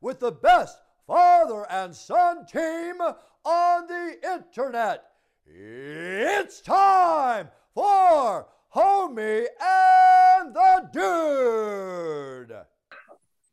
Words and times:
with 0.00 0.20
the 0.20 0.32
best 0.32 0.78
father 1.06 1.66
and 1.70 1.94
son 1.94 2.46
team 2.46 3.00
on 3.44 3.86
the 3.86 4.16
internet. 4.34 5.04
It's 5.46 6.60
time 6.60 7.48
for 7.74 8.46
Homie 8.74 9.46
and 9.60 10.54
the 10.54 10.90
Dude. 10.92 12.56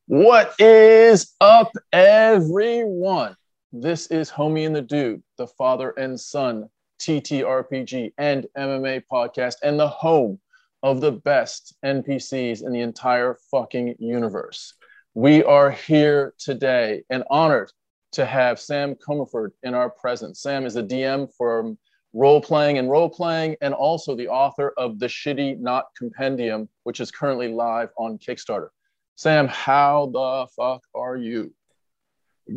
What 0.08 0.54
is 0.60 1.34
up, 1.40 1.72
everyone? 1.92 3.36
This 3.72 4.08
is 4.08 4.30
Homie 4.30 4.66
and 4.66 4.76
the 4.76 4.82
Dude, 4.82 5.24
the 5.38 5.48
father 5.48 5.92
and 5.92 6.20
son 6.20 6.70
TTRPG 7.00 8.14
and 8.18 8.48
MMA 8.58 9.04
podcast, 9.12 9.56
and 9.64 9.80
the 9.80 9.88
home 9.88 10.40
of 10.84 11.00
the 11.00 11.12
best 11.12 11.76
NPCs 11.86 12.64
in 12.66 12.72
the 12.72 12.82
entire 12.82 13.38
fucking 13.50 13.96
universe. 14.00 14.74
We 15.16 15.44
are 15.44 15.70
here 15.70 16.34
today 16.40 17.04
and 17.12 17.24
honored 17.30 17.72
to 18.14 18.26
have 18.26 18.60
Sam 18.60 18.96
Comerford 18.96 19.52
in 19.62 19.76
our 19.76 19.88
presence. 19.88 20.42
Sam 20.42 20.66
is 20.66 20.76
a 20.76 20.82
DM 20.82 21.32
for 21.38 21.76
role 22.14 22.42
playing 22.42 22.80
and 22.80 22.90
role 22.90 23.10
playing, 23.10 23.58
and 23.62 23.76
also 23.76 24.16
the 24.16 24.28
author 24.28 24.74
of 24.76 24.98
The 24.98 25.06
Shitty 25.06 25.60
Not 25.60 25.86
Compendium, 25.96 26.68
which 26.82 27.00
is 27.00 27.12
currently 27.12 27.48
live 27.48 27.90
on 27.96 28.18
Kickstarter. 28.18 28.70
Sam, 29.16 29.48
how 29.48 30.10
the 30.12 30.48
fuck 30.56 30.82
are 30.96 31.16
you? 31.16 31.54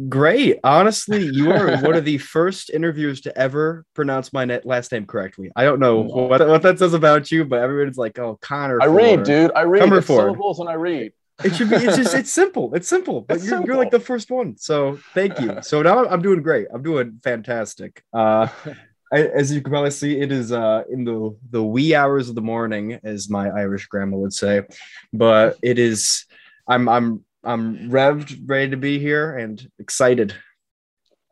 Great. 0.09 0.59
Honestly, 0.65 1.27
you 1.27 1.53
are 1.53 1.77
one 1.83 1.95
of 1.95 2.07
the 2.07 2.17
first 2.17 2.71
interviewers 2.71 3.21
to 3.23 3.39
ever 3.39 3.85
pronounce 3.93 4.33
my 4.33 4.47
net 4.47 4.65
last 4.65 4.93
name 4.93 5.05
correctly. 5.05 5.51
I 5.55 5.65
don't 5.65 5.79
know 5.79 6.01
what, 6.01 6.47
what 6.49 6.63
that 6.63 6.79
says 6.79 6.95
about 6.95 7.31
you, 7.31 7.45
but 7.45 7.61
everybody's 7.61 7.99
like, 7.99 8.19
"Oh, 8.19 8.39
Connor." 8.41 8.81
I 8.81 8.87
read, 8.87 9.25
dude. 9.25 9.53
I 9.55 9.65
read 9.65 10.05
syllables 10.05 10.59
and 10.59 10.71
I 10.71 10.75
read. 10.75 11.13
It 11.45 11.55
should 11.55 11.69
be. 11.71 11.77
It's 11.77 11.97
just. 11.97 12.15
It's 12.15 12.33
simple. 12.43 12.75
It's 12.75 12.89
simple. 12.89 13.21
But 13.23 13.37
It's 13.37 13.45
you're, 13.45 13.57
simple. 13.57 13.67
you're 13.67 13.77
like 13.77 13.91
the 13.91 14.01
first 14.01 14.31
one. 14.31 14.57
So 14.57 14.99
thank 15.15 15.39
you. 15.41 15.59
So 15.63 15.83
now 15.83 16.07
I'm 16.07 16.23
doing 16.23 16.43
great. 16.43 16.67
I'm 16.73 16.83
doing 16.83 17.21
fantastic. 17.23 18.03
Uh, 18.13 18.49
as 19.13 19.53
you 19.53 19.61
can 19.61 19.71
probably 19.71 19.91
see, 19.91 20.19
it 20.21 20.33
is 20.33 20.51
uh 20.51 20.83
in 20.91 21.05
the 21.05 21.37
the 21.51 21.63
wee 21.63 21.95
hours 21.95 22.29
of 22.29 22.35
the 22.35 22.41
morning, 22.43 22.99
as 23.05 23.29
my 23.29 23.49
Irish 23.51 23.87
grandma 23.87 24.17
would 24.17 24.33
say. 24.33 24.63
But 25.13 25.59
it 25.63 25.79
is. 25.79 26.25
I'm 26.69 26.89
I'm 26.89 27.25
I'm 27.45 27.91
revved, 27.91 28.41
ready 28.47 28.71
to 28.71 28.77
be 28.77 28.99
here, 28.99 29.37
and 29.37 29.65
excited. 29.79 30.35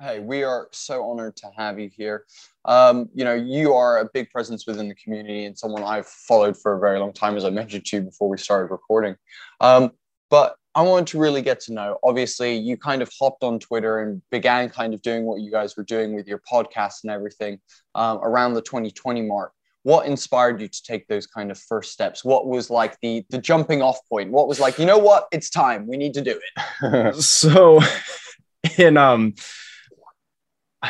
Hey, 0.01 0.21
we 0.21 0.43
are 0.45 0.69
so 0.71 1.03
honored 1.05 1.37
to 1.37 1.51
have 1.57 1.79
you 1.81 1.89
here. 1.89 2.25
Um, 2.65 3.09
you 3.15 3.25
know, 3.25 3.35
you 3.35 3.75
are 3.75 3.99
a 3.99 4.09
big 4.13 4.31
presence 4.31 4.67
within 4.67 4.89
the 4.89 4.95
community 4.95 5.45
and 5.45 5.57
someone 5.57 5.83
I've 5.83 6.07
followed 6.07 6.57
for 6.57 6.77
a 6.77 6.81
very 6.81 6.99
long 6.99 7.13
time, 7.13 7.37
as 7.37 7.45
I 7.45 7.51
mentioned 7.51 7.85
to 7.87 7.97
you 7.97 8.03
before 8.03 8.29
we 8.29 8.39
started 8.39 8.71
recording. 8.71 9.17
Um, 9.61 9.93
but 10.31 10.57
I 10.75 10.83
wanted 10.83 11.07
to 11.09 11.19
really 11.19 11.43
get 11.43 11.61
to 11.61 11.73
know. 11.73 11.99
Obviously, 12.03 12.57
you 12.57 12.77
kind 12.77 13.03
of 13.03 13.11
hopped 13.19 13.45
on 13.45 13.61
Twitter 13.61 14.03
and 14.03 14.21
began 14.31 14.69
kind 14.69 14.93
of 14.93 15.03
doing 15.03 15.25
what 15.25 15.41
you 15.41 15.51
guys 15.51 15.77
were 15.77 15.85
doing 15.85 16.15
with 16.15 16.27
your 16.27 16.41
podcast 16.51 17.05
and 17.05 17.13
everything 17.13 17.61
um, 17.95 18.19
around 18.19 18.55
the 18.55 18.63
2020 18.63 19.23
mark. 19.23 19.53
What 19.85 20.07
inspired 20.07 20.61
you 20.61 20.67
to 20.67 20.83
take 20.83 21.07
those 21.07 21.27
kind 21.27 21.51
of 21.51 21.59
first 21.59 21.93
steps? 21.93 22.25
What 22.25 22.47
was 22.47 22.71
like 22.71 22.99
the 23.03 23.25
the 23.29 23.39
jumping 23.39 23.83
off 23.83 23.99
point? 24.09 24.33
What 24.33 24.49
was 24.49 24.59
like, 24.59 24.79
you 24.79 24.87
know 24.87 24.99
what, 24.99 25.29
it's 25.31 25.51
time. 25.51 25.87
We 25.87 25.97
need 25.99 26.15
to 26.15 26.23
do 26.23 26.41
it. 26.41 27.15
so 27.23 27.81
in 28.79 28.97
um 28.97 29.35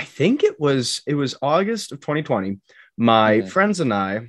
i 0.00 0.02
think 0.04 0.42
it 0.42 0.58
was 0.60 1.00
it 1.06 1.14
was 1.14 1.36
august 1.40 1.92
of 1.92 2.00
2020 2.00 2.58
my 2.98 3.38
Mhm. 3.40 3.48
friends 3.48 3.80
and 3.80 3.92
i 3.94 4.28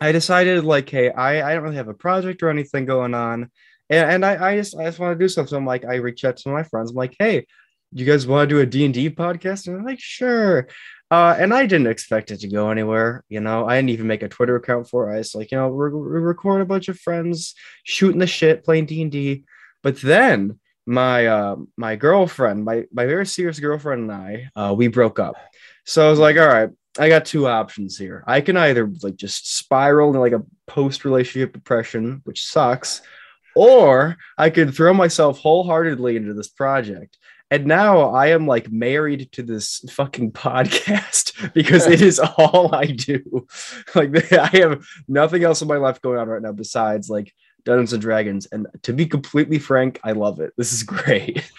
i 0.00 0.12
decided 0.12 0.64
like 0.64 0.88
hey 0.90 1.10
i 1.10 1.30
i 1.48 1.54
don't 1.54 1.62
really 1.64 1.76
have 1.76 1.88
a 1.94 1.94
project 2.06 2.42
or 2.42 2.50
anything 2.50 2.84
going 2.86 3.14
on 3.14 3.50
and, 3.88 4.10
and 4.12 4.24
i 4.26 4.32
i 4.50 4.56
just 4.56 4.76
i 4.76 4.84
just 4.84 4.98
want 4.98 5.16
to 5.18 5.24
do 5.24 5.28
something 5.28 5.50
so 5.50 5.56
i'm 5.56 5.66
like 5.74 5.84
i 5.84 5.94
reach 5.96 6.24
out 6.24 6.36
to 6.38 6.48
my 6.48 6.62
friends 6.64 6.90
i'm 6.90 6.96
like 6.96 7.14
hey 7.18 7.46
you 7.92 8.04
guys 8.06 8.26
want 8.26 8.48
to 8.48 8.54
do 8.54 8.60
a 8.60 8.66
d&d 8.66 9.10
podcast 9.10 9.66
and 9.66 9.76
they're 9.76 9.84
like 9.92 10.00
sure 10.00 10.68
uh, 11.12 11.34
and 11.40 11.52
I 11.52 11.66
didn't 11.66 11.88
expect 11.88 12.30
it 12.30 12.38
to 12.38 12.48
go 12.48 12.70
anywhere. 12.70 13.24
You 13.28 13.40
know, 13.40 13.66
I 13.66 13.74
didn't 13.74 13.90
even 13.90 14.06
make 14.06 14.22
a 14.22 14.28
Twitter 14.28 14.54
account 14.54 14.88
for 14.88 15.10
it. 15.10 15.14
I 15.16 15.18
was 15.18 15.34
like, 15.34 15.50
you 15.50 15.58
know, 15.58 15.66
we're, 15.68 15.90
we're 15.90 16.20
recording 16.20 16.62
a 16.62 16.66
bunch 16.72 16.86
of 16.88 17.00
friends 17.00 17.56
shooting 17.82 18.20
the 18.20 18.28
shit, 18.28 18.62
playing 18.62 18.86
D 18.86 19.02
and 19.02 19.10
D. 19.10 19.42
But 19.82 20.00
then 20.02 20.60
my 20.86 21.26
uh 21.26 21.56
my 21.76 21.96
girlfriend 21.96 22.64
my 22.64 22.84
my 22.92 23.06
very 23.06 23.26
serious 23.26 23.60
girlfriend 23.60 24.10
and 24.10 24.12
i 24.12 24.50
uh 24.56 24.74
we 24.74 24.88
broke 24.88 25.18
up. 25.18 25.36
So 25.84 26.06
i 26.06 26.10
was 26.10 26.18
like 26.18 26.36
all 26.36 26.46
right 26.46 26.70
i 26.98 27.08
got 27.08 27.24
two 27.24 27.46
options 27.46 27.96
here. 27.96 28.24
I 28.26 28.40
can 28.40 28.56
either 28.56 28.90
like 29.02 29.16
just 29.16 29.56
spiral 29.56 30.08
into 30.08 30.20
like 30.20 30.32
a 30.32 30.44
post 30.66 31.04
relationship 31.04 31.52
depression 31.52 32.20
which 32.24 32.44
sucks 32.46 33.02
or 33.54 34.16
i 34.38 34.50
could 34.50 34.74
throw 34.74 34.94
myself 34.94 35.38
wholeheartedly 35.38 36.16
into 36.16 36.34
this 36.34 36.48
project. 36.48 37.18
And 37.52 37.66
now 37.66 38.10
i 38.10 38.28
am 38.28 38.46
like 38.46 38.70
married 38.70 39.30
to 39.32 39.42
this 39.42 39.84
fucking 39.90 40.32
podcast 40.46 41.52
because 41.52 41.86
it 41.86 42.00
is 42.00 42.18
all 42.20 42.74
i 42.74 42.86
do. 42.86 43.46
Like 43.94 44.32
i 44.32 44.48
have 44.58 44.84
nothing 45.06 45.44
else 45.44 45.62
in 45.62 45.68
my 45.68 45.76
life 45.76 46.00
going 46.00 46.18
on 46.18 46.28
right 46.28 46.42
now 46.42 46.52
besides 46.52 47.10
like 47.10 47.32
Dungeons 47.64 47.92
and 47.92 48.02
Dragons. 48.02 48.46
And 48.46 48.66
to 48.82 48.92
be 48.92 49.06
completely 49.06 49.58
frank, 49.58 50.00
I 50.04 50.12
love 50.12 50.40
it. 50.40 50.52
This 50.56 50.72
is 50.72 50.82
great. 50.84 51.50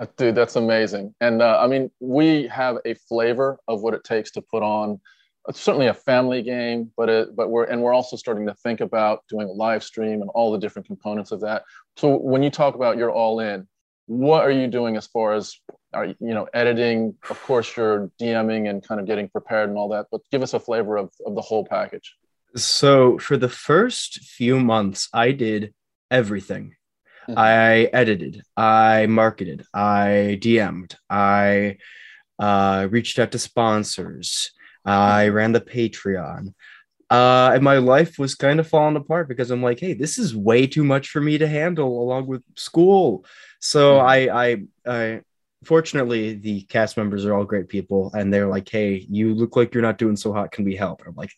Uh, 0.00 0.06
Dude, 0.16 0.34
that's 0.34 0.56
amazing. 0.56 1.14
And 1.20 1.42
uh, 1.42 1.58
I 1.60 1.66
mean, 1.66 1.90
we 2.00 2.46
have 2.48 2.78
a 2.84 2.94
flavor 2.94 3.58
of 3.68 3.82
what 3.82 3.94
it 3.94 4.04
takes 4.04 4.30
to 4.32 4.42
put 4.42 4.62
on 4.62 5.00
uh, 5.48 5.52
certainly 5.52 5.86
a 5.86 5.94
family 5.94 6.42
game, 6.42 6.90
but 6.96 7.08
it, 7.08 7.36
but 7.36 7.50
we're 7.50 7.64
and 7.64 7.82
we're 7.82 7.94
also 7.94 8.16
starting 8.16 8.46
to 8.46 8.54
think 8.54 8.80
about 8.80 9.24
doing 9.28 9.48
a 9.48 9.52
live 9.52 9.82
stream 9.82 10.20
and 10.20 10.30
all 10.34 10.52
the 10.52 10.58
different 10.58 10.86
components 10.86 11.32
of 11.32 11.40
that. 11.40 11.64
So 11.96 12.16
when 12.16 12.42
you 12.42 12.50
talk 12.50 12.74
about 12.74 12.96
you're 12.96 13.10
all 13.10 13.40
in, 13.40 13.66
what 14.06 14.42
are 14.42 14.50
you 14.50 14.66
doing 14.66 14.96
as 14.96 15.06
far 15.06 15.34
as 15.34 15.56
are 15.92 16.06
you 16.06 16.14
you 16.20 16.34
know 16.34 16.48
editing? 16.52 17.14
Of 17.30 17.42
course, 17.42 17.76
you're 17.76 18.10
DMing 18.20 18.68
and 18.68 18.86
kind 18.86 19.00
of 19.00 19.06
getting 19.06 19.28
prepared 19.28 19.68
and 19.68 19.78
all 19.78 19.88
that, 19.90 20.06
but 20.10 20.20
give 20.30 20.42
us 20.42 20.54
a 20.54 20.60
flavor 20.60 20.96
of, 20.96 21.10
of 21.24 21.34
the 21.34 21.40
whole 21.40 21.64
package. 21.64 22.16
So 22.56 23.18
for 23.18 23.36
the 23.36 23.48
first 23.48 24.20
few 24.24 24.58
months, 24.58 25.08
I 25.12 25.32
did 25.32 25.74
everything. 26.10 26.74
Mhm. 27.28 27.34
I 27.36 27.84
edited, 27.92 28.42
I 28.56 29.06
marketed, 29.06 29.64
I 29.74 30.38
DM'd, 30.40 30.96
I 31.10 31.78
uh, 32.38 32.88
reached 32.90 33.18
out 33.18 33.32
to 33.32 33.38
sponsors, 33.38 34.52
I 34.84 35.28
ran 35.28 35.52
the 35.52 35.60
Patreon. 35.60 36.54
Uh, 37.10 37.52
and 37.54 37.62
my 37.62 37.78
life 37.78 38.18
was 38.18 38.34
kind 38.34 38.60
of 38.60 38.68
falling 38.68 38.96
apart 38.96 39.28
because 39.28 39.50
I'm 39.50 39.62
like, 39.62 39.80
hey, 39.80 39.94
this 39.94 40.18
is 40.18 40.34
way 40.36 40.66
too 40.66 40.84
much 40.84 41.10
for 41.10 41.20
me 41.20 41.38
to 41.38 41.46
handle 41.48 42.02
along 42.02 42.26
with 42.26 42.42
school. 42.56 43.24
So 43.60 43.98
Mhm. 43.98 44.04
I, 44.04 44.52
I, 44.52 44.62
I, 44.86 45.20
fortunately, 45.64 46.34
the 46.34 46.62
cast 46.62 46.96
members 46.96 47.24
are 47.26 47.34
all 47.34 47.44
great 47.44 47.68
people, 47.68 48.12
and 48.14 48.32
they're 48.32 48.48
like, 48.48 48.68
hey, 48.68 49.06
you 49.10 49.34
look 49.34 49.56
like 49.56 49.74
you're 49.74 49.82
not 49.82 49.98
doing 49.98 50.16
so 50.16 50.32
hot. 50.32 50.52
Can 50.52 50.64
we 50.64 50.76
help? 50.76 51.02
I'm 51.06 51.14
like, 51.16 51.30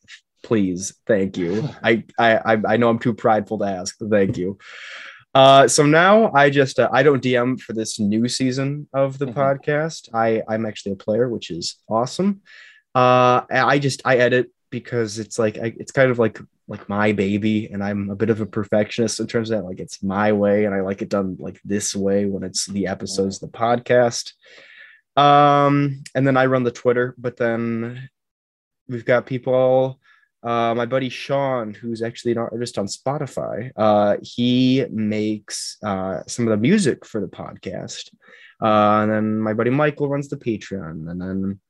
please, 0.42 0.94
thank 1.06 1.36
you. 1.36 1.68
I, 1.82 2.04
I, 2.18 2.58
I, 2.66 2.76
know 2.76 2.88
I'm 2.88 2.98
too 2.98 3.14
prideful 3.14 3.58
to 3.58 3.64
ask. 3.64 3.96
but 3.98 4.10
Thank 4.10 4.36
you. 4.36 4.58
Uh, 5.34 5.68
so 5.68 5.84
now 5.84 6.32
I 6.32 6.50
just 6.50 6.78
uh, 6.78 6.88
I 6.92 7.02
don't 7.02 7.22
DM 7.22 7.60
for 7.60 7.72
this 7.72 8.00
new 8.00 8.28
season 8.28 8.88
of 8.92 9.18
the 9.18 9.26
Mhm. 9.26 9.34
podcast. 9.34 10.08
I 10.14 10.42
I'm 10.48 10.64
actually 10.66 10.92
a 10.92 10.96
player, 10.96 11.28
which 11.28 11.50
is 11.50 11.76
awesome. 11.88 12.40
Uh, 12.94 13.42
I 13.50 13.78
just 13.78 14.00
I 14.04 14.16
edit 14.16 14.50
because 14.70 15.18
it's 15.18 15.38
like 15.38 15.58
I, 15.58 15.74
it's 15.78 15.92
kind 15.92 16.10
of 16.10 16.18
like 16.18 16.40
like 16.66 16.88
my 16.88 17.12
baby, 17.12 17.66
and 17.70 17.84
I'm 17.84 18.10
a 18.10 18.16
bit 18.16 18.30
of 18.30 18.40
a 18.40 18.46
perfectionist 18.46 19.20
in 19.20 19.26
terms 19.26 19.50
of 19.50 19.58
that. 19.58 19.64
Like 19.66 19.80
it's 19.80 20.02
my 20.02 20.32
way, 20.32 20.64
and 20.64 20.74
I 20.74 20.80
like 20.80 21.02
it 21.02 21.08
done 21.10 21.36
like 21.38 21.60
this 21.64 21.94
way 21.94 22.24
when 22.24 22.42
it's 22.42 22.66
the 22.66 22.86
episodes, 22.86 23.38
the 23.38 23.48
podcast. 23.48 24.32
Um, 25.16 26.02
and 26.14 26.26
then 26.26 26.36
I 26.36 26.46
run 26.46 26.64
the 26.64 26.70
Twitter, 26.70 27.14
but 27.18 27.36
then 27.36 28.08
we've 28.88 29.04
got 29.04 29.26
people 29.26 30.00
uh, 30.42 30.74
my 30.74 30.86
buddy 30.86 31.08
Sean, 31.08 31.74
who's 31.74 32.02
actually 32.02 32.32
an 32.32 32.38
artist 32.38 32.78
on 32.78 32.86
Spotify, 32.86 33.70
uh, 33.76 34.16
he 34.22 34.84
makes 34.90 35.76
uh, 35.84 36.22
some 36.26 36.46
of 36.46 36.50
the 36.50 36.56
music 36.56 37.04
for 37.04 37.20
the 37.20 37.26
podcast. 37.26 38.10
Uh, 38.62 39.02
and 39.02 39.10
then 39.10 39.40
my 39.40 39.52
buddy 39.52 39.70
Michael 39.70 40.08
runs 40.08 40.28
the 40.28 40.36
Patreon. 40.36 41.10
And 41.10 41.20
then 41.20 41.60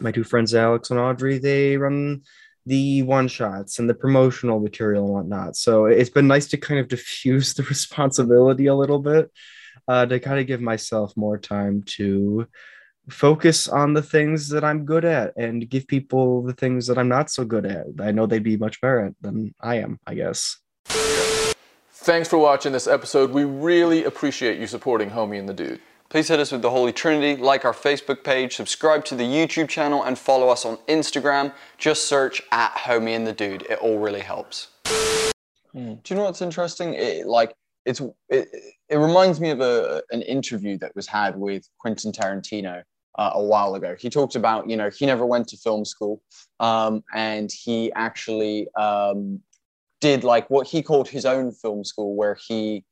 my 0.00 0.12
two 0.12 0.24
friends, 0.24 0.54
Alex 0.54 0.90
and 0.90 1.00
Audrey, 1.00 1.38
they 1.38 1.76
run 1.76 2.22
the 2.66 3.02
one 3.02 3.28
shots 3.28 3.78
and 3.78 3.88
the 3.88 3.94
promotional 3.94 4.60
material 4.60 5.04
and 5.04 5.14
whatnot. 5.14 5.56
So 5.56 5.86
it's 5.86 6.10
been 6.10 6.26
nice 6.26 6.46
to 6.48 6.56
kind 6.56 6.80
of 6.80 6.88
diffuse 6.88 7.54
the 7.54 7.62
responsibility 7.74 8.66
a 8.66 8.74
little 8.74 8.98
bit 8.98 9.30
uh, 9.88 10.06
to 10.06 10.20
kind 10.20 10.40
of 10.40 10.46
give 10.46 10.60
myself 10.60 11.16
more 11.16 11.38
time 11.38 11.82
to 11.82 12.46
focus 13.08 13.68
on 13.68 13.92
the 13.92 14.02
things 14.02 14.48
that 14.48 14.64
I'm 14.64 14.84
good 14.84 15.04
at 15.04 15.36
and 15.36 15.68
give 15.68 15.86
people 15.86 16.42
the 16.42 16.52
things 16.52 16.86
that 16.86 16.98
I'm 16.98 17.08
not 17.08 17.30
so 17.30 17.44
good 17.44 17.66
at. 17.66 17.86
I 18.00 18.12
know 18.12 18.26
they'd 18.26 18.42
be 18.42 18.56
much 18.56 18.80
better 18.80 19.00
at 19.00 19.14
than 19.20 19.54
I 19.60 19.76
am, 19.76 19.98
I 20.06 20.14
guess. 20.14 20.58
Thanks 20.86 22.28
for 22.28 22.38
watching 22.38 22.72
this 22.72 22.86
episode. 22.86 23.30
We 23.30 23.44
really 23.44 24.04
appreciate 24.04 24.58
you 24.58 24.66
supporting 24.66 25.10
Homie 25.10 25.38
and 25.38 25.48
the 25.48 25.54
Dude. 25.54 25.80
Please 26.10 26.28
hit 26.28 26.38
us 26.38 26.52
with 26.52 26.62
the 26.62 26.70
Holy 26.70 26.92
Trinity, 26.92 27.40
like 27.40 27.64
our 27.64 27.72
Facebook 27.72 28.22
page, 28.22 28.54
subscribe 28.54 29.04
to 29.06 29.14
the 29.14 29.24
YouTube 29.24 29.68
channel, 29.68 30.04
and 30.04 30.18
follow 30.18 30.48
us 30.48 30.64
on 30.64 30.76
Instagram. 30.86 31.52
Just 31.78 32.06
search 32.06 32.42
at 32.52 32.74
Homie 32.74 33.16
and 33.16 33.26
the 33.26 33.32
Dude. 33.32 33.62
It 33.62 33.78
all 33.80 33.98
really 33.98 34.20
helps. 34.20 34.68
Hmm. 35.72 35.94
Do 35.94 36.00
you 36.08 36.16
know 36.16 36.24
what's 36.24 36.42
interesting? 36.42 36.94
It, 36.94 37.26
like 37.26 37.54
it's 37.84 38.00
it, 38.28 38.48
it 38.88 38.96
reminds 38.96 39.40
me 39.40 39.50
of 39.50 39.60
a 39.60 40.02
an 40.10 40.22
interview 40.22 40.78
that 40.78 40.94
was 40.94 41.06
had 41.06 41.36
with 41.36 41.68
Quentin 41.78 42.12
Tarantino 42.12 42.82
uh, 43.16 43.30
a 43.34 43.42
while 43.42 43.74
ago. 43.74 43.94
He 43.98 44.10
talked 44.10 44.36
about 44.36 44.68
you 44.68 44.76
know 44.76 44.90
he 44.90 45.06
never 45.06 45.26
went 45.26 45.48
to 45.48 45.56
film 45.56 45.84
school, 45.84 46.22
um, 46.60 47.02
and 47.14 47.50
he 47.52 47.92
actually 47.92 48.68
um, 48.74 49.40
did 50.00 50.24
like 50.24 50.48
what 50.50 50.66
he 50.66 50.82
called 50.82 51.08
his 51.08 51.24
own 51.24 51.52
film 51.52 51.84
school, 51.84 52.14
where 52.14 52.36
he 52.48 52.84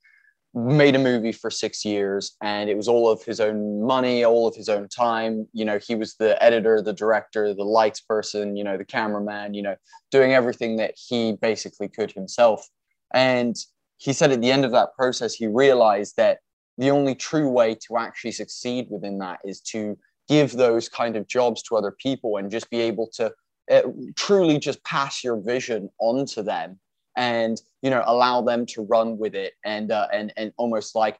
made 0.55 0.95
a 0.95 0.99
movie 0.99 1.33
for 1.33 1.51
six 1.51 1.83
years 1.83 2.37
and 2.43 2.69
it 2.69 2.77
was 2.77 2.87
all 2.87 3.09
of 3.11 3.25
his 3.25 3.41
own 3.41 3.83
money 3.83 4.23
all 4.23 4.47
of 4.47 4.55
his 4.55 4.69
own 4.69 4.87
time 4.87 5.47
you 5.55 5.65
know 5.65 5.79
he 5.79 5.95
was 5.95 6.17
the 6.17 6.41
editor 6.43 6.83
the 6.83 6.93
director 6.93 7.55
the 7.55 7.65
lights 7.65 8.03
person 8.03 8.55
you 8.55 8.63
know 8.63 8.77
the 8.77 8.85
cameraman 8.85 9.55
you 9.55 9.63
know 9.63 9.75
doing 10.11 10.35
everything 10.35 10.77
that 10.77 10.93
he 10.95 11.33
basically 11.41 11.89
could 11.89 12.13
himself 12.13 12.69
and 13.15 13.57
he 13.97 14.13
said 14.13 14.31
at 14.31 14.43
the 14.43 14.51
end 14.51 14.67
of 14.67 14.73
that 14.73 14.95
process 14.95 15.33
he 15.33 15.47
realized 15.47 16.17
that 16.19 16.41
the 16.77 16.91
only 16.91 17.15
true 17.15 17.49
way 17.49 17.75
to 17.75 17.97
actually 17.97 18.33
succeed 18.33 18.87
within 18.91 19.19
that 19.19 19.41
is 19.45 19.61
to 19.61 19.97
give 20.29 20.53
those 20.53 20.89
kind 20.89 21.17
of 21.17 21.27
jobs 21.29 21.63
to 21.65 21.77
other 21.77 21.95
people 21.99 22.37
and 22.37 22.51
just 22.51 22.71
be 22.71 22.81
able 22.81 23.09
to 23.15 23.33
uh, 23.71 23.83
truly 24.17 24.59
just 24.59 24.83
pass 24.85 25.23
your 25.23 25.37
vision 25.41 25.89
on 25.99 26.27
to 26.27 26.43
them 26.43 26.79
and 27.17 27.61
you 27.83 27.91
know 27.91 28.03
allow 28.07 28.41
them 28.41 28.65
to 28.67 28.83
run 28.83 29.19
with 29.19 29.35
it 29.35 29.53
and 29.65 29.93
uh, 29.93 30.09
and 30.13 30.33
and 30.37 30.53
almost 30.57 30.95
like 30.95 31.19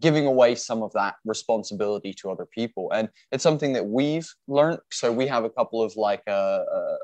giving 0.00 0.26
away 0.26 0.54
some 0.54 0.82
of 0.82 0.92
that 0.92 1.14
responsibility 1.24 2.12
to 2.12 2.30
other 2.30 2.46
people. 2.46 2.90
And 2.92 3.08
it's 3.30 3.42
something 3.42 3.72
that 3.74 3.86
we've 3.86 4.28
learned. 4.48 4.80
So 4.90 5.12
we 5.12 5.26
have 5.28 5.44
a 5.44 5.50
couple 5.50 5.82
of 5.82 5.96
like 5.96 6.22
uh, 6.26 6.30
uh 6.30 6.96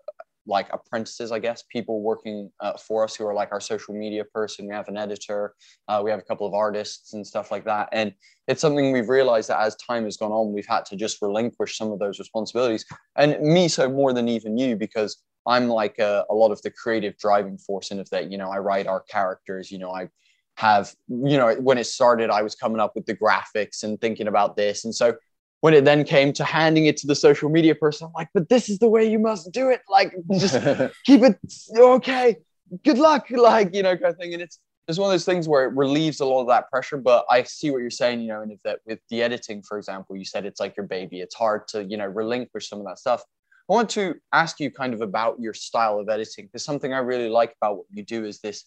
like 0.49 0.69
apprentices 0.73 1.31
i 1.31 1.39
guess 1.39 1.63
people 1.71 2.01
working 2.03 2.51
uh, 2.61 2.73
for 2.77 3.05
us 3.05 3.15
who 3.15 3.27
are 3.27 3.35
like 3.35 3.53
our 3.53 3.61
social 3.61 3.95
media 3.95 4.25
person. 4.25 4.67
We 4.67 4.75
have 4.75 4.89
an 4.89 4.97
editor 4.97 5.55
uh, 5.89 6.01
we 6.05 6.11
have 6.11 6.19
a 6.19 6.23
couple 6.23 6.47
of 6.47 6.55
artists 6.55 7.13
and 7.15 7.27
stuff 7.27 7.51
like 7.51 7.65
that. 7.65 7.89
And 7.93 8.13
it's 8.47 8.61
something 8.61 8.93
we've 8.93 9.09
realized 9.09 9.49
that 9.49 9.61
as 9.61 9.77
time 9.77 10.05
has 10.05 10.17
gone 10.17 10.33
on 10.33 10.53
we've 10.53 10.67
had 10.67 10.85
to 10.87 10.97
just 10.97 11.21
relinquish 11.23 11.77
some 11.77 11.93
of 11.93 11.99
those 11.99 12.19
responsibilities. 12.19 12.85
And 13.17 13.41
me 13.41 13.69
so 13.69 13.89
more 13.89 14.13
than 14.13 14.29
even 14.29 14.57
you 14.57 14.77
because 14.77 15.23
I'm 15.47 15.69
like 15.69 15.99
a, 15.99 16.25
a 16.31 16.35
lot 16.35 16.51
of 16.51 16.61
the 16.63 16.71
creative 16.71 17.17
driving 17.19 17.59
force 17.59 17.91
in 17.91 18.01
of 18.01 18.11
that, 18.11 18.31
you 18.31 18.39
know, 18.39 18.51
I 18.51 18.59
write 18.59 18.87
our 18.87 19.01
characters, 19.01 19.71
you 19.71 19.79
know, 19.79 19.91
I 19.91 20.09
have, 20.57 20.93
you 21.09 21.39
know, 21.39 21.55
when 21.55 21.79
it 21.79 21.85
started, 21.85 22.31
I 22.31 22.43
was 22.43 22.55
coming 22.55 22.81
up 22.81 22.93
with 22.95 23.07
the 23.07 23.17
graphics 23.17 23.83
and 23.83 24.01
thinking 24.01 24.29
about 24.29 24.57
this. 24.57 24.85
And 24.85 24.95
so 24.95 25.15
when 25.61 25.75
it 25.75 25.85
then 25.85 26.05
came 26.05 26.33
to 26.35 26.45
handing 26.45 26.87
it 26.87 26.97
to 26.99 27.07
the 27.07 27.15
social 27.15 27.49
media 27.49 27.75
person, 27.75 28.07
I'm 28.07 28.13
like, 28.13 28.29
but 28.33 28.49
this 28.49 28.69
is 28.69 28.79
the 28.79 28.89
way 28.89 29.11
you 29.11 29.19
must 29.19 29.53
do 29.53 29.71
it. 29.71 29.81
Like, 29.89 30.15
just 30.39 30.55
keep 31.05 31.23
it 31.23 31.39
okay. 31.77 32.37
Good 32.85 32.99
luck. 32.99 33.29
Like, 33.31 33.75
you 33.75 33.83
know, 33.83 33.97
kind 33.97 34.13
of 34.13 34.17
thing. 34.17 34.35
And 34.35 34.43
it's, 34.43 34.61
it's 34.87 34.99
one 34.99 35.09
of 35.09 35.13
those 35.13 35.25
things 35.25 35.49
where 35.49 35.65
it 35.65 35.75
relieves 35.75 36.21
a 36.21 36.25
lot 36.25 36.43
of 36.43 36.49
that 36.49 36.71
pressure. 36.71 36.97
But 36.97 37.27
I 37.31 37.43
see 37.43 37.71
what 37.71 37.79
you're 37.79 37.91
saying, 37.91 38.21
you 38.21 38.29
know, 38.29 38.43
and 38.43 38.53
if 38.53 38.63
that 38.63 38.81
with 38.87 39.01
the 39.11 39.23
editing, 39.23 39.63
for 39.63 39.79
example, 39.79 40.17
you 40.17 40.25
said 40.25 40.47
it's 40.47 40.61
like 40.61 40.77
your 40.77 40.87
baby. 40.87 41.21
It's 41.21 41.35
hard 41.35 41.67
to, 41.69 41.85
you 41.85 41.97
know, 41.97 42.07
relinquish 42.07 42.69
some 42.69 42.79
of 42.79 42.87
that 42.87 42.99
stuff. 42.99 43.23
I 43.69 43.75
want 43.75 43.91
to 43.91 44.15
ask 44.33 44.61
you 44.61 44.71
kind 44.71 44.95
of 44.95 45.03
about 45.03 45.41
your 45.41 45.55
style 45.55 45.99
of 45.99 46.09
editing 46.09 46.47
because 46.47 46.65
something 46.65 46.93
I 46.93 46.99
really 46.99 47.29
like 47.29 47.55
about 47.61 47.77
what 47.79 47.87
you 47.93 48.03
do 48.03 48.25
is 48.25 48.41
this 48.41 48.65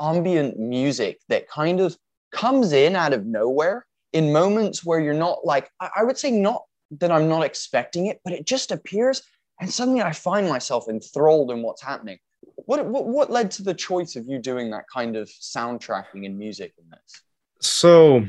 ambient 0.00 0.58
music 0.58 1.20
that 1.28 1.48
kind 1.48 1.80
of 1.80 1.96
comes 2.32 2.72
in 2.72 2.96
out 2.96 3.12
of 3.12 3.24
nowhere 3.24 3.86
in 4.12 4.32
moments 4.32 4.84
where 4.84 5.00
you're 5.00 5.14
not 5.14 5.44
like, 5.44 5.70
I 5.80 6.02
would 6.04 6.18
say 6.18 6.30
not 6.30 6.64
that 6.98 7.10
I'm 7.10 7.28
not 7.28 7.42
expecting 7.42 8.06
it, 8.06 8.20
but 8.24 8.32
it 8.34 8.46
just 8.46 8.70
appears 8.70 9.22
and 9.60 9.72
suddenly 9.72 10.02
I 10.02 10.12
find 10.12 10.48
myself 10.48 10.88
enthralled 10.88 11.52
in 11.52 11.62
what's 11.62 11.82
happening. 11.82 12.18
What, 12.56 12.84
what, 12.84 13.06
what 13.06 13.30
led 13.30 13.52
to 13.52 13.62
the 13.62 13.74
choice 13.74 14.16
of 14.16 14.26
you 14.26 14.40
doing 14.40 14.70
that 14.70 14.84
kind 14.92 15.16
of 15.16 15.28
soundtracking 15.28 16.26
and 16.26 16.36
music 16.36 16.72
in 16.78 16.90
this? 16.90 17.22
So 17.60 18.24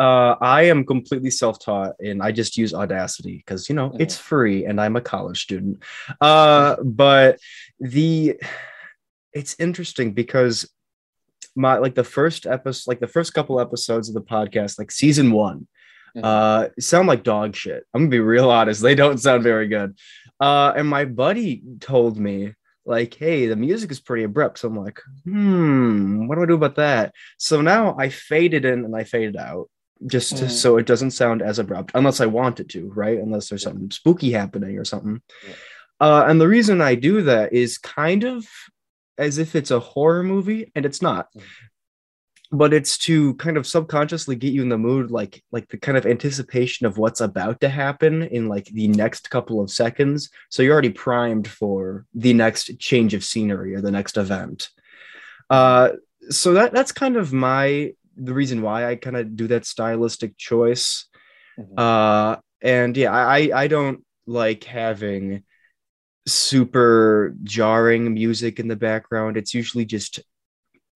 uh, 0.00 0.34
I 0.40 0.62
am 0.62 0.84
completely 0.84 1.30
self-taught 1.30 1.94
and 2.00 2.22
I 2.22 2.32
just 2.32 2.56
use 2.56 2.74
Audacity 2.74 3.36
because 3.36 3.68
you 3.68 3.74
know 3.76 3.90
mm-hmm. 3.90 4.00
it's 4.00 4.16
free 4.16 4.64
and 4.64 4.80
I'm 4.80 4.96
a 4.96 5.00
college 5.00 5.42
student. 5.42 5.82
Uh, 6.20 6.76
but 6.82 7.38
the 7.78 8.34
it's 9.32 9.54
interesting 9.58 10.12
because 10.12 10.68
my 11.56 11.78
like 11.78 11.94
the 11.94 12.04
first 12.04 12.46
episode, 12.46 12.90
like 12.90 13.00
the 13.00 13.06
first 13.06 13.34
couple 13.34 13.60
episodes 13.60 14.08
of 14.08 14.14
the 14.14 14.22
podcast, 14.22 14.78
like 14.78 14.90
season 14.90 15.32
one, 15.32 15.66
mm-hmm. 16.16 16.24
uh, 16.24 16.68
sound 16.78 17.08
like 17.08 17.22
dog 17.22 17.54
shit. 17.54 17.84
I'm 17.94 18.02
gonna 18.02 18.10
be 18.10 18.20
real 18.20 18.50
honest; 18.50 18.82
they 18.82 18.94
don't 18.94 19.18
sound 19.18 19.42
very 19.42 19.68
good. 19.68 19.96
Uh, 20.40 20.72
and 20.76 20.88
my 20.88 21.04
buddy 21.04 21.62
told 21.80 22.18
me 22.18 22.54
like, 22.86 23.14
hey, 23.14 23.46
the 23.46 23.56
music 23.56 23.90
is 23.90 24.00
pretty 24.00 24.22
abrupt. 24.22 24.58
So 24.58 24.68
I'm 24.68 24.76
like, 24.76 25.00
hmm, 25.24 26.26
what 26.26 26.36
do 26.36 26.42
I 26.42 26.46
do 26.46 26.54
about 26.54 26.76
that? 26.76 27.14
So 27.38 27.60
now 27.60 27.96
I 27.98 28.08
faded 28.08 28.64
in 28.64 28.84
and 28.84 28.94
I 28.94 29.04
faded 29.04 29.36
out 29.36 29.68
just 30.06 30.34
mm. 30.34 30.50
so 30.50 30.76
it 30.76 30.86
doesn't 30.86 31.12
sound 31.12 31.42
as 31.42 31.58
abrupt 31.58 31.92
unless 31.94 32.20
I 32.20 32.26
want 32.26 32.60
it 32.60 32.68
to, 32.70 32.90
right? 32.94 33.18
Unless 33.18 33.48
there's 33.48 33.62
something 33.62 33.90
spooky 33.90 34.30
happening 34.30 34.78
or 34.78 34.84
something. 34.84 35.20
Yeah. 35.46 35.54
Uh, 35.98 36.24
and 36.28 36.40
the 36.40 36.48
reason 36.48 36.80
I 36.80 36.94
do 36.94 37.22
that 37.22 37.52
is 37.52 37.78
kind 37.78 38.24
of 38.24 38.46
as 39.18 39.38
if 39.38 39.54
it's 39.54 39.70
a 39.70 39.80
horror 39.80 40.22
movie, 40.22 40.70
and 40.74 40.84
it's 40.84 41.02
not. 41.02 41.28
Mm. 41.34 41.42
But 42.52 42.72
it's 42.72 42.96
to 42.98 43.34
kind 43.34 43.56
of 43.56 43.66
subconsciously 43.66 44.36
get 44.36 44.52
you 44.52 44.62
in 44.62 44.68
the 44.68 44.78
mood, 44.78 45.10
like 45.10 45.42
like 45.50 45.68
the 45.68 45.78
kind 45.78 45.98
of 45.98 46.06
anticipation 46.06 46.86
of 46.86 46.96
what's 46.96 47.20
about 47.20 47.60
to 47.62 47.68
happen 47.68 48.22
in 48.22 48.48
like 48.48 48.66
the 48.66 48.86
next 48.88 49.30
couple 49.30 49.60
of 49.60 49.70
seconds. 49.70 50.30
So 50.48 50.62
you're 50.62 50.72
already 50.72 50.90
primed 50.90 51.48
for 51.48 52.06
the 52.14 52.34
next 52.34 52.78
change 52.78 53.14
of 53.14 53.24
scenery 53.24 53.74
or 53.74 53.80
the 53.80 53.90
next 53.90 54.16
event. 54.16 54.68
Uh, 55.50 55.90
so 56.30 56.54
that 56.54 56.72
that's 56.72 56.92
kind 56.92 57.16
of 57.16 57.32
my 57.32 57.92
the 58.16 58.34
reason 58.34 58.62
why 58.62 58.88
I 58.88 58.96
kind 58.96 59.16
of 59.16 59.36
do 59.36 59.48
that 59.48 59.66
stylistic 59.66 60.36
choice. 60.36 61.06
Mm-hmm. 61.58 61.78
Uh, 61.78 62.36
and 62.62 62.96
yeah, 62.96 63.12
I 63.12 63.50
I 63.54 63.66
don't 63.66 64.04
like 64.26 64.64
having 64.64 65.44
super 66.26 67.34
jarring 67.44 68.12
music 68.12 68.58
in 68.58 68.68
the 68.68 68.76
background. 68.76 69.36
It's 69.36 69.54
usually 69.54 69.84
just 69.84 70.20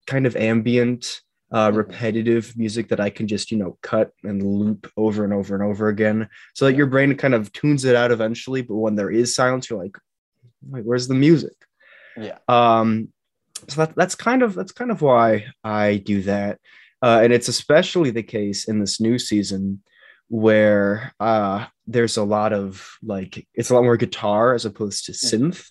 kind 0.07 0.25
of 0.25 0.35
ambient, 0.35 1.21
uh, 1.51 1.69
mm-hmm. 1.69 1.77
repetitive 1.77 2.57
music 2.57 2.89
that 2.89 2.99
I 2.99 3.09
can 3.09 3.27
just 3.27 3.51
you 3.51 3.57
know 3.57 3.77
cut 3.81 4.11
and 4.23 4.43
loop 4.43 4.91
over 4.97 5.23
and 5.23 5.33
over 5.33 5.55
and 5.55 5.63
over 5.63 5.87
again, 5.87 6.29
so 6.53 6.65
that 6.65 6.75
your 6.75 6.87
brain 6.87 7.15
kind 7.15 7.33
of 7.33 7.51
tunes 7.53 7.85
it 7.85 7.95
out 7.95 8.11
eventually. 8.11 8.61
But 8.61 8.75
when 8.75 8.95
there 8.95 9.11
is 9.11 9.35
silence, 9.35 9.69
you're 9.69 9.81
like, 9.81 9.97
wait, 10.61 10.85
where's 10.85 11.07
the 11.07 11.15
music? 11.15 11.55
Yeah. 12.17 12.37
Um. 12.47 13.09
So 13.69 13.85
that, 13.85 13.95
that's 13.95 14.15
kind 14.15 14.41
of 14.43 14.55
that's 14.55 14.71
kind 14.71 14.91
of 14.91 15.01
why 15.01 15.45
I 15.63 15.97
do 15.97 16.23
that. 16.23 16.59
Uh, 17.03 17.21
and 17.23 17.33
it's 17.33 17.47
especially 17.47 18.11
the 18.11 18.23
case 18.23 18.67
in 18.67 18.79
this 18.79 18.99
new 18.99 19.17
season 19.17 19.81
where 20.27 21.13
uh, 21.19 21.65
there's 21.87 22.17
a 22.17 22.23
lot 22.23 22.53
of 22.53 22.97
like 23.03 23.47
it's 23.53 23.69
a 23.69 23.75
lot 23.75 23.83
more 23.83 23.97
guitar 23.97 24.53
as 24.53 24.65
opposed 24.65 25.05
to 25.05 25.11
synth. 25.11 25.67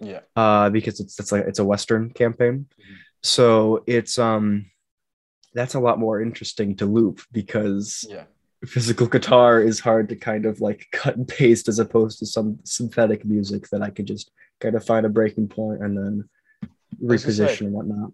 Yeah. 0.00 0.20
Uh, 0.34 0.70
because 0.70 1.00
it's 1.00 1.18
it's 1.18 1.32
like 1.32 1.44
it's 1.46 1.58
a 1.58 1.64
western 1.64 2.10
campaign, 2.10 2.66
mm-hmm. 2.80 2.94
so 3.22 3.84
it's 3.86 4.18
um 4.18 4.66
that's 5.54 5.74
a 5.74 5.80
lot 5.80 5.98
more 5.98 6.20
interesting 6.20 6.76
to 6.76 6.86
loop 6.86 7.20
because 7.30 8.04
yeah. 8.08 8.24
physical 8.64 9.06
guitar 9.06 9.60
is 9.60 9.80
hard 9.80 10.08
to 10.08 10.16
kind 10.16 10.46
of 10.46 10.60
like 10.60 10.86
cut 10.92 11.16
and 11.16 11.28
paste 11.28 11.68
as 11.68 11.78
opposed 11.78 12.18
to 12.18 12.26
some 12.26 12.58
synthetic 12.64 13.24
music 13.24 13.68
that 13.68 13.82
I 13.82 13.90
could 13.90 14.06
just 14.06 14.30
kind 14.60 14.74
of 14.74 14.84
find 14.84 15.06
a 15.06 15.10
breaking 15.10 15.48
point 15.48 15.82
and 15.82 15.96
then 15.96 16.28
reposition 17.02 17.66
and 17.66 17.72
whatnot 17.72 18.12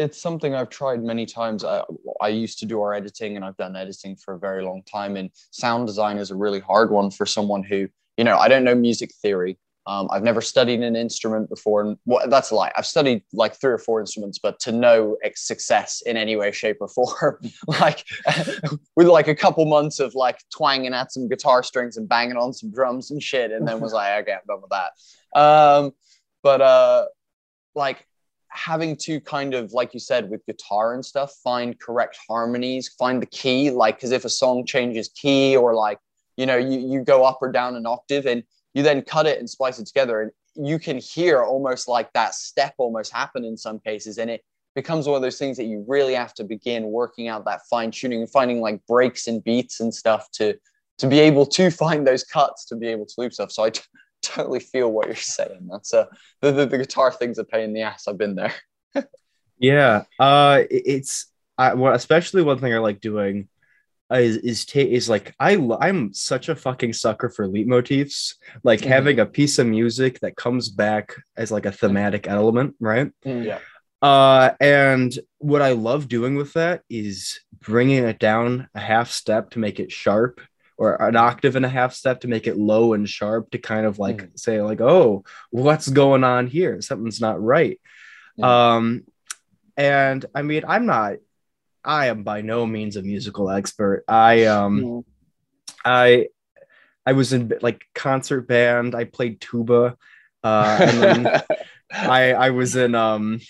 it's 0.00 0.20
something 0.20 0.54
I've 0.54 0.70
tried 0.70 1.02
many 1.02 1.26
times. 1.26 1.62
I, 1.62 1.82
I 2.22 2.28
used 2.28 2.58
to 2.60 2.66
do 2.66 2.80
our 2.80 2.94
editing 2.94 3.36
and 3.36 3.44
I've 3.44 3.56
done 3.58 3.76
editing 3.76 4.16
for 4.16 4.34
a 4.34 4.38
very 4.38 4.64
long 4.64 4.82
time. 4.82 5.16
And 5.16 5.30
sound 5.50 5.86
design 5.86 6.16
is 6.16 6.30
a 6.30 6.36
really 6.36 6.60
hard 6.60 6.90
one 6.90 7.10
for 7.10 7.26
someone 7.26 7.62
who, 7.62 7.86
you 8.16 8.24
know, 8.24 8.38
I 8.38 8.48
don't 8.48 8.64
know 8.64 8.74
music 8.74 9.12
theory. 9.20 9.58
Um, 9.86 10.08
I've 10.10 10.22
never 10.22 10.40
studied 10.40 10.80
an 10.80 10.96
instrument 10.96 11.50
before. 11.50 11.82
And 11.82 11.98
well, 12.06 12.28
that's 12.28 12.50
a 12.50 12.54
lie. 12.54 12.72
I've 12.76 12.86
studied 12.86 13.22
like 13.32 13.60
three 13.60 13.72
or 13.72 13.78
four 13.78 14.00
instruments, 14.00 14.38
but 14.38 14.58
to 14.60 14.72
know 14.72 15.16
success 15.34 16.02
in 16.06 16.16
any 16.16 16.36
way, 16.36 16.50
shape, 16.52 16.78
or 16.80 16.88
form, 16.88 17.38
like 17.66 18.04
with 18.96 19.06
like 19.06 19.28
a 19.28 19.34
couple 19.34 19.64
months 19.66 20.00
of 20.00 20.14
like 20.14 20.38
twanging 20.54 20.94
at 20.94 21.12
some 21.12 21.28
guitar 21.28 21.62
strings 21.62 21.96
and 21.98 22.08
banging 22.08 22.36
on 22.36 22.52
some 22.52 22.70
drums 22.70 23.10
and 23.10 23.22
shit. 23.22 23.52
And 23.52 23.66
then 23.68 23.80
was 23.80 23.92
like, 24.00 24.22
okay, 24.22 24.32
I'm 24.32 24.40
done 24.48 24.62
with 24.62 24.70
that. 24.70 25.38
Um, 25.38 25.92
but 26.42 26.60
uh, 26.60 27.06
like 27.74 28.06
having 28.50 28.96
to 28.96 29.20
kind 29.20 29.54
of 29.54 29.72
like 29.72 29.94
you 29.94 30.00
said 30.00 30.28
with 30.28 30.44
guitar 30.46 30.94
and 30.94 31.04
stuff 31.04 31.32
find 31.42 31.78
correct 31.78 32.18
harmonies 32.28 32.88
find 32.98 33.22
the 33.22 33.26
key 33.26 33.70
like 33.70 33.96
because 33.96 34.10
if 34.10 34.24
a 34.24 34.28
song 34.28 34.66
changes 34.66 35.08
key 35.08 35.56
or 35.56 35.74
like 35.74 35.98
you 36.36 36.46
know 36.46 36.56
you, 36.56 36.78
you 36.78 37.04
go 37.04 37.24
up 37.24 37.38
or 37.40 37.50
down 37.50 37.76
an 37.76 37.86
octave 37.86 38.26
and 38.26 38.42
you 38.74 38.82
then 38.82 39.02
cut 39.02 39.26
it 39.26 39.38
and 39.38 39.48
splice 39.48 39.78
it 39.78 39.86
together 39.86 40.20
and 40.20 40.32
you 40.56 40.78
can 40.78 40.98
hear 40.98 41.42
almost 41.42 41.86
like 41.86 42.12
that 42.12 42.34
step 42.34 42.74
almost 42.78 43.12
happen 43.12 43.44
in 43.44 43.56
some 43.56 43.78
cases 43.78 44.18
and 44.18 44.28
it 44.28 44.42
becomes 44.74 45.06
one 45.06 45.16
of 45.16 45.22
those 45.22 45.38
things 45.38 45.56
that 45.56 45.64
you 45.64 45.84
really 45.88 46.14
have 46.14 46.34
to 46.34 46.44
begin 46.44 46.84
working 46.86 47.28
out 47.28 47.44
that 47.44 47.60
fine 47.68 47.90
tuning 47.90 48.20
and 48.20 48.30
finding 48.30 48.60
like 48.60 48.84
breaks 48.86 49.26
and 49.26 49.42
beats 49.44 49.80
and 49.80 49.94
stuff 49.94 50.30
to 50.32 50.54
to 50.98 51.06
be 51.06 51.18
able 51.18 51.46
to 51.46 51.70
find 51.82 52.06
those 52.06 52.24
cuts 52.24 52.64
to 52.66 52.76
be 52.76 52.86
able 52.86 53.06
to 53.06 53.14
loop 53.18 53.32
stuff. 53.32 53.50
So 53.50 53.64
i 53.64 53.70
totally 54.22 54.60
feel 54.60 54.90
what 54.90 55.06
you're 55.06 55.16
saying. 55.16 55.68
That's 55.70 55.92
a 55.92 56.08
the, 56.40 56.52
the, 56.52 56.66
the 56.66 56.78
guitar 56.78 57.10
thing's 57.12 57.38
a 57.38 57.44
pain 57.44 57.64
in 57.64 57.72
the 57.72 57.82
ass. 57.82 58.08
I've 58.08 58.18
been 58.18 58.34
there. 58.34 58.54
yeah, 59.58 60.04
uh, 60.18 60.62
it's 60.70 61.26
I 61.58 61.74
well, 61.74 61.94
especially 61.94 62.42
one 62.42 62.58
thing 62.58 62.74
I 62.74 62.78
like 62.78 63.00
doing 63.00 63.48
is 64.10 64.38
is 64.38 64.64
ta- 64.66 64.80
is 64.80 65.08
like 65.08 65.34
I 65.38 65.56
I'm 65.80 66.12
such 66.14 66.48
a 66.48 66.56
fucking 66.56 66.94
sucker 66.94 67.28
for 67.28 67.46
leitmotifs. 67.48 68.34
Like 68.64 68.80
Mhm. 68.80 68.86
having 68.86 69.20
a 69.20 69.26
piece 69.26 69.58
of 69.58 69.66
music 69.66 70.20
that 70.20 70.36
comes 70.36 70.68
back 70.68 71.14
as 71.36 71.52
like 71.52 71.66
a 71.66 71.72
thematic 71.72 72.26
element, 72.26 72.74
right? 72.80 73.12
Yeah. 73.24 73.58
Uh, 74.02 74.52
and 74.60 75.16
what 75.38 75.60
I 75.60 75.72
love 75.72 76.08
doing 76.08 76.34
with 76.34 76.54
that 76.54 76.80
is 76.88 77.38
bringing 77.60 78.02
it 78.04 78.18
down 78.18 78.66
a 78.74 78.80
half 78.80 79.10
step 79.10 79.50
to 79.50 79.58
make 79.58 79.78
it 79.78 79.92
sharp, 79.92 80.40
or 80.80 80.94
an 80.94 81.14
octave 81.14 81.56
and 81.56 81.66
a 81.66 81.68
half 81.68 81.92
step 81.92 82.22
to 82.22 82.28
make 82.28 82.46
it 82.46 82.56
low 82.56 82.94
and 82.94 83.06
sharp 83.06 83.50
to 83.50 83.58
kind 83.58 83.84
of 83.84 83.98
like 83.98 84.30
say 84.34 84.62
like, 84.62 84.80
oh, 84.80 85.22
what's 85.50 85.86
going 85.86 86.24
on 86.24 86.46
here? 86.46 86.80
Something's 86.80 87.20
not 87.20 87.40
right. 87.40 87.78
Um, 88.42 89.04
and 89.76 90.24
I 90.34 90.40
mean, 90.40 90.64
I'm 90.66 90.86
not. 90.86 91.16
I 91.84 92.06
am 92.06 92.22
by 92.22 92.40
no 92.40 92.64
means 92.64 92.96
a 92.96 93.02
musical 93.02 93.50
expert. 93.50 94.04
I 94.08 94.46
um. 94.46 95.04
I 95.84 96.28
I 97.04 97.12
was 97.12 97.34
in 97.34 97.52
like 97.60 97.84
concert 97.94 98.48
band. 98.48 98.94
I 98.94 99.04
played 99.04 99.38
tuba. 99.38 99.98
Uh, 100.42 100.78
and 100.80 101.02
then 101.02 101.42
I 101.92 102.32
I 102.32 102.50
was 102.50 102.74
in 102.74 102.94
um 102.94 103.40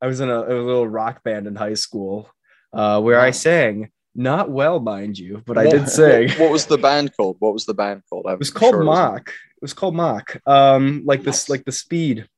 I 0.00 0.06
was 0.06 0.20
in 0.20 0.30
a, 0.30 0.40
a 0.40 0.56
little 0.64 0.88
rock 0.88 1.22
band 1.22 1.46
in 1.46 1.56
high 1.56 1.74
school 1.74 2.30
uh 2.72 3.02
where 3.02 3.20
I 3.20 3.32
sang 3.32 3.90
not 4.18 4.50
well 4.50 4.80
mind 4.80 5.18
you 5.18 5.42
but 5.46 5.56
I 5.56 5.68
did 5.68 5.88
sing 5.98 6.30
What 6.32 6.50
was 6.50 6.66
the 6.66 6.76
band 6.76 7.16
called? 7.16 7.36
What 7.38 7.52
was 7.52 7.64
the 7.64 7.74
band 7.74 8.02
called? 8.10 8.26
I'm 8.26 8.34
it 8.34 8.38
was 8.40 8.50
called 8.50 8.74
sure 8.74 8.84
mock 8.84 9.28
it 9.28 9.62
was 9.62 9.72
called 9.72 9.94
mock 9.94 10.36
um 10.46 11.02
like 11.04 11.22
this 11.22 11.48
like 11.48 11.64
the 11.64 11.72
speed 11.72 12.28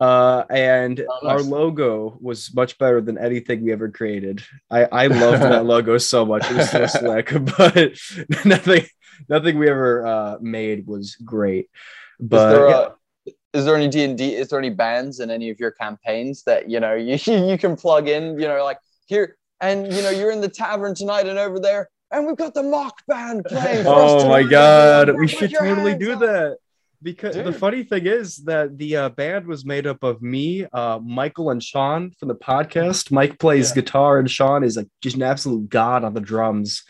uh 0.00 0.44
and 0.50 1.04
Oh, 1.08 1.28
our 1.28 1.40
logo 1.40 2.18
was 2.20 2.52
much 2.54 2.78
better 2.78 3.00
than 3.00 3.18
anything 3.18 3.62
we 3.62 3.72
ever 3.72 3.90
created 3.90 4.42
I 4.70 4.84
I 4.84 5.06
loved 5.08 5.42
that 5.42 5.64
logo 5.74 5.98
so 5.98 6.24
much 6.24 6.50
it 6.50 6.56
was 6.56 6.70
so 6.70 6.86
slick 6.86 7.32
but 7.58 7.92
nothing 8.44 8.86
nothing 9.28 9.58
we 9.58 9.68
ever 9.68 10.06
uh 10.06 10.36
made 10.40 10.86
was 10.86 11.16
great 11.16 11.68
but 12.18 12.36
is 12.36 12.58
there, 12.58 12.68
yeah. 12.68 12.86
a, 12.86 13.58
is 13.58 13.64
there 13.64 13.76
any 13.76 13.88
D 13.88 14.04
and 14.04 14.18
D? 14.18 14.34
Is 14.34 14.48
there 14.48 14.58
any 14.58 14.70
bands 14.70 15.20
in 15.20 15.30
any 15.30 15.50
of 15.50 15.58
your 15.58 15.70
campaigns 15.70 16.42
that 16.44 16.70
you 16.70 16.80
know 16.80 16.94
you 16.94 17.18
you 17.26 17.58
can 17.58 17.76
plug 17.76 18.08
in? 18.08 18.38
You 18.38 18.48
know, 18.48 18.64
like 18.64 18.78
here 19.06 19.36
and 19.60 19.92
you 19.92 20.02
know 20.02 20.10
you're 20.10 20.30
in 20.30 20.40
the 20.40 20.48
tavern 20.48 20.94
tonight 20.94 21.26
and 21.26 21.38
over 21.38 21.58
there, 21.60 21.88
and 22.10 22.26
we've 22.26 22.36
got 22.36 22.54
the 22.54 22.62
mock 22.62 23.02
band 23.08 23.44
playing. 23.46 23.84
For 23.84 23.90
us 23.94 24.22
Oh 24.24 24.28
my 24.28 24.42
god, 24.42 25.16
we 25.16 25.26
should 25.28 25.52
totally 25.52 25.96
do 25.96 26.12
up. 26.12 26.20
that. 26.20 26.56
Because 27.02 27.36
the 27.36 27.52
funny 27.52 27.84
thing 27.84 28.06
is 28.06 28.38
that 28.44 28.78
the 28.78 28.96
uh, 28.96 29.08
band 29.10 29.46
was 29.46 29.64
made 29.66 29.86
up 29.86 30.02
of 30.02 30.22
me, 30.22 30.66
uh, 30.72 30.98
Michael, 31.04 31.50
and 31.50 31.62
Sean 31.62 32.10
from 32.18 32.28
the 32.28 32.34
podcast. 32.34 33.12
Mike 33.12 33.38
plays 33.38 33.68
Yeah. 33.70 33.74
guitar, 33.82 34.18
and 34.18 34.30
Sean 34.30 34.64
is 34.64 34.76
like 34.78 34.88
just 35.02 35.14
an 35.16 35.22
absolute 35.22 35.68
god 35.68 36.04
on 36.04 36.14
the 36.14 36.20
drums. 36.22 36.84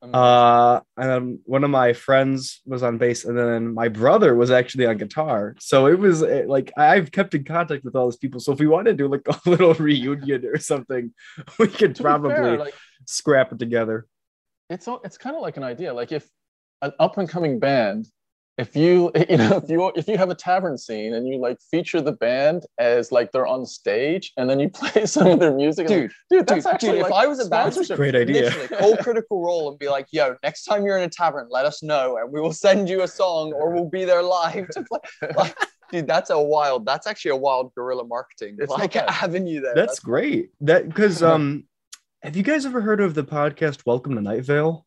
Uh, 0.00 0.80
and 0.96 1.10
then 1.10 1.40
one 1.44 1.64
of 1.64 1.70
my 1.70 1.92
friends 1.92 2.60
was 2.64 2.82
on 2.82 2.98
bass, 2.98 3.24
and 3.24 3.36
then 3.36 3.74
my 3.74 3.88
brother 3.88 4.34
was 4.34 4.50
actually 4.50 4.86
on 4.86 4.96
guitar. 4.96 5.54
So 5.58 5.86
it 5.86 5.98
was 5.98 6.22
eh, 6.22 6.44
like 6.46 6.72
I've 6.76 7.10
kept 7.10 7.34
in 7.34 7.44
contact 7.44 7.84
with 7.84 7.96
all 7.96 8.06
these 8.08 8.16
people. 8.16 8.40
So 8.40 8.52
if 8.52 8.60
we 8.60 8.66
want 8.68 8.86
to 8.86 8.94
do 8.94 9.08
like 9.08 9.26
a 9.46 9.50
little 9.50 9.74
reunion 9.74 10.44
or 10.46 10.58
something, 10.58 11.12
we 11.58 11.68
could 11.68 11.96
probably 11.96 12.30
fair, 12.30 12.56
like 12.58 12.74
scrap 13.06 13.52
it 13.52 13.58
together. 13.58 14.06
it's 14.70 14.86
all- 14.86 15.00
it's 15.04 15.18
kind 15.18 15.34
of 15.36 15.42
like 15.42 15.56
an 15.56 15.64
idea. 15.64 15.92
Like 15.92 16.12
if 16.12 16.28
an 16.82 16.92
up 17.00 17.18
and 17.18 17.28
coming 17.28 17.58
band, 17.58 18.06
if 18.58 18.74
you 18.74 19.10
you 19.30 19.36
know 19.36 19.56
if 19.56 19.70
you 19.70 19.92
if 19.94 20.08
you 20.08 20.18
have 20.18 20.30
a 20.30 20.34
tavern 20.34 20.76
scene 20.76 21.14
and 21.14 21.26
you 21.26 21.38
like 21.38 21.58
feature 21.70 22.00
the 22.00 22.12
band 22.12 22.66
as 22.78 23.10
like 23.12 23.32
they're 23.32 23.46
on 23.46 23.64
stage 23.64 24.32
and 24.36 24.50
then 24.50 24.58
you 24.60 24.68
play 24.74 25.06
some 25.06 25.28
of 25.28 25.38
their 25.38 25.54
music, 25.54 25.88
and, 25.88 26.02
like, 26.02 26.02
dude, 26.02 26.10
dude, 26.10 26.38
dude, 26.38 26.46
that's 26.48 26.64
dude, 26.64 26.74
actually 26.74 26.98
if 26.98 27.04
like 27.04 27.12
I 27.12 27.26
was 27.26 27.38
a 27.38 27.48
band, 27.48 27.72
sponsorship. 27.72 27.96
Great 27.96 28.14
idea. 28.14 28.42
literally 28.42 28.68
call 28.68 28.96
Critical 29.02 29.42
Role 29.42 29.70
and 29.70 29.78
be 29.78 29.88
like, 29.88 30.08
"Yo, 30.10 30.36
next 30.42 30.64
time 30.64 30.84
you're 30.84 30.98
in 30.98 31.04
a 31.04 31.08
tavern, 31.08 31.46
let 31.50 31.64
us 31.64 31.82
know, 31.82 32.18
and 32.18 32.30
we 32.32 32.40
will 32.40 32.52
send 32.52 32.88
you 32.88 33.02
a 33.02 33.08
song, 33.08 33.52
or 33.52 33.70
we'll 33.70 33.88
be 33.88 34.04
there 34.04 34.22
live 34.22 34.68
to 34.70 34.84
play." 34.84 35.30
Like, 35.36 35.56
dude, 35.92 36.06
that's 36.06 36.30
a 36.30 36.40
wild. 36.40 36.84
That's 36.84 37.06
actually 37.06 37.30
a 37.30 37.36
wild 37.36 37.72
guerrilla 37.74 38.04
marketing 38.04 38.56
It's 38.58 38.70
like 38.70 38.94
bad. 38.94 39.08
avenue 39.08 39.60
there. 39.60 39.74
That's 39.74 40.00
great. 40.00 40.50
That 40.60 40.88
because 40.88 41.22
um, 41.22 41.64
have 42.22 42.36
you 42.36 42.42
guys 42.42 42.66
ever 42.66 42.80
heard 42.80 43.00
of 43.00 43.14
the 43.14 43.24
podcast 43.24 43.86
Welcome 43.86 44.16
to 44.16 44.20
Night 44.20 44.44
Vale? 44.44 44.84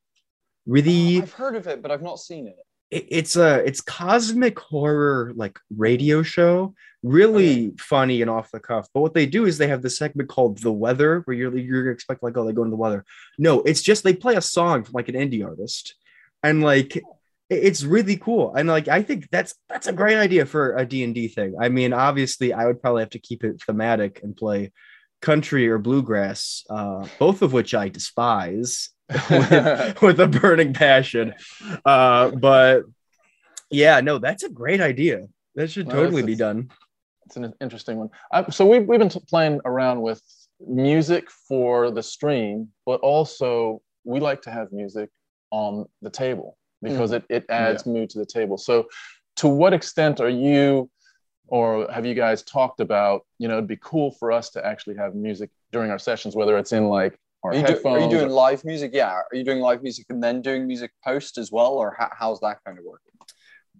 Really, 0.65 1.21
I've 1.21 1.33
heard 1.33 1.55
of 1.55 1.67
it, 1.67 1.81
but 1.81 1.89
I've 1.89 2.03
not 2.03 2.19
seen 2.19 2.47
it. 2.47 2.55
It- 2.91 3.07
it's 3.09 3.35
a 3.35 3.63
it's 3.65 3.81
cosmic 3.81 4.59
horror 4.59 5.31
like 5.35 5.57
radio 5.75 6.21
show. 6.23 6.75
Really 7.03 7.73
funny 7.79 8.21
and 8.21 8.29
off 8.29 8.51
the 8.51 8.59
cuff. 8.59 8.87
But 8.93 9.01
what 9.01 9.15
they 9.15 9.25
do 9.25 9.45
is 9.45 9.57
they 9.57 9.67
have 9.69 9.81
this 9.81 9.97
segment 9.97 10.29
called 10.29 10.59
The 10.59 10.71
Weather, 10.71 11.21
where 11.25 11.35
you're 11.35 11.57
you're 11.57 11.83
gonna 11.83 11.93
expect 11.93 12.21
like 12.21 12.37
oh 12.37 12.45
they 12.45 12.53
go 12.53 12.61
into 12.61 12.71
the 12.71 12.77
weather. 12.77 13.03
No, 13.39 13.61
it's 13.61 13.81
just 13.81 14.03
they 14.03 14.13
play 14.13 14.35
a 14.35 14.41
song 14.41 14.83
from 14.83 14.93
like 14.93 15.09
an 15.09 15.15
indie 15.15 15.43
artist, 15.43 15.95
and 16.43 16.61
like 16.61 17.01
it's 17.49 17.83
really 17.83 18.17
cool. 18.17 18.53
And 18.55 18.69
like 18.69 18.87
I 18.87 19.01
think 19.01 19.29
that's 19.31 19.55
that's 19.67 19.87
a 19.87 19.93
great 19.93 20.17
idea 20.17 20.45
for 20.45 20.77
a 20.77 20.85
D 20.85 21.03
and 21.03 21.15
D 21.15 21.27
thing. 21.27 21.55
I 21.59 21.69
mean, 21.69 21.91
obviously, 21.91 22.53
I 22.53 22.67
would 22.67 22.81
probably 22.81 23.01
have 23.01 23.09
to 23.11 23.19
keep 23.19 23.43
it 23.43 23.61
thematic 23.65 24.21
and 24.21 24.37
play 24.37 24.71
country 25.23 25.67
or 25.69 25.77
bluegrass, 25.79 26.63
uh, 26.69 27.07
both 27.19 27.41
of 27.41 27.51
which 27.51 27.73
I 27.73 27.89
despise 27.89 28.89
with, 29.29 30.01
with 30.01 30.19
a 30.19 30.27
burning 30.27 30.73
passion. 30.73 31.33
Uh, 31.85 32.31
but 32.31 32.83
yeah, 33.69 34.01
no, 34.01 34.17
that's 34.17 34.43
a 34.43 34.49
great 34.49 34.81
idea. 34.81 35.27
That 35.55 35.69
should 35.69 35.87
No, 35.87 35.93
totally 35.93 36.23
be 36.23 36.35
done. 36.35 36.69
It's 37.25 37.37
an 37.37 37.53
interesting 37.61 37.97
one. 37.97 38.09
I, 38.31 38.49
so 38.49 38.65
we've, 38.65 38.85
we've 38.85 38.99
been 38.99 39.09
t- 39.09 39.21
playing 39.27 39.61
around 39.65 40.01
with 40.01 40.21
music 40.59 41.29
for 41.29 41.91
the 41.91 42.03
stream, 42.03 42.69
but 42.85 42.99
also 43.01 43.81
we 44.03 44.19
like 44.19 44.41
to 44.43 44.51
have 44.51 44.71
music 44.71 45.09
on 45.51 45.85
the 46.01 46.09
table 46.09 46.57
because 46.81 47.11
it, 47.11 47.23
it 47.29 47.45
adds 47.49 47.85
mood 47.85 48.09
to 48.09 48.19
the 48.19 48.25
table. 48.25 48.57
So 48.57 48.87
to 49.37 49.47
what 49.47 49.73
extent 49.73 50.19
are 50.19 50.29
you 50.29 50.89
or 51.47 51.91
have 51.91 52.05
you 52.05 52.13
guys 52.13 52.43
talked 52.43 52.79
about, 52.79 53.25
you 53.37 53.47
know, 53.47 53.55
it'd 53.55 53.67
be 53.67 53.77
cool 53.81 54.11
for 54.11 54.31
us 54.31 54.49
to 54.51 54.65
actually 54.65 54.95
have 54.95 55.15
music 55.15 55.49
during 55.71 55.91
our 55.91 55.99
sessions, 55.99 56.35
whether 56.35 56.57
it's 56.57 56.71
in 56.71 56.87
like 56.87 57.19
Are 57.43 57.55
you, 57.55 57.65
do- 57.65 57.81
are 57.87 57.99
you 57.99 58.09
doing 58.09 58.29
live 58.29 58.63
music? 58.63 58.91
Yeah. 58.93 59.09
Are 59.13 59.25
you 59.33 59.43
doing 59.43 59.59
live 59.59 59.81
music 59.81 60.05
and 60.09 60.23
then 60.23 60.41
doing 60.41 60.67
music 60.67 60.91
post 61.03 61.37
as 61.37 61.51
well, 61.51 61.71
or 61.73 61.95
how, 61.97 62.09
how's 62.17 62.39
that 62.41 62.59
kind 62.65 62.77
of 62.77 62.83
working? 62.85 63.11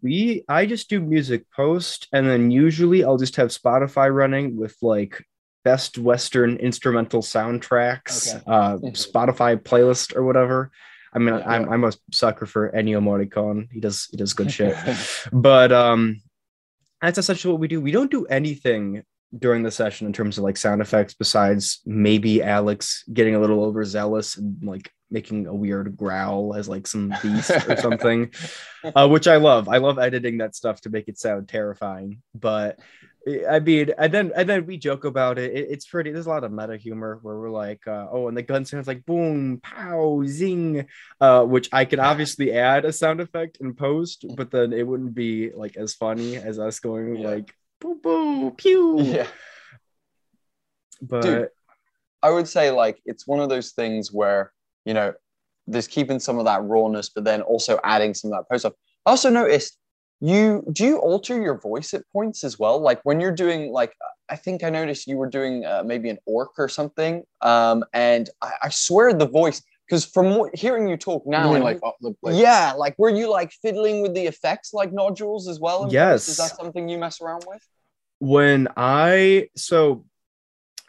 We 0.01 0.43
I 0.49 0.65
just 0.65 0.89
do 0.89 0.99
music 0.99 1.45
post, 1.55 2.07
and 2.11 2.27
then 2.27 2.49
usually 2.49 3.03
I'll 3.03 3.17
just 3.17 3.35
have 3.35 3.49
Spotify 3.49 4.11
running 4.13 4.57
with 4.57 4.75
like 4.81 5.23
best 5.63 5.99
Western 5.99 6.57
instrumental 6.57 7.21
soundtracks, 7.21 8.33
Okay. 8.35 8.43
uh, 8.47 8.77
Mhm. 8.77 8.93
Spotify 9.11 9.61
playlist 9.61 10.15
or 10.15 10.23
whatever. 10.23 10.71
I 11.13 11.19
mean, 11.19 11.35
Yeah. 11.35 11.47
I'm 11.47 11.69
I'm 11.71 11.83
a 11.83 11.91
sucker 12.11 12.47
for 12.47 12.71
Ennio 12.71 12.99
Morricone. 12.99 13.67
He 13.71 13.79
does 13.79 14.07
he 14.09 14.17
does 14.17 14.33
good 14.33 14.51
shit. 14.57 14.75
but 15.31 15.71
um 15.71 16.19
that's 16.99 17.19
essentially 17.19 17.51
what 17.51 17.59
we 17.61 17.67
do 17.67 17.79
we 17.81 17.91
don't 17.91 18.09
do 18.09 18.25
anything 18.25 19.03
during 19.37 19.63
the 19.63 19.71
session 19.71 20.07
in 20.07 20.13
terms 20.13 20.37
of 20.37 20.43
like 20.43 20.57
sound 20.57 20.81
effects 20.81 21.13
besides 21.13 21.81
maybe 21.85 22.43
alex 22.43 23.03
getting 23.13 23.35
a 23.35 23.39
little 23.39 23.63
overzealous 23.63 24.37
and 24.37 24.57
like 24.63 24.91
making 25.09 25.45
a 25.47 25.53
weird 25.53 25.95
growl 25.97 26.53
as 26.55 26.67
like 26.69 26.85
some 26.87 27.13
beast 27.21 27.51
or 27.67 27.77
something 27.77 28.31
uh, 28.95 29.07
which 29.07 29.27
i 29.27 29.37
love 29.37 29.67
i 29.69 29.77
love 29.77 29.99
editing 29.99 30.37
that 30.39 30.55
stuff 30.55 30.81
to 30.81 30.89
make 30.89 31.07
it 31.07 31.17
sound 31.17 31.47
terrifying 31.47 32.21
but 32.35 32.79
I 33.47 33.59
mean, 33.59 33.91
and 33.99 34.11
then 34.11 34.31
and 34.35 34.49
then 34.49 34.65
we 34.65 34.77
joke 34.77 35.05
about 35.05 35.37
it. 35.37 35.51
it. 35.53 35.67
It's 35.69 35.85
pretty. 35.85 36.09
There's 36.11 36.25
a 36.25 36.29
lot 36.29 36.43
of 36.43 36.51
meta 36.51 36.75
humor 36.75 37.19
where 37.21 37.37
we're 37.37 37.51
like, 37.51 37.85
uh, 37.85 38.07
oh, 38.11 38.27
and 38.27 38.35
the 38.35 38.41
gun 38.41 38.65
sounds 38.65 38.87
like 38.87 39.05
boom, 39.05 39.59
pow, 39.61 40.23
zing, 40.25 40.87
uh, 41.19 41.43
which 41.43 41.69
I 41.71 41.85
could 41.85 41.99
obviously 41.99 42.51
add 42.51 42.83
a 42.83 42.91
sound 42.91 43.21
effect 43.21 43.57
in 43.61 43.75
post, 43.75 44.25
but 44.35 44.49
then 44.49 44.73
it 44.73 44.87
wouldn't 44.87 45.13
be 45.13 45.51
like 45.51 45.77
as 45.77 45.93
funny 45.93 46.37
as 46.37 46.57
us 46.57 46.79
going 46.79 47.17
Yeah. 47.17 47.27
like 47.27 47.53
boo 47.81 47.99
boo 48.01 48.51
pew. 48.51 49.01
yeah. 49.01 49.27
But 51.01 51.21
Dude. 51.23 51.49
I 52.23 52.29
would 52.29 52.47
say 52.47 52.71
like 52.71 53.01
it's 53.05 53.27
one 53.27 53.39
of 53.39 53.49
those 53.49 53.71
things 53.71 54.11
where 54.11 54.53
you 54.85 54.93
know 54.93 55.13
there's 55.67 55.87
keeping 55.87 56.19
some 56.19 56.37
of 56.37 56.45
that 56.45 56.63
rawness, 56.63 57.09
but 57.09 57.23
then 57.23 57.41
also 57.41 57.79
adding 57.83 58.13
some 58.13 58.31
of 58.31 58.37
that 58.37 58.49
post 58.49 58.61
stuff. 58.61 58.73
I 59.05 59.09
also 59.09 59.29
noticed 59.29 59.77
you 60.19 60.63
do 60.71 60.85
you 60.85 60.97
alter 60.99 61.41
your 61.41 61.57
voice 61.57 61.93
at 61.93 62.03
points 62.13 62.43
as 62.43 62.59
well, 62.59 62.79
like 62.79 63.01
when 63.03 63.19
you're 63.19 63.35
doing 63.35 63.71
like 63.71 63.93
I 64.29 64.35
think 64.35 64.63
I 64.63 64.69
noticed 64.69 65.07
you 65.07 65.17
were 65.17 65.29
doing 65.29 65.65
uh, 65.65 65.83
maybe 65.85 66.09
an 66.09 66.19
orc 66.25 66.51
or 66.57 66.69
something, 66.69 67.23
um, 67.41 67.83
and 67.93 68.29
I, 68.41 68.51
I 68.63 68.69
swear 68.69 69.13
the 69.13 69.27
voice 69.27 69.61
because 69.91 70.05
from 70.05 70.37
what, 70.37 70.55
hearing 70.55 70.87
you 70.87 70.95
talk 70.95 71.27
now, 71.27 71.53
and 71.53 71.63
like, 71.65 71.81
yeah, 72.23 72.71
like 72.77 72.97
were 72.97 73.09
you 73.09 73.29
like 73.29 73.51
fiddling 73.61 74.01
with 74.01 74.13
the 74.13 74.25
effects 74.25 74.73
like 74.73 74.93
nodules 74.93 75.49
as 75.49 75.59
well? 75.59 75.89
Yes. 75.91 76.29
is 76.29 76.37
that 76.37 76.55
something 76.55 76.87
you 76.87 76.97
mess 76.97 77.19
around 77.19 77.43
with? 77.45 77.61
when 78.21 78.67
I 78.77 79.49
so 79.55 80.05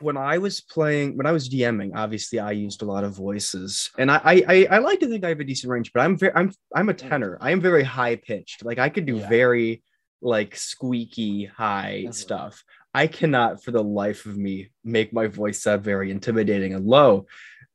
when 0.00 0.18
I 0.18 0.36
was 0.38 0.60
playing 0.60 1.16
when 1.16 1.26
I 1.26 1.32
was 1.32 1.48
DMing, 1.48 1.92
obviously 1.96 2.38
I 2.38 2.52
used 2.52 2.82
a 2.82 2.84
lot 2.84 3.02
of 3.02 3.12
voices, 3.14 3.90
and 3.98 4.10
I 4.10 4.20
I 4.24 4.66
I, 4.70 4.78
like 4.78 5.00
to 5.00 5.08
think 5.08 5.24
I 5.24 5.30
have 5.30 5.40
a 5.40 5.44
decent 5.44 5.70
range, 5.70 5.92
but 5.92 6.00
I'm 6.02 6.16
very 6.16 6.32
I'm 6.36 6.52
I'm 6.76 6.90
a 6.90 6.94
tenor. 6.94 7.38
I 7.40 7.50
am 7.50 7.60
very 7.60 7.82
high 7.82 8.16
pitched. 8.16 8.64
Like 8.64 8.78
I 8.78 8.88
could 8.88 9.06
do 9.06 9.16
Yeah. 9.16 9.28
very 9.28 9.82
like 10.20 10.54
squeaky 10.54 11.46
high 11.46 12.04
Mhm. 12.06 12.14
stuff. 12.14 12.62
I 12.94 13.06
cannot 13.06 13.64
for 13.64 13.70
the 13.72 13.82
life 13.82 14.26
of 14.26 14.36
me 14.36 14.70
make 14.84 15.12
my 15.12 15.26
voice 15.26 15.62
sound 15.62 15.82
very 15.82 16.10
intimidating 16.10 16.74
and 16.74 16.86
low. 16.86 17.26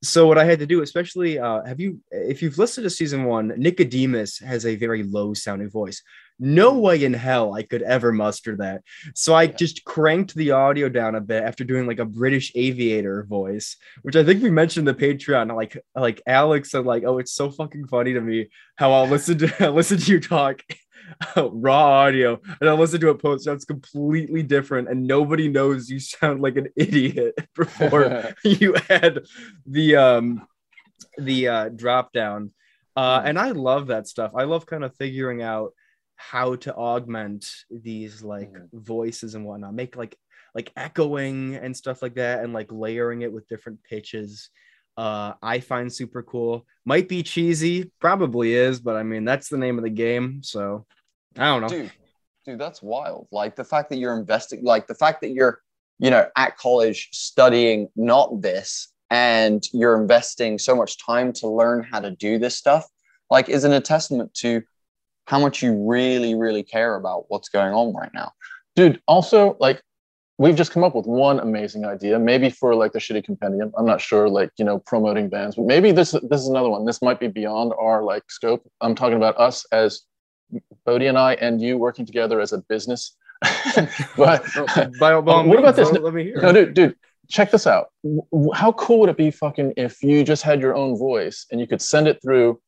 So 0.04 0.28
what 0.28 0.38
I 0.38 0.44
had 0.44 0.60
to 0.60 0.68
do, 0.68 0.84
especially 0.84 1.40
uh, 1.40 1.64
have 1.66 1.80
you 1.80 2.00
if 2.12 2.42
you've 2.42 2.58
listened 2.58 2.84
to 2.84 2.90
season 2.90 3.24
one, 3.24 3.54
Nicodemus 3.58 4.38
has 4.40 4.66
a 4.66 4.76
very 4.76 5.04
low 5.04 5.34
sounding 5.34 5.70
voice. 5.70 6.04
No 6.40 6.78
way 6.78 7.04
in 7.04 7.16
hell 7.16 7.56
I 7.56 7.64
could 7.64 7.82
ever 7.82 8.12
muster 8.12 8.56
that. 8.58 8.84
So 9.16 9.34
I 9.34 9.48
just 9.48 9.84
cranked 9.86 10.36
the 10.36 10.52
audio 10.52 10.88
down 10.88 11.16
a 11.16 11.22
bit 11.22 11.42
after 11.44 11.64
doing 11.64 11.88
like 11.88 11.98
a 11.98 12.06
British 12.06 12.52
aviator 12.54 13.24
voice, 13.24 13.76
which 14.04 14.16
I 14.16 14.24
think 14.24 14.44
we 14.44 14.52
mentioned 14.52 14.88
the 14.88 14.94
Patreon. 14.94 15.56
Like 15.56 15.84
like 15.96 16.22
Alex 16.28 16.72
said, 16.72 16.86
like, 16.86 17.04
oh, 17.04 17.18
it's 17.18 17.34
so 17.34 17.50
fucking 17.50 17.88
funny 17.88 18.14
to 18.14 18.22
me 18.22 18.50
how 18.76 18.92
I'll 18.92 19.08
listen 19.08 19.40
to 19.40 19.72
listen 19.72 19.98
to 19.98 20.12
you 20.12 20.20
talk 20.20 20.62
raw 21.38 22.02
audio 22.04 22.40
and 22.60 22.70
I 22.70 22.74
listen 22.74 23.00
to 23.02 23.10
a 23.10 23.16
post 23.16 23.46
sounds 23.46 23.66
completely 23.66 24.44
different 24.44 24.90
and 24.90 25.08
nobody 25.08 25.48
knows 25.48 25.90
you 25.90 26.00
sound 26.00 26.42
like 26.42 26.58
an 26.58 26.68
idiot 26.76 27.36
before 27.56 28.34
you 28.44 28.76
add 28.90 29.26
the 29.66 29.96
um 29.96 30.48
the 31.18 31.48
uh 31.48 31.70
drop 31.70 32.12
down. 32.14 32.52
Uh 32.96 33.22
and 33.24 33.38
I 33.38 33.52
love 33.52 33.88
that 33.88 34.08
stuff. 34.08 34.32
I 34.36 34.44
love 34.44 34.66
kind 34.66 34.84
of 34.84 34.96
figuring 34.96 35.42
out 35.42 35.72
how 36.16 36.56
to 36.56 36.74
augment 36.76 37.46
these 37.70 38.24
like 38.24 38.52
Mhm. 38.52 38.68
voices 38.74 39.36
and 39.36 39.46
whatnot, 39.46 39.74
make 39.74 39.96
like 39.96 40.18
like 40.56 40.72
echoing 40.76 41.56
and 41.56 41.78
stuff 41.78 42.02
like 42.02 42.16
that, 42.16 42.44
and 42.44 42.54
like 42.54 42.72
layering 42.72 43.22
it 43.22 43.32
with 43.32 43.48
different 43.48 43.84
pitches. 43.84 44.50
Uh, 44.98 45.34
I 45.44 45.60
find 45.60 45.94
super 45.94 46.24
cool. 46.24 46.66
Might 46.84 47.08
be 47.08 47.22
cheesy, 47.22 47.92
probably 48.00 48.56
is, 48.56 48.80
but 48.80 48.96
I 48.96 49.04
mean 49.04 49.26
that's 49.26 49.48
the 49.48 49.58
name 49.58 49.78
of 49.78 49.84
the 49.84 49.92
game. 49.92 50.42
So 50.44 50.86
I 51.38 51.46
don't 51.46 51.62
know. 51.62 51.70
dude 51.70 51.92
dude 52.48 52.60
that's 52.60 52.82
wild 52.82 53.28
like 53.32 53.56
the 53.56 53.64
fact 53.64 53.90
that 53.90 53.98
you're 53.98 54.18
investing 54.18 54.64
like 54.64 54.88
the 54.88 54.96
fact 54.96 55.22
that 55.22 55.32
you're 55.32 55.60
you 56.00 56.10
know 56.10 56.26
at 56.38 56.58
college 56.58 57.10
studying 57.12 57.90
not 57.96 58.42
this 58.42 58.94
and 59.12 59.64
you're 59.74 60.00
investing 60.02 60.58
so 60.58 60.76
much 60.76 60.98
time 61.06 61.32
to 61.34 61.48
learn 61.48 61.84
how 61.84 62.00
to 62.00 62.12
do 62.12 62.40
this 62.40 62.56
stuff 62.56 62.88
like 63.30 63.50
isn't 63.50 63.74
a 63.74 63.82
testament 63.82 64.34
to 64.34 64.62
how 65.26 65.40
much 65.40 65.62
you 65.62 65.74
really 65.74 66.36
really 66.36 66.64
care 66.64 66.96
about 66.96 67.26
what's 67.28 67.50
going 67.50 67.74
on 67.74 67.94
right 67.94 68.14
now 68.14 68.32
dude 68.76 69.02
also 69.08 69.58
like 69.60 69.82
we've 70.38 70.56
just 70.56 70.72
come 70.72 70.84
up 70.84 70.94
with 70.96 71.06
one 71.08 71.40
amazing 71.40 71.84
idea 71.86 72.20
maybe 72.20 72.50
for 72.50 72.76
like 72.76 72.92
the 72.94 73.00
shitty 73.00 73.24
compendium. 73.24 73.72
I'm 73.78 73.86
not 73.86 74.02
sure 74.02 74.30
like 74.30 74.52
you 74.58 74.66
know 74.66 74.80
promoting 74.80 75.30
bands 75.30 75.56
but 75.56 75.66
maybe 75.66 75.92
this 75.92 76.12
this 76.12 76.42
is 76.42 76.48
another 76.48 76.70
one. 76.70 76.86
This 76.86 77.02
might 77.02 77.20
be 77.20 77.28
beyond 77.28 77.74
our 77.80 78.04
like 78.04 78.24
scope. 78.30 78.62
I'm 78.82 78.96
talking 78.96 79.18
about 79.18 79.38
us 79.40 79.66
as 79.72 80.02
bodie 80.86 81.08
and 81.08 81.18
i 81.18 81.34
and 81.36 81.60
you 81.62 81.78
working 81.78 82.06
together 82.06 82.40
as 82.40 82.54
a 82.54 82.60
business. 82.70 83.16
But 84.16 84.44
oh, 84.56 84.66
By, 85.00 85.12
all- 85.14 85.22
by 85.22 85.34
all 85.34 85.42
Oh, 85.42 85.48
what 85.48 85.60
about 85.60 85.76
this? 85.76 85.92
let- 85.92 86.14
me 86.14 86.24
hear. 86.24 86.42
no 86.42 86.52
dude 86.52 86.74
dude 86.74 86.96
check 87.30 87.52
this 87.52 87.68
out. 87.68 87.88
How 88.54 88.72
cool 88.72 89.00
would 89.02 89.10
it 89.10 89.18
be 89.18 89.32
fucking 89.32 89.74
if 89.76 90.02
you 90.02 90.24
just 90.24 90.44
had 90.44 90.62
your 90.62 90.76
own 90.76 90.98
voice 90.98 91.46
and 91.52 91.60
you 91.60 91.68
could 91.68 91.82
send 91.82 92.08
it 92.08 92.22
through 92.22 92.62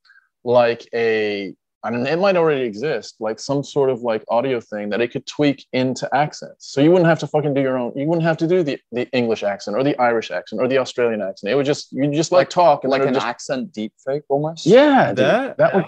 like 0.44 0.86
a 0.94 1.56
I 1.82 1.92
don't 1.92 2.06
it 2.06 2.20
might 2.20 2.36
already 2.36 2.64
exist, 2.64 3.16
like 3.20 3.40
some 3.40 3.64
sort 3.64 3.90
of 3.90 4.02
like 4.02 4.26
audio 4.28 4.60
thing 4.60 4.90
that 4.90 5.00
it 5.00 5.12
could 5.14 5.26
tweak 5.26 5.66
into 5.72 6.14
accents. 6.14 6.68
So 6.72 6.82
you 6.82 6.92
wouldn't 6.92 7.08
have 7.08 7.20
to 7.20 7.28
fucking 7.28 7.54
do 7.54 7.62
your 7.62 7.78
own, 7.78 7.94
you 7.96 8.06
wouldn't 8.06 8.26
have 8.26 8.38
to 8.38 8.48
do 8.48 8.64
the, 8.64 8.78
the 8.92 9.10
English 9.12 9.44
accent 9.44 9.78
or 9.78 9.84
the 9.84 9.98
Irish 9.98 10.30
accent 10.30 10.62
or 10.62 10.68
the 10.68 10.78
Australian 10.78 11.22
accent. 11.22 11.52
It 11.52 11.56
would 11.56 11.66
just, 11.66 11.94
you 11.94 12.12
just 12.12 12.34
like, 12.34 12.48
Like- 12.48 12.50
talk 12.50 12.84
and 12.84 12.92
like 12.92 13.06
an 13.06 13.14
just, 13.14 13.26
accent 13.26 13.72
deep 13.72 13.94
fake 14.06 14.24
almost 14.28 14.66
yeah, 14.66 15.10
dude, 15.10 15.18
that 15.18 15.58
that 15.58 15.76
would, 15.76 15.86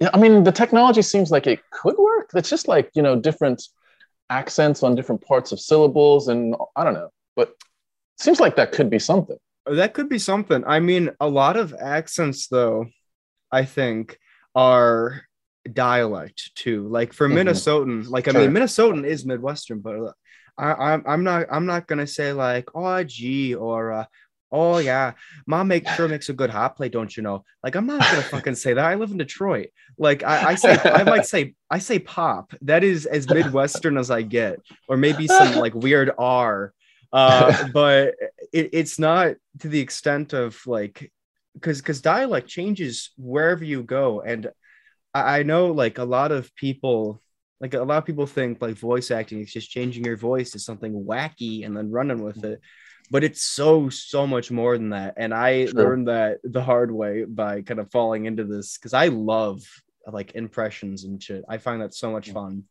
yeah, 0.00 0.10
I 0.14 0.18
mean, 0.18 0.44
the 0.44 0.52
technology 0.52 1.02
seems 1.02 1.30
like 1.30 1.46
it 1.46 1.60
could 1.70 1.96
work. 1.98 2.30
It's 2.34 2.50
just 2.50 2.66
like, 2.66 2.90
you 2.94 3.02
know, 3.02 3.16
different 3.16 3.62
accents 4.30 4.82
on 4.82 4.94
different 4.94 5.20
parts 5.20 5.52
of 5.52 5.60
syllables. 5.60 6.28
And 6.28 6.56
I 6.74 6.84
don't 6.84 6.94
know, 6.94 7.10
but 7.36 7.48
it 7.50 8.22
seems 8.22 8.40
like 8.40 8.56
that 8.56 8.72
could 8.72 8.90
be 8.90 8.98
something. 8.98 9.36
That 9.66 9.94
could 9.94 10.08
be 10.08 10.18
something. 10.18 10.64
I 10.66 10.80
mean, 10.80 11.10
a 11.20 11.28
lot 11.28 11.56
of 11.56 11.74
accents, 11.78 12.48
though, 12.48 12.86
I 13.52 13.64
think, 13.64 14.18
are 14.54 15.22
dialect 15.72 16.54
too. 16.54 16.88
Like 16.88 17.12
for 17.12 17.28
Mhm. 17.28 17.44
Minnesotan, 17.46 18.08
like 18.08 18.28
I 18.28 18.32
mean, 18.32 18.50
Minnesotan 18.50 19.04
is 19.06 19.24
Midwestern, 19.24 19.80
but 19.80 19.96
uh, 19.96 20.12
I, 20.58 20.92
I'm 20.92 21.02
I'm 21.06 21.24
not 21.24 21.46
I'm 21.50 21.66
not 21.66 21.86
gonna 21.86 22.06
say 22.06 22.32
like 22.32 22.68
oh 22.74 23.02
gee 23.04 23.54
or 23.54 23.92
uh, 23.92 24.04
oh 24.52 24.78
yeah, 24.78 25.12
mom 25.46 25.68
make 25.68 25.88
sure 25.88 26.06
makes 26.06 26.28
a 26.28 26.32
good 26.32 26.50
hot 26.50 26.76
plate, 26.76 26.92
don't 26.92 27.16
you 27.16 27.22
know? 27.22 27.44
Like 27.62 27.74
I'm 27.74 27.86
not 27.86 28.00
gonna 28.00 28.22
fucking 28.34 28.54
say 28.54 28.74
that. 28.74 28.84
I 28.84 28.94
live 28.94 29.10
in 29.10 29.16
Detroit. 29.18 29.68
Like 29.98 30.22
I, 30.22 30.50
I 30.50 30.54
say 30.54 30.78
I 30.84 31.02
might 31.04 31.26
say 31.26 31.54
I 31.70 31.78
say 31.78 31.98
pop. 31.98 32.54
That 32.62 32.84
is 32.84 33.06
as 33.06 33.28
Midwestern 33.28 33.96
as 33.98 34.10
I 34.10 34.22
get, 34.22 34.60
or 34.88 34.96
maybe 34.96 35.26
some 35.26 35.56
like 35.56 35.74
weird 35.74 36.10
R. 36.18 36.72
Uh, 37.12 37.68
but 37.72 38.14
it, 38.52 38.70
it's 38.72 38.98
not 38.98 39.34
to 39.60 39.68
the 39.68 39.80
extent 39.80 40.32
of 40.34 40.60
like 40.66 41.10
because 41.54 41.80
because 41.80 42.00
dialect 42.00 42.48
changes 42.48 43.10
wherever 43.16 43.64
you 43.64 43.82
go. 43.82 44.20
And 44.20 44.50
I, 45.12 45.38
I 45.40 45.42
know 45.42 45.68
like 45.72 45.98
a 45.98 46.04
lot 46.04 46.32
of 46.32 46.54
people 46.54 47.22
like 47.60 47.74
a 47.74 47.82
lot 47.82 47.98
of 47.98 48.04
people 48.04 48.26
think 48.26 48.60
like 48.60 48.74
voice 48.76 49.10
acting 49.10 49.40
is 49.40 49.52
just 49.52 49.70
changing 49.70 50.04
your 50.04 50.16
voice 50.16 50.50
to 50.50 50.58
something 50.58 50.92
wacky 51.04 51.64
and 51.64 51.76
then 51.76 51.90
running 51.90 52.22
with 52.22 52.44
it. 52.44 52.60
But 53.10 53.24
it's 53.24 53.42
so 53.42 53.88
so 53.88 54.26
much 54.26 54.50
more 54.50 54.76
than 54.76 54.90
that. 54.90 55.14
And 55.16 55.32
i 55.32 55.66
True. 55.66 55.84
learned 55.84 56.08
that 56.08 56.38
the 56.42 56.62
hard 56.62 56.90
way 56.90 57.24
by 57.24 57.62
kind 57.62 57.80
of 57.80 57.90
falling 57.90 58.24
into 58.26 58.44
this 58.44 58.76
because 58.76 58.94
i 58.94 59.08
love 59.08 59.62
like 60.10 60.34
impressions 60.34 61.04
and 61.04 61.22
shit. 61.22 61.44
I 61.48 61.58
find 61.58 61.80
that 61.80 61.94
so 61.94 62.10
much 62.12 62.28
Yeah. 62.28 62.34
fun 62.34 62.64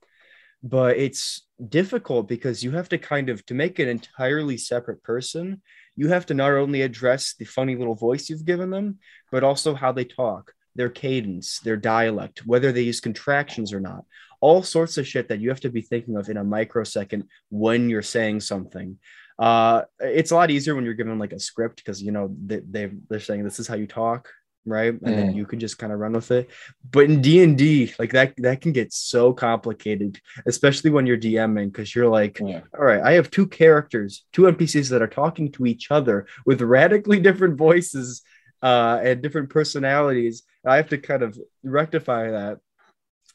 but 0.64 0.98
it's 0.98 1.46
difficult 1.70 2.28
because 2.28 2.64
you 2.64 2.72
have 2.72 2.90
to 2.90 2.98
kind 2.98 3.30
of 3.30 3.46
to 3.46 3.54
make 3.54 3.80
an 3.80 3.90
entirely 3.90 4.58
separate 4.58 5.04
person 5.04 5.62
you 5.96 6.08
have 6.08 6.26
to 6.26 6.34
not 6.34 6.52
only 6.52 6.82
address 6.82 7.36
the 7.38 7.46
funny 7.46 7.76
little 7.76 7.96
voice 7.96 8.30
you've 8.30 8.46
given 8.46 8.70
them 8.70 8.98
but 9.32 9.44
also 9.44 9.76
how 9.76 9.92
they 9.92 10.06
talk 10.06 10.54
their 10.76 10.90
cadence 10.90 11.60
their 11.60 11.78
dialect 11.78 12.46
whether 12.46 12.72
they 12.72 12.82
use 12.82 13.00
contractions 13.00 13.74
or 13.74 13.80
not. 13.80 14.06
All 14.42 14.62
sorts 14.62 14.98
of 14.98 15.08
shit 15.08 15.30
that 15.30 15.40
you 15.40 15.50
have 15.50 15.62
to 15.62 15.70
be 15.70 15.82
thinking 15.82 16.18
of 16.18 16.28
in 16.28 16.36
a 16.36 16.44
microsecond 16.44 17.26
when 17.50 17.90
you're 17.90 18.02
saying 18.02 18.42
something. 18.42 18.98
Uh 19.40 19.84
it's 20.00 20.32
a 20.32 20.36
lot 20.36 20.52
easier 20.52 20.76
when 20.76 20.86
you're 20.86 20.94
given 20.94 21.18
like 21.18 21.34
a 21.34 21.40
script 21.40 21.78
because 21.78 22.02
you 22.02 22.12
know 22.12 22.36
they, 22.46 22.60
they 22.60 22.92
they're 23.10 23.20
saying 23.20 23.44
this 23.44 23.60
is 23.60 23.68
how 23.68 23.76
you 23.76 23.88
talk 23.88 24.30
right 24.66 24.94
and 24.94 25.18
then 25.18 25.34
Mm. 25.34 25.36
you 25.36 25.46
can 25.46 25.60
just 25.60 25.78
kind 25.78 25.92
of 25.92 26.00
run 26.00 26.14
with 26.14 26.32
it 26.32 26.50
but 26.90 27.06
in 27.06 27.22
d&d 27.22 27.94
like 28.00 28.12
that 28.14 28.34
that 28.38 28.62
can 28.62 28.72
get 28.72 28.94
so 28.94 29.34
complicated 29.34 30.22
especially 30.46 30.90
when 30.90 31.06
you're 31.06 31.18
dming 31.18 31.72
because 31.72 31.94
you're 31.94 32.08
like 32.10 32.40
yeah 32.40 32.62
all 32.78 32.86
right, 32.86 33.02
I 33.02 33.12
have 33.14 33.30
two 33.30 33.48
characters, 33.48 34.26
two 34.34 34.44
NPCs 34.44 34.90
that 34.90 35.02
are 35.02 35.08
talking 35.08 35.52
to 35.54 35.66
each 35.66 35.92
other 35.92 36.28
with 36.46 36.62
radically 36.62 37.20
different 37.20 37.58
voices 37.58 38.22
uh, 38.62 39.00
and 39.04 39.22
different 39.22 39.50
personalities. 39.50 40.44
I 40.66 40.78
have 40.78 40.90
to 40.90 40.98
kind 40.98 41.22
of 41.24 41.38
rectify 41.64 42.32
that, 42.32 42.60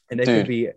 and 0.09 0.19
it 0.19 0.25
Dude. 0.25 0.45
can 0.45 0.47
be 0.47 0.69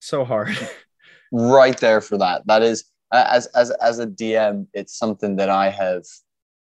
so 0.00 0.24
hard. 0.24 0.56
right 1.32 1.76
there 1.78 2.00
for 2.00 2.18
that. 2.18 2.46
That 2.46 2.62
is 2.62 2.84
as 3.12 3.46
as 3.48 3.70
as 3.70 3.98
a 3.98 4.06
DM, 4.06 4.66
it's 4.72 4.96
something 4.98 5.36
that 5.36 5.50
I 5.50 5.70
have, 5.70 6.04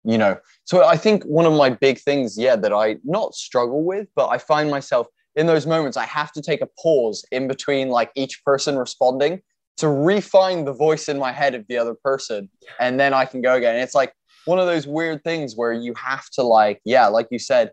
you 0.07 0.17
know. 0.17 0.37
So 0.63 0.85
I 0.85 0.95
think 0.97 1.23
one 1.23 1.45
of 1.45 1.53
my 1.53 1.69
big 1.69 1.99
things, 1.99 2.37
yeah, 2.37 2.55
that 2.55 2.73
I 2.73 2.95
not 3.03 3.35
struggle 3.35 3.83
with, 3.83 4.07
but 4.15 4.29
I 4.29 4.37
find 4.37 4.71
myself 4.71 5.07
in 5.35 5.45
those 5.45 5.67
moments 5.67 5.97
I 5.97 6.05
have 6.05 6.31
to 6.31 6.41
take 6.41 6.61
a 6.61 6.69
pause 6.81 7.23
in 7.31 7.47
between 7.47 7.89
like 7.89 8.11
each 8.15 8.43
person 8.43 8.77
responding 8.77 9.41
to 9.77 9.89
refine 9.89 10.65
the 10.65 10.73
voice 10.73 11.07
in 11.07 11.19
my 11.19 11.31
head 11.31 11.53
of 11.53 11.65
the 11.67 11.77
other 11.77 11.93
person, 11.93 12.49
and 12.79 12.99
then 12.99 13.13
I 13.13 13.25
can 13.25 13.41
go 13.41 13.55
again. 13.55 13.75
It's 13.75 13.93
like 13.93 14.13
one 14.45 14.59
of 14.59 14.65
those 14.65 14.87
weird 14.87 15.23
things 15.23 15.55
where 15.55 15.73
you 15.73 15.93
have 15.95 16.27
to 16.31 16.41
like, 16.41 16.79
yeah, 16.85 17.07
like 17.07 17.27
you 17.29 17.37
said, 17.37 17.71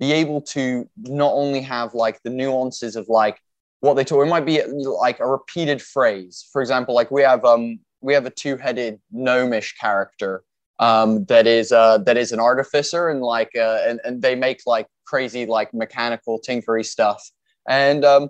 be 0.00 0.12
able 0.12 0.42
to 0.42 0.88
not 0.96 1.32
only 1.32 1.62
have 1.62 1.94
like 1.94 2.20
the 2.24 2.30
nuances 2.30 2.96
of 2.96 3.08
like 3.08 3.38
what 3.80 3.94
they 3.94 4.04
talk. 4.04 4.26
It 4.26 4.28
might 4.28 4.44
be 4.44 4.60
like 4.64 5.20
a 5.20 5.26
repeated 5.26 5.80
phrase. 5.80 6.46
For 6.52 6.60
example, 6.60 6.94
like 6.94 7.10
we 7.12 7.22
have 7.22 7.44
um 7.44 7.78
we 8.00 8.14
have 8.14 8.26
a 8.26 8.30
two-headed 8.30 9.00
gnomish 9.12 9.76
character 9.76 10.42
um 10.80 11.24
that 11.24 11.46
is 11.46 11.72
uh 11.72 11.98
that 11.98 12.16
is 12.16 12.32
an 12.32 12.40
artificer 12.40 13.08
and 13.08 13.20
like 13.22 13.50
uh 13.56 13.78
and, 13.86 14.00
and 14.04 14.22
they 14.22 14.34
make 14.34 14.60
like 14.66 14.86
crazy 15.04 15.46
like 15.46 15.72
mechanical 15.74 16.40
tinkery 16.40 16.84
stuff. 16.84 17.30
And 17.68 18.04
um 18.04 18.28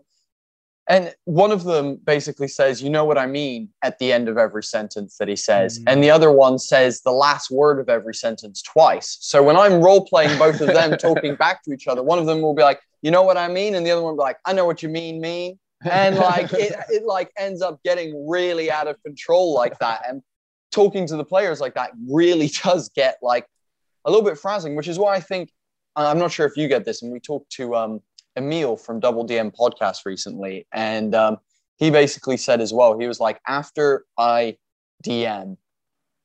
and 0.89 1.15
one 1.25 1.53
of 1.53 1.65
them 1.65 1.97
basically 2.03 2.49
says, 2.49 2.83
you 2.83 2.89
know 2.89 3.05
what 3.05 3.19
I 3.19 3.27
mean, 3.27 3.69
at 3.83 3.99
the 3.99 4.11
end 4.11 4.27
of 4.27 4.39
every 4.39 4.63
sentence 4.63 5.19
that 5.19 5.29
he 5.29 5.37
says. 5.37 5.79
Mhm. 5.79 5.85
And 5.87 6.03
the 6.03 6.11
other 6.11 6.33
one 6.33 6.59
says 6.59 7.03
the 7.03 7.13
last 7.13 7.51
word 7.51 7.79
of 7.79 7.91
every 7.91 8.15
sentence 8.15 8.63
twice. 8.63 9.19
So 9.21 9.43
when 9.43 9.57
I'm 9.57 9.83
role 9.83 10.07
playing 10.07 10.39
both 10.39 10.63
of 10.63 10.69
them 10.69 10.97
talking 10.99 11.35
back 11.35 11.63
to 11.65 11.73
each 11.73 11.87
other, 11.87 12.03
one 12.03 12.19
of 12.19 12.25
them 12.25 12.41
will 12.41 12.55
be 12.55 12.63
like, 12.63 12.81
you 13.03 13.11
know 13.11 13.23
what 13.23 13.37
I 13.37 13.49
mean? 13.49 13.75
And 13.75 13.87
the 13.87 13.91
other 13.91 14.01
one 14.03 14.13
will 14.13 14.25
be 14.25 14.29
like, 14.29 14.39
I 14.47 14.55
know 14.55 14.65
what 14.65 14.83
you 14.83 14.89
mean, 14.89 15.21
mean. 15.21 15.59
And 15.89 16.17
like 16.17 16.53
it, 16.55 16.75
it 16.89 17.05
like 17.05 17.31
ends 17.39 17.63
up 17.63 17.81
getting 17.85 18.27
really 18.29 18.69
out 18.69 18.89
of 18.89 19.01
control 19.05 19.55
like 19.55 19.79
that. 19.79 20.03
And 20.09 20.23
talking 20.71 21.07
to 21.07 21.17
the 21.17 21.25
players 21.25 21.61
like 21.61 21.75
that 21.75 21.91
really 22.09 22.49
does 22.65 22.89
get 22.91 23.19
like 23.23 23.47
a 24.05 24.11
little 24.11 24.25
bit 24.25 24.39
frazzling, 24.39 24.77
which 24.77 24.89
is 24.89 24.99
why 24.99 25.15
I 25.15 25.21
think 25.21 25.51
I'm 25.97 26.19
not 26.19 26.33
sure 26.33 26.47
if 26.47 26.57
you 26.57 26.69
get 26.69 26.85
this. 26.85 27.03
And 27.03 27.13
we 27.13 27.21
talked 27.21 27.51
to 27.53 27.75
um 27.75 28.01
Emil 28.37 28.77
from 28.77 29.01
Double 29.01 29.27
DM 29.27 29.53
podcast 29.55 30.05
recently, 30.05 30.67
and 30.73 31.15
um, 31.15 31.39
he 31.79 31.91
basically 31.91 32.37
said 32.37 32.61
as 32.61 32.73
well, 32.73 32.99
he 32.99 33.07
was 33.07 33.21
like, 33.21 33.41
after 33.47 34.05
I 34.17 34.57
DM, 35.05 35.57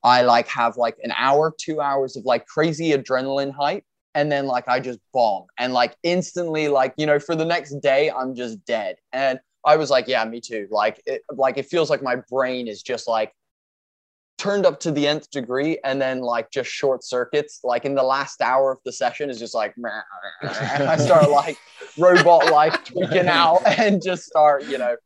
I 0.03 0.23
like 0.23 0.47
have 0.49 0.77
like 0.77 0.97
an 1.03 1.13
hour, 1.15 1.53
two 1.57 1.79
hours 1.79 2.15
of 2.15 2.25
like 2.25 2.45
crazy 2.47 2.91
adrenaline 2.91 3.53
hype. 3.53 3.83
And 4.15 4.31
then 4.31 4.45
like 4.45 4.67
I 4.67 4.79
just 4.79 4.99
bomb 5.11 5.45
and 5.57 5.73
like 5.73 5.95
instantly, 6.03 6.67
like, 6.67 6.93
you 6.97 7.05
know, 7.05 7.17
for 7.17 7.35
the 7.35 7.45
next 7.45 7.79
day, 7.79 8.11
I'm 8.11 8.35
just 8.35 8.63
dead. 8.65 8.97
And 9.11 9.39
I 9.65 9.75
was 9.75 9.89
like, 9.89 10.07
yeah, 10.07 10.23
me 10.25 10.39
too. 10.39 10.67
Like 10.69 11.01
it 11.05 11.23
like 11.31 11.57
it 11.57 11.65
feels 11.65 11.89
like 11.89 12.03
my 12.03 12.17
brain 12.29 12.67
is 12.67 12.83
just 12.83 13.07
like 13.07 13.31
turned 14.43 14.65
up 14.65 14.77
to 14.77 14.91
the 14.91 15.07
nth 15.07 15.31
degree 15.31 15.79
and 15.85 16.01
then 16.01 16.19
like 16.19 16.51
just 16.51 16.69
short 16.69 17.01
circuits. 17.01 17.61
Like 17.63 17.85
in 17.85 17.95
the 17.95 18.03
last 18.03 18.41
hour 18.41 18.73
of 18.73 18.79
the 18.83 18.91
session 18.91 19.29
is 19.29 19.39
just 19.39 19.55
like 19.55 19.73
and 20.41 20.83
i 20.83 20.97
start 20.97 21.29
like 21.29 21.57
robot 21.97 22.51
like 22.51 22.83
tweaking 22.83 23.27
out 23.27 23.61
and 23.79 24.03
just 24.03 24.25
start 24.25 24.65
you 24.65 24.77
know 24.77 24.97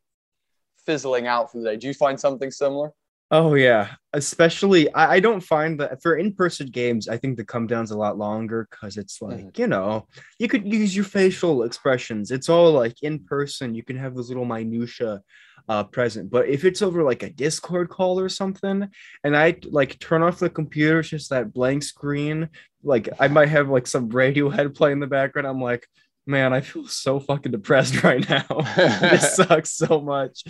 fizzling 0.84 1.28
out 1.28 1.52
for 1.52 1.58
the 1.58 1.64
day. 1.64 1.76
Do 1.76 1.86
you 1.86 1.94
find 1.94 2.18
something 2.18 2.50
similar 2.50 2.92
Oh 3.30 3.54
yeah, 3.54 3.88
especially 4.14 4.90
I, 4.94 5.16
I 5.16 5.20
don't 5.20 5.42
find 5.42 5.78
that 5.80 6.00
for 6.02 6.16
in-person 6.16 6.68
games, 6.68 7.08
I 7.08 7.18
think 7.18 7.36
the 7.36 7.44
come 7.44 7.66
down's 7.66 7.90
a 7.90 7.98
lot 7.98 8.16
longer 8.16 8.66
because 8.70 8.96
it's 8.96 9.20
like 9.20 9.38
Mhm. 9.38 9.58
you 9.58 9.66
know 9.66 10.06
you 10.38 10.48
could 10.48 10.66
use 10.66 10.96
your 10.96 11.04
facial 11.04 11.62
expressions. 11.64 12.30
It's 12.30 12.48
all 12.48 12.72
like 12.72 13.02
in 13.02 13.24
person. 13.24 13.74
You 13.74 13.82
can 13.82 13.98
have 13.98 14.14
those 14.14 14.28
little 14.28 14.46
minutia 14.46 15.20
uh, 15.68 15.84
present. 15.84 16.30
But 16.30 16.48
if 16.48 16.64
it's 16.64 16.80
over 16.80 17.02
like 17.02 17.22
a 17.22 17.28
Discord 17.28 17.90
call 17.90 18.18
or 18.18 18.30
something, 18.30 18.88
and 19.22 19.36
I 19.36 19.56
like 19.70 19.98
turn 19.98 20.22
off 20.22 20.38
the 20.38 20.48
computer, 20.48 21.00
it's 21.00 21.10
just 21.10 21.28
that 21.28 21.52
blank 21.52 21.82
screen. 21.82 22.48
Like 22.82 23.10
I 23.20 23.28
might 23.28 23.50
have 23.50 23.68
like 23.68 23.86
some 23.86 24.08
Radiohead 24.08 24.74
play 24.74 24.92
in 24.92 25.00
the 25.00 25.06
background. 25.06 25.46
I'm 25.46 25.60
like, 25.60 25.86
man, 26.26 26.54
I 26.54 26.62
feel 26.62 26.86
so 26.88 27.20
fucking 27.20 27.52
depressed 27.52 28.02
right 28.02 28.26
now. 28.26 28.46
this 28.76 29.36
sucks 29.36 29.72
so 29.72 30.00
much. 30.00 30.44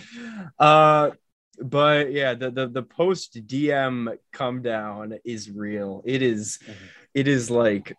Uh, 0.57 1.11
but 1.61 2.11
yeah, 2.11 2.33
the 2.33 2.51
the, 2.51 2.67
the 2.67 2.83
post 2.83 3.45
DM 3.47 4.17
come 4.31 4.61
down 4.61 5.17
is 5.25 5.49
real. 5.51 6.01
It 6.05 6.21
is- 6.21 6.59
Mhm. 6.67 6.73
it 7.13 7.27
is 7.27 7.49
like 7.51 7.95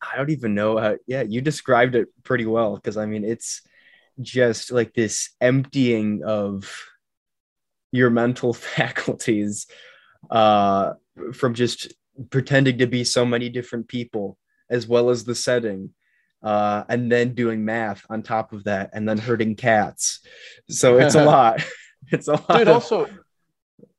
I 0.00 0.16
don't 0.16 0.30
even 0.30 0.54
know 0.54 0.78
how. 0.78 0.96
Yeah, 1.06 1.22
you 1.22 1.40
described 1.40 1.94
it 1.96 2.08
pretty 2.22 2.46
well 2.46 2.76
because 2.76 2.96
I 2.96 3.06
mean 3.06 3.24
it's 3.24 3.62
just 4.20 4.70
like 4.72 4.94
this 4.94 5.30
emptying 5.40 6.22
of 6.24 6.84
your 7.92 8.10
mental 8.10 8.52
faculties 8.76 9.66
uh 10.30 10.92
from 11.32 11.54
just 11.54 11.92
pretending 12.30 12.78
to 12.78 12.86
be 12.86 13.04
so 13.04 13.24
many 13.24 13.48
different 13.48 13.88
people 13.88 14.36
as 14.70 14.86
well 14.86 15.10
as 15.10 15.24
the 15.24 15.34
setting 15.34 15.90
uh 16.42 16.84
and 16.88 17.10
then 17.10 17.34
doing 17.34 17.64
math 17.64 18.04
on 18.10 18.22
top 18.22 18.52
of 18.52 18.64
that 18.64 18.90
and 18.92 19.08
then 19.08 19.18
hurting 19.18 19.54
cats 19.54 20.20
so 20.68 20.98
it's 20.98 21.14
a 21.14 21.24
lot 21.34 21.62
it's 22.12 22.28
a 22.28 22.32
lot 22.32 22.48
dude 22.48 22.68
of- 22.68 22.74
also 22.74 23.08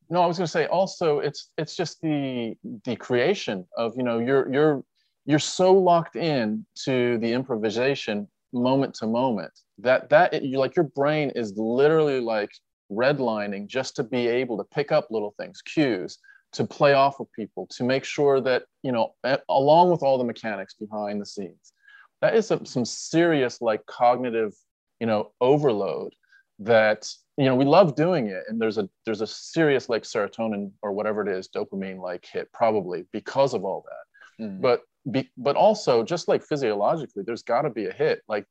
no 0.09 0.21
i 0.21 0.25
was 0.25 0.37
going 0.37 0.45
to 0.45 0.51
say 0.51 0.65
also 0.67 1.19
it's 1.19 1.51
it's 1.57 1.75
just 1.75 2.01
the 2.01 2.55
the 2.85 2.95
creation 2.95 3.65
of 3.77 3.93
you 3.97 4.03
know 4.03 4.19
you're 4.19 4.51
you're 4.51 4.83
you're 5.25 5.39
so 5.39 5.73
locked 5.73 6.15
in 6.15 6.65
to 6.75 7.17
the 7.19 7.31
improvisation 7.31 8.27
moment 8.51 8.93
to 8.95 9.05
moment 9.05 9.51
that 9.77 10.09
that 10.09 10.43
you 10.43 10.57
like 10.57 10.75
your 10.75 10.85
brain 10.95 11.31
is 11.35 11.53
literally 11.55 12.19
like 12.19 12.49
redlining 12.91 13.67
just 13.67 13.95
to 13.95 14.03
be 14.03 14.27
able 14.27 14.57
to 14.57 14.63
pick 14.63 14.91
up 14.91 15.07
little 15.11 15.35
things 15.37 15.61
cues 15.61 16.17
to 16.51 16.65
play 16.65 16.93
off 16.93 17.19
of 17.19 17.27
people 17.33 17.67
to 17.69 17.83
make 17.83 18.03
sure 18.03 18.41
that 18.41 18.63
you 18.81 18.91
know 18.91 19.13
along 19.49 19.91
with 19.91 20.01
all 20.01 20.17
the 20.17 20.23
mechanics 20.23 20.73
behind 20.73 21.21
the 21.21 21.25
scenes 21.25 21.73
that 22.21 22.35
is 22.35 22.47
some, 22.47 22.65
some 22.65 22.85
serious 22.85 23.61
like 23.61 23.85
cognitive 23.85 24.53
you 24.99 25.05
know 25.05 25.31
overload 25.39 26.11
that 26.57 27.07
you 27.39 27.45
know 27.45 27.55
we 27.55 27.63
love 27.63 27.95
doing 27.95 28.27
it 28.27 28.43
and 28.49 28.61
there's 28.61 28.77
a 28.77 28.87
there's 29.05 29.21
a 29.21 29.27
serious 29.27 29.87
like 29.87 30.03
serotonin 30.03 30.71
or 30.81 30.91
whatever 30.91 31.21
it 31.21 31.29
is 31.29 31.47
dopamine 31.47 31.97
like 31.97 32.27
hit 32.29 32.51
probably 32.51 33.05
because 33.13 33.53
of 33.53 33.63
all 33.63 33.85
that. 33.87 34.43
Mm. 34.43 34.61
but 34.61 34.81
be, 35.09 35.31
but 35.37 35.55
also 35.55 36.03
just 36.03 36.27
like 36.27 36.43
physiologically 36.43 37.23
there's 37.25 37.41
got 37.41 37.61
to 37.61 37.69
be 37.69 37.85
a 37.85 37.93
hit 37.93 38.21
like 38.27 38.45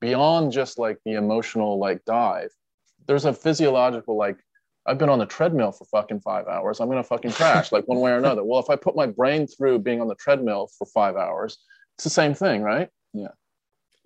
beyond 0.00 0.50
just 0.50 0.78
like 0.78 0.98
the 1.04 1.12
emotional 1.12 1.78
like 1.78 2.04
dive. 2.06 2.50
There's 3.06 3.26
a 3.26 3.34
physiological 3.34 4.16
like 4.16 4.38
i've 4.86 4.98
been 4.98 5.10
on 5.10 5.18
the 5.18 5.26
treadmill 5.26 5.70
for 5.70 5.84
fucking 5.84 6.20
five 6.20 6.46
hours 6.46 6.80
i'm 6.80 6.88
gonna 6.88 7.04
fucking 7.04 7.32
crash 7.32 7.70
like 7.70 7.86
one 7.86 8.00
way 8.00 8.12
or 8.12 8.16
another. 8.16 8.42
Well 8.42 8.60
if 8.60 8.70
i 8.70 8.76
put 8.76 8.96
my 8.96 9.06
brain 9.06 9.46
through 9.46 9.80
being 9.80 10.00
on 10.00 10.08
the 10.08 10.14
treadmill 10.14 10.70
for 10.78 10.86
five 10.86 11.16
hours 11.16 11.58
it's 11.96 12.04
the 12.04 12.10
same 12.10 12.32
thing 12.32 12.62
right? 12.62 12.88
Well, 13.12 13.34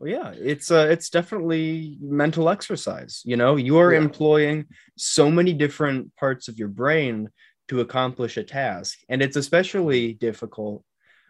yeah, 0.05 0.33
it's 0.35 0.71
uh, 0.71 0.87
it's 0.91 1.09
definitely 1.11 1.97
mental 2.01 2.49
exercise. 2.49 3.23
You 3.25 3.37
know, 3.37 3.57
you 3.57 3.79
are 3.79 3.93
Yeah. 3.93 3.99
employing 3.99 4.67
so 4.97 5.31
many 5.31 5.53
different 5.53 6.15
parts 6.17 6.49
of 6.49 6.59
your 6.59 6.69
brain 6.69 7.31
to 7.69 7.81
accomplish 7.81 8.37
a 8.37 8.45
task, 8.45 8.99
and 9.09 9.23
it's 9.23 9.37
especially 9.37 10.13
difficult. 10.15 10.85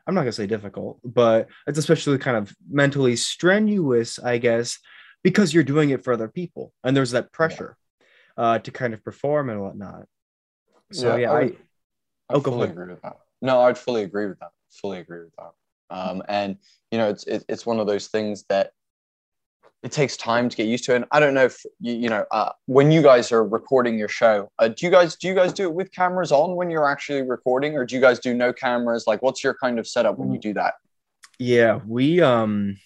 I'm 0.06 0.14
not 0.14 0.22
gonna 0.22 0.32
say 0.32 0.46
difficult, 0.46 1.00
but 1.04 1.48
it's 1.66 1.78
especially 1.78 2.18
kind 2.18 2.36
of 2.36 2.54
mentally 2.68 3.16
strenuous, 3.16 4.18
I 4.18 4.38
guess, 4.38 4.78
because 5.22 5.54
you're 5.54 5.64
doing 5.64 5.90
it 5.90 6.02
for 6.04 6.12
other 6.12 6.28
people, 6.28 6.72
and 6.84 6.96
there's 6.96 7.12
that 7.12 7.32
pressure 7.32 7.76
uh, 8.36 8.58
to 8.60 8.70
kind 8.70 8.94
of 8.94 9.02
perform 9.04 9.48
and 9.50 9.60
whatnot. 9.62 10.06
So 10.92 11.16
Yeah, 11.16 11.16
yeah, 11.16 11.30
I 11.30 11.34
I, 11.34 11.42
would- 11.44 11.56
I 12.30 12.34
Oh, 12.34 12.40
fully 12.40 12.68
agree 12.70 12.92
with 12.92 13.02
that. 13.02 13.16
No, 13.42 13.60
I'd 13.62 13.78
fully 13.78 14.02
agree 14.02 14.26
with 14.26 14.38
that. 14.40 14.50
Fully 14.70 14.98
agree 14.98 15.20
with 15.24 15.34
that. 15.36 15.52
Um, 15.90 16.22
and 16.28 16.56
you 16.90 16.98
know, 16.98 17.08
it's 17.08 17.24
it, 17.24 17.44
it's 17.48 17.66
one 17.66 17.80
of 17.80 17.86
those 17.86 18.08
things 18.08 18.44
that 18.48 18.72
it 19.82 19.92
takes 19.92 20.16
time 20.16 20.48
to 20.48 20.56
get 20.56 20.66
used 20.66 20.84
to. 20.84 20.94
And 20.94 21.04
I 21.12 21.20
don't 21.20 21.34
know 21.34 21.44
if 21.44 21.62
you, 21.80 21.94
you 21.94 22.08
know 22.08 22.24
uh, 22.30 22.50
when 22.66 22.90
you 22.90 23.02
guys 23.02 23.30
are 23.30 23.46
recording 23.46 23.98
your 23.98 24.08
show, 24.08 24.50
uh, 24.58 24.68
do 24.68 24.86
you 24.86 24.90
guys 24.90 25.16
do 25.16 25.28
you 25.28 25.34
guys 25.34 25.52
do 25.52 25.64
it 25.64 25.74
with 25.74 25.92
cameras 25.92 26.32
on 26.32 26.56
when 26.56 26.70
you're 26.70 26.88
actually 26.88 27.22
recording, 27.22 27.76
or 27.76 27.84
do 27.84 27.94
you 27.94 28.00
guys 28.00 28.18
do 28.18 28.34
no 28.34 28.52
cameras? 28.52 29.04
Like, 29.06 29.22
what's 29.22 29.44
your 29.44 29.54
kind 29.54 29.78
of 29.78 29.86
setup 29.86 30.18
when 30.18 30.32
you 30.32 30.38
do 30.38 30.54
that? 30.54 30.74
Yeah, 31.38 31.80
we 31.86 32.20
um 32.20 32.76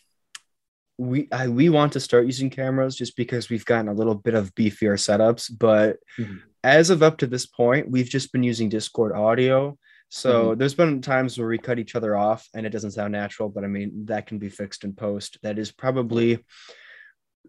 we 0.98 1.28
I, 1.32 1.48
we 1.48 1.70
want 1.70 1.94
to 1.94 2.00
start 2.00 2.26
using 2.26 2.50
cameras 2.50 2.96
just 2.96 3.16
because 3.16 3.48
we've 3.48 3.64
gotten 3.64 3.88
a 3.88 3.94
little 3.94 4.14
bit 4.14 4.34
of 4.34 4.54
beefier 4.54 4.98
setups, 4.98 5.50
but 5.56 5.96
Mhm. 6.18 6.40
as 6.62 6.90
of 6.90 7.02
up 7.02 7.16
to 7.18 7.26
this 7.26 7.46
point, 7.46 7.90
we've 7.90 8.08
just 8.08 8.32
been 8.32 8.42
using 8.42 8.68
Discord 8.68 9.12
audio. 9.12 9.78
So 10.12 10.56
there's 10.56 10.74
been 10.74 11.00
times 11.00 11.38
where 11.38 11.46
we 11.46 11.56
cut 11.56 11.78
each 11.78 11.94
other 11.94 12.16
off 12.16 12.48
and 12.52 12.66
it 12.66 12.70
doesn't 12.70 12.90
sound 12.90 13.12
natural, 13.12 13.48
but 13.48 13.62
I 13.62 13.68
mean 13.68 14.06
that 14.06 14.26
can 14.26 14.38
be 14.38 14.48
fixed 14.48 14.82
in 14.84 14.92
post. 14.92 15.38
That 15.42 15.56
is 15.58 15.70
probably 15.70 16.44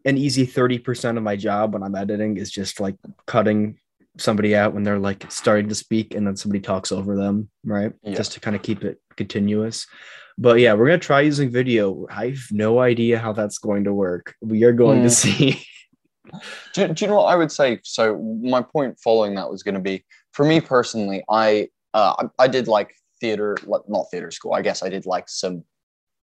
an 0.05 0.17
easy 0.17 0.45
30% 0.45 1.17
of 1.17 1.23
my 1.23 1.35
job 1.35 1.73
when 1.73 1.81
I'm 1.83 1.95
editing 1.95 2.37
is 2.37 2.51
just 2.51 2.79
like 2.79 2.95
cutting 3.25 3.79
somebody 4.19 4.55
out 4.55 4.73
when 4.73 4.83
they're 4.83 4.99
like 4.99 5.31
starting 5.31 5.69
to 5.69 5.75
speak 5.75 6.13
and 6.13 6.25
then 6.25 6.35
somebody 6.35 6.59
talks 6.59 6.91
over 6.91 7.15
them, 7.17 7.49
right? 7.65 7.93
Yeah. 8.03 8.13
Just 8.13 8.33
to 8.33 8.39
kind 8.39 8.55
of 8.55 8.61
keep 8.61 8.83
it 8.83 9.01
continuous. 9.15 9.87
But 10.37 10.59
yeah, 10.59 10.73
we're 10.73 10.85
gonna 10.85 10.99
try 10.99 11.21
using 11.21 11.49
video. 11.49 12.05
I 12.11 12.27
have 12.29 12.51
no 12.51 12.79
idea 12.79 13.17
how 13.19 13.33
that's 13.33 13.57
going 13.57 13.85
to 13.85 13.93
work. 13.93 14.35
We 14.41 14.63
are 14.65 14.73
going 14.73 14.97
to 14.99 15.09
Hmm. 15.09 15.09
see. 15.09 15.65
Do, 16.73 16.87
do 16.87 17.05
you 17.05 17.09
know 17.09 17.17
what 17.17 17.25
I 17.33 17.35
would 17.35 17.51
say? 17.51 17.79
So 17.83 18.17
my 18.43 18.61
point 18.61 18.99
following 19.03 19.35
that 19.35 19.49
was 19.49 19.63
going 19.63 19.75
to 19.75 19.81
be 19.81 20.05
for 20.33 20.45
me 20.45 20.61
personally, 20.61 21.23
I 21.29 21.69
uh, 21.93 22.15
I, 22.19 22.43
I 22.43 22.47
did 22.47 22.67
like 22.67 22.93
theater, 23.19 23.57
not 23.87 24.05
theater 24.11 24.31
school. 24.31 24.53
I 24.53 24.61
guess 24.61 24.83
I 24.83 24.89
did 24.89 25.05
like 25.05 25.29
some 25.29 25.63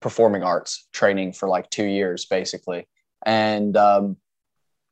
performing 0.00 0.42
arts 0.42 0.88
training 0.92 1.32
for 1.32 1.48
like 1.48 1.70
two 1.70 1.86
years 1.86 2.26
basically, 2.26 2.88
and 3.24 3.76
um, 3.76 4.16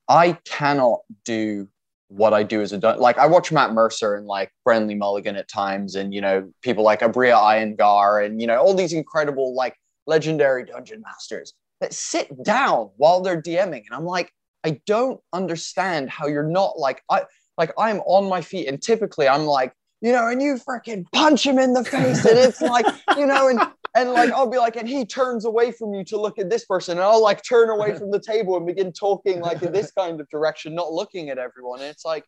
I 0.09 0.38
cannot 0.44 1.00
do 1.24 1.68
what 2.09 2.35
I 2.35 2.42
do 2.42 2.61
as 2.61 2.72
a 2.72 2.78
like 2.78 3.18
I 3.18 3.26
watch 3.26 3.52
Matt 3.52 3.72
Mercer 3.72 4.16
and 4.16 4.26
like 4.26 4.50
Brennan 4.64 4.88
Lee 4.88 4.94
Mulligan 4.96 5.37
at 5.37 5.48
times, 5.48 5.94
and 5.94 6.12
you 6.14 6.20
know 6.20 6.50
people 6.62 6.85
like 6.85 7.00
Aabria 7.00 7.37
Iyengar 7.37 8.24
and 8.24 8.40
you 8.40 8.46
know 8.46 8.59
all 8.59 8.74
these 8.74 8.92
incredible 8.92 9.54
like 9.54 9.76
legendary 10.06 10.64
dungeon 10.64 11.02
masters 11.02 11.52
that 11.80 11.92
sit 11.92 12.42
down 12.42 12.90
while 12.96 13.20
they're 13.20 13.40
DMing, 13.40 13.85
and 13.87 13.92
I'm 13.92 14.04
like. 14.04 14.33
I 14.62 14.78
don't 14.85 15.18
understand 15.33 16.11
how 16.11 16.26
you're 16.26 16.42
not 16.42 16.78
like 16.78 17.02
I 17.09 17.22
like 17.56 17.72
I'm 17.78 18.00
on 18.00 18.28
my 18.28 18.42
feet 18.42 18.68
and 18.68 18.80
typically 18.80 19.26
I'm 19.26 19.46
like 19.46 19.72
you 20.00 20.12
know 20.12 20.28
and 20.28 20.42
you 20.42 20.56
freaking 20.56 21.04
punch 21.12 21.44
him 21.44 21.58
in 21.58 21.72
the 21.72 21.84
face 21.84 22.24
and 22.24 22.38
it's 22.38 22.60
like 22.60 22.86
you 23.16 23.26
know 23.26 23.48
and 23.48 23.60
and 23.94 24.12
like 24.12 24.30
I'll 24.30 24.48
be 24.48 24.58
like 24.58 24.76
and 24.76 24.88
he 24.88 25.04
turns 25.04 25.44
away 25.44 25.72
from 25.72 25.94
you 25.94 26.04
to 26.04 26.20
look 26.20 26.38
at 26.38 26.48
this 26.48 26.64
person 26.64 26.98
and 26.98 27.04
I'll 27.04 27.22
like 27.22 27.42
turn 27.42 27.70
away 27.70 27.94
from 27.94 28.10
the 28.10 28.20
table 28.20 28.56
and 28.56 28.66
begin 28.66 28.92
talking 28.92 29.40
like 29.40 29.62
in 29.62 29.72
this 29.72 29.90
kind 29.98 30.20
of 30.20 30.28
direction 30.30 30.74
not 30.74 30.92
looking 30.92 31.30
at 31.30 31.38
everyone 31.38 31.80
and 31.80 31.88
it's 31.88 32.04
like 32.04 32.24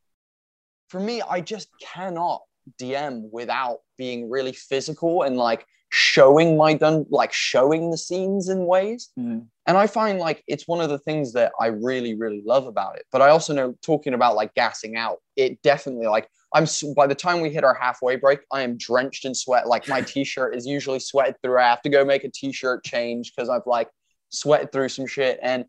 for 0.88 1.00
me 1.00 1.22
I 1.22 1.40
just 1.40 1.68
cannot 1.80 2.42
DM 2.80 3.30
without 3.32 3.78
being 3.96 4.30
really 4.30 4.52
physical 4.52 5.22
and 5.22 5.36
like 5.36 5.66
showing 5.90 6.56
my 6.56 6.72
done 6.72 7.04
like 7.10 7.32
showing 7.32 7.90
the 7.90 7.98
scenes 7.98 8.48
in 8.48 8.66
ways 8.66 9.10
mm-hmm. 9.18 9.40
and 9.66 9.76
I 9.76 9.86
find 9.86 10.18
like 10.18 10.42
it's 10.46 10.66
one 10.66 10.80
of 10.80 10.88
the 10.88 10.98
things 10.98 11.34
that 11.34 11.52
I 11.60 11.66
really, 11.66 12.14
really 12.14 12.42
love 12.46 12.66
about 12.66 12.96
it. 12.96 13.04
But 13.12 13.20
I 13.20 13.28
also 13.28 13.52
know 13.52 13.74
talking 13.82 14.14
about 14.14 14.34
like 14.34 14.54
gassing 14.54 14.96
out, 14.96 15.18
it 15.36 15.60
definitely 15.60 16.06
like 16.06 16.28
I'm 16.54 16.66
by 16.94 17.06
the 17.06 17.14
time 17.14 17.40
we 17.40 17.50
hit 17.50 17.64
our 17.64 17.74
halfway 17.74 18.16
break, 18.16 18.40
I 18.52 18.62
am 18.62 18.76
drenched 18.76 19.24
in 19.24 19.34
sweat. 19.34 19.66
Like 19.66 19.88
my 19.88 20.00
t-shirt 20.06 20.54
is 20.54 20.66
usually 20.66 20.98
sweated 20.98 21.36
through. 21.42 21.58
I 21.58 21.62
have 21.62 21.82
to 21.82 21.88
go 21.88 22.04
make 22.04 22.24
a 22.24 22.30
t-shirt 22.30 22.84
change 22.84 23.32
because 23.34 23.48
I've 23.48 23.66
like 23.66 23.88
sweated 24.30 24.72
through 24.72 24.90
some 24.90 25.06
shit. 25.06 25.38
And 25.42 25.64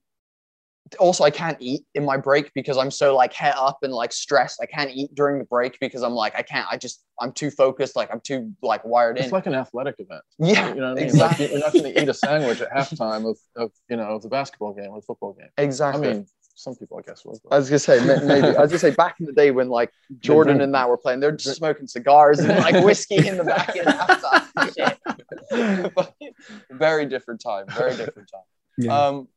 also 0.99 1.23
I 1.23 1.31
can't 1.31 1.57
eat 1.59 1.83
in 1.95 2.03
my 2.05 2.17
break 2.17 2.51
because 2.53 2.77
I'm 2.77 2.91
so 2.91 3.15
like 3.15 3.33
head 3.33 3.55
up 3.57 3.79
and 3.83 3.93
like 3.93 4.11
stressed. 4.11 4.59
I 4.61 4.65
can't 4.65 4.91
eat 4.91 5.15
during 5.15 5.39
the 5.39 5.45
break 5.45 5.79
because 5.79 6.03
I'm 6.03 6.13
like 6.13 6.35
I 6.35 6.41
can't. 6.41 6.67
I 6.69 6.77
just 6.77 7.03
I'm 7.19 7.31
too 7.31 7.49
focused. 7.49 7.95
Like 7.95 8.11
I'm 8.11 8.19
too 8.19 8.51
like 8.61 8.83
wired 8.83 9.17
in. 9.17 9.23
It's 9.23 9.33
like 9.33 9.45
an 9.45 9.55
athletic 9.55 9.95
event. 9.99 10.21
yeah, 10.39 10.69
You 10.69 10.81
know 10.81 10.89
what 10.89 10.91
I 10.91 10.93
mean? 10.95 11.03
exactly. 11.05 11.45
Like, 11.45 11.51
you're 11.51 11.61
not 11.61 11.73
going 11.73 11.93
to 11.93 12.01
eat 12.01 12.09
a 12.09 12.13
sandwich 12.13 12.61
at 12.61 12.71
halftime 12.71 13.29
of, 13.29 13.37
of 13.55 13.71
you 13.89 13.95
know 13.95 14.03
of 14.03 14.21
the 14.21 14.29
basketball 14.29 14.73
game 14.73 14.89
or 14.89 14.99
the 14.99 15.05
football 15.05 15.33
game. 15.33 15.49
I 15.57 15.61
exactly. 15.61 16.07
mean, 16.07 16.25
some 16.55 16.75
people 16.75 16.97
I 16.97 17.01
guess 17.01 17.25
will. 17.25 17.39
I 17.51 17.57
was 17.57 17.69
gonna 17.69 17.79
say 17.79 17.99
maybe. 18.25 18.47
I 18.47 18.61
was 18.61 18.71
gonna 18.71 18.79
say 18.79 18.91
back 18.91 19.19
in 19.19 19.25
the 19.25 19.33
day 19.33 19.51
when 19.51 19.69
like 19.69 19.91
Jordan 20.19 20.61
and 20.61 20.73
that 20.73 20.89
were 20.89 20.97
playing, 20.97 21.19
they're 21.19 21.31
just 21.31 21.57
smoking 21.57 21.87
cigars 21.87 22.39
and 22.39 22.49
like 22.49 22.75
whiskey 22.85 23.27
in 23.27 23.37
the 23.37 23.43
back 23.43 23.75
in 23.75 23.85
halftime. 23.85 24.47
and 24.55 24.73
shit. 24.73 25.93
But 25.95 26.13
very 26.71 27.05
different 27.05 27.41
time. 27.41 27.65
Very 27.69 27.95
different 27.95 28.29
time. 28.31 28.43
Yeah. 28.77 28.97
Um, 28.97 29.27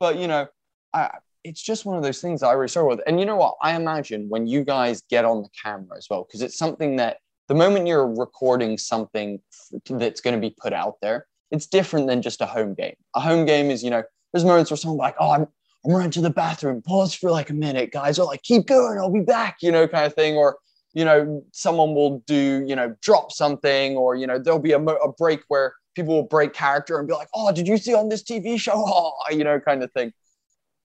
but 0.00 0.18
you 0.18 0.28
know, 0.28 0.46
I 0.92 1.10
it's 1.44 1.62
just 1.62 1.84
one 1.84 1.96
of 1.96 2.02
those 2.02 2.20
things 2.20 2.42
I 2.42 2.52
really 2.52 2.68
struggle 2.68 2.90
with. 2.90 3.00
And 3.06 3.20
you 3.20 3.26
know 3.26 3.36
what? 3.36 3.56
I 3.62 3.76
imagine 3.76 4.28
when 4.28 4.46
you 4.46 4.64
guys 4.64 5.02
get 5.10 5.24
on 5.24 5.42
the 5.42 5.48
camera 5.62 5.96
as 5.96 6.08
well, 6.08 6.24
because 6.24 6.40
it's 6.40 6.56
something 6.56 6.96
that 6.96 7.18
the 7.48 7.54
moment 7.54 7.86
you're 7.86 8.08
recording 8.08 8.78
something 8.78 9.40
that's 9.90 10.22
going 10.22 10.34
to 10.34 10.40
be 10.40 10.54
put 10.58 10.72
out 10.72 10.96
there, 11.02 11.26
it's 11.50 11.66
different 11.66 12.06
than 12.06 12.22
just 12.22 12.40
a 12.40 12.46
home 12.46 12.72
game. 12.72 12.94
A 13.14 13.20
home 13.20 13.44
game 13.44 13.70
is, 13.70 13.84
you 13.84 13.90
know, 13.90 14.02
there's 14.32 14.44
moments 14.44 14.70
where 14.70 14.78
someone's 14.78 14.98
like, 15.00 15.16
oh, 15.20 15.30
I'm 15.30 15.46
I'm 15.84 15.92
running 15.92 16.10
to 16.12 16.20
the 16.20 16.30
bathroom, 16.30 16.82
pause 16.82 17.14
for 17.14 17.30
like 17.30 17.50
a 17.50 17.54
minute, 17.54 17.92
guys, 17.92 18.18
or 18.18 18.26
like 18.26 18.42
keep 18.42 18.66
going, 18.66 18.98
I'll 18.98 19.12
be 19.12 19.20
back, 19.20 19.58
you 19.60 19.70
know, 19.70 19.86
kind 19.86 20.06
of 20.06 20.14
thing. 20.14 20.36
Or, 20.36 20.58
you 20.94 21.04
know, 21.04 21.44
someone 21.52 21.94
will 21.94 22.20
do, 22.26 22.64
you 22.66 22.74
know, 22.74 22.94
drop 23.02 23.32
something, 23.32 23.96
or 23.96 24.14
you 24.14 24.26
know, 24.26 24.38
there'll 24.38 24.58
be 24.58 24.72
a, 24.72 24.78
a 24.78 25.12
break 25.12 25.40
where 25.48 25.74
people 25.94 26.14
will 26.14 26.22
break 26.22 26.52
character 26.52 26.98
and 26.98 27.06
be 27.06 27.14
like, 27.14 27.28
oh, 27.34 27.52
did 27.52 27.68
you 27.68 27.76
see 27.76 27.94
on 27.94 28.08
this 28.08 28.22
TV 28.22 28.58
show? 28.58 28.72
Oh, 28.74 29.12
you 29.30 29.44
know, 29.44 29.60
kind 29.60 29.82
of 29.82 29.92
thing. 29.92 30.12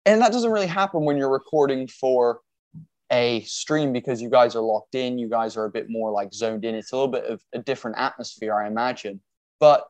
And 0.06 0.22
that 0.22 0.32
doesn't 0.32 0.52
really 0.52 0.68
happen 0.68 1.06
when 1.06 1.18
you're 1.18 1.32
recording 1.32 1.88
for 1.88 2.40
a 3.12 3.42
stream 3.42 3.92
because 3.92 4.22
you 4.22 4.30
guys 4.30 4.56
are 4.56 4.62
locked 4.62 4.96
in. 4.96 5.18
You 5.18 5.30
guys 5.30 5.58
are 5.58 5.66
a 5.66 5.70
bit 5.70 5.90
more 5.90 6.12
like 6.12 6.34
zoned 6.34 6.66
in. 6.66 6.76
It's 6.76 6.92
a 6.92 6.96
little 6.96 7.12
bit 7.12 7.26
of 7.26 7.42
a 7.54 7.60
different 7.60 7.98
atmosphere, 7.98 8.54
I 8.54 8.68
imagine. 8.68 9.22
But 9.60 9.86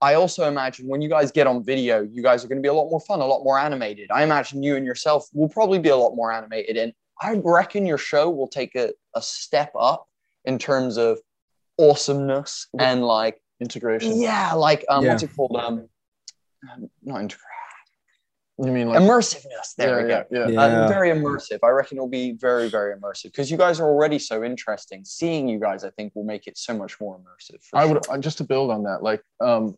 I 0.00 0.14
also 0.14 0.46
imagine 0.46 0.86
when 0.88 1.00
you 1.00 1.08
guys 1.08 1.30
get 1.32 1.46
on 1.46 1.64
video, 1.64 2.02
you 2.02 2.22
guys 2.22 2.44
are 2.44 2.48
going 2.48 2.58
to 2.58 2.62
be 2.62 2.68
a 2.68 2.74
lot 2.74 2.90
more 2.90 3.00
fun, 3.00 3.20
a 3.20 3.26
lot 3.26 3.42
more 3.42 3.58
animated. 3.58 4.10
I 4.10 4.22
imagine 4.22 4.62
you 4.62 4.76
and 4.76 4.84
yourself 4.84 5.28
will 5.32 5.48
probably 5.48 5.78
be 5.78 5.88
a 5.88 5.96
lot 5.96 6.14
more 6.14 6.30
animated. 6.32 6.76
And 6.76 6.92
I 7.22 7.40
reckon 7.42 7.86
your 7.86 7.98
show 7.98 8.28
will 8.28 8.48
take 8.48 8.74
a, 8.74 8.90
a 9.14 9.22
step 9.22 9.72
up 9.78 10.06
in 10.44 10.58
terms 10.58 10.96
of 10.98 11.18
awesomeness 11.78 12.68
and 12.78 13.04
like 13.04 13.40
Integration. 13.60 14.20
yeah, 14.20 14.52
like 14.54 14.84
um, 14.88 15.04
Yeah. 15.04 15.12
what's 15.12 15.22
it 15.22 15.30
called? 15.34 15.56
Um, 15.56 15.88
not 17.02 17.20
integration, 17.20 17.38
You 18.58 18.72
mean 18.72 18.88
like 18.88 19.00
immersiveness. 19.00 19.74
There 19.78 19.96
we 19.96 20.02
yeah, 20.02 20.08
go. 20.08 20.24
Yeah, 20.30 20.48
yeah. 20.48 20.60
Uh, 20.60 20.68
Yeah. 20.68 20.88
very 20.88 21.10
immersive. 21.10 21.60
I 21.62 21.68
reckon 21.68 21.98
it'll 21.98 22.08
be 22.08 22.32
very, 22.32 22.68
very 22.68 22.94
immersive 22.96 23.24
because 23.26 23.50
you 23.50 23.56
guys 23.56 23.80
are 23.80 23.88
already 23.88 24.18
so 24.18 24.42
interesting. 24.44 25.04
Seeing 25.04 25.48
you 25.48 25.58
guys, 25.60 25.84
I 25.84 25.90
think, 25.90 26.14
will 26.14 26.24
make 26.24 26.46
it 26.46 26.58
so 26.58 26.74
much 26.76 27.00
more 27.00 27.16
immersive. 27.18 27.62
For 27.62 27.78
I 27.78 27.84
sure. 27.84 27.94
would 27.94 28.08
uh, 28.10 28.18
just 28.18 28.38
to 28.38 28.44
build 28.44 28.70
on 28.70 28.82
that, 28.84 29.02
like 29.02 29.22
um, 29.40 29.76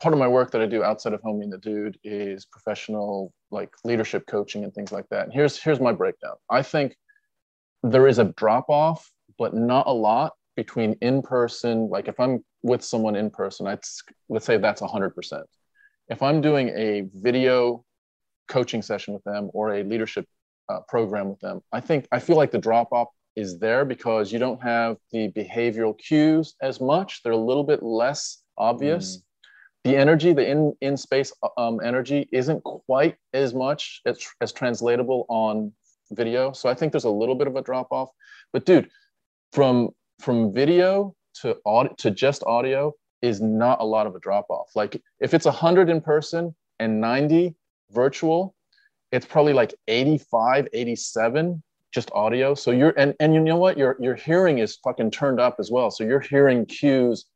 part 0.00 0.14
of 0.14 0.18
my 0.18 0.28
work 0.28 0.50
that 0.50 0.62
I 0.62 0.66
do 0.66 0.82
outside 0.82 1.12
of 1.12 1.22
Homie 1.22 1.42
and 1.42 1.52
the 1.52 1.58
Dude 1.58 1.98
is 2.02 2.46
professional 2.46 3.32
like 3.50 3.70
leadership 3.84 4.26
coaching 4.26 4.64
and 4.64 4.72
things 4.72 4.92
like 4.92 5.08
that. 5.10 5.24
And 5.24 5.32
here's 5.32 5.62
here's 5.62 5.80
my 5.80 5.92
breakdown. 5.92 6.36
I 6.48 6.62
think 6.62 6.96
there 7.82 8.06
is 8.06 8.18
a 8.18 8.24
drop 8.36 8.68
off, 8.68 9.10
but 9.38 9.54
not 9.54 9.86
a 9.86 9.92
lot 9.92 10.32
between 10.56 10.96
in 11.00 11.22
person. 11.22 11.88
Like 11.88 12.08
if 12.08 12.18
I'm 12.18 12.44
with 12.62 12.82
someone 12.82 13.16
in 13.16 13.30
person, 13.30 13.66
I'd 13.66 13.80
let's 14.28 14.46
say 14.46 14.56
that's 14.56 14.80
hundred 14.80 15.10
percent. 15.10 15.44
If 16.08 16.22
I'm 16.22 16.40
doing 16.40 16.70
a 16.70 17.08
video 17.14 17.84
coaching 18.48 18.82
session 18.82 19.14
with 19.14 19.24
them 19.24 19.50
or 19.52 19.74
a 19.74 19.84
leadership 19.84 20.26
uh, 20.68 20.80
program 20.88 21.28
with 21.28 21.40
them, 21.40 21.60
I 21.72 21.80
think 21.80 22.08
I 22.10 22.18
feel 22.18 22.36
like 22.36 22.50
the 22.50 22.58
drop 22.58 22.92
off 22.92 23.08
is 23.36 23.58
there 23.58 23.84
because 23.84 24.32
you 24.32 24.38
don't 24.38 24.62
have 24.62 24.96
the 25.12 25.30
behavioral 25.32 25.96
cues 25.98 26.54
as 26.60 26.80
much. 26.80 27.22
They're 27.22 27.32
a 27.32 27.36
little 27.36 27.64
bit 27.64 27.82
less 27.82 28.42
obvious. 28.58 29.22
The 29.84 29.96
energy, 29.96 30.32
the 30.32 30.46
in 30.46 30.74
in 30.80 30.96
space 30.96 31.32
um, 31.56 31.80
energy, 31.82 32.28
isn't 32.32 32.62
quite 32.64 33.16
as 33.32 33.54
much 33.54 34.02
as, 34.04 34.18
as 34.40 34.52
translatable 34.52 35.24
on 35.28 35.72
video. 36.12 36.52
So 36.52 36.68
I 36.68 36.74
think 36.74 36.92
there's 36.92 37.04
a 37.04 37.10
little 37.10 37.34
bit 37.34 37.46
of 37.46 37.56
a 37.56 37.62
drop 37.62 37.88
off. 37.90 38.10
But 38.52 38.66
dude, 38.66 38.90
from 39.52 39.90
from 40.18 40.52
video 40.52 41.14
to 41.42 41.56
audio 41.64 41.94
to 41.98 42.10
just 42.10 42.44
audio 42.44 42.94
is 43.22 43.40
not 43.40 43.80
a 43.80 43.84
lot 43.84 44.06
of 44.06 44.14
a 44.14 44.20
drop 44.20 44.46
off. 44.50 44.70
Like 44.74 45.00
if 45.20 45.34
it's 45.34 45.44
100 45.44 45.88
in 45.88 46.00
person 46.00 46.54
and 46.78 47.00
90 47.00 47.54
virtual, 47.90 48.54
it's 49.12 49.26
probably 49.26 49.52
like 49.52 49.74
85, 49.88 50.68
87 50.72 51.62
just 51.92 52.10
audio. 52.12 52.54
So 52.54 52.70
you're 52.70 52.94
and 52.96 53.14
and 53.20 53.34
you 53.34 53.40
know 53.40 53.56
what? 53.56 53.76
Your 53.76 53.96
your 54.00 54.14
hearing 54.14 54.58
is 54.58 54.76
fucking 54.84 55.10
turned 55.10 55.40
up 55.40 55.56
as 55.58 55.70
well. 55.70 55.90
So 55.90 56.04
you're 56.04 56.20
hearing 56.20 56.66
cues 56.66 57.26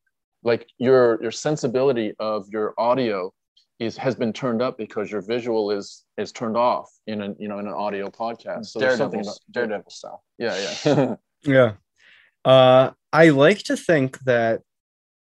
like 0.45 0.69
your 0.79 1.21
your 1.23 1.33
sensibility 1.33 2.15
of 2.19 2.47
your 2.51 2.75
audio 2.79 3.33
is 3.81 3.97
has 3.97 4.15
been 4.15 4.33
turned 4.33 4.63
up 4.63 4.79
because 4.79 5.11
your 5.11 5.21
visual 5.21 5.71
is 5.71 6.05
is 6.17 6.31
turned 6.31 6.57
off 6.57 6.89
in 7.07 7.23
a 7.23 7.35
you 7.39 7.49
know 7.49 7.59
in 7.59 7.67
an 7.67 7.73
audio 7.73 8.09
podcast. 8.09 8.67
So 8.67 8.79
there's 8.79 8.99
something 8.99 9.23
Daredevil, 9.23 9.33
about 9.33 9.53
Daredevil 9.53 9.91
style. 9.91 10.25
yeah, 10.39 10.77
yeah. 10.85 11.15
Yeah. 11.47 11.73
Uh, 12.43 12.93
I 13.13 13.29
like 13.31 13.59
to 13.65 13.77
think 13.77 14.19
that, 14.21 14.63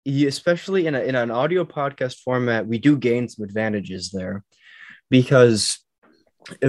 especially 0.05 0.89
in, 0.89 0.97
a, 0.97 1.01
in 1.01 1.15
an 1.15 1.31
audio 1.31 1.65
podcast 1.65 2.19
format, 2.25 2.67
we 2.67 2.79
do 2.79 2.97
gain 2.97 3.29
some 3.29 3.45
advantages 3.45 4.11
there 4.11 4.43
because 5.09 5.79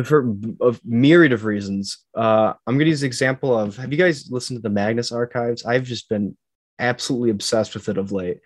for 0.03 0.35
a 0.61 0.75
myriad 0.83 1.33
of 1.33 1.45
reasons. 1.45 2.05
Uh, 2.15 2.53
I'm 2.67 2.75
going 2.75 2.85
to 2.85 2.89
use 2.89 3.01
the 3.01 3.07
example 3.07 3.57
of 3.57 3.77
have 3.77 3.91
you 3.91 3.97
guys 3.97 4.29
listened 4.29 4.57
to 4.57 4.61
the 4.61 4.69
Magnus 4.69 5.11
Archives? 5.11 5.65
I've 5.65 5.85
just 5.85 6.09
been 6.09 6.37
absolutely 6.81 7.29
obsessed 7.29 7.73
with 7.73 7.87
it 7.87 7.97
of 7.97 8.11
late. 8.11 8.39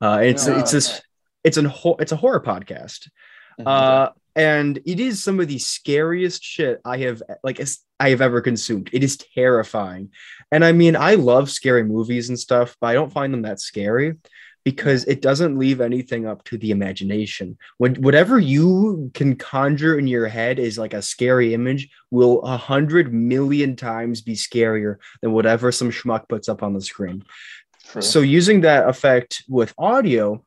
Uh, 0.00 0.20
it's 0.22 0.46
No, 0.46 0.58
it's 0.58 0.72
this 0.72 1.00
it's 1.44 1.56
an 1.56 1.70
it's 2.00 2.12
a 2.12 2.16
horror 2.16 2.40
podcast. 2.40 3.08
Uh, 3.64 4.08
and 4.34 4.78
it 4.86 4.98
is 4.98 5.22
some 5.22 5.38
of 5.38 5.46
the 5.46 5.58
scariest 5.58 6.42
shit 6.42 6.80
I 6.84 6.98
have 6.98 7.22
like 7.44 7.60
I 8.00 8.08
have 8.10 8.20
ever 8.20 8.40
consumed. 8.40 8.90
It 8.92 9.04
is 9.04 9.16
terrifying, 9.16 10.10
and 10.50 10.64
I 10.64 10.72
mean 10.72 10.96
I 10.96 11.14
love 11.14 11.50
scary 11.50 11.84
movies 11.84 12.28
and 12.28 12.38
stuff, 12.38 12.76
but 12.80 12.88
I 12.88 12.94
don't 12.94 13.12
find 13.12 13.32
them 13.32 13.42
that 13.42 13.60
scary 13.60 14.16
because 14.64 15.04
it 15.04 15.20
doesn't 15.20 15.58
leave 15.58 15.80
anything 15.80 16.26
up 16.26 16.44
to 16.44 16.56
the 16.56 16.70
imagination. 16.70 17.58
When 17.78 17.96
whatever 17.96 18.38
you 18.38 19.10
can 19.12 19.36
conjure 19.36 19.98
in 19.98 20.06
your 20.06 20.28
head 20.28 20.58
is 20.58 20.78
like 20.78 20.94
a 20.94 21.02
scary 21.02 21.52
image 21.52 21.90
will 22.10 22.42
a 22.42 22.56
hundred 22.56 23.12
million 23.12 23.74
times 23.76 24.20
be 24.20 24.34
scarier 24.34 24.96
than 25.20 25.32
whatever 25.32 25.72
some 25.72 25.90
schmuck 25.90 26.28
puts 26.28 26.48
up 26.48 26.62
on 26.62 26.74
the 26.74 26.80
screen. 26.80 27.24
True. 27.84 28.02
So 28.02 28.20
using 28.20 28.62
that 28.62 28.88
effect 28.88 29.44
with 29.48 29.74
audio, 29.78 30.44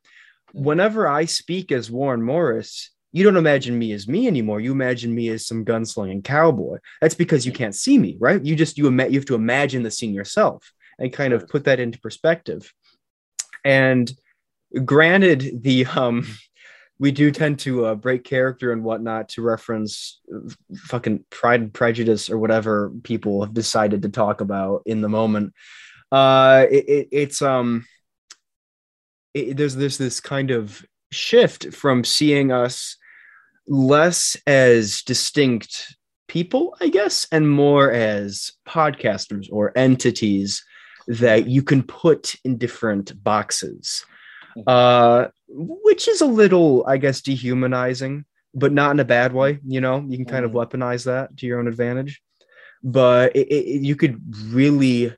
whenever 0.52 1.06
I 1.06 1.26
speak 1.26 1.70
as 1.70 1.90
Warren 1.90 2.22
Morris, 2.22 2.90
you 3.12 3.24
don't 3.24 3.36
imagine 3.36 3.78
me 3.78 3.92
as 3.92 4.08
me 4.08 4.26
anymore. 4.26 4.60
You 4.60 4.72
imagine 4.72 5.14
me 5.14 5.28
as 5.28 5.46
some 5.46 5.64
gunslinging 5.64 6.24
cowboy. 6.24 6.78
That's 7.00 7.14
because 7.14 7.46
you 7.46 7.52
can't 7.52 7.74
see 7.74 7.98
me, 7.98 8.16
right? 8.20 8.44
You 8.44 8.56
just 8.56 8.76
you 8.76 8.88
ima- 8.88 9.08
you 9.08 9.18
have 9.18 9.26
to 9.26 9.34
imagine 9.34 9.82
the 9.82 9.90
scene 9.90 10.12
yourself 10.12 10.70
and 10.98 11.12
kind 11.12 11.32
of 11.32 11.48
put 11.48 11.64
that 11.64 11.80
into 11.80 11.98
perspective. 12.00 12.72
And 13.64 14.10
granted, 14.84 15.62
the 15.62 15.86
um, 15.86 16.26
we 16.98 17.10
do 17.10 17.30
tend 17.30 17.58
to 17.60 17.86
uh, 17.86 17.94
break 17.94 18.24
character 18.24 18.72
and 18.72 18.82
whatnot 18.82 19.30
to 19.30 19.42
reference 19.42 20.20
uh, 20.34 20.50
fucking 20.76 21.24
Pride 21.30 21.60
and 21.60 21.74
Prejudice 21.74 22.30
or 22.30 22.38
whatever 22.38 22.92
people 23.02 23.42
have 23.44 23.54
decided 23.54 24.02
to 24.02 24.08
talk 24.08 24.40
about 24.40 24.82
in 24.86 25.00
the 25.00 25.08
moment. 25.08 25.52
Uh, 26.12 26.66
it, 26.70 26.88
it, 26.88 27.08
it's 27.12 27.42
um, 27.42 27.84
it, 29.34 29.56
there's 29.56 29.76
there's 29.76 29.98
this 29.98 30.20
kind 30.20 30.50
of 30.50 30.84
shift 31.12 31.72
from 31.72 32.04
seeing 32.04 32.52
us 32.52 32.96
less 33.68 34.36
as 34.46 35.02
distinct 35.02 35.96
people, 36.28 36.76
I 36.80 36.88
guess, 36.88 37.26
and 37.32 37.50
more 37.50 37.90
as 37.90 38.52
podcasters 38.68 39.48
or 39.50 39.76
entities 39.76 40.64
that 41.08 41.46
you 41.46 41.62
can 41.62 41.82
put 41.82 42.34
in 42.44 42.58
different 42.58 43.22
boxes, 43.22 44.04
uh, 44.66 45.26
which 45.48 46.08
is 46.08 46.20
a 46.20 46.26
little, 46.26 46.84
I 46.86 46.96
guess, 46.96 47.20
dehumanizing, 47.20 48.24
but 48.54 48.72
not 48.72 48.90
in 48.92 49.00
a 49.00 49.04
bad 49.04 49.32
way. 49.32 49.60
You 49.66 49.80
know, 49.80 50.04
you 50.08 50.16
can 50.16 50.26
kind 50.26 50.44
of 50.44 50.52
weaponize 50.52 51.04
that 51.04 51.36
to 51.38 51.46
your 51.46 51.60
own 51.60 51.68
advantage, 51.68 52.20
but 52.82 53.34
it, 53.36 53.48
it, 53.48 53.82
you 53.82 53.96
could 53.96 54.20
really 54.46 55.14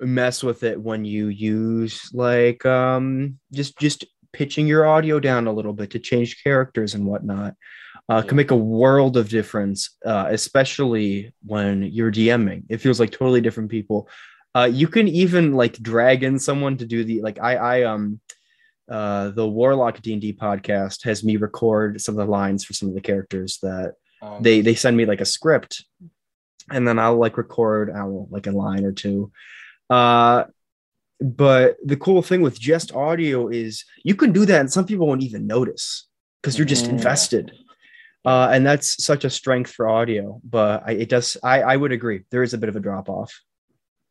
mess 0.00 0.42
with 0.42 0.62
it 0.62 0.80
when 0.80 1.04
you 1.04 1.28
use 1.28 2.10
like 2.12 2.64
um 2.66 3.38
just 3.52 3.78
just 3.78 4.04
pitching 4.32 4.66
your 4.66 4.86
audio 4.86 5.18
down 5.18 5.46
a 5.46 5.52
little 5.52 5.72
bit 5.72 5.90
to 5.90 5.98
change 5.98 6.42
characters 6.42 6.94
and 6.94 7.06
whatnot 7.06 7.54
uh, 8.08 8.22
can 8.22 8.36
make 8.36 8.50
a 8.50 8.56
world 8.56 9.18
of 9.18 9.28
difference, 9.28 9.90
uh, 10.06 10.28
especially 10.30 11.30
when 11.44 11.82
you're 11.82 12.10
DMing. 12.10 12.62
It 12.70 12.78
feels 12.78 12.98
like 12.98 13.10
totally 13.10 13.42
different 13.42 13.70
people. 13.70 14.08
Uh, 14.54 14.64
you 14.64 14.88
can 14.88 15.08
even 15.08 15.52
like 15.52 15.74
drag 15.74 16.22
in 16.22 16.38
someone 16.38 16.78
to 16.78 16.86
do 16.86 17.04
the 17.04 17.20
like 17.20 17.38
I 17.38 17.56
I 17.56 17.82
um 17.82 18.18
uh 18.88 19.28
the 19.30 19.46
Warlock 19.46 20.00
D 20.00 20.14
and 20.14 20.22
D 20.22 20.32
podcast 20.32 21.04
has 21.04 21.22
me 21.22 21.36
record 21.36 22.00
some 22.00 22.18
of 22.18 22.26
the 22.26 22.32
lines 22.32 22.64
for 22.64 22.72
some 22.72 22.88
of 22.88 22.94
the 22.94 23.02
characters 23.02 23.58
that 23.62 23.94
Um, 24.22 24.42
they 24.42 24.62
they 24.62 24.74
send 24.74 24.96
me 24.96 25.04
like 25.04 25.20
a 25.20 25.26
script 25.26 25.84
and 26.70 26.86
then 26.86 26.98
i'll 26.98 27.16
like 27.16 27.36
record 27.36 27.90
i 27.90 28.04
will 28.04 28.28
like 28.30 28.46
a 28.46 28.50
line 28.52 28.84
or 28.84 28.92
two 28.92 29.30
uh 29.90 30.44
but 31.20 31.76
the 31.84 31.96
cool 31.96 32.22
thing 32.22 32.42
with 32.42 32.60
just 32.60 32.94
audio 32.94 33.48
is 33.48 33.84
you 34.04 34.14
can 34.14 34.30
do 34.32 34.46
that 34.46 34.60
and 34.60 34.72
some 34.72 34.86
people 34.86 35.06
won't 35.06 35.22
even 35.22 35.46
notice 35.46 36.06
because 36.40 36.56
you're 36.56 36.64
just 36.66 36.86
Mhm. 36.86 36.90
invested. 36.90 37.52
Uh 38.24 38.48
and 38.52 38.64
that's 38.66 39.02
such 39.04 39.24
a 39.24 39.30
strength 39.30 39.70
for 39.72 39.88
audio 39.88 40.40
but 40.44 40.82
I, 40.86 40.92
it 40.92 41.08
does 41.08 41.36
i 41.42 41.62
i 41.62 41.76
would 41.76 41.92
agree. 41.92 42.22
There 42.30 42.42
is 42.42 42.54
a 42.54 42.58
bit 42.58 42.68
of 42.68 42.76
a 42.76 42.80
drop 42.80 43.08
off 43.08 43.32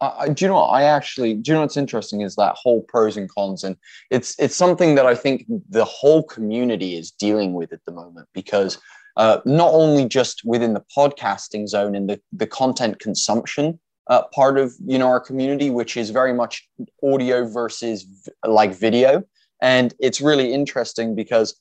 I, 0.01 0.07
I- 0.21 0.29
do 0.29 0.43
you 0.45 0.49
know 0.49 0.55
what? 0.55 0.67
I 0.79 0.83
actually 0.83 1.33
do 1.35 1.51
you 1.51 1.55
know 1.55 1.61
what's 1.61 1.77
interesting 1.77 2.21
is 2.21 2.35
that 2.35 2.55
whole 2.55 2.81
pros 2.83 3.15
and 3.17 3.29
cons 3.29 3.63
and 3.63 3.75
it's 4.11 4.35
it's 4.39 4.55
something 4.55 4.95
that 4.95 5.05
I 5.05 5.15
think 5.15 5.45
the 5.69 5.85
whole 5.85 6.23
community 6.23 6.95
is 6.95 7.11
dealing 7.11 7.53
with 7.53 7.71
at 7.73 7.83
the 7.85 7.91
moment 7.91 8.27
because 8.33 8.77
uh, 9.17 9.39
not 9.45 9.71
only 9.73 10.05
just 10.07 10.41
within 10.45 10.73
the 10.75 10.83
podcasting 10.95 11.67
zone 11.67 11.95
and 11.95 12.07
the, 12.09 12.21
the 12.33 12.45
content 12.45 12.99
consumption 12.99 13.79
uh, 14.09 14.23
part 14.33 14.57
of 14.57 14.73
you 14.85 14.97
know 14.97 15.07
our 15.07 15.19
community 15.19 15.69
which 15.69 15.97
is 15.97 16.09
very 16.09 16.33
much 16.33 16.67
audio 17.03 17.45
versus 17.45 18.29
like 18.45 18.73
video. 18.73 19.23
And 19.61 19.93
it's 19.99 20.21
really 20.21 20.53
interesting 20.53 21.15
because 21.15 21.59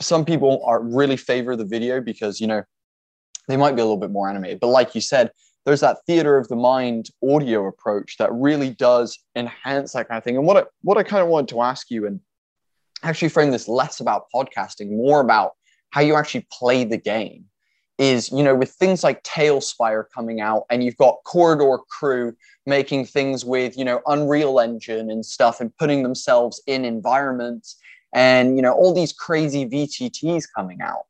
some 0.00 0.24
people 0.24 0.62
are 0.64 0.82
really 0.82 1.16
favor 1.16 1.56
the 1.56 1.64
video 1.64 2.00
because 2.00 2.40
you 2.40 2.46
know 2.46 2.62
they 3.48 3.56
might 3.56 3.76
be 3.76 3.80
a 3.80 3.84
little 3.84 3.96
bit 3.96 4.10
more 4.10 4.28
animated. 4.28 4.60
But 4.60 4.68
like 4.68 4.94
you 4.94 5.00
said 5.00 5.30
there's 5.68 5.80
that 5.80 5.98
theater 6.06 6.38
of 6.38 6.48
the 6.48 6.56
mind 6.56 7.10
audio 7.22 7.66
approach 7.66 8.16
that 8.16 8.32
really 8.32 8.70
does 8.70 9.18
enhance 9.36 9.92
that 9.92 10.08
kind 10.08 10.16
of 10.16 10.24
thing. 10.24 10.38
And 10.38 10.46
what 10.46 10.56
I, 10.56 10.64
what 10.80 10.96
I 10.96 11.02
kind 11.02 11.22
of 11.22 11.28
wanted 11.28 11.48
to 11.48 11.60
ask 11.60 11.90
you 11.90 12.06
and 12.06 12.20
actually 13.02 13.28
frame 13.28 13.50
this 13.50 13.68
less 13.68 14.00
about 14.00 14.24
podcasting, 14.34 14.90
more 14.90 15.20
about 15.20 15.52
how 15.90 16.00
you 16.00 16.16
actually 16.16 16.46
play 16.50 16.84
the 16.84 16.96
game 16.96 17.44
is, 17.98 18.30
you 18.30 18.42
know, 18.42 18.54
with 18.54 18.70
things 18.70 19.02
like 19.02 19.22
TaleSpire 19.24 20.04
coming 20.14 20.40
out 20.40 20.64
and 20.70 20.84
you've 20.84 20.96
got 20.96 21.16
Corridor 21.24 21.78
Crew 21.90 22.34
making 22.66 23.06
things 23.06 23.44
with, 23.44 23.76
you 23.76 23.84
know, 23.84 24.00
Unreal 24.06 24.60
Engine 24.60 25.10
and 25.10 25.24
stuff 25.24 25.60
and 25.60 25.76
putting 25.76 26.02
themselves 26.02 26.62
in 26.66 26.84
environments 26.84 27.76
and, 28.14 28.56
you 28.56 28.62
know, 28.62 28.72
all 28.72 28.94
these 28.94 29.12
crazy 29.12 29.66
VTTs 29.66 30.44
coming 30.54 30.80
out. 30.80 31.02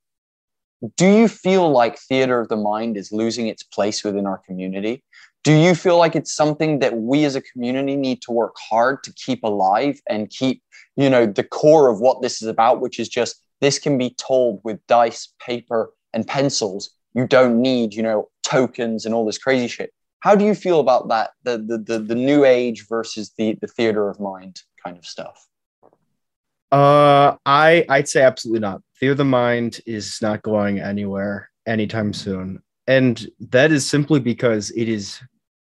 Do 0.97 1.07
you 1.07 1.29
feel 1.29 1.71
like 1.71 1.99
theater 1.99 2.41
of 2.41 2.49
the 2.49 2.57
mind 2.57 2.97
is 2.97 3.13
losing 3.13 3.49
its 3.49 3.63
place 3.63 4.05
within 4.05 4.27
our 4.27 4.39
community? 4.39 5.03
Do 5.45 5.53
you 5.53 5.75
feel 5.75 5.99
like 5.99 6.15
it's 6.15 6.33
something 6.33 6.79
that 6.81 6.97
we 6.97 7.25
as 7.25 7.35
a 7.35 7.41
community 7.41 7.97
need 7.97 8.23
to 8.23 8.33
work 8.33 8.55
hard 8.59 9.03
to 9.05 9.13
keep 9.13 9.43
alive 9.43 10.01
and 10.09 10.31
keep 10.31 10.63
you 10.97 11.09
know 11.09 11.27
the 11.27 11.45
core 11.45 11.89
of 11.89 12.01
what 12.01 12.23
this 12.23 12.43
is 12.43 12.49
about 12.49 12.81
which 12.81 12.99
is 12.99 13.09
just 13.09 13.43
this 13.61 13.79
can 13.79 13.97
be 13.97 14.11
told 14.19 14.61
with 14.65 14.85
dice 14.89 15.33
paper 15.41 15.93
and 16.15 16.27
pencils 16.27 16.91
you 17.15 17.27
don't 17.27 17.61
need 17.61 17.95
you 17.95 18.03
know 18.03 18.29
tokens 18.43 19.05
and 19.05 19.15
all 19.15 19.27
this 19.27 19.39
crazy 19.39 19.69
shit 19.69 19.93
how 20.21 20.35
do 20.35 20.45
you 20.45 20.55
feel 20.55 20.81
about 20.81 21.09
that 21.09 21.31
the 21.45 21.59
the 21.59 21.79
the, 21.79 21.99
the 21.99 22.15
new 22.15 22.45
age 22.45 22.87
versus 22.89 23.33
the 23.39 23.57
the 23.61 23.67
theater 23.67 24.09
of 24.09 24.19
mind 24.21 24.63
kind 24.85 24.97
of 24.97 25.05
stuff 25.05 25.47
Uh, 26.71 27.37
I 27.47 27.87
I'd 27.89 28.09
say 28.09 28.23
absolutely 28.23 28.61
not. 28.61 28.83
Theater 29.01 29.13
of 29.13 29.19
the 29.19 29.25
Mind 29.25 29.81
is 29.87 30.19
not 30.21 30.43
going 30.43 30.81
anywhere 30.81 31.51
anytime 31.67 32.13
soon, 32.13 32.63
and 32.87 33.27
that 33.51 33.73
is 33.73 33.89
simply 33.89 34.21
because 34.21 34.71
it 34.73 34.87
is 34.89 35.19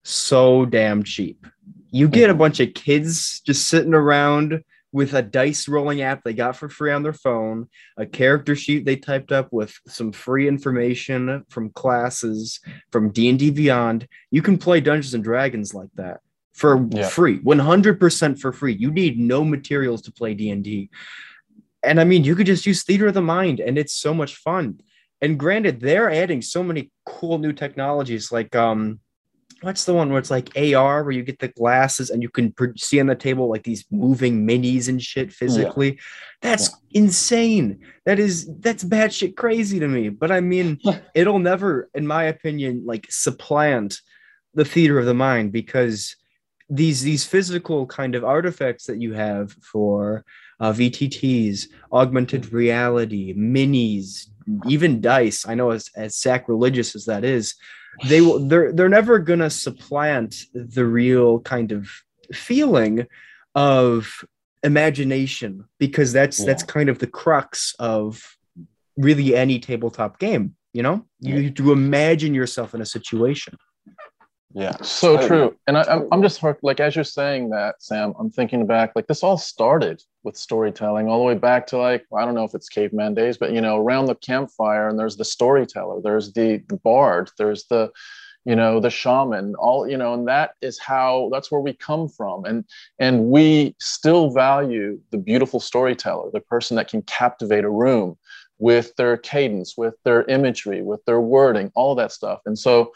so 0.03 0.65
damn 0.65 1.03
cheap. 1.03 1.47
You 1.91 2.09
get 2.09 2.29
a 2.29 2.33
bunch 2.33 2.59
of 2.59 2.73
kids 2.73 3.39
just 3.45 3.69
sitting 3.69 3.93
around 3.93 4.61
with 4.91 5.13
a 5.13 5.21
dice 5.21 5.67
rolling 5.67 6.01
app 6.01 6.23
they 6.23 6.33
got 6.33 6.55
for 6.55 6.67
free 6.69 6.91
on 6.91 7.03
their 7.03 7.13
phone, 7.13 7.67
a 7.97 8.05
character 8.05 8.55
sheet 8.55 8.85
they 8.85 8.95
typed 8.95 9.31
up 9.31 9.49
with 9.51 9.73
some 9.87 10.11
free 10.11 10.47
information 10.47 11.43
from 11.49 11.69
classes 11.69 12.59
from 12.91 13.11
D&D 13.11 13.51
Beyond. 13.51 14.07
You 14.31 14.41
can 14.41 14.57
play 14.57 14.81
Dungeons 14.81 15.13
and 15.13 15.23
Dragons 15.23 15.73
like 15.73 15.89
that 15.95 16.21
for 16.53 16.87
Yeah. 16.91 17.07
free, 17.07 17.39
100% 17.39 18.39
for 18.39 18.51
free. 18.51 18.73
You 18.73 18.91
need 18.91 19.19
no 19.19 19.43
materials 19.45 20.01
to 20.03 20.11
play 20.11 20.33
D&D. 20.33 20.89
And 21.83 21.99
I 21.99 22.03
mean, 22.03 22.23
you 22.23 22.35
could 22.35 22.47
just 22.47 22.65
use 22.65 22.83
Theater 22.83 23.07
of 23.07 23.13
the 23.13 23.21
Mind 23.21 23.59
and 23.59 23.77
it's 23.77 23.95
so 23.95 24.13
much 24.13 24.35
fun. 24.35 24.81
And 25.21 25.37
granted, 25.37 25.79
they're 25.79 26.09
adding 26.09 26.41
so 26.41 26.63
many 26.63 26.91
cool 27.05 27.37
new 27.37 27.53
technologies 27.53 28.31
like 28.31 28.55
um 28.55 28.99
what's 29.61 29.85
the 29.85 29.93
one 29.93 30.09
where 30.09 30.19
it's 30.19 30.31
like 30.31 30.49
AR 30.57 31.03
where 31.03 31.11
you 31.11 31.23
get 31.23 31.39
the 31.39 31.47
glasses 31.49 32.09
and 32.09 32.21
you 32.21 32.29
can 32.29 32.53
see 32.77 32.99
on 32.99 33.07
the 33.07 33.15
table 33.15 33.49
like 33.49 33.63
these 33.63 33.85
moving 33.91 34.47
minis 34.47 34.87
and 34.87 35.01
shit 35.01 35.31
physically. 35.31 35.99
That's 36.41 36.69
insane. 36.91 37.79
That 38.05 38.19
is 38.19 38.49
that's 38.59 38.83
batshit 38.83 39.35
crazy 39.35 39.79
to 39.79 39.87
me. 39.87 40.09
But 40.09 40.31
I 40.31 40.41
mean, 40.41 40.79
it'll 41.15 41.39
never, 41.39 41.89
in 41.93 42.07
my 42.07 42.23
opinion, 42.23 42.83
like 42.85 43.07
supplant 43.09 43.99
the 44.53 44.65
theater 44.65 44.99
of 44.99 45.05
the 45.05 45.13
mind 45.13 45.51
because 45.51 46.15
these 46.69 47.01
these 47.01 47.25
physical 47.25 47.85
kind 47.87 48.15
of 48.15 48.23
artifacts 48.23 48.85
that 48.85 49.01
you 49.01 49.13
have 49.13 49.51
for 49.53 50.23
uh, 50.59 50.71
VTTs, 50.71 51.67
augmented 51.91 52.51
reality, 52.53 53.33
minis, 53.33 54.27
even 54.67 55.01
dice. 55.01 55.47
I 55.47 55.55
know 55.55 55.71
as 55.71 55.89
as 55.95 56.15
sacrilegious 56.15 56.95
as 56.95 57.05
that 57.05 57.23
is, 57.23 57.55
they 58.07 58.21
will 58.21 58.39
they're 58.47 58.71
they're 58.71 58.89
never 58.89 59.19
gonna 59.19 59.49
supplant 59.49 60.35
the 60.53 60.85
real 60.85 61.39
kind 61.41 61.71
of 61.71 61.89
feeling 62.33 63.05
of 63.55 64.23
imagination 64.63 65.65
because 65.79 66.13
that's 66.13 66.43
that's 66.43 66.63
kind 66.63 66.89
of 66.89 66.99
the 66.99 67.07
crux 67.07 67.75
of 67.79 68.21
really 68.97 69.35
any 69.35 69.59
tabletop 69.59 70.19
game. 70.19 70.55
You 70.73 70.83
know, 70.83 71.05
you 71.19 71.35
Yeah. 71.35 71.41
have 71.43 71.53
to 71.55 71.71
imagine 71.71 72.33
yourself 72.33 72.75
in 72.75 72.81
a 72.81 72.85
situation. 72.85 73.55
yeah 74.53 74.75
So 74.81 75.25
true. 75.27 75.55
And 75.67 75.77
I, 75.77 75.83
I'm, 75.83 76.07
I'm 76.11 76.21
just 76.21 76.43
like, 76.61 76.79
as 76.79 76.95
you're 76.95 77.03
saying 77.03 77.49
that, 77.51 77.75
Sam, 77.79 78.13
I'm 78.19 78.29
thinking 78.29 78.65
back, 78.67 78.91
like, 78.95 79.07
this 79.07 79.23
all 79.23 79.37
started 79.37 80.01
with 80.23 80.35
storytelling 80.35 81.07
all 81.07 81.19
the 81.19 81.25
way 81.25 81.35
back 81.35 81.67
to, 81.67 81.77
like, 81.77 82.05
I 82.15 82.25
don't 82.25 82.35
know 82.35 82.43
if 82.43 82.53
it's 82.53 82.69
caveman 82.69 83.13
days, 83.13 83.37
but, 83.37 83.51
you 83.51 83.61
know, 83.61 83.77
around 83.77 84.05
the 84.05 84.15
campfire, 84.15 84.87
and 84.87 84.99
there's 84.99 85.17
the 85.17 85.25
storyteller, 85.25 86.01
there's 86.01 86.33
the, 86.33 86.61
the 86.67 86.77
bard, 86.77 87.31
there's 87.37 87.65
the, 87.65 87.91
you 88.45 88.55
know, 88.55 88.79
the 88.79 88.89
shaman, 88.89 89.55
all, 89.55 89.87
you 89.87 89.97
know, 89.97 90.13
and 90.13 90.27
that 90.27 90.51
is 90.61 90.79
how, 90.79 91.29
that's 91.31 91.51
where 91.51 91.61
we 91.61 91.73
come 91.73 92.07
from. 92.07 92.45
And, 92.45 92.65
and 92.99 93.25
we 93.25 93.75
still 93.79 94.31
value 94.31 94.99
the 95.11 95.17
beautiful 95.17 95.59
storyteller, 95.59 96.31
the 96.31 96.39
person 96.41 96.75
that 96.77 96.89
can 96.89 97.01
captivate 97.03 97.63
a 97.63 97.69
room 97.69 98.17
with 98.57 98.95
their 98.97 99.17
cadence, 99.17 99.75
with 99.77 99.95
their 100.03 100.23
imagery, 100.23 100.81
with 100.81 101.03
their 101.05 101.21
wording, 101.21 101.71
all 101.75 101.95
that 101.95 102.11
stuff. 102.11 102.41
And 102.45 102.57
so, 102.57 102.91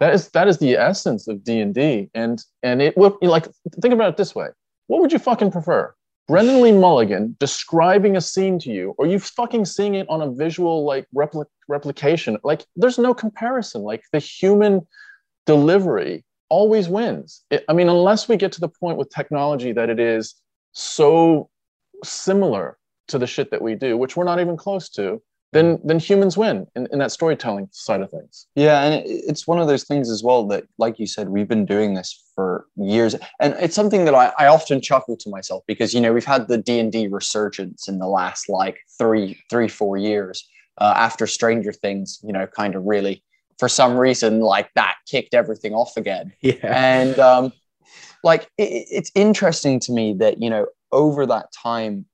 that 0.00 0.12
is 0.12 0.28
that 0.30 0.48
is 0.48 0.58
the 0.58 0.74
essence 0.74 1.28
of 1.28 1.44
d&d 1.44 2.10
and 2.14 2.44
and 2.62 2.82
it 2.82 2.96
would 2.96 3.14
like 3.22 3.46
think 3.80 3.94
about 3.94 4.08
it 4.08 4.16
this 4.16 4.34
way 4.34 4.48
what 4.86 5.00
would 5.00 5.12
you 5.12 5.18
fucking 5.18 5.50
prefer 5.50 5.94
brennan 6.26 6.62
lee 6.62 6.72
mulligan 6.72 7.36
describing 7.38 8.16
a 8.16 8.20
scene 8.20 8.58
to 8.58 8.70
you 8.70 8.94
or 8.98 9.06
you 9.06 9.18
fucking 9.18 9.64
seeing 9.64 9.94
it 9.94 10.06
on 10.08 10.22
a 10.22 10.30
visual 10.30 10.84
like 10.84 11.06
repli- 11.14 11.44
replication 11.68 12.38
like 12.44 12.64
there's 12.76 12.98
no 12.98 13.12
comparison. 13.14 13.82
Like 13.82 14.02
the 14.12 14.18
human 14.18 14.86
delivery 15.46 16.24
always 16.48 16.88
wins. 16.88 17.44
It- 17.50 17.64
i 17.68 17.72
mean 17.72 17.88
unless 17.88 18.28
we 18.28 18.36
get 18.36 18.52
to 18.52 18.60
the 18.60 18.68
point 18.68 18.96
with 18.98 19.10
technology 19.10 19.72
that 19.72 19.90
it 19.90 20.00
is 20.00 20.34
so 20.72 21.50
similar 22.02 22.78
to 23.08 23.18
the 23.18 23.26
shit 23.26 23.50
that 23.50 23.62
we 23.62 23.74
do 23.74 23.96
which 23.96 24.16
we're 24.16 24.24
not 24.24 24.40
even 24.40 24.56
close 24.56 24.88
to 24.90 25.22
then 25.54 25.78
then 25.84 25.98
humans 25.98 26.36
win 26.36 26.66
in, 26.76 26.86
in 26.92 26.98
that 26.98 27.12
storytelling 27.12 27.68
side 27.70 28.02
of 28.02 28.10
things 28.10 28.46
Yeah, 28.54 28.82
and 28.82 28.94
it, 28.94 29.04
it's 29.06 29.46
one 29.46 29.58
of 29.58 29.68
those 29.68 29.84
things 29.84 30.10
as 30.10 30.22
well 30.22 30.46
that, 30.48 30.64
like 30.78 30.98
you 30.98 31.06
said, 31.06 31.30
we've 31.30 31.48
been 31.48 31.64
doing 31.64 31.94
this 31.94 32.22
for 32.34 32.66
years, 32.76 33.14
and 33.40 33.54
it's 33.58 33.74
something 33.74 34.04
that 34.04 34.14
I, 34.14 34.32
I 34.38 34.46
often 34.48 34.82
chuckle 34.82 35.16
to 35.16 35.30
myself 35.30 35.62
because 35.66 35.94
you 35.94 36.00
know 36.00 36.12
we've 36.12 36.24
had 36.24 36.48
the 36.48 36.58
D 36.58 36.78
and 36.78 36.92
D 36.92 37.06
resurgence 37.06 37.88
in 37.88 37.98
the 37.98 38.08
last 38.08 38.48
like 38.50 38.76
three, 38.98 39.38
three, 39.48 39.68
four 39.68 39.96
years 39.96 40.46
uh, 40.78 40.92
after 40.96 41.26
Stranger 41.26 41.72
Things, 41.72 42.18
you 42.22 42.32
know, 42.32 42.46
kind 42.46 42.74
of 42.74 42.84
really 42.84 43.22
for 43.58 43.68
some 43.68 43.96
reason 43.96 44.40
like 44.40 44.68
that 44.74 44.96
kicked 45.08 45.32
everything 45.32 45.74
off 45.74 45.96
again 45.96 46.32
Yeah. 46.40 46.54
and 46.64 47.18
um, 47.20 47.52
like 48.24 48.42
it, 48.58 48.86
it's 48.90 49.12
interesting 49.14 49.78
to 49.80 49.92
me 49.92 50.14
that 50.14 50.42
you 50.42 50.50
know 50.50 50.66
over 50.90 51.26
that 51.26 51.46
time 51.52 52.06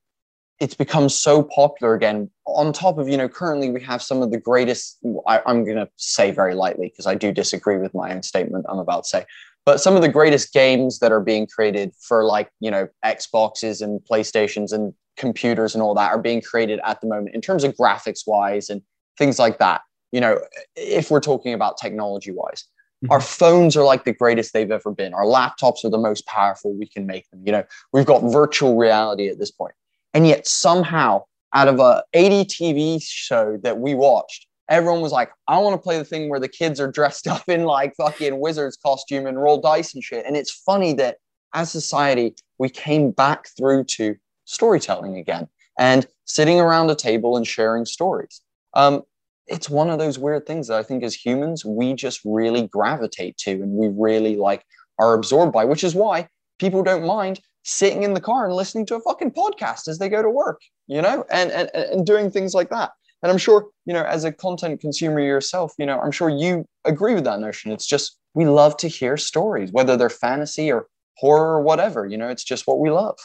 it's 0.61 0.75
become 0.75 1.09
so 1.09 1.41
popular 1.43 1.95
again. 1.95 2.29
On 2.45 2.71
top 2.71 2.99
of 2.99 3.09
you 3.09 3.17
know 3.17 3.27
currently 3.27 3.69
we 3.69 3.81
have 3.81 4.01
some 4.01 4.21
of 4.21 4.31
the 4.31 4.37
greatest 4.37 4.99
I, 5.25 5.41
i'm 5.45 5.63
going 5.63 5.77
to 5.77 5.89
say 5.95 6.31
very 6.31 6.53
lightly 6.53 6.89
because 6.89 7.05
i 7.05 7.15
do 7.15 7.31
disagree 7.31 7.77
with 7.77 7.93
my 7.93 8.13
own 8.13 8.23
statement 8.23 8.65
i'm 8.67 8.79
about 8.79 9.03
to 9.03 9.09
say 9.09 9.25
but 9.65 9.79
some 9.79 9.95
of 9.95 10.01
the 10.01 10.09
greatest 10.09 10.51
games 10.51 10.99
that 10.99 11.13
are 11.13 11.21
being 11.21 11.47
created 11.47 11.93
for 11.97 12.25
like 12.25 12.49
you 12.59 12.69
know 12.69 12.89
xboxes 13.05 13.81
and 13.81 14.01
playstations 14.01 14.73
and 14.73 14.93
computers 15.15 15.75
and 15.75 15.81
all 15.81 15.93
that 15.95 16.11
are 16.11 16.21
being 16.21 16.41
created 16.41 16.81
at 16.83 16.99
the 16.99 17.07
moment 17.07 17.33
in 17.33 17.41
terms 17.41 17.63
of 17.63 17.73
graphics 17.75 18.27
wise 18.27 18.69
and 18.69 18.81
things 19.17 19.39
like 19.39 19.59
that. 19.59 19.81
You 20.11 20.19
know 20.19 20.39
if 20.75 21.09
we're 21.09 21.21
talking 21.21 21.53
about 21.53 21.77
technology 21.77 22.31
wise 22.31 22.65
mm-hmm. 23.03 23.11
our 23.11 23.21
phones 23.21 23.77
are 23.77 23.85
like 23.85 24.03
the 24.03 24.13
greatest 24.13 24.51
they've 24.51 24.71
ever 24.71 24.91
been. 24.91 25.13
Our 25.13 25.23
laptops 25.23 25.85
are 25.85 25.89
the 25.89 25.97
most 25.97 26.25
powerful 26.25 26.73
we 26.73 26.87
can 26.87 27.05
make 27.05 27.29
them. 27.29 27.43
You 27.45 27.53
know 27.53 27.63
we've 27.93 28.05
got 28.05 28.23
virtual 28.23 28.75
reality 28.75 29.29
at 29.29 29.39
this 29.39 29.51
point 29.51 29.73
and 30.13 30.27
yet 30.27 30.47
somehow 30.47 31.23
out 31.53 31.67
of 31.67 31.79
a 31.79 32.03
80 32.13 32.45
tv 32.45 33.01
show 33.01 33.57
that 33.63 33.79
we 33.79 33.93
watched 33.93 34.47
everyone 34.71 35.01
was 35.01 35.11
like, 35.11 35.31
I 35.47 35.57
want 35.59 35.73
to 35.73 35.83
play 35.83 35.97
the 35.97 36.05
thing 36.05 36.29
where 36.29 36.39
the 36.39 36.47
kids 36.47 36.79
are 36.79 36.89
dressed 36.89 37.27
up 37.27 37.47
in 37.47 37.65
like 37.65 37.93
fucking 37.95 38.39
wizards 38.39 38.77
costume 38.83 39.27
and 39.27 39.39
roll 39.39 39.59
dice 39.61 39.93
and 39.93 40.03
shit. 40.03 40.25
And 40.25 40.35
it's 40.35 40.51
funny 40.51 40.93
that 40.93 41.17
as 41.53 41.69
society, 41.69 42.33
we 42.57 42.69
came 42.69 43.11
back 43.11 43.49
through 43.57 43.83
to 43.83 44.15
storytelling 44.45 45.17
again 45.17 45.47
and 45.77 46.07
sitting 46.25 46.59
around 46.59 46.89
a 46.89 46.95
table 46.95 47.35
and 47.35 47.45
sharing 47.45 47.85
stories. 47.85 48.41
Um, 48.73 49.03
it's 49.47 49.69
one 49.69 49.89
of 49.89 49.99
those 49.99 50.17
weird 50.17 50.45
things 50.45 50.67
that 50.67 50.77
I 50.77 50.83
think 50.83 51.03
as 51.03 51.13
humans, 51.13 51.65
we 51.65 51.93
just 51.93 52.21
really 52.23 52.67
gravitate 52.67 53.37
to 53.39 53.51
and 53.51 53.73
we 53.73 53.89
really 53.93 54.37
like 54.37 54.63
are 54.97 55.13
absorbed 55.13 55.51
by, 55.51 55.65
which 55.65 55.83
is 55.83 55.93
why 55.93 56.29
people 56.57 56.83
don't 56.83 57.05
mind 57.05 57.41
sitting 57.63 58.03
in 58.03 58.13
the 58.13 58.21
car 58.21 58.45
and 58.45 58.55
listening 58.55 58.85
to 58.87 58.95
a 58.95 59.01
fucking 59.01 59.31
podcast 59.31 59.87
as 59.87 59.99
they 59.99 60.09
go 60.09 60.21
to 60.21 60.29
work, 60.29 60.61
you 60.87 61.01
know, 61.01 61.25
and, 61.31 61.51
and, 61.51 61.69
and 61.75 62.05
doing 62.05 62.31
things 62.31 62.53
like 62.53 62.69
that. 62.69 62.91
And 63.23 63.31
I'm 63.31 63.37
sure, 63.37 63.67
you 63.85 63.93
know, 63.93 64.03
as 64.03 64.23
a 64.23 64.31
content 64.31 64.81
consumer 64.81 65.19
yourself, 65.19 65.73
you 65.77 65.85
know, 65.85 65.99
I'm 65.99 66.11
sure 66.11 66.29
you 66.29 66.65
agree 66.85 67.13
with 67.13 67.25
that 67.25 67.39
notion. 67.39 67.71
It's 67.71 67.85
just 67.85 68.17
we 68.33 68.45
love 68.45 68.77
to 68.77 68.87
hear 68.87 69.17
stories, 69.17 69.71
whether 69.71 69.95
they're 69.95 70.09
fantasy 70.09 70.71
or 70.71 70.87
horror 71.17 71.57
or 71.57 71.61
whatever, 71.61 72.05
you 72.05 72.17
know, 72.17 72.29
it's 72.29 72.43
just 72.43 72.65
what 72.65 72.79
we 72.79 72.89
love. 72.89 73.17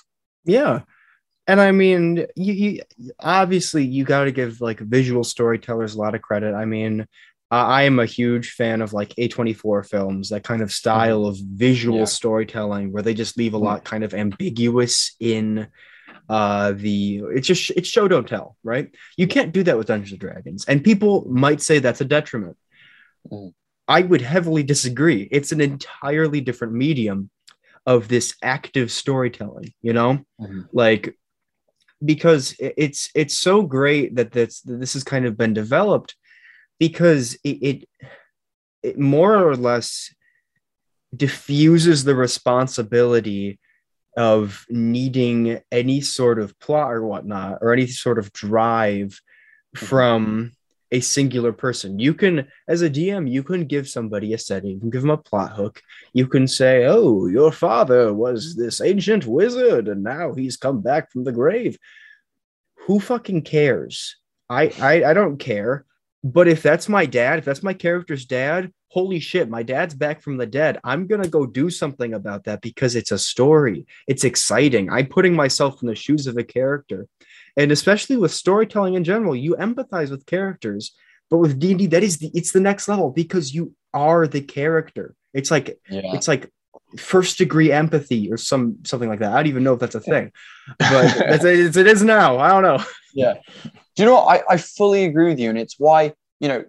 Yeah. 0.45 0.81
And 1.47 1.61
I 1.61 1.73
mean, 1.73 2.27
you, 2.35 2.53
you 2.53 2.83
obviously 3.21 3.85
you 3.85 4.05
got 4.05 4.25
to 4.25 4.33
give 4.33 4.61
like 4.61 4.81
visual 4.81 5.25
storytellers 5.25 5.95
a 5.95 5.99
lot 5.99 6.15
of 6.15 6.23
credit. 6.23 6.55
I 6.55 6.65
mean, 6.65 7.07
I 7.51 7.85
am 7.85 7.99
a 7.99 8.07
huge 8.07 8.51
fan 8.51 8.83
of 8.83 8.93
like 8.93 9.11
A24 9.11 9.89
films, 9.89 10.31
that 10.31 10.43
kind 10.43 10.63
of 10.63 10.73
style 10.73 11.21
mm-hmm. 11.21 11.31
of 11.31 11.39
visual 11.39 12.01
yeah. 12.01 12.05
storytelling 12.05 12.93
where 12.93 13.03
they 13.03 13.15
just 13.15 13.39
leave 13.39 13.55
a 13.55 13.59
lot 13.59 13.85
kind 13.85 14.03
of 14.05 14.15
ambiguous 14.15 15.15
in 15.21 15.69
uh 16.29 16.73
the 16.73 17.23
it's 17.31 17.47
just 17.47 17.71
it's 17.71 17.89
show 17.89 18.09
don't 18.09 18.27
tell 18.27 18.57
right 18.65 18.91
you 19.17 19.29
can't 19.29 19.53
do 19.53 19.63
that 19.63 19.79
with 19.79 19.87
dungeons 19.87 20.11
and 20.11 20.21
dragons 20.21 20.65
and 20.67 20.83
people 20.83 21.25
might 21.29 21.61
say 21.61 21.79
that's 21.79 22.01
a 22.01 22.05
detriment 22.05 22.57
mm. 23.31 23.53
i 23.87 24.01
would 24.01 24.21
heavily 24.21 24.65
disagree 24.65 25.29
it's 25.31 25.53
an 25.53 25.61
entirely 25.61 26.41
different 26.41 26.73
medium 26.73 27.31
of 27.87 28.09
this 28.09 28.35
active 28.43 28.91
storytelling 28.91 29.73
you 29.83 29.93
know 29.93 30.19
mm-hmm. 30.41 30.63
like 30.73 31.17
because 32.05 32.57
it's 32.59 33.09
it's 33.15 33.39
so 33.39 33.63
great 33.63 34.17
that 34.17 34.33
this 34.33 34.61
this 34.63 34.95
has 34.95 35.05
kind 35.05 35.27
of 35.27 35.37
been 35.37 35.55
developed 35.55 36.17
because 36.79 37.35
it, 37.45 37.49
it, 37.49 37.89
it 38.83 38.99
more 38.99 39.37
or 39.37 39.57
less 39.57 40.15
diffuses 41.15 42.05
the 42.05 42.15
responsibility 42.15 43.59
of 44.17 44.65
needing 44.69 45.61
any 45.71 46.01
sort 46.01 46.39
of 46.39 46.59
plot 46.59 46.93
or 46.93 47.07
whatnot 47.07 47.59
or 47.61 47.73
any 47.73 47.87
sort 47.87 48.19
of 48.19 48.33
drive 48.33 49.21
from 49.75 50.53
a 50.91 51.01
singular 51.01 51.53
person. 51.53 51.99
You 51.99 52.15
can, 52.15 52.49
as 52.69 52.83
a 52.83 52.89
DM, 52.89 53.31
you 53.31 53.43
can 53.43 53.67
give 53.67 53.89
somebody 53.89 54.33
a 54.33 54.39
setting, 54.39 54.71
you 54.71 54.81
can 54.81 54.91
give 54.91 55.03
them 55.03 55.11
a 55.11 55.17
plot 55.17 55.53
hook. 55.53 55.83
You 56.13 56.27
can 56.27 56.47
say, 56.47 56.87
Oh, 56.87 57.27
your 57.27 57.53
father 57.53 58.15
was 58.15 58.55
this 58.57 58.81
ancient 58.81 59.27
wizard 59.27 59.89
and 59.89 60.03
now 60.03 60.33
he's 60.33 60.57
come 60.57 60.81
back 60.81 61.11
from 61.11 61.25
the 61.25 61.33
grave. 61.33 61.77
Who 62.87 63.01
fucking 63.01 63.43
cares? 63.43 64.17
I, 64.49 64.73
I, 64.81 65.11
I 65.11 65.13
don't 65.13 65.39
care. 65.39 65.85
But 66.25 66.49
if 66.49 66.63
that's 66.63 66.89
my 66.89 67.07
dad, 67.07 67.39
if 67.39 67.45
that's 67.45 67.63
my 67.63 67.75
character's 67.75 68.25
dad, 68.25 68.73
holy 68.89 69.21
shit, 69.21 69.49
my 69.49 69.63
dad's 69.63 69.95
back 69.95 70.23
from 70.23 70.37
the 70.37 70.47
dead. 70.47 70.81
I'm 70.83 71.07
going 71.07 71.23
to 71.23 71.29
go 71.29 71.47
do 71.47 71.71
something 71.71 72.15
about 72.15 72.45
that 72.45 72.63
because 72.63 72.97
it's 72.97 73.13
a 73.13 73.19
story. 73.19 73.87
It's 74.07 74.25
exciting. 74.25 74.91
I'm 74.91 75.07
putting 75.07 75.35
myself 75.35 75.83
in 75.83 75.89
the 75.89 75.95
shoes 75.95 76.27
of 76.27 76.37
a 76.37 76.45
character. 76.45 77.07
And 77.57 77.71
especially 77.71 78.17
with 78.17 78.33
storytelling 78.33 78.95
in 78.95 79.05
general, 79.05 79.37
you 79.37 79.55
empathize 79.57 80.11
with 80.11 80.27
characters. 80.27 80.93
But 81.31 81.39
with 81.39 81.59
D&D, 81.59 81.87
that 81.89 82.03
is 82.03 82.19
the 82.19 82.31
it's 82.35 82.53
the 82.53 82.61
next 82.61 82.89
level 82.89 83.11
because 83.11 83.55
you 83.55 83.75
are 83.93 84.27
the 84.27 84.41
character. 84.41 85.15
It's 85.35 85.51
like 85.51 85.79
yeah. 85.91 86.15
it's 86.15 86.29
like 86.29 86.51
first 86.99 87.39
degree 87.39 87.73
empathy 87.73 88.31
or 88.31 88.37
some 88.37 88.79
something 88.85 89.09
like 89.09 89.21
that. 89.21 89.33
I 89.33 89.37
don't 89.37 89.47
even 89.47 89.65
know 89.65 89.75
if 89.75 89.81
that's 89.81 89.95
a 89.95 90.01
thing, 90.01 90.33
but 90.79 91.17
it's, 91.17 91.45
it's, 91.45 91.77
it 91.77 91.87
is 91.87 92.03
now. 92.03 92.39
I 92.39 92.49
don't 92.51 92.63
know. 92.63 92.85
Yeah. 93.15 93.35
Do 93.65 94.03
you 94.03 94.05
know 94.05 94.15
what? 94.15 94.45
I, 94.51 94.55
I 94.55 94.57
fully 94.59 95.05
agree 95.05 95.29
with 95.29 95.39
you. 95.39 95.49
And 95.49 95.59
it's 95.59 95.79
why, 95.79 96.13
you 96.39 96.49
know, 96.49 96.65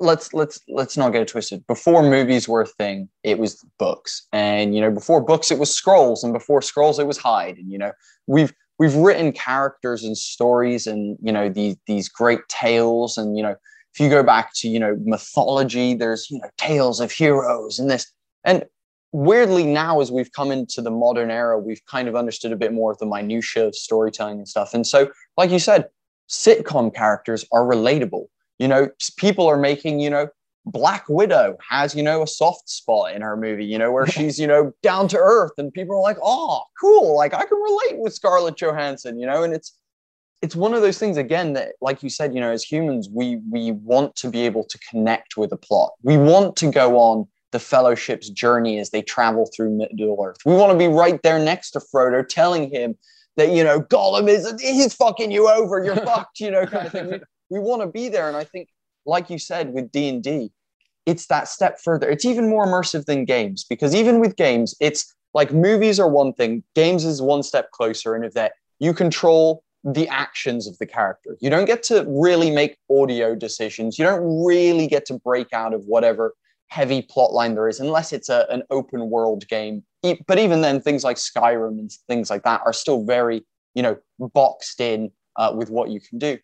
let's 0.00 0.32
let's 0.32 0.60
let's 0.68 0.96
not 0.96 1.12
get 1.12 1.22
it 1.22 1.28
twisted. 1.28 1.66
Before 1.66 2.02
movies 2.02 2.48
were 2.48 2.62
a 2.62 2.66
thing, 2.66 3.08
it 3.22 3.38
was 3.38 3.64
books. 3.78 4.26
And 4.32 4.74
you 4.74 4.80
know, 4.80 4.90
before 4.90 5.20
books 5.20 5.50
it 5.50 5.58
was 5.58 5.70
scrolls, 5.70 6.24
and 6.24 6.32
before 6.32 6.62
scrolls 6.62 6.98
it 6.98 7.06
was 7.06 7.18
hide. 7.18 7.56
And 7.56 7.70
you 7.70 7.78
know, 7.78 7.92
we've 8.26 8.52
we've 8.78 8.94
written 8.94 9.32
characters 9.32 10.04
and 10.04 10.16
stories 10.16 10.86
and 10.86 11.16
you 11.22 11.32
know 11.32 11.48
these 11.48 11.76
these 11.86 12.08
great 12.08 12.40
tales. 12.48 13.18
And 13.18 13.36
you 13.36 13.42
know, 13.42 13.56
if 13.94 14.00
you 14.00 14.08
go 14.08 14.22
back 14.22 14.52
to, 14.56 14.68
you 14.68 14.78
know, 14.78 14.96
mythology, 15.04 15.94
there's 15.94 16.30
you 16.30 16.40
know 16.40 16.50
tales 16.58 17.00
of 17.00 17.10
heroes 17.12 17.78
and 17.78 17.90
this. 17.90 18.10
And 18.44 18.64
weirdly 19.12 19.64
now 19.64 20.00
as 20.00 20.12
we've 20.12 20.32
come 20.32 20.50
into 20.50 20.82
the 20.82 20.90
modern 20.90 21.30
era, 21.30 21.58
we've 21.58 21.84
kind 21.86 22.08
of 22.08 22.16
understood 22.16 22.52
a 22.52 22.56
bit 22.56 22.72
more 22.72 22.90
of 22.92 22.98
the 22.98 23.06
minutia 23.06 23.66
of 23.66 23.74
storytelling 23.74 24.38
and 24.38 24.48
stuff. 24.48 24.74
And 24.74 24.86
so, 24.86 25.10
like 25.36 25.50
you 25.50 25.58
said, 25.58 25.88
sitcom 26.28 26.94
characters 26.94 27.44
are 27.52 27.62
relatable. 27.62 28.26
You 28.58 28.68
know, 28.68 28.90
people 29.16 29.46
are 29.46 29.56
making, 29.56 30.00
you 30.00 30.10
know, 30.10 30.28
Black 30.66 31.08
Widow 31.08 31.56
has, 31.68 31.94
you 31.94 32.02
know, 32.02 32.22
a 32.22 32.26
soft 32.26 32.68
spot 32.68 33.14
in 33.14 33.22
her 33.22 33.36
movie, 33.36 33.64
you 33.64 33.78
know, 33.78 33.90
where 33.90 34.06
she's, 34.14 34.38
you 34.38 34.46
know, 34.46 34.72
down 34.82 35.08
to 35.08 35.18
earth 35.18 35.52
and 35.58 35.72
people 35.72 35.96
are 35.96 36.02
like, 36.02 36.18
oh, 36.22 36.62
cool. 36.80 37.16
Like 37.16 37.34
I 37.34 37.44
can 37.44 37.58
relate 37.58 37.98
with 37.98 38.14
Scarlett 38.14 38.56
Johansson, 38.56 39.18
you 39.18 39.26
know, 39.26 39.42
and 39.42 39.54
it's, 39.54 39.74
it's 40.40 40.54
one 40.54 40.74
of 40.74 40.82
those 40.82 40.98
things 40.98 41.16
again 41.16 41.52
that 41.54 41.72
like 41.80 42.00
you 42.00 42.08
said 42.08 42.32
you 42.32 42.40
know 42.40 42.52
as 42.52 42.62
humans 42.62 43.08
we 43.12 43.40
we 43.50 43.72
want 43.72 44.14
to 44.14 44.30
be 44.30 44.42
able 44.42 44.62
to 44.62 44.78
connect 44.88 45.36
with 45.36 45.50
a 45.52 45.56
plot 45.56 45.90
we 46.04 46.16
want 46.16 46.54
to 46.54 46.70
go 46.70 46.96
on 46.96 47.26
the 47.52 47.58
fellowship's 47.58 48.28
journey 48.28 48.78
as 48.78 48.90
they 48.90 49.02
travel 49.02 49.48
through 49.54 49.70
middle 49.70 50.22
earth 50.24 50.38
we 50.44 50.54
want 50.54 50.70
to 50.72 50.78
be 50.78 50.88
right 50.88 51.22
there 51.22 51.38
next 51.38 51.70
to 51.70 51.80
frodo 51.80 52.26
telling 52.26 52.70
him 52.70 52.96
that 53.38 53.52
you 53.52 53.64
know 53.64 53.80
Gollum 53.80 54.28
is 54.28 54.52
he's 54.60 54.92
fucking 54.92 55.30
you 55.30 55.48
over, 55.48 55.82
you're 55.82 55.96
fucked, 56.04 56.40
you 56.40 56.50
know, 56.50 56.66
kind 56.66 56.86
of 56.86 56.92
thing. 56.92 57.10
We, 57.10 57.20
we 57.50 57.58
want 57.60 57.80
to 57.80 57.86
be 57.86 58.10
there, 58.10 58.28
and 58.28 58.36
I 58.36 58.44
think, 58.44 58.68
like 59.06 59.30
you 59.30 59.38
said 59.38 59.72
with 59.72 59.90
D 59.90 60.10
and 60.10 60.22
D, 60.22 60.52
it's 61.06 61.26
that 61.28 61.48
step 61.48 61.78
further. 61.82 62.10
It's 62.10 62.26
even 62.26 62.50
more 62.50 62.66
immersive 62.66 63.06
than 63.06 63.24
games 63.24 63.64
because 63.64 63.94
even 63.94 64.20
with 64.20 64.36
games, 64.36 64.74
it's 64.80 65.14
like 65.32 65.52
movies 65.52 65.98
are 65.98 66.08
one 66.08 66.34
thing, 66.34 66.62
games 66.74 67.04
is 67.04 67.22
one 67.22 67.42
step 67.42 67.70
closer, 67.70 68.14
and 68.14 68.24
if 68.24 68.34
that 68.34 68.52
you 68.80 68.92
control 68.92 69.62
the 69.84 70.08
actions 70.08 70.66
of 70.66 70.76
the 70.78 70.86
character. 70.86 71.36
You 71.40 71.50
don't 71.50 71.64
get 71.64 71.84
to 71.84 72.04
really 72.08 72.50
make 72.50 72.76
audio 72.90 73.36
decisions. 73.36 73.96
You 73.96 74.04
don't 74.04 74.44
really 74.44 74.88
get 74.88 75.06
to 75.06 75.14
break 75.14 75.52
out 75.52 75.72
of 75.72 75.84
whatever 75.84 76.34
heavy 76.68 77.02
plot 77.02 77.32
line 77.32 77.54
there 77.54 77.68
is 77.68 77.80
unless 77.80 78.12
it's 78.12 78.28
a, 78.28 78.46
an 78.50 78.62
open 78.70 79.10
world 79.10 79.46
game. 79.48 79.82
But 80.26 80.38
even 80.38 80.60
then 80.60 80.80
things 80.80 81.04
like 81.04 81.16
skyrim 81.16 81.78
and 81.78 81.90
things 82.06 82.30
like 82.30 82.44
that 82.44 82.62
are 82.64 82.72
still 82.72 83.04
very 83.04 83.44
you 83.74 83.82
know 83.82 83.96
boxed 84.18 84.80
in 84.80 85.10
uh, 85.36 85.52
with 85.54 85.70
what 85.70 85.90
you 85.90 86.00
can 86.00 86.18
do. 86.18 86.38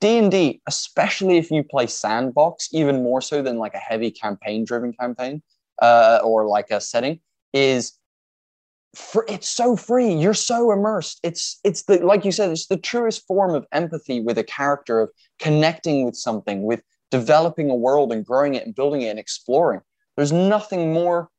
D&d 0.00 0.60
especially 0.66 1.38
if 1.38 1.50
you 1.50 1.62
play 1.62 1.86
sandbox 1.86 2.68
even 2.72 3.02
more 3.02 3.20
so 3.20 3.42
than 3.42 3.58
like 3.58 3.74
a 3.74 3.78
heavy 3.78 4.10
campaign 4.10 4.64
driven 4.64 4.92
campaign 4.92 5.40
uh, 5.80 6.18
or 6.24 6.46
like 6.46 6.70
a 6.70 6.80
setting 6.80 7.20
is 7.52 7.98
for, 8.94 9.24
it's 9.28 9.48
so 9.48 9.76
free. 9.76 10.12
You're 10.12 10.34
so 10.34 10.72
immersed. 10.72 11.20
It's 11.22 11.60
it's 11.62 11.84
the 11.84 11.98
like 12.04 12.24
you 12.24 12.32
said 12.32 12.50
it's 12.50 12.66
the 12.66 12.76
truest 12.76 13.26
form 13.26 13.54
of 13.54 13.66
empathy 13.72 14.20
with 14.20 14.38
a 14.38 14.44
character 14.44 15.00
of 15.00 15.10
connecting 15.38 16.04
with 16.04 16.16
something 16.16 16.62
with 16.62 16.82
developing 17.10 17.70
a 17.70 17.74
world 17.74 18.12
and 18.12 18.24
growing 18.24 18.54
it 18.54 18.64
and 18.64 18.74
building 18.74 19.02
it 19.02 19.08
and 19.08 19.18
exploring. 19.18 19.80
There's 20.16 20.32
nothing 20.32 20.92
more 20.92 21.30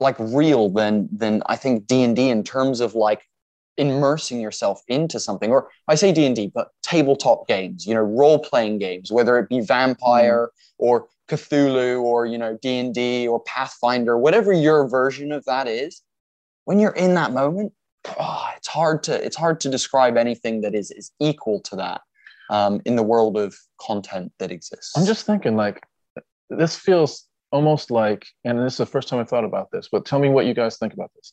like 0.00 0.16
real 0.18 0.68
than 0.68 1.08
than 1.12 1.42
I 1.46 1.56
think 1.56 1.86
D 1.86 2.02
and 2.02 2.14
D 2.14 2.28
in 2.28 2.44
terms 2.44 2.80
of 2.80 2.94
like 2.94 3.22
immersing 3.76 4.40
yourself 4.40 4.82
into 4.88 5.18
something. 5.18 5.50
Or 5.50 5.68
I 5.88 5.94
say 5.94 6.12
D 6.12 6.26
and 6.26 6.36
D, 6.36 6.50
but 6.52 6.68
tabletop 6.82 7.46
games, 7.48 7.86
you 7.86 7.94
know, 7.94 8.02
role 8.02 8.38
playing 8.38 8.78
games, 8.78 9.10
whether 9.10 9.38
it 9.38 9.48
be 9.48 9.60
Vampire 9.60 10.46
mm. 10.48 10.74
or 10.78 11.06
Cthulhu 11.28 12.02
or 12.02 12.26
you 12.26 12.38
know 12.38 12.58
D 12.60 12.78
and 12.78 12.94
D 12.94 13.26
or 13.26 13.40
Pathfinder, 13.40 14.16
whatever 14.16 14.52
your 14.52 14.88
version 14.88 15.32
of 15.32 15.44
that 15.44 15.68
is. 15.68 16.02
When 16.64 16.78
you're 16.78 16.92
in 16.92 17.14
that 17.14 17.32
moment, 17.32 17.72
oh, 18.20 18.48
it's 18.56 18.68
hard 18.68 19.02
to 19.04 19.24
it's 19.24 19.36
hard 19.36 19.60
to 19.60 19.70
describe 19.70 20.16
anything 20.16 20.60
that 20.62 20.74
is 20.74 20.90
is 20.90 21.10
equal 21.20 21.60
to 21.62 21.76
that 21.76 22.02
um, 22.50 22.80
in 22.84 22.96
the 22.96 23.02
world 23.02 23.36
of 23.36 23.56
content 23.80 24.32
that 24.38 24.50
exists. 24.50 24.96
I'm 24.96 25.06
just 25.06 25.26
thinking, 25.26 25.56
like, 25.56 25.82
this 26.50 26.76
feels 26.76 27.26
almost 27.50 27.90
like, 27.90 28.26
and 28.44 28.58
this 28.58 28.74
is 28.74 28.78
the 28.78 28.86
first 28.86 29.08
time 29.08 29.20
I 29.20 29.24
thought 29.24 29.44
about 29.44 29.70
this, 29.70 29.88
but 29.90 30.04
tell 30.04 30.18
me 30.18 30.28
what 30.28 30.46
you 30.46 30.54
guys 30.54 30.78
think 30.78 30.92
about 30.92 31.10
this. 31.14 31.32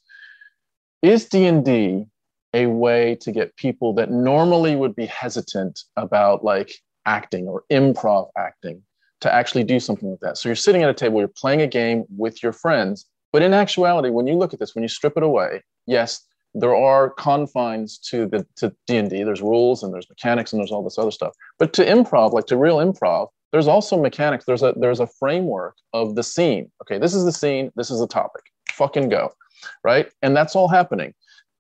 Is 1.02 1.26
D&D 1.26 2.06
a 2.54 2.68
way 2.68 3.16
to 3.16 3.32
get 3.32 3.56
people 3.58 3.94
that 3.96 4.12
normally 4.12 4.76
would 4.76 4.96
be 4.96 5.06
hesitant 5.06 5.82
about 5.98 6.44
like 6.44 6.72
acting 7.06 7.48
or 7.48 7.64
improv 7.72 8.30
acting 8.38 8.82
to 9.22 9.34
actually 9.34 9.64
do 9.64 9.80
something 9.80 10.10
like 10.10 10.20
that? 10.22 10.38
So 10.38 10.50
you're 10.50 10.56
sitting 10.56 10.84
at 10.84 10.90
a 10.90 10.94
table, 10.94 11.20
you're 11.20 11.28
playing 11.28 11.62
a 11.62 11.68
game 11.68 12.06
with 12.10 12.42
your 12.42 12.54
friends, 12.54 13.06
but 13.32 13.42
in 13.42 13.54
actuality, 13.54 14.10
when 14.10 14.28
you 14.28 14.36
look 14.36 14.54
at 14.54 14.60
this, 14.60 14.74
when 14.74 14.84
you 14.84 14.88
strip 14.88 15.18
it 15.18 15.24
away, 15.24 15.62
yes, 15.86 16.26
there 16.56 16.76
are 16.76 17.10
confines 17.10 17.98
to 17.98 18.26
the 18.26 18.46
to 18.56 18.74
d&d 18.88 19.24
there's 19.24 19.42
rules 19.42 19.84
and 19.84 19.94
there's 19.94 20.10
mechanics 20.10 20.54
and 20.54 20.60
there's 20.60 20.72
all 20.72 20.84
this 20.84 20.98
other 20.98 21.12
stuff. 21.12 21.34
But 21.60 21.74
to 21.74 21.86
improv 21.86 22.34
like 22.34 22.48
to 22.48 22.58
real 22.58 22.78
improv 22.78 23.28
there's 23.52 23.68
also 23.68 24.02
mechanics. 24.02 24.46
There's 24.46 24.64
a 24.64 24.74
there's 24.78 25.00
a 25.00 25.08
framework 25.08 25.76
of 25.94 26.16
the 26.16 26.24
scene. 26.24 26.72
Okay 26.82 26.98
this 26.98 27.14
is 27.14 27.26
the 27.26 27.32
scene. 27.32 27.72
This 27.76 27.92
is 27.92 28.00
the 28.00 28.08
topic. 28.08 28.44
Fucking 28.72 29.10
go. 29.10 29.34
Right? 29.84 30.12
And 30.22 30.36
that's 30.36 30.56
all 30.56 30.68
happening 30.68 31.14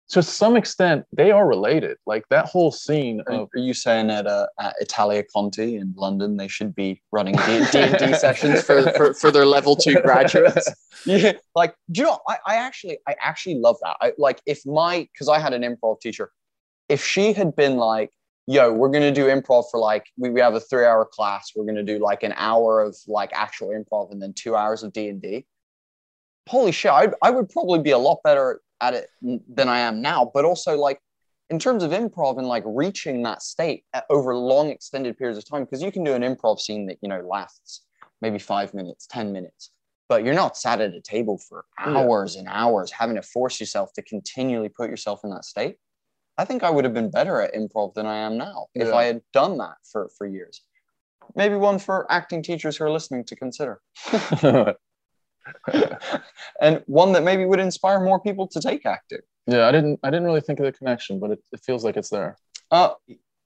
to 0.07 0.21
some 0.21 0.55
extent 0.55 1.03
they 1.11 1.31
are 1.31 1.47
related 1.47 1.97
like 2.05 2.23
that 2.29 2.45
whole 2.45 2.71
scene 2.71 3.21
of 3.27 3.49
are 3.55 3.59
you 3.59 3.73
saying 3.73 4.11
at, 4.11 4.27
uh, 4.27 4.45
at 4.59 4.75
Italia 4.79 5.23
Conti 5.33 5.77
in 5.77 5.93
London 5.97 6.37
they 6.37 6.47
should 6.47 6.75
be 6.75 7.01
running 7.11 7.35
D 7.35 7.41
and 7.75 7.97
D 7.97 8.13
sessions 8.17 8.61
for, 8.61 8.91
for, 8.93 9.13
for 9.15 9.31
their 9.31 9.45
level 9.45 9.75
two 9.75 9.99
graduates? 10.01 10.69
yeah, 11.05 11.33
like 11.55 11.75
do 11.91 12.01
you 12.01 12.07
know? 12.07 12.19
I, 12.27 12.37
I 12.45 12.55
actually 12.55 12.99
I 13.07 13.15
actually 13.19 13.55
love 13.55 13.77
that. 13.81 13.97
I 13.99 14.13
like 14.17 14.41
if 14.45 14.65
my 14.65 15.07
because 15.11 15.27
I 15.27 15.39
had 15.39 15.53
an 15.53 15.63
improv 15.63 16.01
teacher, 16.01 16.31
if 16.87 17.03
she 17.03 17.33
had 17.33 17.55
been 17.55 17.77
like, 17.77 18.11
"Yo, 18.45 18.71
we're 18.71 18.89
gonna 18.89 19.11
do 19.11 19.25
improv 19.25 19.65
for 19.71 19.79
like 19.79 20.05
we, 20.17 20.29
we 20.29 20.39
have 20.39 20.53
a 20.53 20.59
three 20.59 20.85
hour 20.85 21.05
class. 21.05 21.51
We're 21.55 21.65
gonna 21.65 21.83
do 21.83 21.97
like 21.97 22.21
an 22.21 22.33
hour 22.37 22.81
of 22.81 22.95
like 23.07 23.31
actual 23.33 23.69
improv 23.69 24.11
and 24.11 24.21
then 24.21 24.33
two 24.33 24.55
hours 24.55 24.83
of 24.83 24.93
D 24.93 25.09
and 25.09 25.21
D." 25.21 25.45
Holy 26.47 26.71
shit! 26.71 26.91
I 26.91 27.07
I 27.23 27.31
would 27.31 27.49
probably 27.49 27.79
be 27.79 27.91
a 27.91 27.97
lot 27.97 28.19
better 28.23 28.61
at 28.81 28.93
it 28.93 29.09
than 29.21 29.69
I 29.69 29.79
am 29.79 30.01
now. 30.01 30.31
But 30.33 30.45
also 30.45 30.77
like 30.77 30.99
in 31.49 31.59
terms 31.59 31.83
of 31.83 31.91
improv 31.91 32.37
and 32.37 32.47
like 32.47 32.63
reaching 32.65 33.23
that 33.23 33.41
state 33.41 33.83
at, 33.93 34.05
over 34.09 34.35
long 34.35 34.69
extended 34.69 35.17
periods 35.17 35.37
of 35.37 35.47
time 35.47 35.63
because 35.63 35.81
you 35.81 35.91
can 35.91 36.03
do 36.03 36.13
an 36.13 36.23
improv 36.23 36.59
scene 36.59 36.87
that 36.87 36.97
you 37.01 37.09
know 37.09 37.21
lasts 37.21 37.85
maybe 38.21 38.39
five 38.39 38.73
minutes 38.73 39.07
ten 39.07 39.31
minutes 39.31 39.71
but 40.07 40.23
you're 40.23 40.33
not 40.33 40.57
sat 40.57 40.81
at 40.81 40.93
a 40.93 41.01
table 41.01 41.37
for 41.37 41.65
hours 41.79 42.35
and 42.35 42.47
hours 42.47 42.91
having 42.91 43.15
to 43.15 43.21
force 43.21 43.59
yourself 43.59 43.91
to 43.93 44.01
continually 44.03 44.69
put 44.69 44.89
yourself 44.89 45.21
in 45.23 45.31
that 45.31 45.45
state. 45.45 45.77
I 46.37 46.45
think 46.45 46.63
i 46.63 46.69
would 46.69 46.83
have 46.83 46.93
been 46.93 47.11
better 47.11 47.41
at 47.41 47.53
improv 47.53 47.93
than 47.93 48.05
i 48.05 48.17
am 48.17 48.37
now 48.37 48.67
if 48.75 48.91
i 48.93 49.03
had 49.03 49.21
done 49.33 49.57
that 49.59 49.77
for 49.91 50.09
for 50.17 50.27
years. 50.27 50.61
Maybe 51.35 51.55
one 51.55 51.79
for 51.79 52.11
acting 52.11 52.43
teachers 52.43 52.77
who 52.77 52.85
are 52.85 52.91
listening 52.91 53.23
to 53.25 53.35
consider 53.35 53.81
and 56.61 56.83
one 56.87 57.11
that 57.13 57.23
maybe 57.23 57.45
would 57.45 57.59
inspire 57.59 57.99
more 57.99 58.19
people 58.19 58.47
to 58.47 58.59
take 58.59 58.85
acting 58.85 59.19
yeah 59.47 59.67
i 59.67 59.71
didn't 59.71 59.99
i 60.03 60.09
didn't 60.09 60.25
really 60.25 60.41
think 60.41 60.59
of 60.59 60.65
the 60.65 60.71
connection 60.71 61.19
but 61.19 61.31
it, 61.31 61.39
it 61.51 61.59
feels 61.59 61.83
like 61.83 61.97
it's 61.97 62.09
there 62.09 62.37
uh, 62.71 62.89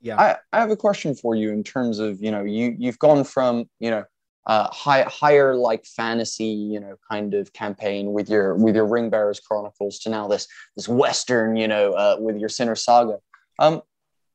Yeah. 0.01 0.19
I, 0.19 0.37
I 0.53 0.59
have 0.61 0.71
a 0.71 0.77
question 0.77 1.13
for 1.13 1.35
you 1.35 1.51
in 1.51 1.63
terms 1.63 1.99
of 1.99 2.21
you 2.21 2.31
know 2.31 2.43
you 2.43 2.75
you've 2.77 2.99
gone 2.99 3.23
from 3.23 3.69
you 3.79 3.91
know 3.91 4.05
uh, 4.47 4.67
high, 4.71 5.03
higher 5.03 5.55
like 5.55 5.85
fantasy 5.85 6.45
you 6.45 6.79
know 6.79 6.95
kind 7.11 7.33
of 7.33 7.51
campaign 7.53 8.13
with 8.13 8.29
your 8.29 8.55
with 8.55 8.75
your 8.75 8.87
Ring 8.87 9.09
Bearers 9.09 9.39
Chronicles 9.39 9.99
to 9.99 10.09
now 10.09 10.27
this 10.27 10.47
this 10.75 10.87
western 10.87 11.55
you 11.55 11.67
know 11.67 11.93
uh, 11.93 12.15
with 12.19 12.37
your 12.37 12.49
Sinner 12.49 12.75
Saga. 12.75 13.17
Um, 13.59 13.81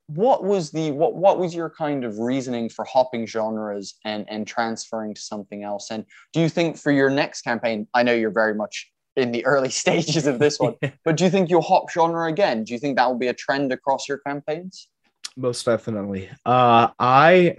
what 0.06 0.44
was 0.44 0.70
the 0.70 0.90
what 0.90 1.14
what 1.14 1.38
was 1.38 1.54
your 1.54 1.70
kind 1.70 2.04
of 2.04 2.18
reasoning 2.18 2.68
for 2.68 2.84
hopping 2.84 3.26
genres 3.26 3.94
and 4.04 4.26
and 4.28 4.46
transferring 4.46 5.14
to 5.14 5.20
something 5.20 5.62
else? 5.62 5.90
And 5.90 6.04
do 6.32 6.40
you 6.40 6.48
think 6.48 6.76
for 6.76 6.92
your 6.92 7.10
next 7.10 7.42
campaign, 7.42 7.88
I 7.94 8.02
know 8.02 8.12
you're 8.12 8.30
very 8.30 8.54
much 8.54 8.90
in 9.16 9.32
the 9.32 9.44
early 9.52 9.70
stages 9.70 10.26
of 10.26 10.38
this 10.38 10.58
one, 10.58 10.74
but 11.04 11.16
do 11.16 11.24
you 11.24 11.30
think 11.30 11.48
you'll 11.48 11.62
hop 11.62 11.90
genre 11.90 12.28
again? 12.28 12.64
Do 12.64 12.72
you 12.74 12.78
think 12.78 12.96
that 12.96 13.06
will 13.06 13.18
be 13.18 13.28
a 13.28 13.34
trend 13.34 13.72
across 13.72 14.08
your 14.08 14.18
campaigns? 14.18 14.88
most 15.36 15.64
definitely 15.64 16.28
uh 16.46 16.86
i 17.00 17.56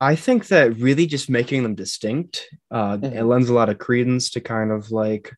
i 0.00 0.14
think 0.14 0.46
that 0.46 0.76
really 0.76 1.04
just 1.04 1.28
making 1.28 1.64
them 1.64 1.74
distinct 1.74 2.46
uh 2.70 2.96
it 3.02 3.12
Mhm. 3.12 3.28
lends 3.28 3.48
a 3.48 3.54
lot 3.54 3.68
of 3.68 3.78
credence 3.78 4.30
to 4.30 4.40
kind 4.40 4.70
of 4.70 4.92
like 4.92 5.32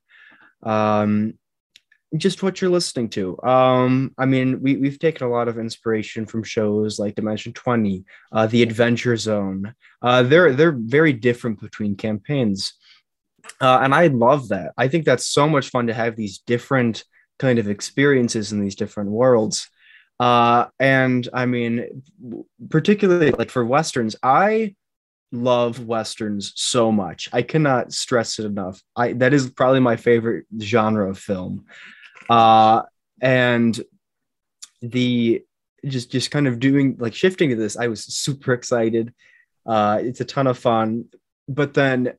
um 0.62 1.38
just 2.16 2.42
what 2.42 2.60
you're 2.60 2.70
listening 2.70 3.08
to. 3.10 3.40
Um 3.42 4.14
i 4.18 4.26
mean 4.26 4.60
we, 4.62 4.76
we've 4.76 4.98
taken 4.98 5.26
a 5.26 5.30
lot 5.30 5.48
of 5.48 5.58
inspiration 5.58 6.26
from 6.26 6.42
shows 6.42 6.98
like 6.98 7.14
dimension 7.14 7.52
20 7.52 8.04
uh 8.32 8.46
the 8.46 8.62
adventure 8.62 9.16
zone. 9.16 9.74
Uh 10.02 10.22
they're 10.22 10.52
they're 10.52 10.76
very 10.78 11.12
different 11.12 11.60
between 11.60 11.96
campaigns. 11.96 12.74
Uh, 13.60 13.80
and 13.82 13.94
i 13.94 14.06
love 14.06 14.48
that. 14.48 14.72
I 14.76 14.88
think 14.88 15.04
that's 15.04 15.26
so 15.26 15.48
much 15.48 15.68
fun 15.68 15.88
to 15.88 15.94
have 15.94 16.16
these 16.16 16.38
different 16.38 17.04
kind 17.38 17.58
of 17.58 17.68
experiences 17.68 18.52
in 18.52 18.60
these 18.60 18.76
different 18.76 19.10
worlds. 19.10 19.68
Uh 20.20 20.66
and 20.78 21.28
i 21.32 21.46
mean 21.46 22.02
particularly 22.70 23.32
like 23.32 23.50
for 23.50 23.64
westerns 23.64 24.14
i 24.22 24.74
love 25.34 25.84
westerns 25.84 26.52
so 26.54 26.92
much. 26.92 27.28
I 27.32 27.42
cannot 27.42 27.92
stress 27.92 28.38
it 28.38 28.46
enough. 28.46 28.80
I 28.96 29.14
that 29.14 29.34
is 29.34 29.50
probably 29.50 29.80
my 29.80 29.96
favorite 29.96 30.46
genre 30.60 31.10
of 31.10 31.18
film 31.18 31.66
uh 32.30 32.82
and 33.20 33.80
the 34.82 35.42
just 35.86 36.10
just 36.10 36.30
kind 36.30 36.46
of 36.46 36.58
doing 36.60 36.96
like 36.98 37.14
shifting 37.14 37.50
to 37.50 37.56
this 37.56 37.76
i 37.76 37.88
was 37.88 38.04
super 38.04 38.52
excited. 38.52 39.12
Uh 39.66 39.98
it's 40.02 40.20
a 40.20 40.24
ton 40.24 40.46
of 40.46 40.58
fun. 40.58 41.06
But 41.48 41.74
then 41.74 42.14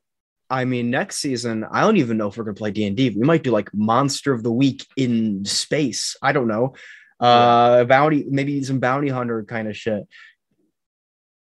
i 0.48 0.64
mean 0.64 0.90
next 0.90 1.16
season 1.16 1.64
i 1.72 1.80
don't 1.80 1.96
even 1.96 2.16
know 2.16 2.28
if 2.28 2.36
we're 2.36 2.44
gonna 2.44 2.54
play 2.54 2.70
d&d 2.70 3.10
we 3.10 3.22
might 3.26 3.42
do 3.42 3.50
like 3.50 3.68
monster 3.74 4.32
of 4.32 4.42
the 4.42 4.52
week 4.52 4.86
in 4.96 5.44
space. 5.44 6.16
I 6.22 6.32
don't 6.32 6.48
know. 6.48 6.74
Uh 7.18 7.84
bounty 7.84 8.24
maybe 8.28 8.62
some 8.62 8.78
bounty 8.78 9.08
hunter 9.08 9.42
kind 9.44 9.68
of 9.68 9.76
shit. 9.76 10.06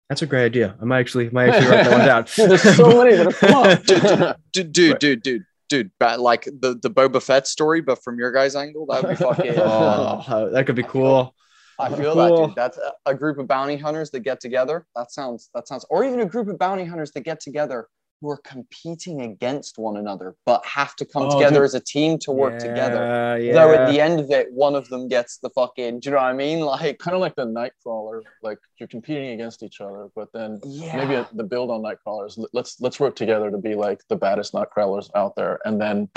That's 0.10 0.22
a 0.22 0.26
great 0.26 0.46
idea. 0.46 0.78
I 0.82 0.86
might 0.86 1.00
actually 1.00 1.30
might 1.32 1.50
actually 1.50 1.70
write 1.70 1.84
that 1.84 1.98
one 1.98 2.06
down. 2.08 2.26
There's 2.50 2.78
so 2.78 3.04
many 3.04 3.16
that 3.18 3.28
are 3.28 3.32
fun. 4.24 4.36
dude, 4.54 4.72
dude, 4.72 5.00
dude, 5.00 5.22
dude, 5.22 5.46
dude, 5.70 5.92
ba- 6.00 6.18
like 6.18 6.46
the 6.46 6.78
the 6.82 6.90
Boba 6.90 7.22
Fett 7.22 7.48
story, 7.48 7.82
but 7.82 8.04
from 8.04 8.20
your 8.20 8.32
guys' 8.32 8.56
angle, 8.56 8.86
that 8.88 9.04
would 9.04 9.10
be 9.10 9.24
fucking. 9.24 9.54
oh 9.58 10.50
that 10.54 10.66
could 10.66 10.76
be 10.76 10.84
cool 10.84 11.36
I 11.80 11.90
feel 11.90 12.14
cool. 12.14 12.16
that, 12.16 12.48
dude. 12.48 12.56
That's 12.56 12.78
a, 12.78 12.94
a 13.06 13.16
group 13.16 13.38
of 13.38 13.48
bounty 13.48 13.78
hunters 13.78 14.10
that 14.12 14.22
get 14.22 14.40
together. 14.40 14.86
That 14.96 15.12
sounds. 15.12 15.50
That 15.54 15.68
sounds. 15.68 15.86
Or 15.90 16.04
even 16.04 16.22
a 16.22 16.26
group 16.26 16.48
of 16.48 16.58
bounty 16.58 16.86
hunters 16.86 17.12
that 17.12 17.22
get 17.22 17.40
together 17.40 17.88
who 18.22 18.30
are 18.32 18.38
competing 18.38 19.22
against 19.22 19.78
one 19.78 19.98
another, 19.98 20.36
but 20.46 20.66
have 20.66 20.96
to 20.96 21.06
come 21.06 21.24
Oh, 21.24 21.32
together 21.38 21.58
dude. 21.58 21.66
as 21.66 21.74
a 21.76 21.80
team 21.80 22.18
to 22.20 22.32
work 22.32 22.58
together. 22.58 23.38
yeah, 23.40 23.54
Though 23.54 23.74
at 23.74 23.92
the 23.92 24.00
end 24.02 24.20
of 24.20 24.32
it, 24.32 24.52
one 24.52 24.74
of 24.76 24.90
them 24.90 25.08
gets 25.08 25.38
the 25.38 25.50
fucking. 25.52 26.00
Do 26.00 26.10
you 26.10 26.16
know 26.16 26.22
what 26.22 26.28
I 26.28 26.34
mean? 26.34 26.60
Like, 26.66 26.98
kind 27.00 27.16
of 27.16 27.22
like 27.22 27.36
the 27.36 27.46
Nightcrawler, 27.46 28.22
like 28.42 28.58
you're 28.80 28.88
competing 28.88 29.30
against 29.32 29.62
each 29.64 29.82
other, 29.82 30.08
but 30.16 30.30
then 30.34 30.60
yeah. 30.66 30.96
maybe 31.06 31.24
the 31.34 31.44
build 31.44 31.70
on 31.70 31.82
Nightcrawlers. 31.82 32.44
Let's 32.54 32.82
let's 32.82 33.00
work 33.00 33.16
together 33.16 33.52
to 33.52 33.58
be 33.58 33.76
like 33.76 34.02
the 34.10 34.16
baddest 34.16 34.54
Nightcrawlers 34.54 35.10
out 35.16 35.36
there, 35.36 35.60
and 35.66 35.80
then 35.80 36.10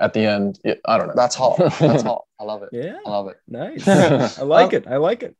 at 0.00 0.12
the 0.14 0.20
end, 0.26 0.58
yeah, 0.64 0.74
I 0.86 0.98
don't 0.98 1.08
know. 1.08 1.14
That's 1.14 1.34
hot. 1.36 1.58
That's 1.78 2.02
hot. 2.02 2.24
I 2.40 2.44
love 2.44 2.62
it. 2.64 2.70
yeah 2.72 2.96
I 3.06 3.10
love 3.10 3.28
it. 3.28 3.36
nice 3.48 3.86
i 3.86 4.42
like 4.42 4.68
Um, 4.74 4.82
it 4.82 4.86
i 4.88 4.96
like 4.96 5.22
it 5.22 5.36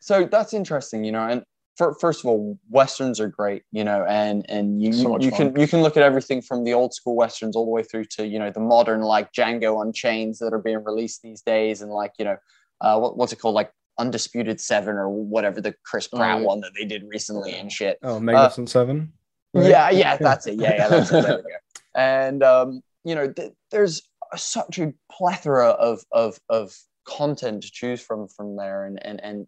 so 0.00 0.26
that's 0.26 0.52
interesting 0.54 1.02
you 1.02 1.12
know 1.12 1.26
and 1.26 1.42
first 1.78 2.20
of 2.20 2.26
all 2.26 2.58
westerns 2.68 3.18
are 3.20 3.28
great 3.28 3.62
you 3.72 3.82
know 3.82 4.04
and 4.08 4.44
and 4.50 4.82
you 4.82 4.92
So 4.92 5.18
you, 5.18 5.30
can 5.30 5.58
you 5.58 5.66
can 5.66 5.82
look 5.82 5.96
at 5.96 6.02
everything 6.02 6.42
from 6.42 6.64
the 6.64 6.74
old 6.74 6.92
school 6.92 7.16
westerns 7.16 7.56
all 7.56 7.64
the 7.64 7.70
way 7.70 7.82
through 7.82 8.04
to 8.16 8.26
you 8.26 8.38
know 8.38 8.50
the 8.50 8.60
modern 8.60 9.00
like 9.00 9.32
django 9.32 9.80
unchained 9.82 10.34
that 10.40 10.52
are 10.52 10.58
being 10.58 10.84
released 10.84 11.22
these 11.22 11.40
days 11.42 11.80
and 11.80 11.90
like 11.90 12.12
you 12.18 12.24
know 12.24 12.36
uh 12.82 12.98
what, 12.98 13.16
what's 13.16 13.32
it 13.32 13.36
called? 13.40 13.54
Like 13.54 13.72
undisputed 13.98 14.60
seven 14.60 14.96
or 14.96 15.08
whatever 15.10 15.60
the 15.60 15.74
chris 15.84 16.08
Oh, 16.12 16.18
pratt 16.18 16.40
yeah. 16.40 16.46
one 16.46 16.60
that 16.60 16.72
they 16.78 16.84
did 16.86 17.04
recently 17.08 17.52
and 17.54 17.70
shit. 17.70 17.98
Oh 18.02 18.18
magnificent 18.20 18.68
seven? 18.70 19.12
Right? 19.54 19.68
yeah 19.70 19.90
yeah 19.90 20.16
that's 20.20 20.46
it. 20.46 20.58
Yeah 20.58 20.74
yeah 20.74 20.88
that's 20.88 21.10
it. 21.12 21.22
There 21.22 21.36
we 21.36 21.42
go. 21.42 21.58
And 21.94 22.42
um 22.42 22.82
you 23.04 23.14
know 23.14 23.32
th- 23.32 23.52
there's 23.70 24.02
such 24.36 24.78
a 24.78 24.92
plethora 25.10 25.68
of 25.70 26.04
of 26.12 26.38
of 26.48 26.76
content 27.04 27.62
to 27.62 27.70
choose 27.72 28.00
from 28.00 28.28
from 28.28 28.56
there 28.56 28.84
and 28.84 29.04
and 29.04 29.20
and 29.24 29.46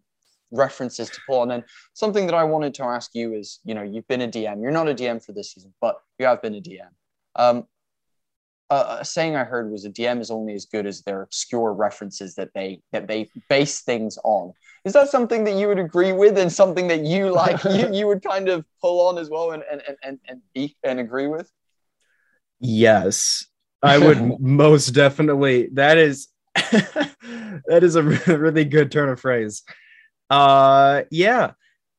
references 0.53 1.09
to 1.09 1.19
pull 1.27 1.39
on 1.39 1.51
and 1.51 1.63
something 1.93 2.25
that 2.25 2.35
i 2.35 2.43
wanted 2.43 2.73
to 2.73 2.83
ask 2.83 3.11
you 3.13 3.33
is 3.33 3.59
you 3.63 3.73
know 3.73 3.81
you've 3.81 4.07
been 4.07 4.21
a 4.21 4.27
dm 4.27 4.61
you're 4.61 4.71
not 4.71 4.87
a 4.87 4.93
dm 4.93 5.23
for 5.23 5.33
this 5.33 5.53
season 5.53 5.73
but 5.81 5.97
you 6.19 6.25
have 6.25 6.41
been 6.41 6.55
a 6.55 6.61
dm 6.61 6.89
um 7.35 7.65
a 8.69 8.97
a 8.99 9.05
saying 9.05 9.35
i 9.35 9.43
heard 9.43 9.71
was 9.71 9.85
a 9.85 9.89
dm 9.89 10.21
is 10.21 10.31
only 10.31 10.53
as 10.53 10.65
good 10.65 10.85
as 10.85 11.01
their 11.01 11.21
obscure 11.21 11.73
references 11.73 12.35
that 12.35 12.49
they 12.53 12.81
that 12.91 13.07
they 13.07 13.29
base 13.49 13.81
things 13.81 14.17
on. 14.23 14.53
Is 14.85 14.93
that 14.93 15.09
something 15.09 15.43
that 15.45 15.55
you 15.55 15.67
would 15.67 15.79
agree 15.79 16.11
with 16.11 16.37
and 16.37 16.51
something 16.51 16.87
that 16.87 17.01
you 17.01 17.31
like 17.31 17.63
you, 17.77 17.93
you 17.93 18.07
would 18.07 18.23
kind 18.23 18.49
of 18.49 18.65
pull 18.81 19.07
on 19.07 19.17
as 19.17 19.29
well 19.29 19.51
and 19.51 19.63
and 19.69 19.81
and 19.87 19.97
and, 20.27 20.41
and, 20.55 20.71
and 20.83 20.99
agree 20.99 21.27
with? 21.27 21.49
Yes, 22.59 23.45
I 23.81 23.97
would 23.97 24.19
most 24.39 24.89
definitely. 24.89 25.69
That 25.73 25.97
is 25.97 26.27
that 26.55 27.79
is 27.81 27.95
a 27.95 28.03
really 28.03 28.65
good 28.65 28.91
turn 28.91 29.09
of 29.09 29.19
phrase. 29.19 29.63
Uh, 30.33 31.03
yeah, 31.11 31.51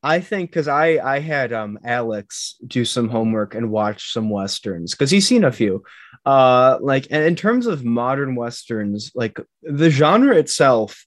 I 0.03 0.19
think 0.19 0.49
because 0.51 0.67
I 0.67 0.97
I 1.15 1.19
had 1.19 1.53
um 1.53 1.79
Alex 1.83 2.55
do 2.67 2.85
some 2.85 3.09
homework 3.09 3.55
and 3.55 3.71
watch 3.71 4.11
some 4.13 4.29
westerns 4.29 4.91
because 4.91 5.11
he's 5.11 5.27
seen 5.27 5.43
a 5.43 5.51
few. 5.51 5.83
Uh, 6.25 6.77
like 6.81 7.07
and 7.11 7.23
in 7.23 7.35
terms 7.35 7.65
of 7.67 7.85
modern 7.85 8.35
westerns, 8.35 9.11
like 9.15 9.39
the 9.63 9.89
genre 9.89 10.35
itself. 10.35 11.05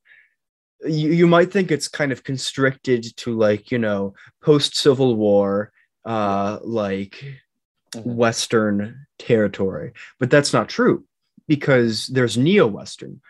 You, 0.87 1.11
you 1.11 1.27
might 1.27 1.51
think 1.51 1.73
it's 1.73 1.89
kind 1.89 2.13
of 2.13 2.23
constricted 2.23 3.03
to 3.17 3.37
like 3.37 3.73
you 3.73 3.79
know 3.79 4.15
post 4.41 4.77
civil 4.77 5.17
war 5.17 5.73
uh 6.05 6.59
like 6.63 7.25
Mhm. 7.97 8.05
western 8.05 9.07
territory 9.19 9.93
but 10.21 10.31
that's 10.31 10.53
not 10.53 10.69
true 10.69 11.05
because 11.49 12.07
there's 12.09 12.37
neo 12.37 12.67
western, 12.67 13.21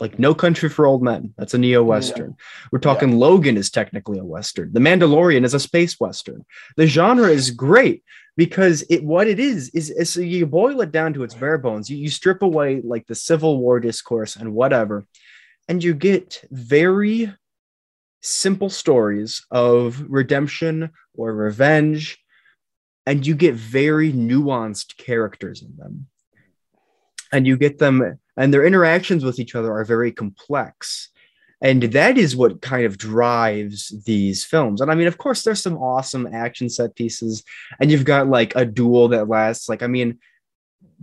like 0.00 0.18
No 0.18 0.34
Country 0.34 0.70
for 0.70 0.86
Old 0.86 1.02
Men. 1.02 1.34
That's 1.36 1.52
a 1.52 1.58
neo 1.58 1.84
western. 1.84 2.34
We're 2.72 2.78
talking 2.78 3.18
Logan 3.18 3.58
is 3.58 3.70
technically 3.70 4.18
a 4.18 4.24
western. 4.24 4.72
The 4.72 4.80
Mandalorian 4.80 5.44
is 5.44 5.52
a 5.52 5.60
space 5.60 6.00
western. 6.00 6.44
The 6.76 6.86
genre 6.86 7.28
is 7.28 7.50
great 7.50 8.02
because 8.36 8.82
it 8.88 9.04
what 9.04 9.28
it 9.28 9.38
is 9.38 9.68
is, 9.70 9.90
is 9.90 10.10
so 10.10 10.20
you 10.20 10.46
boil 10.46 10.80
it 10.80 10.90
down 10.90 11.12
to 11.14 11.22
its 11.22 11.34
bare 11.34 11.58
bones. 11.58 11.90
You, 11.90 11.98
you 11.98 12.08
strip 12.08 12.42
away 12.42 12.80
like 12.82 13.06
the 13.06 13.14
Civil 13.14 13.58
War 13.58 13.78
discourse 13.78 14.36
and 14.36 14.54
whatever, 14.54 15.06
and 15.68 15.84
you 15.84 15.92
get 15.92 16.42
very 16.50 17.30
simple 18.22 18.70
stories 18.70 19.44
of 19.50 20.02
redemption 20.08 20.90
or 21.14 21.34
revenge, 21.34 22.18
and 23.04 23.26
you 23.26 23.34
get 23.34 23.54
very 23.54 24.12
nuanced 24.12 24.96
characters 24.96 25.62
in 25.62 25.76
them. 25.76 26.06
And 27.36 27.46
you 27.46 27.58
get 27.58 27.78
them, 27.78 28.18
and 28.38 28.54
their 28.54 28.64
interactions 28.64 29.22
with 29.22 29.38
each 29.38 29.54
other 29.54 29.70
are 29.70 29.84
very 29.84 30.10
complex. 30.10 31.10
And 31.60 31.82
that 31.82 32.16
is 32.16 32.34
what 32.34 32.62
kind 32.62 32.86
of 32.86 32.96
drives 32.96 33.92
these 34.06 34.42
films. 34.42 34.80
And 34.80 34.90
I 34.90 34.94
mean, 34.94 35.06
of 35.06 35.18
course, 35.18 35.42
there's 35.42 35.62
some 35.62 35.76
awesome 35.76 36.26
action 36.32 36.70
set 36.70 36.94
pieces, 36.96 37.44
and 37.78 37.90
you've 37.90 38.06
got 38.06 38.28
like 38.28 38.56
a 38.56 38.64
duel 38.64 39.08
that 39.08 39.28
lasts, 39.28 39.68
like, 39.68 39.82
I 39.82 39.86
mean, 39.86 40.18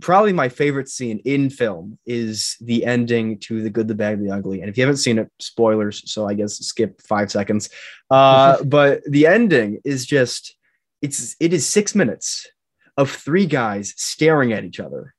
probably 0.00 0.32
my 0.32 0.48
favorite 0.48 0.88
scene 0.88 1.20
in 1.24 1.50
film 1.50 1.98
is 2.04 2.56
the 2.60 2.84
ending 2.84 3.38
to 3.38 3.62
the 3.62 3.70
good 3.70 3.88
the 3.88 3.94
bad 3.94 4.20
the 4.20 4.30
ugly 4.30 4.60
and 4.60 4.68
if 4.68 4.76
you 4.76 4.82
haven't 4.82 4.96
seen 4.96 5.18
it 5.18 5.30
spoilers 5.40 6.02
so 6.10 6.26
i 6.26 6.34
guess 6.34 6.58
skip 6.58 7.00
five 7.00 7.30
seconds 7.30 7.70
uh 8.10 8.62
but 8.64 9.02
the 9.06 9.26
ending 9.26 9.78
is 9.84 10.04
just 10.04 10.56
it's 11.00 11.36
it 11.38 11.52
is 11.52 11.66
six 11.66 11.94
minutes 11.94 12.48
of 12.96 13.10
three 13.10 13.46
guys 13.46 13.94
staring 13.96 14.52
at 14.52 14.64
each 14.64 14.80
other 14.80 15.13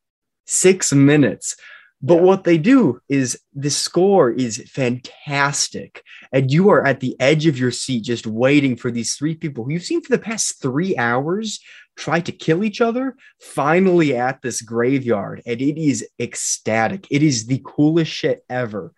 six 0.46 0.94
minutes. 0.94 1.56
But 2.02 2.22
what 2.22 2.44
they 2.44 2.58
do 2.58 3.00
is 3.10 3.40
the 3.54 3.70
score 3.70 4.30
is 4.30 4.62
fantastic. 4.72 6.04
And 6.32 6.52
you 6.52 6.70
are 6.70 6.86
at 6.86 7.00
the 7.00 7.16
edge 7.20 7.48
of 7.48 7.58
your 7.58 7.72
seat 7.72 8.04
just 8.04 8.28
waiting 8.28 8.76
for 8.76 8.92
these 8.92 9.16
three 9.16 9.36
people 9.36 9.64
who 9.64 9.72
you've 9.74 9.84
seen 9.84 10.02
for 10.02 10.16
the 10.16 10.22
past 10.22 10.62
three 10.62 10.96
hours 10.98 11.60
try 11.98 12.20
to 12.20 12.32
kill 12.32 12.64
each 12.64 12.82
other 12.82 13.16
finally 13.40 14.16
at 14.16 14.42
this 14.42 14.62
graveyard. 14.62 15.42
And 15.46 15.62
it 15.62 15.82
is 15.82 16.08
ecstatic. 16.20 17.08
It 17.10 17.24
is 17.24 17.48
the 17.48 17.62
coolest 17.64 18.12
shit 18.12 18.44
ever. 18.50 18.94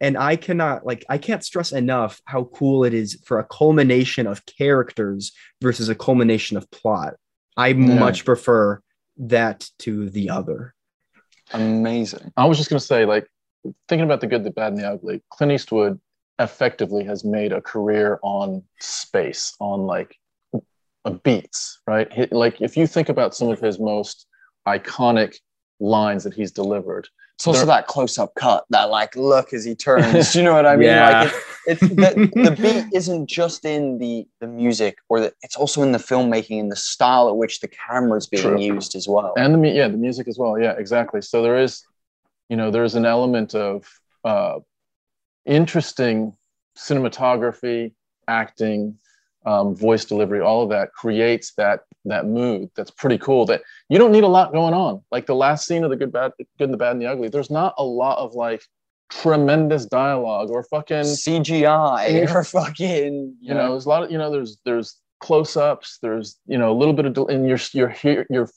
And 0.00 0.18
i 0.18 0.36
cannot 0.36 0.84
like 0.84 1.04
i 1.08 1.18
can't 1.18 1.44
stress 1.44 1.72
enough 1.72 2.20
how 2.26 2.44
cool 2.44 2.84
it 2.84 2.92
is 2.92 3.18
for 3.24 3.38
a 3.38 3.44
culmination 3.44 4.26
of 4.26 4.44
characters 4.44 5.32
versus 5.62 5.88
a 5.88 5.94
culmination 5.94 6.56
of 6.56 6.70
plot. 6.70 7.14
I 7.56 7.68
Yeah. 7.68 7.98
much 7.98 8.24
prefer 8.24 8.80
that 9.16 9.68
to 9.80 10.10
the 10.10 10.30
other 10.30 10.73
Amazing. 11.54 12.32
I 12.36 12.46
was 12.46 12.58
just 12.58 12.68
gonna 12.68 12.80
say, 12.80 13.04
like, 13.04 13.28
thinking 13.88 14.04
about 14.04 14.20
the 14.20 14.26
good, 14.26 14.44
the 14.44 14.50
bad, 14.50 14.72
and 14.72 14.82
the 14.82 14.88
ugly. 14.90 15.22
Clint 15.30 15.52
Eastwood 15.52 16.00
effectively 16.40 17.04
has 17.04 17.24
made 17.24 17.52
a 17.52 17.60
career 17.60 18.18
on 18.22 18.62
space, 18.80 19.54
on 19.60 19.86
like 19.86 20.16
beats, 21.22 21.80
right? 21.86 22.12
He- 22.12 22.26
like, 22.26 22.60
if 22.60 22.76
you 22.76 22.86
think 22.86 23.08
about 23.08 23.34
some 23.34 23.48
of 23.48 23.60
his 23.60 23.78
most 23.78 24.26
iconic 24.66 25.36
lines 25.78 26.24
that 26.24 26.34
he's 26.34 26.50
delivered, 26.50 27.08
It's 27.36 27.46
also 27.46 27.60
There- 27.60 27.66
that 27.76 27.86
close-up 27.88 28.34
cut, 28.36 28.64
that 28.70 28.84
like 28.90 29.16
look 29.16 29.52
as 29.52 29.64
he 29.64 29.74
turns. 29.74 30.34
You 30.36 30.42
know 30.44 30.54
what 30.54 30.66
I 30.66 30.76
mean? 30.76 30.88
Yeah. 30.88 31.22
Like 31.24 31.32
it, 31.32 31.42
it's 31.66 31.80
the, 31.80 32.30
the 32.42 32.50
beat 32.62 32.94
isn't 32.96 33.26
just 33.26 33.64
in 33.64 33.98
the 33.98 34.26
the 34.40 34.46
music, 34.46 34.98
or 35.08 35.18
the, 35.20 35.32
it's 35.42 35.56
also 35.56 35.82
in 35.82 35.92
the 35.92 35.98
filmmaking 35.98 36.60
and 36.60 36.70
the 36.70 36.76
style 36.76 37.28
at 37.28 37.36
which 37.36 37.60
the 37.60 37.68
camera's 37.68 38.26
being 38.26 38.42
True. 38.42 38.60
used 38.60 38.94
as 38.94 39.08
well. 39.08 39.32
and 39.36 39.64
the 39.64 39.68
yeah, 39.70 39.88
the 39.88 39.96
music 39.96 40.28
as 40.28 40.38
well. 40.38 40.58
Yeah, 40.58 40.72
exactly. 40.72 41.22
So 41.22 41.42
there 41.42 41.58
is, 41.58 41.82
you 42.50 42.56
know, 42.56 42.70
there's 42.70 42.94
an 42.94 43.06
element 43.06 43.54
of 43.54 43.84
uh, 44.24 44.58
interesting 45.46 46.36
cinematography, 46.76 47.92
acting, 48.28 48.98
um, 49.46 49.74
voice 49.74 50.04
delivery. 50.04 50.40
All 50.40 50.62
of 50.62 50.70
that 50.70 50.92
creates 50.92 51.54
that 51.54 51.80
that 52.04 52.26
mood. 52.26 52.70
That's 52.76 52.90
pretty 52.90 53.18
cool. 53.18 53.46
That 53.46 53.62
you 53.88 53.98
don't 53.98 54.12
need 54.12 54.24
a 54.24 54.28
lot 54.28 54.52
going 54.52 54.74
on. 54.74 55.02
Like 55.10 55.26
the 55.26 55.34
last 55.34 55.66
scene 55.66 55.84
of 55.84 55.90
the 55.90 55.96
good, 55.96 56.12
bad, 56.12 56.32
good, 56.38 56.46
and 56.58 56.72
the 56.72 56.78
bad, 56.78 56.92
and 56.92 57.02
the 57.02 57.06
ugly. 57.06 57.28
There's 57.28 57.50
not 57.50 57.74
a 57.78 57.84
lot 57.84 58.18
of 58.18 58.34
like 58.34 58.62
tremendous 59.10 59.86
dialogue 59.86 60.50
or 60.50 60.62
fucking 60.64 61.02
CGI 61.02 62.28
or 62.34 62.44
fucking 62.44 63.36
you 63.40 63.54
know 63.54 63.70
there's 63.70 63.86
a 63.86 63.88
lot 63.88 64.02
of 64.02 64.10
you 64.10 64.18
know 64.18 64.30
there's 64.30 64.56
there's 64.64 64.96
close-ups 65.20 65.98
there's 66.02 66.38
you 66.46 66.58
know 66.58 66.70
a 66.70 66.76
little 66.76 66.94
bit 66.94 67.06
of 67.06 67.14
del- 67.14 67.28
and 67.28 67.46
you're 67.46 67.58
you're 67.72 67.88
here 67.88 68.26
you're 68.28 68.50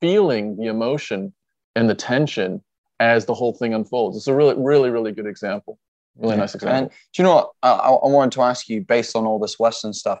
feeling 0.00 0.56
the 0.56 0.66
emotion 0.66 1.32
and 1.76 1.88
the 1.88 1.94
tension 1.94 2.62
as 3.00 3.24
the 3.26 3.34
whole 3.34 3.54
thing 3.54 3.74
unfolds 3.74 4.16
it's 4.16 4.26
a 4.26 4.34
really 4.34 4.54
really 4.56 4.90
really 4.90 5.12
good 5.12 5.26
example 5.26 5.78
really 6.16 6.36
nice 6.36 6.54
And 6.54 6.62
example 6.62 6.92
do 7.12 7.22
you 7.22 7.24
know 7.24 7.34
what? 7.34 7.50
I 7.62 7.70
I 7.72 8.08
wanted 8.08 8.32
to 8.32 8.42
ask 8.42 8.68
you, 8.68 8.82
based 8.82 9.16
on 9.16 9.24
all 9.24 9.38
this 9.38 9.58
Western 9.58 9.92
stuff, 9.92 10.20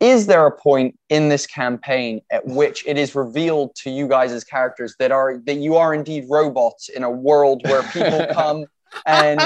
is 0.00 0.26
there 0.26 0.46
a 0.46 0.52
point 0.52 0.98
in 1.10 1.28
this 1.28 1.46
campaign 1.46 2.20
at 2.30 2.44
which 2.46 2.84
it 2.86 2.98
is 2.98 3.14
revealed 3.14 3.74
to 3.76 3.90
you 3.90 4.08
guys 4.08 4.32
as 4.32 4.44
characters 4.44 4.94
that 4.98 5.12
are 5.12 5.38
that 5.46 5.56
you 5.56 5.76
are 5.76 5.94
indeed 5.94 6.26
robots 6.28 6.88
in 6.88 7.04
a 7.04 7.10
world 7.10 7.62
where 7.64 7.82
people 7.84 8.26
come 8.32 8.66
and 9.06 9.40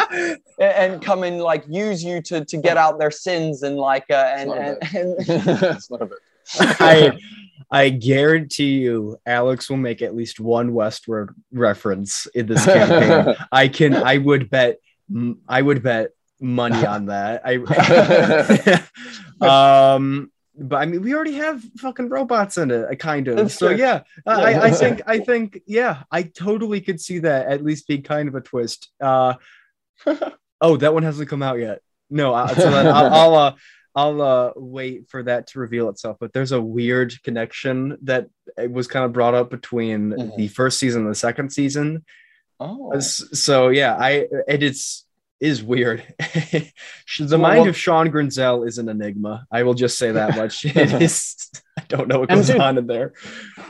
and 0.59 1.03
come 1.03 1.23
and 1.23 1.41
like 1.41 1.65
use 1.69 2.03
you 2.03 2.21
to 2.23 2.45
to 2.45 2.57
get 2.57 2.77
out 2.77 2.99
their 2.99 3.11
sins 3.11 3.63
and 3.63 3.77
like 3.77 4.05
uh, 4.11 4.33
and, 4.37 4.51
It's 4.51 4.95
and, 4.95 5.17
bit. 5.19 5.29
and 5.29 5.63
it's 5.77 5.91
not 5.91 6.03
a 6.03 6.07
bit 6.07 6.19
I 6.59 7.19
I 7.71 7.89
guarantee 7.89 8.79
you, 8.79 9.19
Alex 9.27 9.69
will 9.69 9.77
make 9.77 10.03
at 10.03 10.15
least 10.15 10.39
one 10.39 10.71
Westworld 10.71 11.31
reference 11.53 12.27
in 12.27 12.47
this 12.47 12.65
campaign. 12.65 13.35
I 13.53 13.69
can. 13.69 13.95
I 13.95 14.19
would 14.19 14.51
bet. 14.51 14.79
I 15.49 15.63
would 15.63 15.83
bet 15.83 16.11
money 16.41 16.85
on 16.87 17.07
that. 17.07 17.43
I. 17.45 17.55
um. 19.95 20.31
But 20.59 20.77
I 20.77 20.87
mean, 20.87 21.03
we 21.03 21.15
already 21.15 21.35
have 21.35 21.63
fucking 21.79 22.09
robots 22.09 22.57
in 22.57 22.71
it, 22.71 22.85
uh, 22.91 22.95
kind 22.95 23.29
of. 23.29 23.53
So 23.53 23.71
yeah, 23.71 24.03
I, 24.27 24.55
I 24.55 24.71
think 24.71 25.03
I 25.07 25.19
think 25.19 25.61
yeah, 25.67 26.05
I 26.11 26.23
totally 26.23 26.81
could 26.81 27.01
see 27.01 27.19
that 27.21 27.47
at 27.49 27.63
least 27.65 27.87
being 27.89 28.03
kind 28.03 28.29
of 28.29 28.35
a 28.35 28.41
twist. 28.41 28.89
Uh, 29.01 29.35
oh, 30.61 30.77
that 30.79 30.95
one 30.95 31.03
hasn't 31.03 31.29
come 31.29 31.43
out 31.43 31.59
yet. 31.59 31.81
No, 32.09 32.33
I, 32.35 32.53
so 32.55 32.69
I'll, 32.69 33.13
I'll 33.15 33.35
uh, 33.35 33.55
I'll 33.95 34.23
uh, 34.23 34.53
wait 34.57 35.09
for 35.09 35.23
that 35.23 35.49
to 35.49 35.59
reveal 35.59 35.89
itself. 35.89 36.19
But 36.21 36.33
there's 36.33 36.53
a 36.53 36.61
weird 36.61 37.15
connection 37.23 37.97
that 38.03 38.29
it 38.57 38.71
was 38.71 38.87
kind 38.87 39.05
of 39.05 39.13
brought 39.13 39.35
up 39.35 39.51
between 39.51 40.11
Mhm. 40.11 40.37
the 40.37 40.49
first 40.49 40.79
season 40.79 41.03
and 41.03 41.11
the 41.11 41.15
second 41.17 41.51
season. 41.51 42.05
oh, 42.61 42.99
So 43.01 43.69
yeah, 43.69 43.97
I 43.99 44.27
it 44.49 44.63
is 44.63 45.05
is 45.41 45.63
weird. 45.63 46.03
the 46.19 46.73
Well, 47.31 47.39
mind 47.39 47.61
what- 47.61 47.69
of 47.69 47.77
Sean 47.77 48.09
Grinzel 48.11 48.67
is 48.67 48.79
an 48.79 48.89
enigma. 48.89 49.47
I 49.51 49.63
will 49.63 49.75
just 49.75 49.99
say 49.99 50.13
that 50.13 50.37
much. 50.37 50.65
it 50.65 50.77
is. 51.03 51.51
I 51.79 51.83
don't 51.89 52.09
know 52.09 52.21
what 52.21 52.29
goes 52.31 52.47
dude- 52.49 52.61
on 52.61 52.79
in 52.79 52.87
there. 52.87 53.13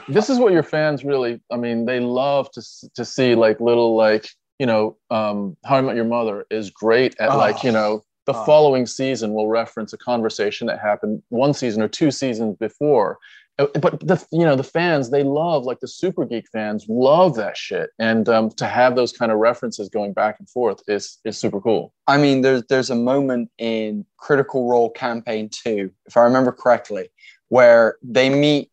this 0.08 0.30
is 0.30 0.38
what 0.38 0.52
your 0.52 0.62
fans 0.62 1.04
really 1.04 1.40
i 1.50 1.56
mean 1.56 1.84
they 1.84 1.98
love 2.00 2.48
to 2.52 2.62
to 2.94 3.04
see 3.04 3.34
like 3.34 3.60
little 3.60 3.96
like 3.96 4.28
you 4.60 4.64
know 4.66 4.96
um 5.10 5.56
how 5.64 5.76
i 5.76 5.80
met 5.80 5.96
your 5.96 6.04
mother 6.04 6.46
is 6.50 6.70
great 6.70 7.14
at 7.18 7.36
like 7.36 7.62
you 7.64 7.70
Oh. 7.70 7.72
know 7.72 8.02
the 8.26 8.32
Oh. 8.32 8.44
following 8.44 8.86
season 8.86 9.34
will 9.34 9.48
reference 9.48 9.92
a 9.92 9.98
conversation 9.98 10.66
that 10.68 10.78
happened 10.80 11.22
one 11.28 11.52
season 11.52 11.82
or 11.82 11.88
two 11.88 12.10
seasons 12.12 12.56
before 12.58 13.18
but 13.57 14.00
the 14.00 14.24
you 14.32 14.44
know 14.44 14.57
the 14.57 14.62
fans 14.62 15.11
they 15.11 15.22
love 15.22 15.64
like 15.64 15.80
the 15.80 15.88
super 15.88 16.24
geek 16.26 16.46
fans 16.52 16.84
love 16.88 17.34
that 17.36 17.57
shit 17.57 17.90
and 17.98 18.28
um 18.28 18.50
to 18.50 18.66
have 18.66 18.96
those 18.96 19.12
kind 19.12 19.32
of 19.32 19.38
references 19.38 19.88
going 19.88 20.12
back 20.12 20.36
and 20.38 20.48
forth 20.50 20.82
is 20.88 21.18
is 21.24 21.38
super 21.38 21.61
cool 21.61 21.92
I 22.07 22.18
mean, 22.18 22.42
there's 22.42 22.62
there's 22.68 22.90
a 22.90 22.94
moment 22.94 23.50
in 23.59 24.04
Critical 24.16 24.68
Role 24.68 24.90
Campaign 24.90 25.48
Two, 25.48 25.90
if 26.07 26.16
I 26.16 26.22
remember 26.22 26.52
correctly, 26.52 27.09
where 27.48 27.96
they 28.02 28.28
meet 28.28 28.70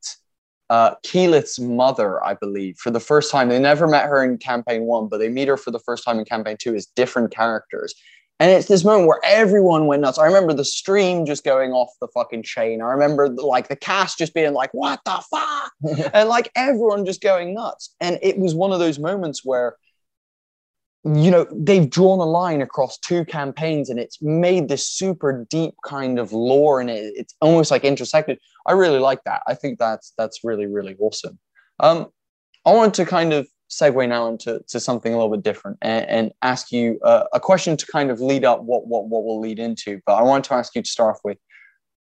uh, 0.70 0.96
Keyleth's 1.04 1.60
mother, 1.60 2.24
I 2.24 2.36
believe, 2.36 2.78
for 2.78 2.92
the 2.92 3.00
first 3.00 3.32
time. 3.32 3.50
They 3.50 3.60
never 3.60 3.88
met 3.88 4.06
her 4.06 4.24
in 4.24 4.38
Campaign 4.38 4.84
One, 4.84 5.08
but 5.08 5.18
they 5.18 5.30
meet 5.30 5.48
her 5.48 5.58
for 5.58 5.72
the 5.72 5.80
first 5.80 6.04
time 6.04 6.20
in 6.20 6.26
Campaign 6.26 6.58
Two 6.60 6.76
as 6.76 6.86
different 6.86 7.32
characters. 7.32 7.96
And 8.40 8.52
it's 8.52 8.68
this 8.68 8.84
moment 8.84 9.08
where 9.08 9.22
everyone 9.24 9.88
went 9.88 10.02
nuts. 10.02 10.18
I 10.18 10.26
remember 10.26 10.54
the 10.54 10.66
stream 10.66 11.26
just 11.26 11.44
going 11.44 11.72
off 11.72 11.90
the 12.02 12.08
fucking 12.14 12.44
chain. 12.44 12.82
I 12.82 12.88
remember 12.88 13.30
like 13.30 13.68
the 13.70 13.76
cast 13.76 14.18
just 14.18 14.34
being 14.34 14.54
like, 14.54 14.72
"What 14.74 15.00
the 15.06 15.24
fuck?" 15.32 15.72
and 16.14 16.28
like 16.28 16.52
everyone 16.56 17.06
just 17.06 17.22
going 17.22 17.54
nuts. 17.54 17.96
And 18.02 18.20
it 18.22 18.38
was 18.38 18.56
one 18.56 18.72
of 18.72 18.80
those 18.80 19.00
moments 19.00 19.42
where 19.46 19.78
you 21.06 21.30
know 21.30 21.46
they've 21.52 21.90
drawn 21.90 22.20
a 22.20 22.26
line 22.26 22.62
across 22.62 22.98
two 22.98 23.26
campaigns 23.26 23.90
and 23.90 24.00
it's 24.00 24.22
made 24.22 24.70
this 24.70 24.88
super 24.88 25.46
deep 25.50 25.74
kind 25.84 26.18
of 26.18 26.32
lore 26.32 26.80
and 26.80 26.90
it, 26.90 27.14
it's 27.18 27.36
almost 27.42 27.72
like 27.72 27.84
intersected 27.84 28.40
i 28.68 28.72
really 28.72 29.00
like 29.00 29.22
that 29.26 29.42
i 29.46 29.54
think 29.54 29.78
that's 29.78 30.14
that's 30.18 30.46
really 30.46 30.66
really 30.66 30.96
awesome 31.00 31.38
um 31.82 32.08
i 32.66 32.72
want 32.72 32.94
to 32.94 33.06
kind 33.06 33.34
of 33.34 33.46
segue 33.70 34.08
now 34.08 34.28
into 34.28 34.62
to 34.68 34.80
something 34.80 35.14
a 35.14 35.16
little 35.18 35.32
bit 35.32 35.44
different 35.44 35.78
and, 35.82 36.06
and 36.08 36.32
ask 36.42 36.72
you 36.72 37.00
uh, 37.04 37.24
a 37.34 37.40
question 37.40 37.76
to 37.76 37.86
kind 37.88 38.12
of 38.12 38.20
lead 38.22 38.46
up 38.46 38.62
what 38.64 38.86
what 38.88 39.08
what 39.08 39.24
will 39.24 39.40
lead 39.40 39.58
into 39.60 40.00
but 40.06 40.14
i 40.16 40.22
want 40.22 40.46
to 40.46 40.54
ask 40.54 40.76
you 40.76 40.82
to 40.82 40.90
start 40.90 41.16
off 41.16 41.22
with 41.24 41.38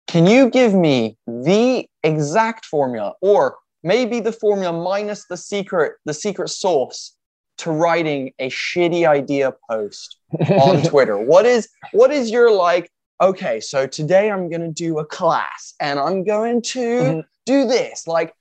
can 0.06 0.26
you 0.26 0.48
give 0.50 0.72
me 0.74 1.16
the 1.26 1.86
exact 2.02 2.64
formula 2.64 3.12
or 3.20 3.56
maybe 3.82 4.20
the 4.20 4.32
formula 4.32 4.72
minus 4.72 5.26
the 5.26 5.36
secret 5.36 5.94
the 6.04 6.14
secret 6.14 6.48
sauce 6.48 7.14
to 7.58 7.70
writing 7.72 8.32
a 8.38 8.48
shitty 8.48 9.06
idea 9.06 9.52
post 9.68 10.18
on 10.60 10.80
Twitter? 10.90 11.18
What 11.18 11.44
is 11.44 11.68
what 11.92 12.12
is 12.12 12.30
your 12.30 12.52
like? 12.52 12.88
Okay, 13.20 13.58
so 13.58 13.84
today 13.86 14.30
I'm 14.30 14.48
gonna 14.48 14.70
do 14.70 14.98
a 15.00 15.04
class 15.04 15.74
and 15.80 15.98
I'm 15.98 16.22
going 16.22 16.62
to 16.62 16.78
Mhm. 16.78 17.24
do 17.46 17.66
this. 17.66 18.06
Like, 18.06 18.32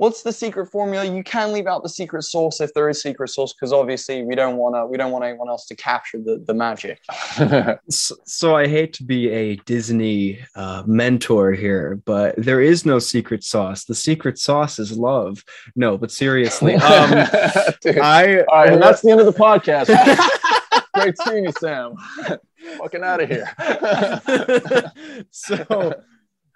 what's 0.00 0.22
the 0.22 0.32
secret 0.32 0.66
formula? 0.66 1.04
You 1.04 1.22
can 1.22 1.52
leave 1.52 1.66
out 1.66 1.82
the 1.82 1.88
secret 1.88 2.22
sauce 2.22 2.62
if 2.62 2.72
there 2.72 2.88
is 2.88 3.02
secret 3.02 3.28
sauce, 3.28 3.52
because 3.52 3.70
obviously 3.70 4.24
we 4.24 4.34
don't 4.34 4.56
wanna 4.56 4.86
we 4.86 4.96
don't 4.96 5.12
want 5.12 5.24
anyone 5.24 5.50
else 5.50 5.66
to 5.66 5.76
capture 5.76 6.18
the, 6.18 6.42
the 6.46 6.54
magic. 6.54 7.00
So, 7.90 8.14
so 8.24 8.56
I 8.56 8.68
hate 8.68 8.92
to 8.94 9.04
be 9.04 9.28
a 9.30 9.56
Disney 9.56 10.38
uh, 10.54 10.82
mentor 10.86 11.52
here, 11.52 12.00
but 12.04 12.34
there 12.36 12.60
is 12.60 12.86
no 12.86 12.98
secret 12.98 13.42
sauce. 13.44 13.84
The 13.84 13.94
secret 13.94 14.38
sauce 14.38 14.78
is 14.78 14.96
love. 14.96 15.44
No, 15.76 15.98
but 15.98 16.10
seriously, 16.10 16.74
um, 16.90 17.10
Dude. 17.80 17.98
I 17.98 18.40
All 18.42 18.58
right, 18.58 18.72
and 18.72 18.82
that's 18.82 19.02
the 19.02 19.10
end 19.10 19.20
of 19.20 19.26
the 19.26 19.32
podcast. 19.32 19.88
Great 20.94 21.16
seeing 21.18 21.44
you, 21.44 21.52
Sam. 21.58 21.94
Fucking 22.78 23.02
out 23.02 23.22
of 23.22 23.28
here. 23.28 23.50
so 25.30 25.94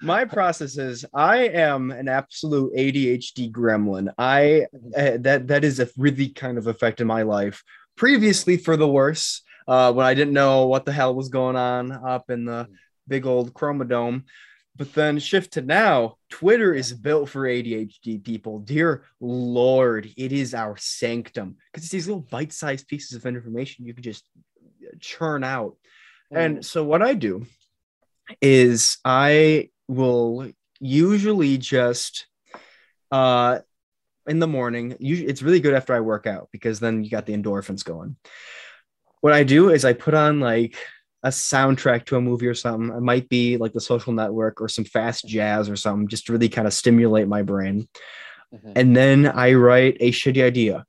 my 0.04 0.24
process 0.24 0.76
is 0.76 1.04
I 1.14 1.48
am 1.48 1.90
an 1.90 2.08
absolute 2.08 2.74
ADHD 2.74 3.50
gremlin. 3.50 4.12
I 4.18 4.66
uh, 4.96 5.18
that 5.20 5.48
that 5.48 5.64
is 5.64 5.80
a 5.80 5.88
really 5.96 6.28
kind 6.28 6.58
of 6.58 6.66
affected 6.66 7.06
my 7.06 7.22
life 7.22 7.62
previously 7.96 8.56
for 8.56 8.76
the 8.76 8.88
worse 8.88 9.42
uh, 9.66 9.92
when 9.92 10.06
I 10.06 10.14
didn't 10.14 10.34
know 10.34 10.66
what 10.66 10.84
the 10.84 10.92
hell 10.92 11.14
was 11.14 11.28
going 11.28 11.56
on 11.56 11.92
up 11.92 12.30
in 12.30 12.44
the 12.44 12.68
big 13.08 13.26
old 13.26 13.54
chromodome. 13.54 14.24
But 14.76 14.92
then 14.92 15.20
shift 15.20 15.52
to 15.52 15.62
now, 15.62 16.16
Twitter 16.30 16.74
is 16.74 16.92
built 16.92 17.28
for 17.28 17.42
ADHD 17.42 18.22
people. 18.22 18.58
Dear 18.58 19.04
Lord, 19.20 20.10
it 20.16 20.32
is 20.32 20.52
our 20.52 20.76
sanctum 20.76 21.56
because 21.72 21.84
it's 21.84 21.92
these 21.92 22.08
little 22.08 22.26
bite-sized 22.28 22.88
pieces 22.88 23.16
of 23.16 23.24
information 23.24 23.86
you 23.86 23.94
can 23.94 24.02
just 24.02 24.24
churn 25.00 25.44
out. 25.44 25.76
And 26.32 26.66
so 26.66 26.82
what 26.82 27.02
I 27.02 27.14
do 27.14 27.46
is 28.40 28.98
I 29.04 29.70
will 29.88 30.50
usually 30.80 31.58
just 31.58 32.26
uh 33.10 33.58
in 34.26 34.38
the 34.38 34.46
morning, 34.46 34.96
usually 34.98 35.28
it's 35.28 35.42
really 35.42 35.60
good 35.60 35.74
after 35.74 35.94
I 35.94 36.00
work 36.00 36.26
out 36.26 36.48
because 36.50 36.80
then 36.80 37.04
you 37.04 37.10
got 37.10 37.26
the 37.26 37.36
endorphins 37.36 37.84
going. 37.84 38.16
What 39.20 39.34
I 39.34 39.44
do 39.44 39.70
is 39.70 39.84
I 39.84 39.92
put 39.92 40.14
on 40.14 40.40
like 40.40 40.76
a 41.22 41.28
soundtrack 41.28 42.06
to 42.06 42.16
a 42.16 42.20
movie 42.20 42.46
or 42.46 42.54
something. 42.54 42.94
It 42.94 43.00
might 43.00 43.28
be 43.28 43.56
like 43.56 43.72
the 43.72 43.80
social 43.80 44.12
network 44.12 44.60
or 44.60 44.68
some 44.68 44.84
fast 44.84 45.26
jazz 45.26 45.68
or 45.68 45.76
something, 45.76 46.08
just 46.08 46.26
to 46.26 46.32
really 46.32 46.48
kind 46.48 46.66
of 46.66 46.74
stimulate 46.74 47.28
my 47.28 47.42
brain. 47.42 47.88
Mhm. 48.54 48.72
And 48.76 48.96
then 48.96 49.26
I 49.26 49.54
write 49.54 49.96
a 50.00 50.10
shitty 50.10 50.42
idea. 50.42 50.84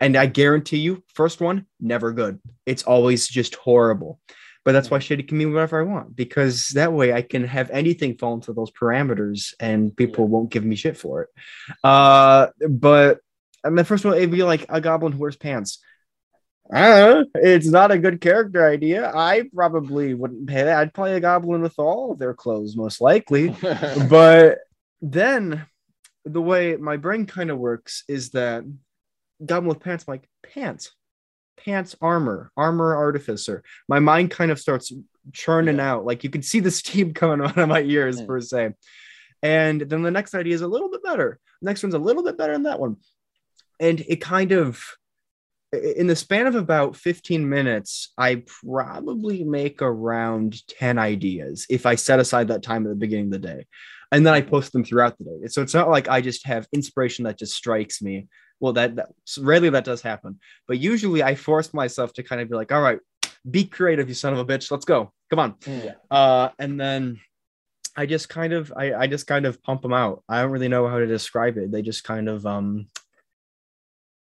And 0.00 0.16
I 0.16 0.26
guarantee 0.26 0.78
you, 0.78 1.02
first 1.14 1.40
one, 1.40 1.66
never 1.80 2.12
good. 2.12 2.40
It's 2.66 2.82
always 2.82 3.26
just 3.26 3.54
horrible. 3.54 4.20
But 4.66 4.72
that's 4.72 4.90
why 4.90 4.98
shitty 4.98 5.28
can 5.28 5.38
mean 5.38 5.52
whatever 5.52 5.78
I 5.78 5.84
want 5.84 6.16
because 6.16 6.70
that 6.74 6.92
way 6.92 7.12
I 7.12 7.22
can 7.22 7.44
have 7.44 7.70
anything 7.70 8.18
fall 8.18 8.34
into 8.34 8.52
those 8.52 8.72
parameters 8.72 9.54
and 9.60 9.96
people 9.96 10.26
won't 10.26 10.50
give 10.50 10.64
me 10.64 10.74
shit 10.74 10.96
for 10.96 11.22
it. 11.22 11.28
Uh, 11.84 12.48
but 12.68 13.20
I 13.62 13.70
mean, 13.70 13.84
first 13.84 14.04
of 14.04 14.10
all, 14.10 14.16
it'd 14.16 14.32
be 14.32 14.42
like 14.42 14.66
a 14.68 14.80
goblin 14.80 15.12
who 15.12 15.20
wears 15.20 15.36
pants. 15.36 15.78
Uh, 16.74 17.22
it's 17.36 17.68
not 17.68 17.92
a 17.92 17.98
good 17.98 18.20
character 18.20 18.68
idea. 18.68 19.08
I 19.14 19.44
probably 19.54 20.14
wouldn't 20.14 20.48
pay 20.48 20.64
that. 20.64 20.78
I'd 20.78 20.92
play 20.92 21.14
a 21.14 21.20
goblin 21.20 21.62
with 21.62 21.78
all 21.78 22.10
of 22.10 22.18
their 22.18 22.34
clothes, 22.34 22.74
most 22.74 23.00
likely 23.00 23.50
but 24.10 24.58
then 25.00 25.64
the 26.24 26.42
way 26.42 26.74
my 26.74 26.96
brain 26.96 27.26
kind 27.26 27.52
of 27.52 27.58
works 27.58 28.02
is 28.08 28.30
that 28.30 28.64
goblin 29.44 29.68
with 29.68 29.78
pants 29.78 30.06
I'm 30.08 30.14
like 30.14 30.28
pants 30.42 30.90
pants 31.64 31.96
armor 32.00 32.50
armor 32.56 32.94
artificer. 32.96 33.62
My 33.88 33.98
mind 33.98 34.30
kind 34.30 34.50
of 34.50 34.60
starts 34.60 34.92
churning 35.32 35.80
out. 35.80 36.04
Like 36.04 36.24
you 36.24 36.30
can 36.30 36.42
see 36.42 36.60
the 36.60 36.70
steam 36.80 37.14
coming 37.14 37.46
out 37.46 37.58
of 37.58 37.68
my 37.68 37.80
ears 37.82 38.20
Mm. 38.20 38.26
per 38.26 38.40
se. 38.40 38.70
And 39.42 39.80
then 39.82 40.02
the 40.02 40.10
next 40.10 40.34
idea 40.34 40.54
is 40.54 40.62
a 40.62 40.68
little 40.68 40.90
bit 40.90 41.02
better. 41.02 41.38
Next 41.62 41.82
one's 41.82 41.94
a 41.94 41.98
little 41.98 42.22
bit 42.22 42.38
better 42.38 42.52
than 42.52 42.64
that 42.64 42.80
one. 42.80 42.96
And 43.80 44.00
it 44.00 44.16
kind 44.20 44.52
of 44.52 44.82
in 45.72 46.06
the 46.06 46.16
span 46.16 46.46
of 46.46 46.54
about 46.54 46.94
15 46.96 47.46
minutes 47.48 48.12
i 48.16 48.42
probably 48.62 49.42
make 49.42 49.82
around 49.82 50.66
10 50.68 50.96
ideas 50.96 51.66
if 51.68 51.84
i 51.86 51.96
set 51.96 52.20
aside 52.20 52.48
that 52.48 52.62
time 52.62 52.86
at 52.86 52.88
the 52.88 52.94
beginning 52.94 53.26
of 53.26 53.32
the 53.32 53.38
day. 53.48 53.66
And 54.12 54.24
then 54.24 54.32
i 54.32 54.40
post 54.40 54.72
them 54.72 54.84
throughout 54.84 55.18
the 55.18 55.24
day. 55.24 55.48
So 55.48 55.62
it's 55.62 55.74
not 55.74 55.90
like 55.90 56.08
i 56.08 56.20
just 56.20 56.46
have 56.46 56.68
inspiration 56.72 57.24
that 57.24 57.38
just 57.38 57.54
strikes 57.54 58.00
me 58.00 58.28
well 58.60 58.72
that, 58.72 58.96
that 58.96 59.08
rarely 59.38 59.70
that 59.70 59.84
does 59.84 60.02
happen 60.02 60.38
but 60.66 60.78
usually 60.78 61.22
i 61.22 61.34
force 61.34 61.74
myself 61.74 62.12
to 62.12 62.22
kind 62.22 62.40
of 62.40 62.48
be 62.48 62.54
like 62.54 62.72
all 62.72 62.82
right 62.82 63.00
be 63.50 63.64
creative 63.64 64.08
you 64.08 64.14
son 64.14 64.32
of 64.32 64.38
a 64.38 64.44
bitch 64.44 64.70
let's 64.70 64.84
go 64.84 65.12
come 65.30 65.38
on. 65.38 65.54
Yeah. 65.66 65.94
uh 66.10 66.48
and 66.58 66.80
then 66.80 67.20
i 67.96 68.06
just 68.06 68.28
kind 68.28 68.52
of 68.52 68.72
I, 68.76 68.94
I 68.94 69.06
just 69.06 69.26
kind 69.26 69.46
of 69.46 69.62
pump 69.62 69.82
them 69.82 69.92
out. 69.92 70.22
I 70.28 70.40
don't 70.40 70.50
really 70.50 70.68
know 70.68 70.86
how 70.86 70.98
to 70.98 71.06
describe 71.06 71.56
it. 71.56 71.70
They 71.72 71.82
just 71.82 72.04
kind 72.04 72.28
of 72.28 72.44
um 72.44 72.88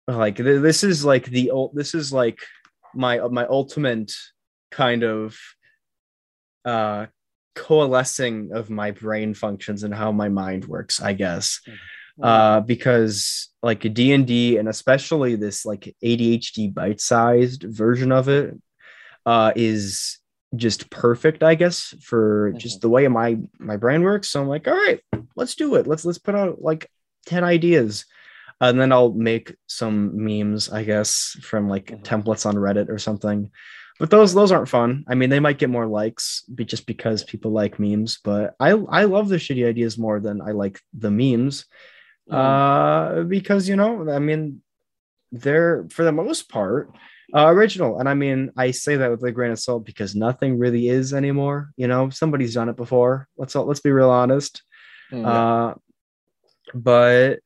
like 0.06 0.36
th- 0.36 0.60
this 0.62 0.84
is 0.84 1.04
like 1.04 1.24
the 1.26 1.50
ul- 1.50 1.72
this 1.74 1.94
is 1.94 2.12
like 2.12 2.38
my 2.94 3.18
my 3.28 3.46
ultimate 3.46 4.12
kind 4.70 5.04
of 5.04 5.36
uh 6.64 7.06
coalescing 7.54 8.50
of 8.52 8.70
my 8.70 8.90
brain 8.90 9.34
functions 9.34 9.82
and 9.82 9.94
how 9.94 10.10
my 10.10 10.28
mind 10.28 10.64
works 10.64 11.02
i 11.02 11.12
guess 11.12 11.60
uh 12.20 12.60
because 12.60 13.48
like 13.62 13.80
d&d 13.94 14.56
and 14.58 14.68
especially 14.68 15.34
this 15.36 15.64
like 15.64 15.94
adhd 16.04 16.74
bite-sized 16.74 17.62
version 17.62 18.12
of 18.12 18.28
it 18.28 18.54
uh 19.24 19.52
is 19.56 20.18
just 20.54 20.90
perfect 20.90 21.42
i 21.42 21.54
guess 21.54 21.94
for 22.02 22.52
just 22.58 22.80
the 22.82 22.88
way 22.88 23.08
my 23.08 23.38
my 23.58 23.76
brain 23.76 24.02
works. 24.02 24.28
So 24.28 24.42
i'm 24.42 24.48
like 24.48 24.68
all 24.68 24.74
right 24.74 25.00
let's 25.34 25.54
do 25.54 25.76
it. 25.76 25.86
Let's 25.86 26.04
let's 26.04 26.18
put 26.18 26.34
out 26.34 26.60
like 26.60 26.90
10 27.26 27.42
ideas. 27.44 28.04
And 28.60 28.78
then 28.78 28.92
i'll 28.92 29.12
make 29.12 29.56
some 29.66 30.10
memes 30.14 30.70
i 30.70 30.84
guess 30.84 31.36
from 31.42 31.68
like 31.68 31.86
Mhm. 31.86 32.02
templates 32.04 32.44
on 32.46 32.56
reddit 32.56 32.88
or 32.90 32.98
something. 32.98 33.50
But 33.98 34.10
those 34.10 34.34
those 34.34 34.52
aren't 34.52 34.68
fun. 34.68 35.04
I 35.08 35.14
mean 35.14 35.30
they 35.30 35.40
might 35.40 35.58
get 35.58 35.70
more 35.70 35.86
likes 35.86 36.42
be, 36.54 36.64
just 36.64 36.86
because 36.86 37.24
people 37.24 37.52
like 37.52 37.78
memes 37.78 38.18
but 38.22 38.54
i 38.60 38.70
i 38.70 39.04
love 39.04 39.28
the 39.28 39.36
shitty 39.36 39.66
ideas 39.66 39.96
more 39.96 40.20
than 40.20 40.42
i 40.42 40.50
like 40.50 40.80
the 40.92 41.10
memes 41.10 41.64
uh 42.30 43.22
because 43.24 43.68
you 43.68 43.76
know 43.76 44.08
i 44.10 44.18
mean 44.18 44.62
they're 45.32 45.86
for 45.90 46.04
the 46.04 46.12
most 46.12 46.48
part 46.48 46.90
uh, 47.34 47.46
original. 47.48 47.98
And 47.98 48.08
i 48.08 48.14
mean 48.14 48.50
i 48.56 48.70
say 48.70 48.96
that 48.96 49.10
with 49.10 49.22
a 49.24 49.32
grain 49.32 49.50
of 49.52 49.58
salt 49.58 49.84
because 49.86 50.14
nothing 50.14 50.58
really 50.58 50.88
is 50.88 51.14
anymore. 51.14 51.70
You 51.76 51.88
know 51.88 52.10
somebody's 52.10 52.54
done 52.54 52.68
it 52.68 52.76
before. 52.76 53.26
Let's 53.36 53.56
all 53.56 53.64
let's 53.66 53.80
be 53.80 53.90
real 53.90 54.10
honest. 54.10 54.62
Mm. 55.10 55.26
uh 55.26 55.74
but 56.74 57.40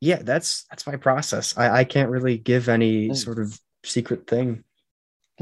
yeah 0.00 0.20
that's 0.22 0.64
that's 0.70 0.86
my 0.86 0.96
process. 0.96 1.56
I 1.56 1.80
i 1.80 1.84
can't 1.84 2.10
really 2.10 2.38
give 2.38 2.68
any 2.68 3.10
Mm. 3.10 3.16
sort 3.16 3.38
of 3.38 3.58
secret 3.84 4.26
thing 4.26 4.64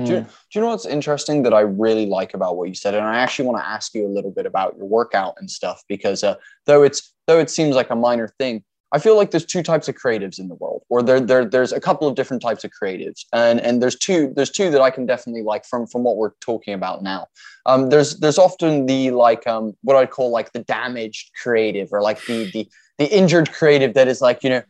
Do 0.04 0.12
you, 0.12 0.20
do 0.20 0.26
you 0.54 0.60
know 0.60 0.68
what's 0.68 0.84
interesting 0.84 1.42
that 1.44 1.54
I 1.54 1.60
really 1.60 2.06
like 2.06 2.34
about 2.34 2.56
what 2.56 2.68
you 2.68 2.74
said? 2.74 2.94
And 2.94 3.04
I 3.04 3.18
actually 3.18 3.46
want 3.46 3.58
to 3.58 3.66
ask 3.66 3.94
you 3.94 4.06
a 4.06 4.08
little 4.08 4.30
bit 4.30 4.44
about 4.44 4.76
your 4.76 4.86
workout 4.86 5.36
and 5.38 5.50
stuff 5.50 5.82
because 5.88 6.22
uh, 6.22 6.34
though 6.66 6.82
it's 6.82 7.14
though 7.26 7.38
it 7.38 7.48
seems 7.48 7.74
like 7.74 7.88
a 7.90 7.96
minor 7.96 8.28
thing, 8.38 8.62
I 8.92 8.98
feel 8.98 9.16
like 9.16 9.30
there's 9.30 9.46
two 9.46 9.62
types 9.62 9.88
of 9.88 9.94
creatives 9.96 10.38
in 10.38 10.48
the 10.48 10.54
world, 10.54 10.82
or 10.88 11.02
there, 11.02 11.20
there 11.20 11.44
there's 11.44 11.72
a 11.72 11.80
couple 11.80 12.06
of 12.06 12.14
different 12.14 12.42
types 12.42 12.62
of 12.62 12.70
creatives, 12.70 13.24
and 13.32 13.60
and 13.60 13.82
there's 13.82 13.96
two 13.96 14.32
there's 14.36 14.50
two 14.50 14.70
that 14.70 14.80
I 14.80 14.90
can 14.90 15.06
definitely 15.06 15.42
like 15.42 15.64
from 15.64 15.86
from 15.86 16.04
what 16.04 16.16
we're 16.16 16.32
talking 16.40 16.74
about 16.74 17.02
now. 17.02 17.26
Um, 17.64 17.88
there's 17.88 18.20
there's 18.20 18.38
often 18.38 18.86
the 18.86 19.10
like 19.10 19.46
um 19.46 19.74
what 19.82 19.96
I'd 19.96 20.10
call 20.10 20.30
like 20.30 20.52
the 20.52 20.60
damaged 20.60 21.32
creative 21.42 21.88
or 21.92 22.00
like 22.00 22.24
the 22.26 22.50
the 22.52 22.68
the 22.98 23.06
injured 23.16 23.52
creative 23.52 23.94
that 23.94 24.08
is 24.08 24.20
like 24.20 24.44
you 24.44 24.50
know 24.50 24.62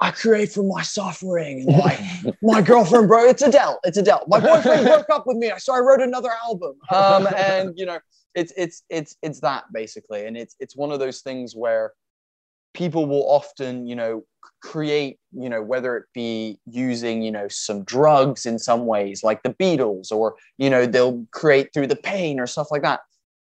I 0.00 0.10
create 0.10 0.50
from 0.50 0.68
my 0.68 0.82
suffering. 0.82 1.66
Like 1.72 2.00
my 2.42 2.62
girlfriend 2.62 3.08
broke 3.08 3.30
it's 3.30 3.42
Adele 3.42 3.80
it's 3.84 3.98
Adele. 3.98 4.24
My 4.28 4.40
boyfriend 4.40 4.84
broke 4.86 5.10
up 5.10 5.26
with 5.26 5.36
me 5.36 5.52
so 5.58 5.74
I 5.74 5.78
wrote 5.78 6.00
another 6.00 6.30
album. 6.44 6.74
Um 6.90 7.28
and 7.36 7.72
you 7.76 7.86
know 7.86 7.98
it's 8.34 8.52
it's 8.56 8.82
it's 8.88 9.16
it's 9.22 9.40
that 9.40 9.64
basically. 9.72 10.26
And 10.26 10.36
it's 10.36 10.56
it's 10.60 10.76
one 10.76 10.92
of 10.92 11.00
those 11.00 11.20
things 11.20 11.54
where 11.54 11.92
people 12.74 13.06
will 13.06 13.24
often 13.28 13.86
you 13.86 13.94
know 13.94 14.24
create 14.62 15.18
you 15.32 15.48
know 15.48 15.62
whether 15.62 15.96
it 15.96 16.04
be 16.14 16.58
using 16.66 17.22
you 17.22 17.30
know 17.30 17.48
some 17.48 17.84
drugs 17.84 18.46
in 18.46 18.58
some 18.58 18.86
ways 18.86 19.22
like 19.22 19.42
the 19.42 19.50
Beatles 19.50 20.10
or 20.10 20.34
you 20.58 20.70
know 20.70 20.86
they'll 20.86 21.24
create 21.32 21.68
through 21.74 21.86
the 21.86 21.96
pain 21.96 22.40
or 22.40 22.46
stuff 22.46 22.68
like 22.70 22.82
that 22.82 23.00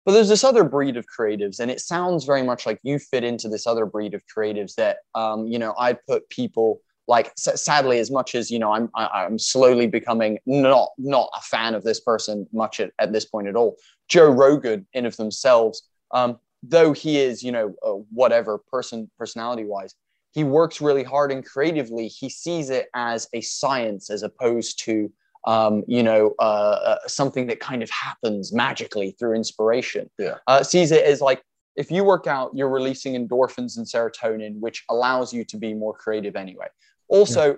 but 0.10 0.14
there's 0.14 0.28
this 0.28 0.43
other 0.43 0.64
breed 0.64 0.97
of 0.97 1.05
creatives 1.05 1.60
and 1.60 1.70
it 1.70 1.80
sounds 1.80 2.26
very 2.26 2.41
much 2.41 2.66
like 2.66 2.80
you 2.82 2.97
fit 2.97 3.24
into 3.24 3.47
this 3.47 3.68
other 3.68 3.86
breed 3.86 4.16
of 4.16 4.24
creatives 4.26 4.74
that 4.74 4.97
um, 5.14 5.45
you 5.45 5.60
know 5.60 5.76
i'd 5.78 6.03
put 6.07 6.28
people 6.30 6.82
like 7.07 7.32
sadly 7.36 7.99
as 7.99 8.10
much 8.10 8.34
as 8.34 8.49
you 8.49 8.57
know 8.57 8.74
i'm 8.74 8.89
I, 8.95 9.05
i'm 9.05 9.38
slowly 9.38 9.86
becoming 9.86 10.39
not 10.47 10.89
not 10.97 11.30
a 11.38 11.41
fan 11.41 11.76
of 11.76 11.84
this 11.84 11.99
person 11.99 12.47
much 12.51 12.80
at, 12.80 12.89
at 12.97 13.14
this 13.14 13.26
point 13.26 13.47
at 13.47 13.55
all. 13.55 13.76
Joe 14.07 14.32
rogan 14.32 14.88
in 14.93 15.05
of 15.05 15.16
themselves 15.18 15.84
um, 16.12 16.39
though 16.64 16.91
he 16.91 17.20
is 17.20 17.43
you 17.43 17.51
know 17.51 17.76
uh, 17.86 17.91
whatever 18.12 18.57
person 18.57 19.12
personality 19.16 19.64
wise 19.64 19.93
he 20.32 20.43
works 20.43 20.80
really 20.80 21.03
hard 21.03 21.32
and 21.32 21.43
creatively, 21.43 22.07
he 22.07 22.30
sees 22.30 22.70
it 22.70 22.88
as 22.93 23.28
a 23.34 23.41
science 23.41 24.12
as 24.12 24.22
opposed 24.22 24.78
to 24.86 25.12
um, 25.46 25.84
you 25.88 26.04
know, 26.04 26.36
uh, 26.40 26.42
uh, 26.42 26.98
something 27.08 27.48
that 27.48 27.60
kind 27.60 27.82
of 27.82 27.90
happens 27.90 28.54
magically 28.54 29.16
through 29.18 29.36
inspiration. 29.36 30.10
Yeah. 30.18 30.36
Uh, 30.48 30.64
sees 30.64 30.92
it 30.92 31.04
as 31.04 31.22
like 31.22 31.42
if 31.76 31.90
you 31.90 32.04
work 32.04 32.28
out, 32.28 32.52
you're 32.54 32.70
releasing 32.70 33.14
endorphins 33.14 33.78
and 33.78 33.86
serotonin, 33.86 34.60
which 34.60 34.84
allows 34.90 35.34
you 35.34 35.46
to 35.46 35.58
be 35.58 35.74
more 35.74 35.94
creative 35.94 36.36
anyway. 36.36 36.68
Also, 37.08 37.58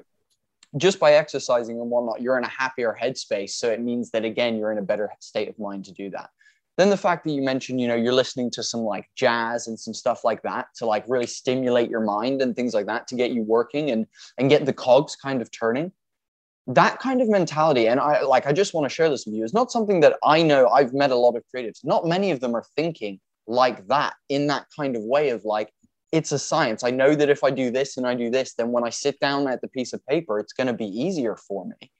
just 0.77 0.99
by 0.99 1.13
exercising 1.13 1.79
and 1.79 1.89
whatnot, 1.89 2.21
you're 2.21 2.37
in 2.37 2.43
a 2.43 2.49
happier 2.49 2.95
headspace. 3.01 3.51
So 3.51 3.69
it 3.71 3.81
means 3.81 4.11
that 4.11 4.23
again, 4.23 4.57
you're 4.57 4.71
in 4.71 4.77
a 4.77 4.83
better 4.83 5.09
state 5.19 5.49
of 5.49 5.57
mind 5.57 5.85
to 5.85 5.91
do 5.91 6.09
that. 6.11 6.29
Then 6.77 6.89
the 6.89 6.97
fact 6.97 7.25
that 7.25 7.31
you 7.31 7.41
mentioned, 7.41 7.81
you 7.81 7.87
know, 7.87 7.95
you're 7.95 8.13
listening 8.13 8.49
to 8.51 8.63
some 8.63 8.81
like 8.81 9.09
jazz 9.15 9.67
and 9.67 9.77
some 9.77 9.93
stuff 9.93 10.23
like 10.23 10.41
that 10.43 10.67
to 10.75 10.85
like 10.85 11.03
really 11.07 11.27
stimulate 11.27 11.89
your 11.89 12.01
mind 12.01 12.41
and 12.41 12.55
things 12.55 12.73
like 12.73 12.85
that 12.85 13.07
to 13.09 13.15
get 13.15 13.31
you 13.31 13.43
working 13.43 13.91
and 13.91 14.07
and 14.37 14.49
get 14.49 14.65
the 14.65 14.73
cogs 14.73 15.15
kind 15.15 15.41
of 15.41 15.51
turning. 15.51 15.91
That 16.67 16.99
kind 16.99 17.21
of 17.21 17.29
mentality, 17.29 17.87
and 17.87 17.99
I 17.99 18.21
like 18.21 18.45
I 18.45 18.53
just 18.53 18.73
want 18.73 18.85
to 18.85 18.93
share 18.93 19.09
this 19.09 19.25
with 19.25 19.35
you, 19.35 19.43
is 19.43 19.53
not 19.53 19.71
something 19.71 19.99
that 20.01 20.17
I 20.23 20.43
know. 20.43 20.67
I've 20.67 20.93
met 20.93 21.11
a 21.11 21.15
lot 21.15 21.35
of 21.35 21.43
creatives. 21.53 21.83
Not 21.83 22.05
many 22.05 22.31
of 22.31 22.39
them 22.39 22.55
are 22.55 22.63
thinking 22.75 23.19
like 23.47 23.87
that 23.87 24.13
in 24.29 24.47
that 24.47 24.67
kind 24.77 24.95
of 24.95 25.03
way 25.03 25.29
of 25.29 25.43
like 25.43 25.71
it's 26.11 26.31
a 26.31 26.39
science. 26.39 26.83
I 26.83 26.91
know 26.91 27.15
that 27.15 27.29
if 27.29 27.43
I 27.43 27.51
do 27.51 27.71
this 27.71 27.97
and 27.97 28.05
I 28.05 28.15
do 28.15 28.29
this, 28.29 28.53
then 28.55 28.71
when 28.71 28.83
I 28.83 28.89
sit 28.89 29.19
down 29.19 29.47
at 29.47 29.61
the 29.61 29.67
piece 29.69 29.93
of 29.93 30.05
paper, 30.07 30.39
it's 30.39 30.53
going 30.53 30.67
to 30.67 30.73
be 30.73 30.85
easier 30.85 31.35
for 31.35 31.65
me. 31.65 31.91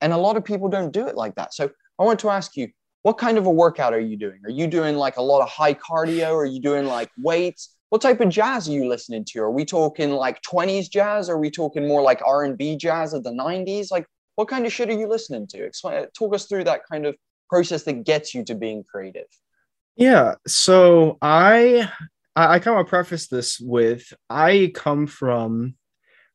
And 0.00 0.12
a 0.12 0.18
lot 0.18 0.36
of 0.36 0.44
people 0.44 0.68
don't 0.68 0.92
do 0.92 1.06
it 1.06 1.16
like 1.16 1.34
that. 1.36 1.54
So 1.54 1.70
I 1.98 2.04
want 2.04 2.20
to 2.20 2.30
ask 2.30 2.56
you, 2.56 2.68
what 3.02 3.18
kind 3.18 3.38
of 3.38 3.46
a 3.46 3.50
workout 3.50 3.94
are 3.94 4.00
you 4.00 4.16
doing? 4.16 4.40
Are 4.44 4.50
you 4.50 4.66
doing 4.66 4.96
like 4.96 5.16
a 5.16 5.22
lot 5.22 5.40
of 5.40 5.48
high 5.48 5.74
cardio? 5.74 6.34
Are 6.34 6.44
you 6.44 6.60
doing 6.60 6.86
like 6.86 7.10
weights? 7.16 7.75
What 7.90 8.02
type 8.02 8.20
of 8.20 8.28
jazz 8.28 8.68
are 8.68 8.72
you 8.72 8.88
listening 8.88 9.24
to? 9.26 9.40
Are 9.40 9.50
we 9.50 9.64
talking 9.64 10.10
like 10.10 10.42
20s 10.42 10.90
jazz? 10.90 11.28
Are 11.28 11.38
we 11.38 11.50
talking 11.50 11.86
more 11.86 12.02
like 12.02 12.20
R&B 12.24 12.76
jazz 12.76 13.12
of 13.12 13.22
the 13.22 13.30
90s? 13.30 13.90
Like 13.90 14.06
what 14.34 14.48
kind 14.48 14.66
of 14.66 14.72
shit 14.72 14.90
are 14.90 14.98
you 14.98 15.08
listening 15.08 15.46
to? 15.48 15.64
Explain, 15.64 16.06
talk 16.16 16.34
us 16.34 16.46
through 16.46 16.64
that 16.64 16.82
kind 16.90 17.06
of 17.06 17.16
process 17.48 17.84
that 17.84 18.04
gets 18.04 18.34
you 18.34 18.44
to 18.44 18.54
being 18.54 18.84
creative. 18.84 19.26
Yeah. 19.96 20.34
So 20.46 21.16
I 21.22 21.90
I, 22.34 22.54
I 22.54 22.58
kind 22.58 22.78
of 22.78 22.86
preface 22.86 23.28
this 23.28 23.58
with 23.58 24.12
I 24.28 24.72
come 24.74 25.06
from 25.06 25.74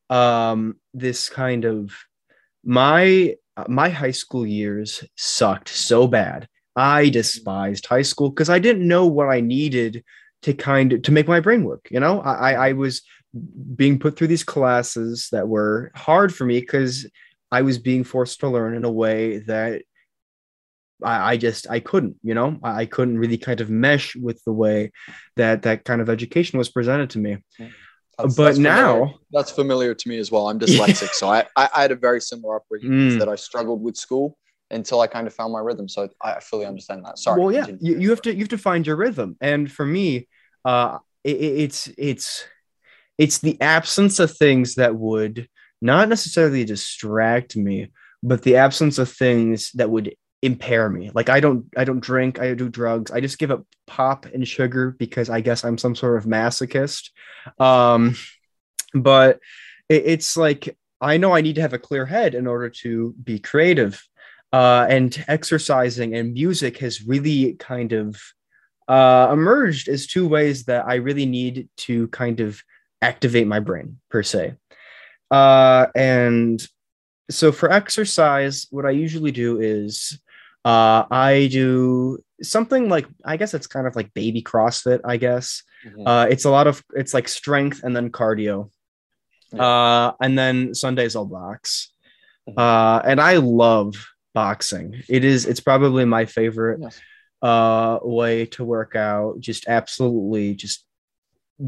um 0.10 0.76
this 0.94 1.30
kind 1.30 1.64
of 1.66 1.94
my 2.64 3.36
my 3.68 3.90
high 3.90 4.12
school 4.12 4.46
years 4.46 5.04
sucked 5.16 5.70
so 5.70 6.08
bad. 6.08 6.48
I 6.76 7.10
despised 7.10 7.86
high 7.86 8.02
school 8.02 8.30
because 8.30 8.50
I 8.50 8.60
didn't 8.60 8.88
know 8.88 9.06
what 9.06 9.30
I 9.30 9.42
needed 9.42 10.04
to 10.44 10.54
kind 10.54 10.94
of 10.94 11.02
to 11.04 11.12
make 11.12 11.28
my 11.28 11.40
brain 11.40 11.64
work. 11.64 11.88
You 11.92 12.00
know, 12.00 12.20
I 12.22 12.70
I 12.70 12.74
was 12.74 13.02
being 13.76 14.00
put 14.00 14.18
through 14.18 14.28
these 14.28 14.44
classes 14.44 15.30
that 15.32 15.48
were 15.48 15.92
hard 15.96 16.34
for 16.36 16.46
me 16.46 16.60
because 16.60 17.10
I 17.52 17.62
was 17.62 17.78
being 17.78 18.04
forced 18.04 18.40
to 18.42 18.48
learn 18.50 18.76
in 18.76 18.84
a 18.86 18.92
way 18.92 19.40
that 19.40 19.84
I, 21.04 21.32
I 21.34 21.38
just 21.38 21.70
I 21.70 21.80
couldn't, 21.80 22.18
you 22.24 22.34
know, 22.34 22.60
I, 22.64 22.82
I 22.82 22.86
couldn't 22.86 23.18
really 23.20 23.38
kind 23.38 23.62
of 23.62 23.70
mesh 23.70 24.16
with 24.16 24.44
the 24.46 24.52
way 24.54 24.92
that 25.38 25.64
that 25.64 25.84
kind 25.86 26.02
of 26.02 26.10
education 26.10 26.60
was 26.60 26.70
presented 26.70 27.10
to 27.12 27.20
me. 27.20 27.38
That's- 27.58 28.36
but 28.36 28.44
that's 28.46 28.58
now, 28.60 28.94
familiar. 28.94 29.14
that's 29.32 29.52
familiar 29.52 29.94
to 29.96 30.10
me 30.10 30.18
as 30.20 30.30
well. 30.32 30.48
I'm 30.50 30.60
dyslexic, 30.60 31.10
so 31.14 31.28
I, 31.30 31.46
I 31.56 31.70
I 31.76 31.82
had 31.82 31.92
a 31.92 31.96
very 31.96 32.22
similar 32.22 32.58
upbringing 32.58 32.92
Mm. 33.16 33.20
that 33.20 33.30
I 33.30 33.36
struggled 33.36 33.82
with 33.82 33.96
school 33.98 34.38
until 34.72 35.02
I 35.02 35.08
kind 35.08 35.28
of 35.28 35.34
found 35.34 35.54
my 35.54 35.60
rhythm. 35.60 35.88
So 35.90 36.10
I 36.22 36.40
fully 36.40 36.66
understand 36.66 37.06
that. 37.06 37.18
Sorry. 37.20 37.40
well, 37.42 37.52
yeah, 37.54 37.68
you, 37.80 38.00
you 38.00 38.10
have 38.10 38.22
to 38.24 38.34
you 38.34 38.40
have 38.40 38.50
to 38.50 38.58
find 38.58 38.86
your 38.88 38.96
rhythm, 38.96 39.38
and 39.42 39.72
for 39.72 39.86
me, 39.86 40.28
uh, 40.66 40.98
it, 41.24 41.36
it- 41.38 41.60
it's 41.64 41.90
it's 41.98 42.46
it's 43.18 43.38
the 43.40 43.60
absence 43.62 44.20
of 44.20 44.36
things 44.36 44.76
that 44.76 44.96
would 44.96 45.48
not 45.82 46.10
necessarily 46.10 46.64
distract 46.64 47.56
me, 47.56 47.92
but 48.24 48.42
the 48.44 48.56
absence 48.58 48.98
of 48.98 49.12
things 49.12 49.72
that 49.74 49.90
would 49.90 50.16
impair 50.44 50.90
me. 50.90 51.12
Like 51.14 51.30
I 51.30 51.40
don't 51.40 51.66
I 51.78 51.84
don't 51.84 52.00
drink, 52.00 52.40
I 52.40 52.54
do 52.56 52.70
drugs. 52.70 53.12
I 53.12 53.20
just 53.22 53.38
give 53.38 53.52
up 53.52 53.64
pop 53.88 54.26
and 54.26 54.48
sugar 54.48 54.96
because 54.98 55.30
I 55.30 55.42
guess 55.42 55.64
I'm 55.64 55.78
some 55.78 55.96
sort 55.96 56.18
of 56.18 56.26
masochist. 56.26 57.10
Um, 57.60 58.16
but 58.94 59.40
it, 59.90 60.04
it's 60.06 60.38
like 60.38 60.76
I 61.00 61.18
know 61.18 61.34
I 61.34 61.42
need 61.42 61.56
to 61.56 61.62
have 61.62 61.74
a 61.74 61.80
clear 61.80 62.06
head 62.06 62.34
in 62.36 62.48
order 62.48 62.70
to 62.84 63.14
be 63.24 63.40
creative. 63.40 64.02
Uh, 64.54 64.86
and 64.90 65.24
exercising 65.30 66.14
and 66.14 66.34
music 66.34 66.78
has 66.80 67.02
really 67.08 67.54
kind 67.54 67.94
of 67.94 68.20
uh, 68.90 69.30
emerged 69.32 69.88
as 69.88 70.08
two 70.08 70.28
ways 70.28 70.66
that 70.66 70.86
I 70.86 70.96
really 70.96 71.26
need 71.26 71.70
to 71.78 72.08
kind 72.10 72.42
of 72.42 72.62
activate 73.02 73.48
my 73.48 73.60
brain 73.62 73.98
per 74.10 74.22
se. 74.24 74.56
Uh, 75.30 75.88
and 75.96 76.62
so 77.30 77.54
for 77.54 77.72
exercise, 77.72 78.68
what 78.72 78.86
I 78.86 78.90
usually 78.90 79.32
do 79.32 79.62
is 79.62 80.20
uh, 80.66 81.06
I 81.10 81.48
do 81.52 82.20
something 82.44 82.90
like 82.90 83.08
I 83.24 83.38
guess 83.38 83.54
it's 83.54 83.68
kind 83.68 83.88
of 83.88 83.96
like 83.96 84.14
baby 84.14 84.42
CrossFit. 84.44 85.00
I 85.06 85.16
guess 85.18 85.64
Mhm. 85.88 86.04
uh, 86.06 86.28
it's 86.30 86.44
a 86.46 86.50
lot 86.52 86.68
of 86.68 86.84
it's 86.94 87.14
like 87.14 87.28
strength 87.30 87.82
and 87.84 87.96
then 87.96 88.12
cardio, 88.12 88.70
Yeah. 89.54 89.64
uh, 89.64 90.12
and 90.22 90.38
then 90.38 90.76
Sundays 90.76 91.16
I'll 91.16 91.26
box. 91.26 91.92
Mhm. 92.50 92.56
Uh, 92.58 93.02
and 93.06 93.22
I 93.22 93.38
love 93.38 93.96
boxing. 94.34 95.02
It 95.10 95.24
is 95.26 95.46
it's 95.46 95.60
probably 95.60 96.06
my 96.06 96.26
favorite 96.26 96.80
Yes. 96.82 97.00
uh 97.42 98.00
way 98.04 98.46
to 98.48 98.64
work 98.64 98.96
out 98.96 99.40
just 99.40 99.68
absolutely 99.68 100.56
just 100.56 100.86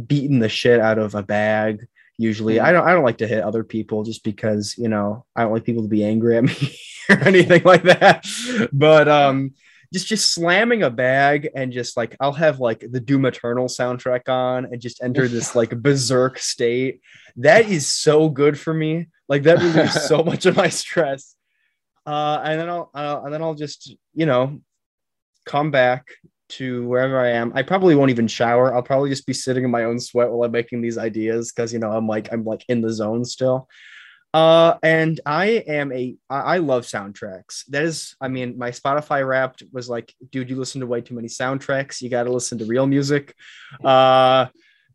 beating 0.08 0.40
the 0.40 0.50
shit 0.50 0.80
out 0.80 0.98
of 0.98 1.14
a 1.16 1.24
bag 1.24 1.86
usually 2.18 2.56
Mhm. 2.56 2.62
i 2.64 2.72
don't 2.72 2.88
i 2.88 2.94
don't 2.94 3.04
like 3.04 3.18
to 3.20 3.28
hit 3.28 3.44
other 3.44 3.64
people 3.64 4.04
just 4.04 4.24
because 4.24 4.76
you 4.78 4.88
know 4.88 5.26
i 5.36 5.42
don't 5.44 5.52
like 5.52 5.64
people 5.66 5.84
to 5.84 5.90
be 5.90 6.04
angry 6.04 6.38
at 6.38 6.44
me 6.52 6.78
or 7.10 7.20
anything 7.20 7.62
like 7.64 7.84
that 7.84 8.26
but 8.72 9.08
um 9.08 9.52
just 9.92 10.08
just 10.08 10.32
slamming 10.34 10.82
a 10.84 10.90
bag 10.90 11.50
and 11.56 11.72
just 11.74 11.98
like 11.98 12.16
i'll 12.20 12.34
have 12.34 12.60
like 12.60 12.84
the 12.92 13.00
doom 13.00 13.26
eternal 13.26 13.66
soundtrack 13.68 14.30
on 14.30 14.66
and 14.66 14.80
just 14.82 15.02
enter 15.04 15.28
this 15.28 15.56
like 15.60 15.70
berserk 15.82 16.38
state 16.40 17.02
that 17.36 17.68
is 17.68 17.92
so 17.92 18.30
good 18.30 18.60
for 18.60 18.74
me 18.74 19.08
like 19.28 19.44
that 19.44 19.58
relieves 19.60 20.02
so 20.04 20.24
much 20.24 20.46
of 20.46 20.56
my 20.56 20.70
stress 20.70 21.36
uh 22.06 22.42
and 22.44 22.60
then 22.60 22.70
i'll 22.70 22.92
uh, 22.94 23.22
and 23.24 23.34
then 23.34 23.42
i'll 23.42 23.56
just 23.56 23.96
you 24.14 24.26
know 24.26 24.60
come 25.46 25.72
back 25.72 26.08
to 26.50 26.86
wherever 26.88 27.20
I 27.20 27.30
am. 27.30 27.52
I 27.56 27.64
probably 27.64 27.96
won't 27.96 28.12
even 28.12 28.28
shower. 28.28 28.76
I'll 28.76 28.84
probably 28.84 29.10
just 29.10 29.26
be 29.26 29.34
sitting 29.34 29.64
in 29.64 29.72
my 29.72 29.86
own 29.86 30.00
sweat 30.00 30.30
while 30.30 30.44
I'm 30.44 30.52
making 30.52 30.82
these 30.82 30.98
ideas 30.98 31.52
because 31.52 31.74
you 31.74 31.80
know 31.80 31.92
I'm 31.92 32.08
like 32.08 32.32
I'm 32.32 32.46
like 32.46 32.64
in 32.70 32.82
the 32.82 32.92
zone 32.92 33.26
still. 33.26 33.68
Uh, 34.34 34.78
and 34.82 35.20
I 35.28 35.46
am 35.68 35.92
a 35.92 36.16
I, 36.30 36.40
I 36.40 36.58
love 36.58 36.86
soundtracks. 36.86 37.66
That 37.70 37.84
is, 37.84 38.16
I 38.20 38.30
mean, 38.30 38.58
my 38.58 38.72
Spotify 38.72 39.28
Wrapped 39.28 39.64
was 39.72 39.90
like, 39.90 40.14
dude, 40.32 40.50
you 40.50 40.56
listen 40.56 40.82
to 40.82 40.88
way 40.88 41.02
too 41.02 41.14
many 41.14 41.28
soundtracks. 41.28 42.02
You 42.02 42.10
got 42.10 42.24
to 42.24 42.32
listen 42.32 42.58
to 42.58 42.66
real 42.66 42.88
music. 42.88 43.36
Uh, 43.84 44.48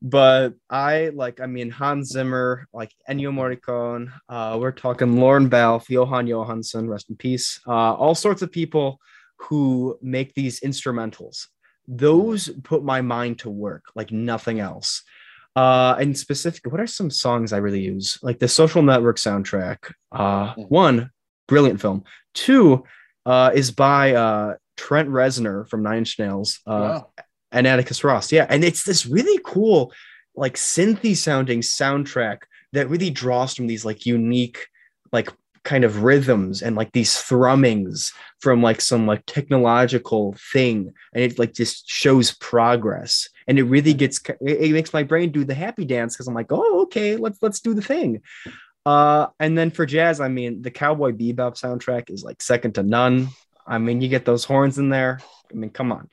but 0.02 0.54
I 0.70 1.10
like, 1.14 1.40
I 1.40 1.46
mean, 1.46 1.70
Hans 1.70 2.08
Zimmer, 2.10 2.66
like 2.72 2.92
Ennio 3.08 3.32
Morricone. 3.32 4.12
Uh, 4.28 4.58
we're 4.60 4.72
talking 4.72 5.20
Lorne 5.20 5.48
Balfe, 5.48 5.88
Jóhann 5.88 6.28
Jóhannsson, 6.28 6.88
rest 6.88 7.10
in 7.10 7.16
peace. 7.16 7.60
Uh, 7.66 7.94
all 7.94 8.14
sorts 8.14 8.42
of 8.42 8.52
people 8.52 9.00
who 9.36 9.98
make 10.02 10.34
these 10.34 10.60
instrumentals. 10.60 11.46
Those 11.86 12.48
put 12.64 12.84
my 12.84 13.00
mind 13.00 13.40
to 13.40 13.50
work 13.50 13.84
like 13.94 14.12
nothing 14.12 14.60
else. 14.60 15.02
Uh, 15.56 15.96
and 15.98 16.16
specifically, 16.16 16.70
what 16.70 16.80
are 16.80 16.86
some 16.86 17.10
songs 17.10 17.52
I 17.52 17.58
really 17.58 17.80
use? 17.80 18.18
Like 18.22 18.38
the 18.38 18.48
Social 18.48 18.82
Network 18.82 19.16
soundtrack. 19.16 19.92
Uh, 20.12 20.54
one, 20.54 21.10
brilliant 21.48 21.80
film. 21.80 22.04
Two, 22.34 22.84
uh, 23.26 23.50
is 23.54 23.70
by 23.70 24.14
uh, 24.14 24.54
Trent 24.76 25.08
Reznor 25.08 25.68
from 25.68 25.82
Nine 25.82 25.98
Inch 25.98 26.18
Nails 26.18 26.60
uh, 26.66 27.02
Wow. 27.02 27.24
And 27.52 27.66
Atticus 27.66 28.04
Ross. 28.04 28.32
Yeah, 28.32 28.46
and 28.48 28.64
it's 28.64 28.84
this 28.84 29.06
really 29.06 29.40
cool, 29.44 29.92
like 30.34 30.54
synthy 30.54 31.16
sounding 31.16 31.60
soundtrack 31.60 32.38
that 32.72 32.88
really 32.88 33.10
draws 33.10 33.54
from 33.54 33.66
these 33.66 33.84
like 33.84 34.06
unique, 34.06 34.66
like 35.12 35.30
kind 35.64 35.84
of 35.84 36.02
rhythms 36.02 36.62
and 36.62 36.76
like 36.76 36.92
these 36.92 37.20
thrummings 37.20 38.12
from 38.40 38.62
like 38.62 38.80
some 38.80 39.06
like 39.06 39.24
technological 39.26 40.34
thing. 40.52 40.92
And 41.12 41.22
it 41.22 41.38
like 41.38 41.52
just 41.52 41.88
shows 41.88 42.32
progress. 42.32 43.28
And 43.46 43.58
it 43.58 43.64
really 43.64 43.94
gets 43.94 44.20
it, 44.40 44.72
makes 44.72 44.92
my 44.92 45.02
brain 45.02 45.30
do 45.30 45.44
the 45.44 45.54
happy 45.54 45.84
dance 45.84 46.14
because 46.14 46.28
i'm 46.28 46.34
like 46.34 46.50
oh 46.50 46.82
okay 46.82 47.16
let's 47.16 47.38
let's 47.42 47.60
do 47.60 47.74
the 47.74 47.82
thing. 47.82 48.22
Uh 48.86 49.26
and 49.40 49.58
then 49.58 49.70
for 49.70 49.84
jazz 49.84 50.20
i 50.20 50.28
mean 50.28 50.62
the 50.62 50.70
cowboy 50.70 51.12
bebop 51.12 51.60
soundtrack 51.60 52.10
is 52.10 52.24
like 52.24 52.40
second 52.40 52.74
to 52.76 52.82
none. 52.82 53.28
I 53.66 53.78
mean 53.78 54.00
you 54.00 54.08
get 54.08 54.24
those 54.24 54.44
horns 54.44 54.78
in 54.78 54.88
there. 54.88 55.20
I 55.50 55.54
mean 55.54 55.70
come 55.70 55.92
on 55.92 56.08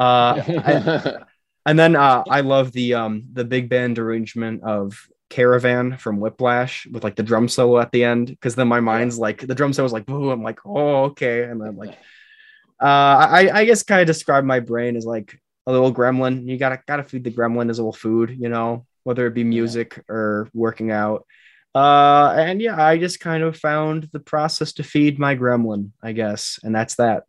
uh 0.00 0.42
I- 0.46 1.16
and 1.66 1.78
then 1.78 1.94
uh 1.94 2.24
i 2.28 2.40
love 2.40 2.72
the 2.72 2.94
um 2.94 3.24
the 3.32 3.44
big 3.44 3.68
band 3.68 3.98
arrangement 3.98 4.62
of 4.64 5.06
caravan 5.28 5.96
from 5.96 6.18
whiplash 6.18 6.86
with 6.86 7.04
like 7.04 7.14
the 7.14 7.22
drum 7.22 7.48
solo 7.48 7.78
at 7.78 7.92
the 7.92 8.02
end 8.02 8.28
because 8.28 8.56
then 8.56 8.66
my 8.66 8.80
mind's 8.80 9.18
like 9.18 9.46
the 9.46 9.54
drum 9.54 9.72
solo 9.72 9.86
is 9.86 9.92
like 9.92 10.06
boo 10.06 10.30
i'm 10.30 10.42
like 10.42 10.58
oh 10.64 11.04
okay 11.04 11.44
and 11.44 11.60
then 11.60 11.76
like 11.76 11.90
uh 12.82 13.28
i 13.30 13.50
i 13.52 13.64
guess 13.64 13.84
kind 13.84 14.00
of 14.00 14.06
describe 14.06 14.44
my 14.44 14.58
brain 14.58 14.96
as 14.96 15.04
like 15.06 15.40
a 15.66 15.72
little 15.72 15.94
gremlin 15.94 16.48
you 16.48 16.56
gotta 16.56 16.80
gotta 16.88 17.04
feed 17.04 17.22
the 17.22 17.30
gremlin 17.30 17.68
his 17.68 17.78
little 17.78 17.92
food 17.92 18.34
you 18.40 18.48
know 18.48 18.84
whether 19.04 19.26
it 19.26 19.34
be 19.34 19.44
music 19.44 20.02
or 20.08 20.48
working 20.54 20.90
out. 20.90 21.26
Uh, 21.74 22.34
and 22.36 22.60
yeah, 22.60 22.82
I 22.82 22.98
just 22.98 23.20
kind 23.20 23.42
of 23.42 23.56
found 23.56 24.08
the 24.12 24.20
process 24.20 24.72
to 24.74 24.82
feed 24.82 25.18
my 25.18 25.36
gremlin, 25.36 25.90
I 26.02 26.12
guess, 26.12 26.58
and 26.62 26.74
that's 26.74 26.96
that. 26.96 27.24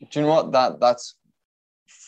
Do 0.00 0.20
you 0.20 0.26
know 0.26 0.32
what? 0.32 0.52
That 0.52 0.80
that's 0.80 1.14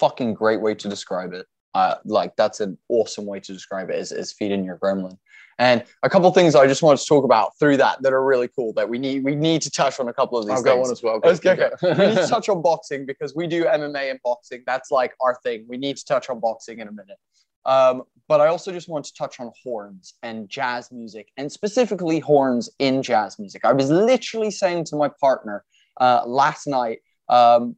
fucking 0.03 0.35
great 0.35 0.61
way 0.61 0.75
to 0.75 0.89
describe 0.89 1.33
it. 1.33 1.47
Uh, 1.75 1.95
like 2.05 2.35
that's 2.37 2.61
an 2.61 2.77
awesome 2.89 3.25
way 3.25 3.39
to 3.41 3.53
describe 3.53 3.89
it 3.89 3.97
is, 3.97 4.11
is 4.13 4.33
feeding 4.33 4.65
your 4.65 4.77
gremlin. 4.79 5.17
And 5.59 5.85
a 6.03 6.11
couple 6.11 6.31
things 6.33 6.57
I 6.57 6.67
just 6.67 6.83
wanted 6.83 6.99
to 6.99 7.07
talk 7.07 7.25
about 7.25 7.57
through 7.59 7.77
that 7.77 8.03
that 8.03 8.13
are 8.13 8.25
really 8.25 8.49
cool 8.49 8.73
that 8.73 8.89
we 8.89 8.99
need 8.99 9.23
we 9.23 9.37
need 9.37 9.63
to 9.63 9.71
touch 9.71 10.01
on 10.01 10.09
a 10.09 10.13
couple 10.13 10.37
of 10.39 10.47
these. 10.47 10.59
I've 10.59 10.65
got 10.65 10.79
one 10.79 10.91
as 10.91 11.03
well. 11.03 11.21
Let's 11.23 11.39
go. 11.39 11.53
Okay. 11.53 11.71
we 11.83 12.07
need 12.07 12.17
to 12.17 12.27
touch 12.27 12.49
on 12.49 12.63
boxing 12.63 13.07
because 13.07 13.37
we 13.37 13.47
do 13.47 13.65
MMA 13.65 14.11
and 14.11 14.19
boxing. 14.25 14.65
That's 14.67 14.91
like 14.91 15.15
our 15.21 15.39
thing. 15.45 15.65
We 15.69 15.77
need 15.77 15.97
to 15.99 16.05
touch 16.05 16.29
on 16.31 16.41
boxing 16.41 16.81
in 16.81 16.89
a 16.89 16.93
minute. 16.93 17.19
Um, 17.65 18.03
but 18.29 18.41
I 18.41 18.49
also 18.49 18.73
just 18.73 18.89
want 18.89 19.05
to 19.05 19.15
touch 19.15 19.39
on 19.39 19.53
horns 19.63 20.15
and 20.25 20.49
jazz 20.49 20.91
music, 20.91 21.29
and 21.37 21.53
specifically 21.53 22.19
horns 22.19 22.69
in 22.81 23.03
jazz 23.03 23.39
music. 23.39 23.65
I 23.65 23.73
was 23.73 23.89
literally 23.89 24.51
saying 24.51 24.87
to 24.87 24.97
my 24.97 25.11
partner 25.21 25.65
uh, 26.01 26.23
last 26.27 26.67
night, 26.67 26.99
um, 27.29 27.77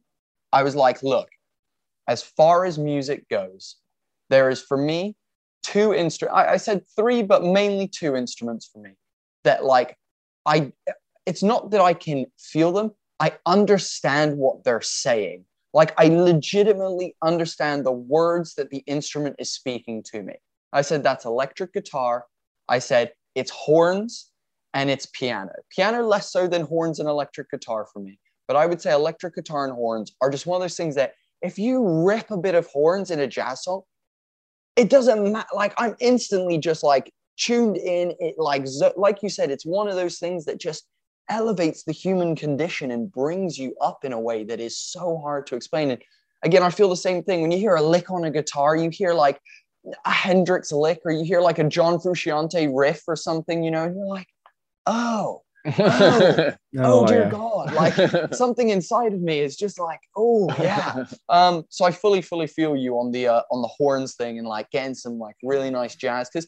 I 0.51 0.63
was 0.63 0.75
like, 0.75 1.03
look, 1.03 1.27
as 2.07 2.21
far 2.21 2.65
as 2.65 2.77
music 2.77 3.27
goes, 3.29 3.77
there 4.29 4.49
is 4.49 4.61
for 4.61 4.77
me 4.77 5.15
two 5.63 5.93
instruments. 5.93 6.37
I, 6.37 6.53
I 6.53 6.57
said 6.57 6.83
three, 6.95 7.23
but 7.23 7.43
mainly 7.43 7.87
two 7.87 8.15
instruments 8.15 8.69
for 8.71 8.79
me 8.79 8.91
that 9.43 9.63
like 9.63 9.97
I. 10.45 10.71
It's 11.25 11.41
not 11.41 11.71
that 11.71 11.81
I 11.81 11.95
can 11.95 12.27
feel 12.37 12.71
them. 12.71 12.91
I 13.19 13.33
understand 13.47 14.37
what 14.37 14.63
they're 14.63 14.81
saying. 14.81 15.45
Like 15.73 15.93
I 15.97 16.07
legitimately 16.07 17.15
understand 17.23 17.83
the 17.83 17.91
words 17.91 18.53
that 18.55 18.69
the 18.69 18.83
instrument 18.85 19.37
is 19.39 19.51
speaking 19.51 20.03
to 20.11 20.21
me. 20.21 20.35
I 20.71 20.81
said 20.81 21.03
that's 21.03 21.25
electric 21.25 21.73
guitar. 21.73 22.25
I 22.69 22.79
said 22.79 23.11
it's 23.33 23.51
horns 23.51 24.31
and 24.73 24.89
it's 24.89 25.07
piano. 25.07 25.51
Piano 25.69 26.03
less 26.03 26.31
so 26.31 26.47
than 26.47 26.61
horns 26.61 26.99
and 26.99 27.09
electric 27.09 27.49
guitar 27.49 27.87
for 27.91 27.99
me. 27.99 28.19
But 28.47 28.57
I 28.57 28.65
would 28.67 28.81
say 28.81 28.93
electric 28.93 29.35
guitar 29.35 29.65
and 29.65 29.73
horns 29.73 30.15
are 30.21 30.29
just 30.29 30.45
one 30.45 30.57
of 30.57 30.61
those 30.61 30.77
things 30.77 30.95
that 30.95 31.13
if 31.41 31.57
you 31.57 32.05
rip 32.05 32.31
a 32.31 32.37
bit 32.37 32.55
of 32.55 32.67
horns 32.67 33.11
in 33.11 33.19
a 33.19 33.27
jazz 33.27 33.63
song, 33.63 33.81
it 34.75 34.89
doesn't 34.89 35.31
matter. 35.31 35.47
Like 35.53 35.73
I'm 35.77 35.95
instantly 35.99 36.57
just 36.57 36.83
like 36.83 37.11
tuned 37.37 37.77
in. 37.77 38.13
It 38.19 38.35
like 38.37 38.65
like 38.97 39.23
you 39.23 39.29
said, 39.29 39.51
it's 39.51 39.65
one 39.65 39.87
of 39.87 39.95
those 39.95 40.19
things 40.19 40.45
that 40.45 40.59
just 40.59 40.87
elevates 41.29 41.83
the 41.83 41.91
human 41.91 42.35
condition 42.35 42.91
and 42.91 43.11
brings 43.11 43.57
you 43.57 43.75
up 43.81 44.05
in 44.05 44.13
a 44.13 44.19
way 44.19 44.43
that 44.43 44.59
is 44.59 44.77
so 44.77 45.17
hard 45.17 45.47
to 45.47 45.55
explain. 45.55 45.91
And 45.91 46.01
again, 46.43 46.63
I 46.63 46.69
feel 46.69 46.89
the 46.89 46.95
same 46.95 47.23
thing 47.23 47.41
when 47.41 47.51
you 47.51 47.57
hear 47.57 47.75
a 47.75 47.81
lick 47.81 48.11
on 48.11 48.25
a 48.25 48.31
guitar. 48.31 48.75
You 48.75 48.89
hear 48.89 49.13
like 49.13 49.39
a 50.05 50.11
Hendrix 50.11 50.71
lick, 50.71 51.01
or 51.05 51.11
you 51.11 51.23
hear 51.23 51.41
like 51.41 51.59
a 51.59 51.63
John 51.63 51.99
Frusciante 51.99 52.69
riff 52.73 53.03
or 53.07 53.15
something. 53.15 53.63
You 53.63 53.71
know, 53.71 53.83
and 53.85 53.95
you're 53.95 54.07
like, 54.07 54.27
oh. 54.85 55.41
Oh, 55.65 56.53
oh, 56.79 57.07
dear 57.07 57.23
yeah. 57.23 57.29
God! 57.29 57.73
Like 57.73 57.93
something 58.33 58.69
inside 58.69 59.13
of 59.13 59.21
me 59.21 59.39
is 59.39 59.55
just 59.55 59.79
like, 59.79 60.01
oh 60.15 60.53
yeah. 60.59 61.05
Um, 61.29 61.63
so 61.69 61.85
I 61.85 61.91
fully, 61.91 62.21
fully 62.21 62.47
feel 62.47 62.75
you 62.75 62.99
on 62.99 63.11
the 63.11 63.27
uh, 63.27 63.41
on 63.51 63.61
the 63.61 63.67
horns 63.67 64.15
thing 64.15 64.37
and 64.37 64.47
like 64.47 64.69
getting 64.71 64.93
some 64.93 65.17
like 65.17 65.35
really 65.43 65.69
nice 65.69 65.95
jazz. 65.95 66.29
Because 66.31 66.47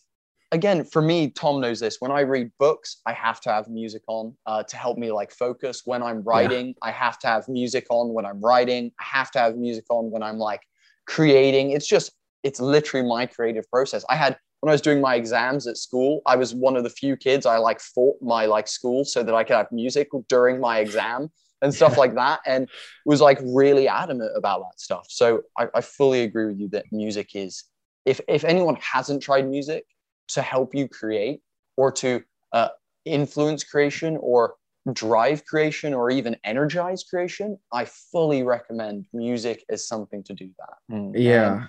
again, 0.52 0.84
for 0.84 1.02
me, 1.02 1.30
Tom 1.32 1.62
knows 1.62 1.80
this. 1.80 1.98
When 2.00 2.12
I 2.12 2.22
read 2.22 2.52
books, 2.60 3.02
I 3.06 3.14
have 3.14 3.42
to 3.42 3.50
have 3.50 3.68
music 3.68 4.04
on 4.08 4.36
uh, 4.46 4.64
to 4.64 4.78
help 4.78 4.98
me 4.98 5.12
like 5.12 5.32
focus. 5.32 5.82
When 5.86 6.04
I'm 6.04 6.22
writing, 6.24 6.76
I 6.82 6.92
have 6.92 7.20
to 7.20 7.28
have 7.28 7.48
music 7.48 7.86
on. 7.90 8.14
When 8.14 8.26
I'm 8.26 8.40
writing, 8.40 8.92
I 9.00 9.04
have 9.04 9.32
to 9.32 9.40
have 9.40 9.56
music 9.56 9.86
on. 9.90 10.12
When 10.12 10.24
I'm 10.24 10.38
like 10.38 10.62
creating, 11.08 11.72
it's 11.72 11.88
just 11.88 12.12
it's 12.44 12.60
literally 12.60 13.08
my 13.08 13.26
creative 13.26 13.70
process. 13.70 14.06
I 14.10 14.16
had 14.16 14.38
when 14.62 14.70
I 14.70 14.74
was 14.74 14.82
doing 14.82 15.02
my 15.02 15.16
exams 15.16 15.68
at 15.68 15.78
school, 15.78 16.22
I 16.26 16.36
was 16.36 16.54
one 16.56 16.76
of 16.76 16.84
the 16.84 16.90
few 16.90 17.16
kids 17.16 17.46
I 17.46 17.58
like 17.58 17.80
fought 17.80 18.18
my 18.22 18.46
like 18.46 18.68
school 18.68 19.06
so 19.06 19.24
that 19.24 19.36
I 19.36 19.44
could 19.44 19.56
have 19.56 19.72
music 19.72 20.10
during 20.30 20.60
my 20.60 20.80
exam 20.80 21.30
and 21.62 21.74
stuff 21.74 21.98
like 21.98 22.16
that, 22.16 22.40
and 22.46 22.70
was 23.06 23.22
like 23.22 23.40
really 23.44 23.88
adamant 23.88 24.32
about 24.36 24.60
that 24.60 24.80
stuff. 24.80 25.08
So 25.10 25.42
I, 25.58 25.68
I 25.74 25.82
fully 25.82 26.22
agree 26.22 26.48
with 26.48 26.60
you 26.60 26.70
that 26.70 26.86
music 26.92 27.32
is 27.36 27.64
if 28.06 28.22
if 28.28 28.44
anyone 28.44 28.78
hasn't 28.82 29.22
tried 29.22 29.48
music 29.48 29.86
to 30.30 30.42
help 30.42 30.76
you 30.76 30.88
create 30.88 31.42
or 31.78 31.92
to 31.92 32.24
uh, 32.52 32.70
influence 33.06 33.64
creation 33.64 34.18
or 34.20 34.56
drive 34.94 35.46
creation 35.46 35.94
or 35.94 36.10
even 36.10 36.36
energize 36.44 37.04
creation, 37.04 37.58
I 37.72 37.86
fully 37.86 38.44
recommend 38.44 39.06
music 39.14 39.64
as 39.70 39.88
something 39.88 40.24
to 40.24 40.34
do 40.34 40.50
that. 40.60 40.96
Mm. 40.96 41.12
Yeah. 41.16 41.54
And 41.54 41.68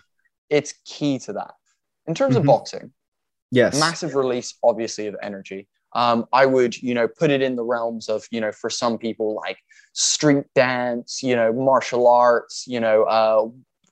it's 0.50 0.74
key 0.84 1.18
to 1.20 1.32
that. 1.34 1.54
In 2.08 2.14
terms 2.14 2.34
Mhm. 2.34 2.38
of 2.38 2.46
boxing, 2.46 2.92
Yes. 3.50 3.78
massive 3.78 4.14
release, 4.14 4.54
obviously, 4.64 5.06
of 5.06 5.16
energy. 5.22 5.68
Um, 5.94 6.26
I 6.32 6.46
would, 6.46 6.76
you 6.82 6.94
know, 6.94 7.06
put 7.08 7.30
it 7.30 7.40
in 7.40 7.56
the 7.56 7.64
realms 7.64 8.08
of, 8.08 8.26
you 8.30 8.40
know, 8.40 8.52
for 8.52 8.68
some 8.68 8.98
people 8.98 9.34
like 9.34 9.58
street 9.92 10.44
dance, 10.54 11.22
you 11.22 11.34
know, 11.36 11.52
martial 11.52 12.06
arts, 12.06 12.66
you 12.66 12.80
know, 12.80 13.04
uh, 13.04 13.48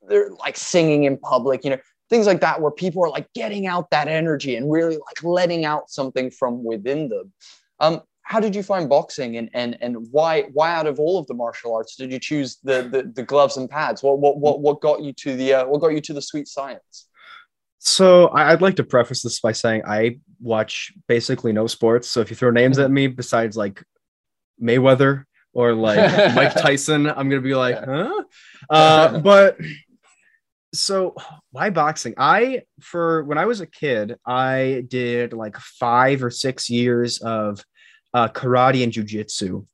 they're 0.08 0.30
like 0.30 0.56
singing 0.56 1.04
in 1.04 1.16
public, 1.18 1.64
you 1.64 1.70
know, 1.70 1.78
things 2.10 2.26
like 2.26 2.40
that, 2.40 2.60
where 2.60 2.70
people 2.70 3.02
are 3.04 3.10
like 3.10 3.32
getting 3.34 3.66
out 3.66 3.90
that 3.90 4.08
energy 4.08 4.56
and 4.56 4.70
really 4.70 4.96
like 4.96 5.22
letting 5.22 5.64
out 5.64 5.90
something 5.90 6.30
from 6.30 6.64
within 6.64 7.08
them. 7.08 7.32
Um, 7.80 8.02
how 8.22 8.40
did 8.40 8.54
you 8.56 8.62
find 8.62 8.88
boxing 8.88 9.36
and 9.36 9.48
and 9.54 9.78
and 9.80 9.96
why 10.10 10.42
why 10.52 10.74
out 10.74 10.86
of 10.86 10.98
all 10.98 11.18
of 11.18 11.26
the 11.28 11.34
martial 11.34 11.74
arts 11.74 11.96
did 11.96 12.12
you 12.12 12.18
choose 12.18 12.58
the 12.62 12.82
the, 12.90 13.10
the 13.14 13.22
gloves 13.22 13.56
and 13.56 13.70
pads? 13.70 14.02
What 14.02 14.18
what 14.18 14.38
what 14.38 14.60
what 14.60 14.80
got 14.80 15.02
you 15.02 15.12
to 15.14 15.36
the 15.36 15.54
uh, 15.54 15.66
what 15.66 15.80
got 15.80 15.88
you 15.88 16.00
to 16.02 16.12
the 16.12 16.22
sweet 16.22 16.48
science? 16.48 17.05
So 17.78 18.30
I'd 18.30 18.62
like 18.62 18.76
to 18.76 18.84
preface 18.84 19.22
this 19.22 19.40
by 19.40 19.52
saying 19.52 19.82
I 19.86 20.18
watch 20.40 20.92
basically 21.06 21.52
no 21.52 21.66
sports. 21.66 22.08
So 22.10 22.20
if 22.20 22.30
you 22.30 22.36
throw 22.36 22.50
names 22.50 22.78
at 22.78 22.90
me 22.90 23.06
besides 23.06 23.56
like 23.56 23.82
Mayweather 24.62 25.24
or 25.52 25.74
like 25.74 25.98
Mike 26.34 26.54
Tyson, 26.54 27.06
I'm 27.06 27.28
gonna 27.28 27.40
be 27.40 27.54
like, 27.54 27.82
huh? 27.82 28.22
Uh, 28.68 29.18
but 29.20 29.58
so 30.74 31.14
why 31.50 31.70
boxing? 31.70 32.14
I 32.16 32.62
for 32.80 33.24
when 33.24 33.38
I 33.38 33.46
was 33.46 33.60
a 33.60 33.66
kid, 33.66 34.16
I 34.26 34.84
did 34.88 35.32
like 35.32 35.56
five 35.56 36.22
or 36.22 36.30
six 36.30 36.68
years 36.68 37.18
of 37.18 37.64
uh, 38.14 38.28
karate 38.28 38.82
and 38.82 38.92
jujitsu. 38.92 39.66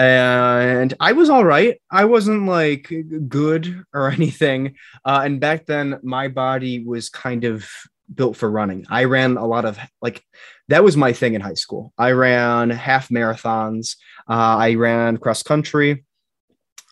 And 0.00 0.94
I 0.98 1.12
was 1.12 1.28
all 1.28 1.44
right. 1.44 1.78
I 1.90 2.06
wasn't 2.06 2.46
like 2.46 2.90
good 3.28 3.84
or 3.92 4.10
anything. 4.18 4.76
Uh, 5.04 5.20
and 5.24 5.40
back 5.40 5.66
then, 5.66 6.00
my 6.02 6.28
body 6.28 6.82
was 6.82 7.10
kind 7.10 7.44
of 7.44 7.68
built 8.12 8.36
for 8.36 8.50
running. 8.50 8.86
I 8.88 9.04
ran 9.04 9.36
a 9.36 9.46
lot 9.46 9.66
of 9.66 9.78
like 10.00 10.22
that 10.68 10.82
was 10.82 10.96
my 10.96 11.12
thing 11.12 11.34
in 11.34 11.42
high 11.42 11.54
school. 11.54 11.92
I 11.98 12.12
ran 12.12 12.70
half 12.70 13.10
marathons. 13.10 13.96
Uh, 14.28 14.56
I 14.58 14.74
ran 14.74 15.18
cross 15.18 15.42
country. 15.42 16.04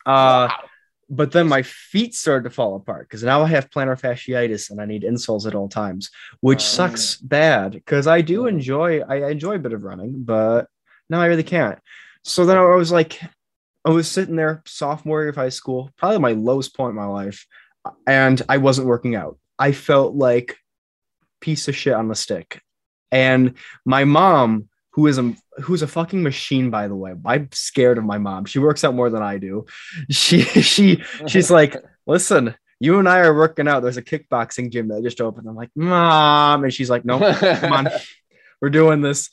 Uh, 0.05 0.49
but 1.09 1.33
then 1.33 1.49
my 1.49 1.63
feet 1.63 2.15
started 2.15 2.45
to 2.45 2.55
fall 2.55 2.77
apart 2.77 3.09
because 3.09 3.23
now 3.23 3.43
I 3.43 3.47
have 3.49 3.71
plantar 3.71 3.99
fasciitis 3.99 4.71
and 4.71 4.81
I 4.83 4.85
need 4.85 5.03
insoles 5.03 5.47
at 5.47 5.55
all 5.55 5.69
times, 5.71 6.11
which 6.41 6.59
Oh. 6.61 6.77
sucks 6.77 7.17
bad 7.17 7.73
because 7.73 8.07
I 8.07 8.21
do 8.21 8.47
enjoy 8.47 9.01
I 9.01 9.31
enjoy 9.31 9.55
a 9.55 9.59
bit 9.59 9.73
of 9.73 9.83
running, 9.85 10.25
but 10.25 10.67
now 11.09 11.23
I 11.23 11.27
really 11.27 11.43
can't. 11.43 11.79
So 12.29 12.45
then 12.45 12.59
I 12.59 12.75
was 12.75 12.93
like, 12.93 13.21
I 13.87 13.91
was 13.91 14.11
sitting 14.11 14.37
there 14.37 14.63
sophomore 14.67 15.23
year 15.23 15.31
of 15.31 15.37
high 15.37 15.49
school, 15.49 15.91
probably 15.97 16.19
my 16.19 16.33
lowest 16.33 16.77
point 16.77 16.91
in 16.91 16.97
my 16.97 17.07
life, 17.07 17.47
and 18.07 18.41
I 18.51 18.59
wasn't 18.59 18.87
working 18.87 19.15
out. 19.15 19.39
I 19.59 19.73
felt 19.73 20.15
like 20.15 20.59
piece 21.41 21.69
of 21.69 21.77
shit 21.77 21.95
on 21.95 22.09
the 22.09 22.15
stick, 22.15 22.61
and 23.11 23.55
my 23.87 24.05
mom, 24.05 24.69
who 24.93 25.07
is 25.07 25.17
a 25.17 25.35
who's 25.63 25.81
a 25.81 25.87
fucking 25.87 26.23
machine, 26.23 26.69
by 26.69 26.87
the 26.87 26.95
way. 26.95 27.15
I'm 27.25 27.49
scared 27.53 27.97
of 27.97 28.05
my 28.05 28.19
mom. 28.19 28.45
She 28.45 28.59
works 28.59 28.85
out 28.85 28.95
more 28.95 29.09
than 29.09 29.23
I 29.23 29.39
do. 29.39 29.65
She 30.11 30.43
she 30.43 31.03
she's 31.27 31.51
like, 31.51 31.77
listen. 32.07 32.55
You 32.81 33.01
and 33.01 33.09
I 33.09 33.19
are 33.21 33.35
working 33.35 33.67
out. 33.67 33.83
There's 33.83 33.97
a 33.97 34.03
kickboxing 34.03 34.71
gym 34.71 34.87
that 34.89 35.03
just 35.03 35.21
opened. 35.21 35.49
I'm 35.49 35.57
like, 35.57 35.71
mom, 35.75 36.63
and 36.63 36.73
she's 36.73 36.89
like, 36.89 37.05
no, 37.05 37.19
come 37.19 37.73
on, 37.73 37.89
we're 38.61 38.71
doing 38.71 39.01
this. 39.01 39.31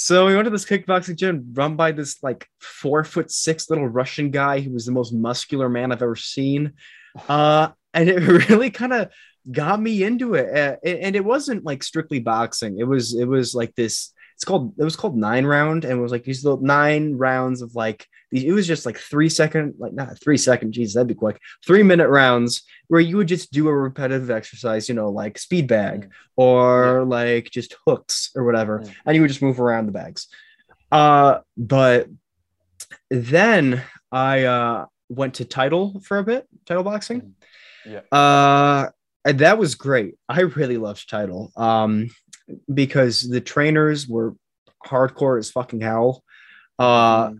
So 0.00 0.26
we 0.26 0.36
went 0.36 0.44
to 0.44 0.50
this 0.50 0.64
kickboxing 0.64 1.16
gym 1.16 1.52
run 1.54 1.74
by 1.74 1.90
this 1.90 2.22
like 2.22 2.46
four 2.60 3.02
foot 3.02 3.32
six 3.32 3.68
little 3.68 3.88
Russian 3.88 4.30
guy 4.30 4.60
who 4.60 4.70
was 4.70 4.86
the 4.86 4.92
most 4.92 5.12
muscular 5.12 5.68
man 5.68 5.90
I've 5.90 6.02
ever 6.02 6.16
seen. 6.16 6.74
Uh, 7.28 7.70
and 7.94 8.08
it 8.08 8.20
really 8.48 8.70
kind 8.70 8.92
of 8.92 9.08
got 9.50 9.80
me 9.80 10.04
into 10.04 10.34
it. 10.34 10.56
Uh, 10.56 10.76
and 10.84 10.98
and 11.00 11.16
it 11.16 11.24
wasn't 11.24 11.64
like 11.64 11.82
strictly 11.82 12.20
boxing. 12.20 12.78
It 12.78 12.84
was 12.84 13.18
it 13.18 13.24
was 13.24 13.56
like 13.56 13.74
this. 13.74 14.12
It's 14.38 14.44
called 14.44 14.72
it 14.78 14.84
was 14.84 14.94
called 14.94 15.16
nine 15.16 15.44
round, 15.44 15.84
and 15.84 15.98
it 15.98 16.00
was 16.00 16.12
like 16.12 16.22
these 16.22 16.44
little 16.44 16.60
nine 16.60 17.16
rounds 17.16 17.60
of 17.60 17.74
like 17.74 18.06
these. 18.30 18.44
It 18.44 18.52
was 18.52 18.68
just 18.68 18.86
like 18.86 18.96
three 18.96 19.28
second, 19.28 19.74
like 19.78 19.92
not 19.92 20.16
three 20.20 20.38
second. 20.38 20.70
Jesus, 20.70 20.94
that'd 20.94 21.08
be 21.08 21.14
quick. 21.14 21.40
Three 21.66 21.82
minute 21.82 22.08
rounds 22.08 22.62
where 22.86 23.00
you 23.00 23.16
would 23.16 23.26
just 23.26 23.50
do 23.52 23.66
a 23.66 23.74
repetitive 23.76 24.30
exercise, 24.30 24.88
you 24.88 24.94
know, 24.94 25.10
like 25.10 25.38
speed 25.38 25.66
bag 25.66 26.12
or 26.36 27.04
like 27.04 27.50
just 27.50 27.74
hooks 27.84 28.30
or 28.36 28.44
whatever, 28.44 28.78
Mm. 28.78 28.94
and 29.06 29.16
you 29.16 29.22
would 29.22 29.28
just 29.28 29.42
move 29.42 29.58
around 29.58 29.86
the 29.86 29.92
bags. 29.92 30.28
Uh, 30.92 31.40
but 31.56 32.06
then 33.10 33.82
I 34.12 34.44
uh 34.44 34.86
went 35.08 35.34
to 35.34 35.44
title 35.44 36.00
for 36.04 36.18
a 36.18 36.24
bit, 36.24 36.46
title 36.64 36.84
boxing. 36.84 37.34
Yeah. 37.84 38.00
Uh, 38.16 38.90
and 39.24 39.38
that 39.40 39.58
was 39.58 39.74
great. 39.74 40.14
I 40.28 40.42
really 40.42 40.76
loved 40.76 41.10
title. 41.10 41.50
Um, 41.56 42.10
because 42.72 43.22
the 43.22 43.40
trainers 43.40 44.08
were 44.08 44.34
hardcore 44.84 45.38
as 45.38 45.50
fucking 45.50 45.80
hell. 45.80 46.22
Uh, 46.78 47.32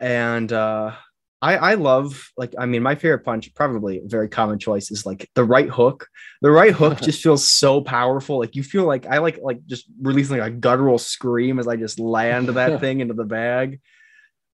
and 0.00 0.52
uh, 0.52 0.92
I 1.40 1.56
I 1.56 1.74
love 1.74 2.30
like 2.36 2.54
I 2.58 2.66
mean 2.66 2.82
my 2.82 2.94
favorite 2.94 3.24
punch 3.24 3.54
probably 3.54 3.98
a 3.98 4.08
very 4.08 4.28
common 4.28 4.58
choice 4.58 4.90
is 4.90 5.06
like 5.06 5.28
the 5.34 5.44
right 5.44 5.68
hook. 5.68 6.08
The 6.42 6.50
right 6.50 6.72
hook 6.72 7.00
just 7.02 7.22
feels 7.22 7.48
so 7.48 7.80
powerful. 7.80 8.38
Like 8.38 8.56
you 8.56 8.62
feel 8.62 8.84
like 8.84 9.06
I 9.06 9.18
like 9.18 9.38
like 9.42 9.64
just 9.66 9.86
releasing 10.00 10.38
like 10.38 10.50
a 10.50 10.54
guttural 10.54 10.98
scream 10.98 11.58
as 11.58 11.68
I 11.68 11.76
just 11.76 12.00
land 12.00 12.48
that 12.48 12.80
thing 12.80 13.00
into 13.00 13.14
the 13.14 13.24
bag. 13.24 13.80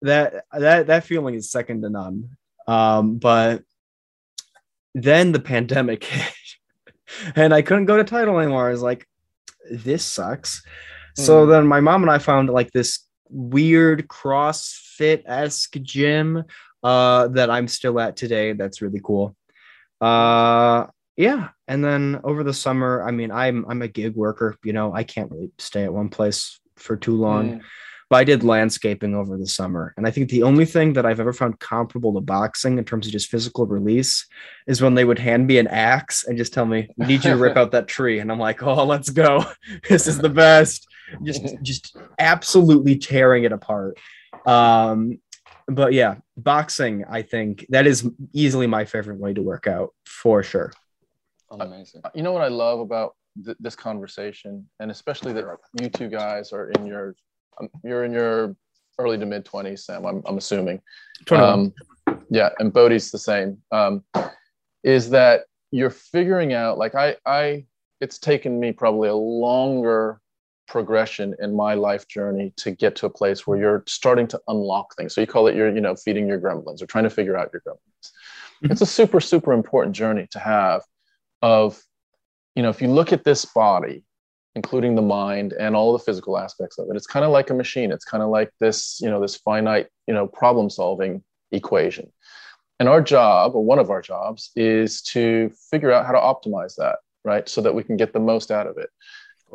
That 0.01 0.45
that 0.51 0.87
that 0.87 1.05
feeling 1.05 1.35
is 1.35 1.51
second 1.51 1.83
to 1.83 1.89
none. 1.89 2.29
Um, 2.67 3.17
but 3.17 3.63
then 4.93 5.31
the 5.31 5.39
pandemic 5.39 6.03
hit, 6.03 6.33
and 7.35 7.53
I 7.53 7.61
couldn't 7.61 7.85
go 7.85 7.97
to 7.97 8.03
title 8.03 8.39
anymore. 8.39 8.67
I 8.67 8.71
was 8.71 8.81
like, 8.81 9.07
this 9.71 10.03
sucks. 10.03 10.63
So 11.15 11.43
Hmm. 11.45 11.51
then 11.51 11.67
my 11.67 11.79
mom 11.79 12.01
and 12.01 12.11
I 12.11 12.17
found 12.17 12.49
like 12.49 12.71
this 12.71 13.07
weird 13.29 14.07
CrossFit 14.07 15.23
esque 15.25 15.75
gym 15.81 16.43
uh, 16.83 17.27
that 17.29 17.49
I'm 17.49 17.67
still 17.67 17.99
at 17.99 18.15
today. 18.15 18.53
That's 18.53 18.81
really 18.81 18.99
cool. 19.03 19.35
Uh, 20.01 20.87
yeah, 21.15 21.49
and 21.67 21.83
then 21.83 22.19
over 22.23 22.43
the 22.43 22.53
summer, 22.53 23.03
I 23.07 23.11
mean, 23.11 23.31
I'm 23.31 23.65
I'm 23.69 23.81
a 23.81 23.87
gig 23.87 24.15
worker. 24.15 24.57
You 24.63 24.73
know, 24.73 24.93
I 24.93 25.03
can't 25.03 25.31
really 25.31 25.51
stay 25.59 25.83
at 25.83 25.93
one 25.93 26.09
place 26.09 26.59
for 26.75 26.97
too 26.97 27.15
long. 27.15 27.53
Mm. 27.53 27.61
But 28.13 28.19
I 28.19 28.25
did 28.25 28.43
landscaping 28.43 29.15
over 29.15 29.39
the 29.39 29.47
summer, 29.47 29.91
and 29.97 30.05
I 30.05 30.11
think 30.11 30.29
the 30.29 30.43
only 30.43 30.65
thing 30.65 30.93
that 30.93 31.03
I've 31.03 31.19
ever 31.19 31.33
found 31.33 31.59
comparable 31.59 32.13
to 32.13 32.21
boxing 32.21 32.77
in 32.77 32.85
terms 32.85 33.07
of 33.07 33.11
just 33.11 33.27
physical 33.27 33.65
release 33.65 34.27
is 34.67 34.83
when 34.83 34.93
they 34.93 35.03
would 35.03 35.17
hand 35.17 35.47
me 35.47 35.57
an 35.57 35.65
axe 35.65 36.23
and 36.23 36.37
just 36.37 36.53
tell 36.53 36.67
me, 36.67 36.87
"We 36.95 37.07
"Need 37.07 37.23
you 37.25 37.31
to 37.31 37.37
rip 37.37 37.57
out 37.61 37.71
that 37.71 37.87
tree," 37.87 38.19
and 38.19 38.31
I'm 38.31 38.37
like, 38.37 38.61
"Oh, 38.61 38.85
let's 38.85 39.09
go! 39.09 39.43
this 39.89 40.05
is 40.05 40.19
the 40.19 40.29
best." 40.29 40.87
Just, 41.23 41.59
just 41.63 41.97
absolutely 42.19 42.99
tearing 42.99 43.45
it 43.45 43.51
apart. 43.51 43.97
Um, 44.45 45.17
but 45.67 45.93
yeah, 45.93 46.17
boxing, 46.37 47.05
I 47.09 47.23
think 47.23 47.65
that 47.69 47.87
is 47.87 48.07
easily 48.31 48.67
my 48.67 48.85
favorite 48.85 49.17
way 49.17 49.33
to 49.33 49.41
work 49.41 49.65
out 49.65 49.89
for 50.05 50.43
sure. 50.43 50.71
Amazing. 51.49 52.03
You 52.13 52.21
know 52.21 52.31
what 52.31 52.43
I 52.43 52.49
love 52.49 52.79
about 52.79 53.15
th- 53.43 53.57
this 53.59 53.75
conversation, 53.75 54.69
and 54.79 54.91
especially 54.91 55.33
that 55.33 55.45
you 55.81 55.89
two 55.89 56.09
guys 56.09 56.53
are 56.53 56.69
in 56.69 56.85
your, 56.85 57.15
you're 57.83 58.03
in 58.03 58.11
your 58.11 58.55
early 58.99 59.17
to 59.17 59.25
mid 59.25 59.45
twenties, 59.45 59.85
Sam. 59.85 60.05
I'm, 60.05 60.21
I'm 60.25 60.37
assuming. 60.37 60.81
21. 61.25 61.49
Um, 61.49 61.73
yeah, 62.29 62.49
and 62.59 62.71
Bodhi's 62.73 63.11
the 63.11 63.19
same. 63.19 63.57
Um, 63.71 64.03
is 64.83 65.09
that 65.11 65.45
you're 65.71 65.89
figuring 65.89 66.53
out? 66.53 66.77
Like 66.77 66.95
I, 66.95 67.15
I, 67.25 67.65
it's 68.01 68.19
taken 68.19 68.59
me 68.59 68.71
probably 68.71 69.09
a 69.09 69.15
longer 69.15 70.19
progression 70.67 71.35
in 71.39 71.55
my 71.55 71.73
life 71.73 72.07
journey 72.07 72.53
to 72.57 72.71
get 72.71 72.95
to 72.97 73.05
a 73.05 73.09
place 73.09 73.45
where 73.45 73.57
you're 73.57 73.83
starting 73.87 74.27
to 74.27 74.39
unlock 74.47 74.95
things. 74.95 75.13
So 75.13 75.21
you 75.21 75.27
call 75.27 75.47
it 75.47 75.55
your, 75.55 75.73
you 75.73 75.81
know, 75.81 75.95
feeding 75.95 76.27
your 76.27 76.39
gremlins 76.39 76.81
or 76.81 76.85
trying 76.85 77.03
to 77.03 77.09
figure 77.09 77.37
out 77.37 77.51
your 77.53 77.61
gremlins. 77.67 78.11
Mhm. 78.63 78.71
It's 78.71 78.81
a 78.81 78.85
super, 78.85 79.19
super 79.19 79.53
important 79.53 79.95
journey 79.95 80.27
to 80.31 80.39
have. 80.39 80.83
Of, 81.41 81.81
you 82.55 82.63
know, 82.63 82.69
if 82.69 82.81
you 82.81 82.87
look 82.87 83.11
at 83.11 83.25
this 83.25 83.43
body, 83.45 84.05
including 84.55 84.95
the 84.95 85.01
mind 85.01 85.53
and 85.53 85.75
all 85.75 85.93
the 85.93 86.03
physical 86.03 86.37
aspects 86.37 86.77
of 86.77 86.87
it, 86.89 86.95
it's 86.95 87.07
kind 87.07 87.25
of 87.25 87.31
like 87.31 87.49
a 87.49 87.53
machine. 87.53 87.91
It's 87.91 88.05
kind 88.05 88.23
of 88.23 88.29
like 88.29 88.51
this, 88.59 88.99
you 89.01 89.09
know, 89.09 89.19
this 89.19 89.35
finite, 89.37 89.87
you 90.07 90.13
know, 90.13 90.27
problem 90.27 90.69
solving 90.69 91.23
equation. 91.51 92.11
And 92.79 92.89
our 92.89 93.01
job, 93.01 93.55
or 93.55 93.63
one 93.63 93.79
of 93.79 93.89
our 93.89 94.01
jobs, 94.01 94.51
is 94.55 95.01
to 95.03 95.51
figure 95.71 95.91
out 95.91 96.05
how 96.05 96.11
to 96.11 96.19
optimize 96.19 96.75
that, 96.75 96.97
right? 97.23 97.47
So 97.47 97.61
that 97.61 97.73
we 97.73 97.83
can 97.83 97.97
get 97.97 98.13
the 98.13 98.19
most 98.19 98.51
out 98.51 98.67
of 98.67 98.77
it. 98.77 98.89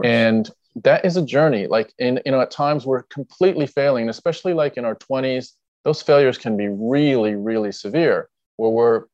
And 0.05 0.49
that 0.84 1.05
is 1.05 1.16
a 1.16 1.24
journey. 1.24 1.66
Like 1.66 1.92
in, 1.99 2.20
you 2.24 2.32
know, 2.32 2.40
at 2.40 2.51
times 2.51 2.86
we're 2.86 3.03
completely 3.05 3.66
failing, 3.66 4.09
especially 4.09 4.55
like 4.55 4.76
in 4.76 4.84
our 4.84 4.94
20s, 4.94 5.53
those 5.84 6.03
failures 6.03 6.38
can 6.38 6.57
be 6.57 6.68
really, 6.68 7.34
really 7.34 7.72
severe, 7.72 8.28
where 8.57 8.70
we're, 8.70 9.05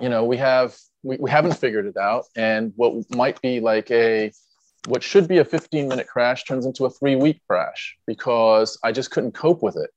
you 0.00 0.08
know, 0.08 0.24
we 0.24 0.36
have 0.36 0.76
we, 1.02 1.16
we 1.18 1.30
haven't 1.30 1.56
figured 1.56 1.86
it 1.86 1.96
out. 1.96 2.24
And 2.36 2.72
what 2.76 2.94
might 3.14 3.40
be 3.40 3.60
like 3.60 3.90
a 3.90 4.32
what 4.86 5.02
should 5.02 5.28
be 5.28 5.38
a 5.38 5.44
15 5.44 5.88
minute 5.88 6.06
crash 6.06 6.44
turns 6.44 6.66
into 6.66 6.84
a 6.84 6.90
three 6.90 7.16
week 7.16 7.40
crash 7.48 7.96
because 8.06 8.78
I 8.82 8.92
just 8.92 9.10
couldn't 9.10 9.32
cope 9.32 9.62
with 9.62 9.76
it. 9.76 9.90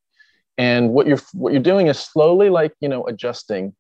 And 0.58 0.92
what 0.92 1.08
you're 1.08 1.20
what 1.34 1.54
you're 1.54 1.62
doing 1.62 1.88
is 1.88 2.00
slowly 2.00 2.50
like, 2.50 2.74
you 2.80 2.90
know, 2.90 3.06
adjusting 3.06 3.76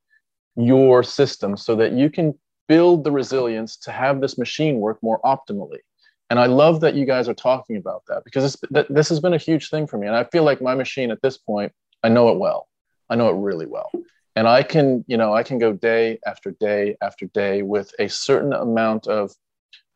your 0.55 1.03
system 1.03 1.57
so 1.57 1.75
that 1.75 1.93
you 1.93 2.09
can 2.09 2.37
build 2.67 3.03
the 3.03 3.11
resilience 3.11 3.77
to 3.77 3.91
have 3.91 4.21
this 4.21 4.37
machine 4.37 4.79
work 4.79 4.97
more 5.01 5.19
optimally. 5.21 5.79
And 6.29 6.39
I 6.39 6.47
love 6.47 6.81
that 6.81 6.95
you 6.95 7.05
guys 7.05 7.29
are 7.29 7.33
talking 7.33 7.77
about 7.77 8.03
that 8.07 8.23
because 8.25 8.57
that, 8.71 8.93
this 8.93 9.07
has 9.09 9.19
been 9.19 9.33
a 9.33 9.37
huge 9.37 9.69
thing 9.69 9.87
for 9.87 9.97
me. 9.97 10.07
And 10.07 10.15
I 10.15 10.25
feel 10.25 10.43
like 10.43 10.61
my 10.61 10.75
machine 10.75 11.09
at 11.09 11.21
this 11.21 11.37
point, 11.37 11.71
I 12.03 12.09
know 12.09 12.29
it 12.29 12.37
well. 12.37 12.67
I 13.09 13.15
know 13.15 13.29
it 13.29 13.39
really 13.39 13.65
well. 13.65 13.89
And 14.35 14.47
I 14.47 14.61
can, 14.61 15.05
you 15.07 15.17
know, 15.17 15.33
I 15.33 15.43
can 15.43 15.57
go 15.57 15.71
day 15.71 16.19
after 16.25 16.51
day 16.51 16.97
after 17.01 17.25
day 17.27 17.61
with 17.61 17.93
a 17.97 18.09
certain 18.09 18.53
amount 18.53 19.07
of, 19.07 19.31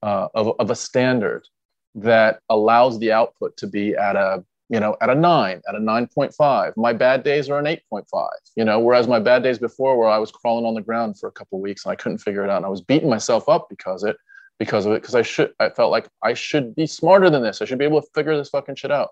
uh, 0.03 0.27
of, 0.33 0.55
of 0.59 0.69
a 0.69 0.75
standard 0.75 1.47
that 1.95 2.39
allows 2.49 2.99
the 2.99 3.11
output 3.11 3.55
to 3.57 3.67
be 3.67 3.95
at 3.95 4.15
a, 4.15 4.43
you 4.69 4.79
know, 4.79 4.95
at 5.01 5.09
a 5.09 5.15
nine, 5.15 5.61
at 5.67 5.75
a 5.75 5.79
9.5. 5.79 6.77
My 6.77 6.93
bad 6.93 7.23
days 7.23 7.49
are 7.49 7.59
an 7.59 7.65
8.5, 7.65 8.29
you 8.55 8.63
know, 8.63 8.79
whereas 8.79 9.07
my 9.07 9.19
bad 9.19 9.43
days 9.43 9.59
before 9.59 9.97
where 9.97 10.07
I 10.07 10.17
was 10.17 10.31
crawling 10.31 10.65
on 10.65 10.73
the 10.73 10.81
ground 10.81 11.19
for 11.19 11.27
a 11.27 11.31
couple 11.31 11.59
weeks 11.59 11.85
and 11.85 11.91
I 11.91 11.95
couldn't 11.95 12.19
figure 12.19 12.43
it 12.43 12.49
out. 12.49 12.57
And 12.57 12.65
I 12.65 12.69
was 12.69 12.81
beating 12.81 13.09
myself 13.09 13.49
up 13.49 13.67
because 13.69 14.03
it, 14.03 14.15
because 14.59 14.85
of 14.85 14.93
it, 14.93 15.01
because 15.01 15.15
I 15.15 15.23
should, 15.23 15.53
I 15.59 15.69
felt 15.69 15.91
like 15.91 16.07
I 16.23 16.33
should 16.33 16.75
be 16.75 16.87
smarter 16.87 17.29
than 17.29 17.43
this. 17.43 17.61
I 17.61 17.65
should 17.65 17.79
be 17.79 17.85
able 17.85 18.01
to 18.01 18.07
figure 18.13 18.37
this 18.37 18.49
fucking 18.49 18.75
shit 18.75 18.91
out. 18.91 19.09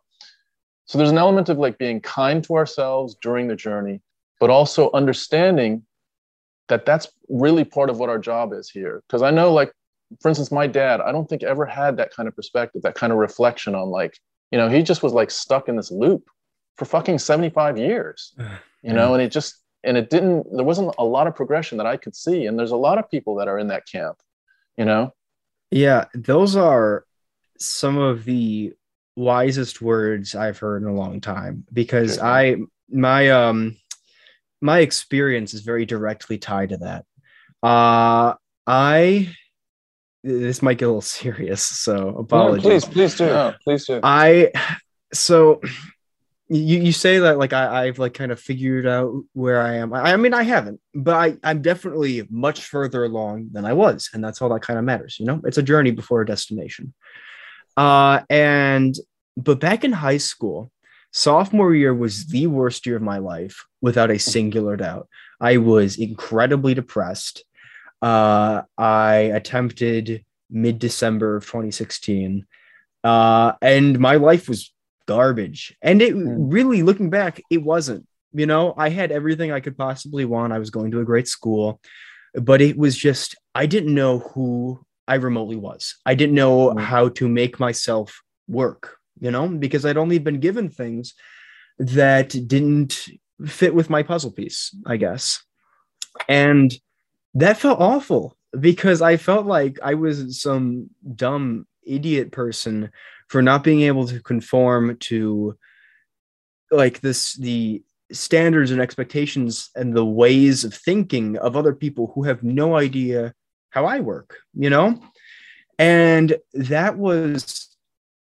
So 0.85 0.97
there's 0.97 1.11
an 1.11 1.17
element 1.17 1.49
of 1.49 1.57
like 1.57 1.77
being 1.77 2.01
kind 2.01 2.43
to 2.45 2.55
ourselves 2.55 3.15
during 3.21 3.47
the 3.47 3.55
journey, 3.55 4.01
but 4.39 4.49
also 4.49 4.89
understanding 4.91 5.83
that 6.67 6.85
that's 6.85 7.09
really 7.27 7.63
part 7.63 7.89
of 7.89 7.99
what 7.99 8.09
our 8.09 8.17
job 8.17 8.53
is 8.53 8.69
here. 8.69 9.03
Because 9.07 9.21
I 9.21 9.31
know, 9.31 9.51
like, 9.51 9.73
for 10.21 10.29
instance, 10.29 10.51
my 10.51 10.67
dad, 10.67 11.01
I 11.01 11.11
don't 11.11 11.27
think 11.27 11.43
ever 11.43 11.65
had 11.65 11.97
that 11.97 12.13
kind 12.13 12.27
of 12.27 12.35
perspective, 12.35 12.81
that 12.81 12.95
kind 12.95 13.11
of 13.11 13.19
reflection 13.19 13.75
on 13.75 13.89
like, 13.89 14.17
you 14.51 14.57
know, 14.57 14.67
he 14.67 14.81
just 14.81 15.03
was 15.03 15.13
like 15.13 15.31
stuck 15.31 15.69
in 15.69 15.75
this 15.75 15.91
loop 15.91 16.29
for 16.77 16.85
fucking 16.85 17.19
75 17.19 17.77
years, 17.77 18.35
you 18.83 18.93
know, 18.93 19.13
and 19.13 19.21
it 19.21 19.31
just, 19.31 19.55
and 19.83 19.97
it 19.97 20.09
didn't, 20.09 20.45
there 20.55 20.65
wasn't 20.65 20.93
a 20.97 21.05
lot 21.05 21.27
of 21.27 21.35
progression 21.35 21.77
that 21.77 21.87
I 21.87 21.97
could 21.97 22.15
see. 22.15 22.47
And 22.47 22.57
there's 22.57 22.71
a 22.71 22.77
lot 22.77 22.97
of 22.97 23.09
people 23.09 23.35
that 23.35 23.47
are 23.47 23.59
in 23.59 23.67
that 23.67 23.87
camp, 23.87 24.17
you 24.77 24.85
know? 24.85 25.13
Yeah, 25.71 26.05
those 26.13 26.55
are 26.55 27.05
some 27.59 27.97
of 27.97 28.25
the 28.25 28.73
wisest 29.15 29.81
words 29.81 30.33
I've 30.33 30.57
heard 30.57 30.81
in 30.81 30.87
a 30.87 30.93
long 30.93 31.19
time 31.19 31.65
because 31.71 32.17
Good. 32.17 32.25
I 32.25 32.55
my 32.89 33.29
um 33.29 33.77
my 34.61 34.79
experience 34.79 35.53
is 35.53 35.61
very 35.61 35.85
directly 35.85 36.37
tied 36.37 36.69
to 36.69 36.77
that. 36.77 37.05
Uh 37.61 38.35
I 38.65 39.35
this 40.23 40.61
might 40.61 40.77
get 40.77 40.85
a 40.85 40.89
little 40.89 41.01
serious, 41.01 41.61
so 41.61 41.95
No, 41.95 42.17
apologies. 42.19 42.63
please, 42.63 42.85
please 42.85 43.15
do. 43.15 43.25
No. 43.25 43.53
Please 43.63 43.85
do. 43.85 43.99
I 44.03 44.51
so 45.13 45.61
you, 46.49 46.79
you 46.79 46.91
say 46.91 47.19
that 47.19 47.37
like 47.37 47.53
I, 47.53 47.85
I've 47.85 47.99
like 47.99 48.15
kind 48.15 48.31
of 48.31 48.39
figured 48.39 48.87
out 48.87 49.13
where 49.33 49.61
I 49.61 49.75
am. 49.75 49.93
I, 49.93 50.13
I 50.13 50.17
mean 50.17 50.33
I 50.33 50.43
haven't, 50.43 50.79
but 50.93 51.15
I, 51.15 51.37
I'm 51.43 51.61
definitely 51.61 52.27
much 52.29 52.65
further 52.65 53.05
along 53.05 53.49
than 53.51 53.65
I 53.65 53.73
was, 53.73 54.09
and 54.13 54.23
that's 54.23 54.41
all 54.41 54.49
that 54.49 54.61
kind 54.61 54.79
of 54.79 54.85
matters, 54.85 55.17
you 55.19 55.25
know? 55.25 55.41
It's 55.45 55.57
a 55.59 55.63
journey 55.63 55.91
before 55.91 56.21
a 56.21 56.25
destination. 56.25 56.93
Uh 57.77 58.21
and 58.29 58.95
but 59.37 59.59
back 59.59 59.83
in 59.83 59.91
high 59.93 60.17
school, 60.17 60.71
sophomore 61.11 61.73
year 61.73 61.93
was 61.93 62.27
the 62.27 62.47
worst 62.47 62.85
year 62.85 62.97
of 62.97 63.01
my 63.01 63.19
life 63.19 63.65
without 63.79 64.11
a 64.11 64.19
singular 64.19 64.75
doubt. 64.75 65.07
I 65.39 65.57
was 65.57 65.97
incredibly 65.97 66.73
depressed. 66.73 67.45
Uh 68.01 68.61
I 68.77 69.15
attempted 69.39 70.23
mid-December 70.49 71.35
of 71.37 71.45
2016 71.45 72.45
uh 73.03 73.53
and 73.61 73.99
my 73.99 74.15
life 74.15 74.49
was 74.49 74.73
garbage. 75.05 75.75
And 75.81 76.01
it 76.01 76.13
Hmm. 76.13 76.49
really 76.49 76.81
looking 76.83 77.09
back 77.09 77.41
it 77.49 77.61
wasn't. 77.63 78.05
You 78.33 78.45
know 78.45 78.73
i 78.77 78.89
had 78.89 79.11
everything 79.11 79.51
i 79.51 79.59
could 79.59 79.77
possibly 79.77 80.25
want. 80.25 80.53
I 80.53 80.59
was 80.59 80.69
going 80.69 80.91
to 80.91 80.99
a 81.01 81.05
great 81.05 81.27
school. 81.27 81.79
But 82.35 82.61
it 82.61 82.77
was 82.77 82.95
just 82.95 83.35
i 83.55 83.65
didn't 83.65 83.93
know 83.93 84.19
who 84.19 84.79
i 85.07 85.15
remotely 85.15 85.55
was. 85.55 85.95
I 86.05 86.13
didn't 86.15 86.35
know 86.35 86.71
Hmm. 86.71 86.77
how 86.79 87.09
to 87.09 87.27
make 87.27 87.59
myself 87.59 88.21
work 88.47 88.97
you 89.21 89.29
know 89.31 89.47
because 89.47 89.85
i'd 89.85 89.97
only 89.97 90.17
been 90.17 90.39
given 90.39 90.69
things 90.69 91.13
that 91.77 92.29
didn't 92.47 93.05
fit 93.45 93.75
with 93.75 93.89
my 93.89 94.01
puzzle 94.03 94.31
piece 94.31 94.73
i 94.85 94.95
guess. 94.97 95.43
And 96.27 96.71
that 97.33 97.57
felt 97.57 97.79
awful 97.79 98.35
because 98.59 99.01
i 99.01 99.17
felt 99.17 99.45
like 99.45 99.77
i 99.83 99.93
was 99.93 100.41
some 100.41 100.89
dumb 101.15 101.65
idiot 101.85 102.31
person 102.31 102.91
for 103.27 103.41
not 103.41 103.63
being 103.63 103.81
able 103.81 104.07
to 104.07 104.19
conform 104.21 104.97
to 104.97 105.55
like 106.71 106.99
this 107.01 107.33
the 107.35 107.83
standards 108.11 108.71
and 108.71 108.81
expectations 108.81 109.69
and 109.75 109.93
the 109.95 110.05
ways 110.05 110.63
of 110.63 110.73
thinking 110.73 111.37
of 111.37 111.55
other 111.55 111.73
people 111.73 112.11
who 112.13 112.23
have 112.23 112.43
no 112.43 112.75
idea 112.75 113.33
how 113.69 113.85
I 113.85 113.99
work, 113.99 114.37
you 114.55 114.69
know? 114.69 114.99
And 115.77 116.35
that 116.53 116.97
was, 116.97 117.75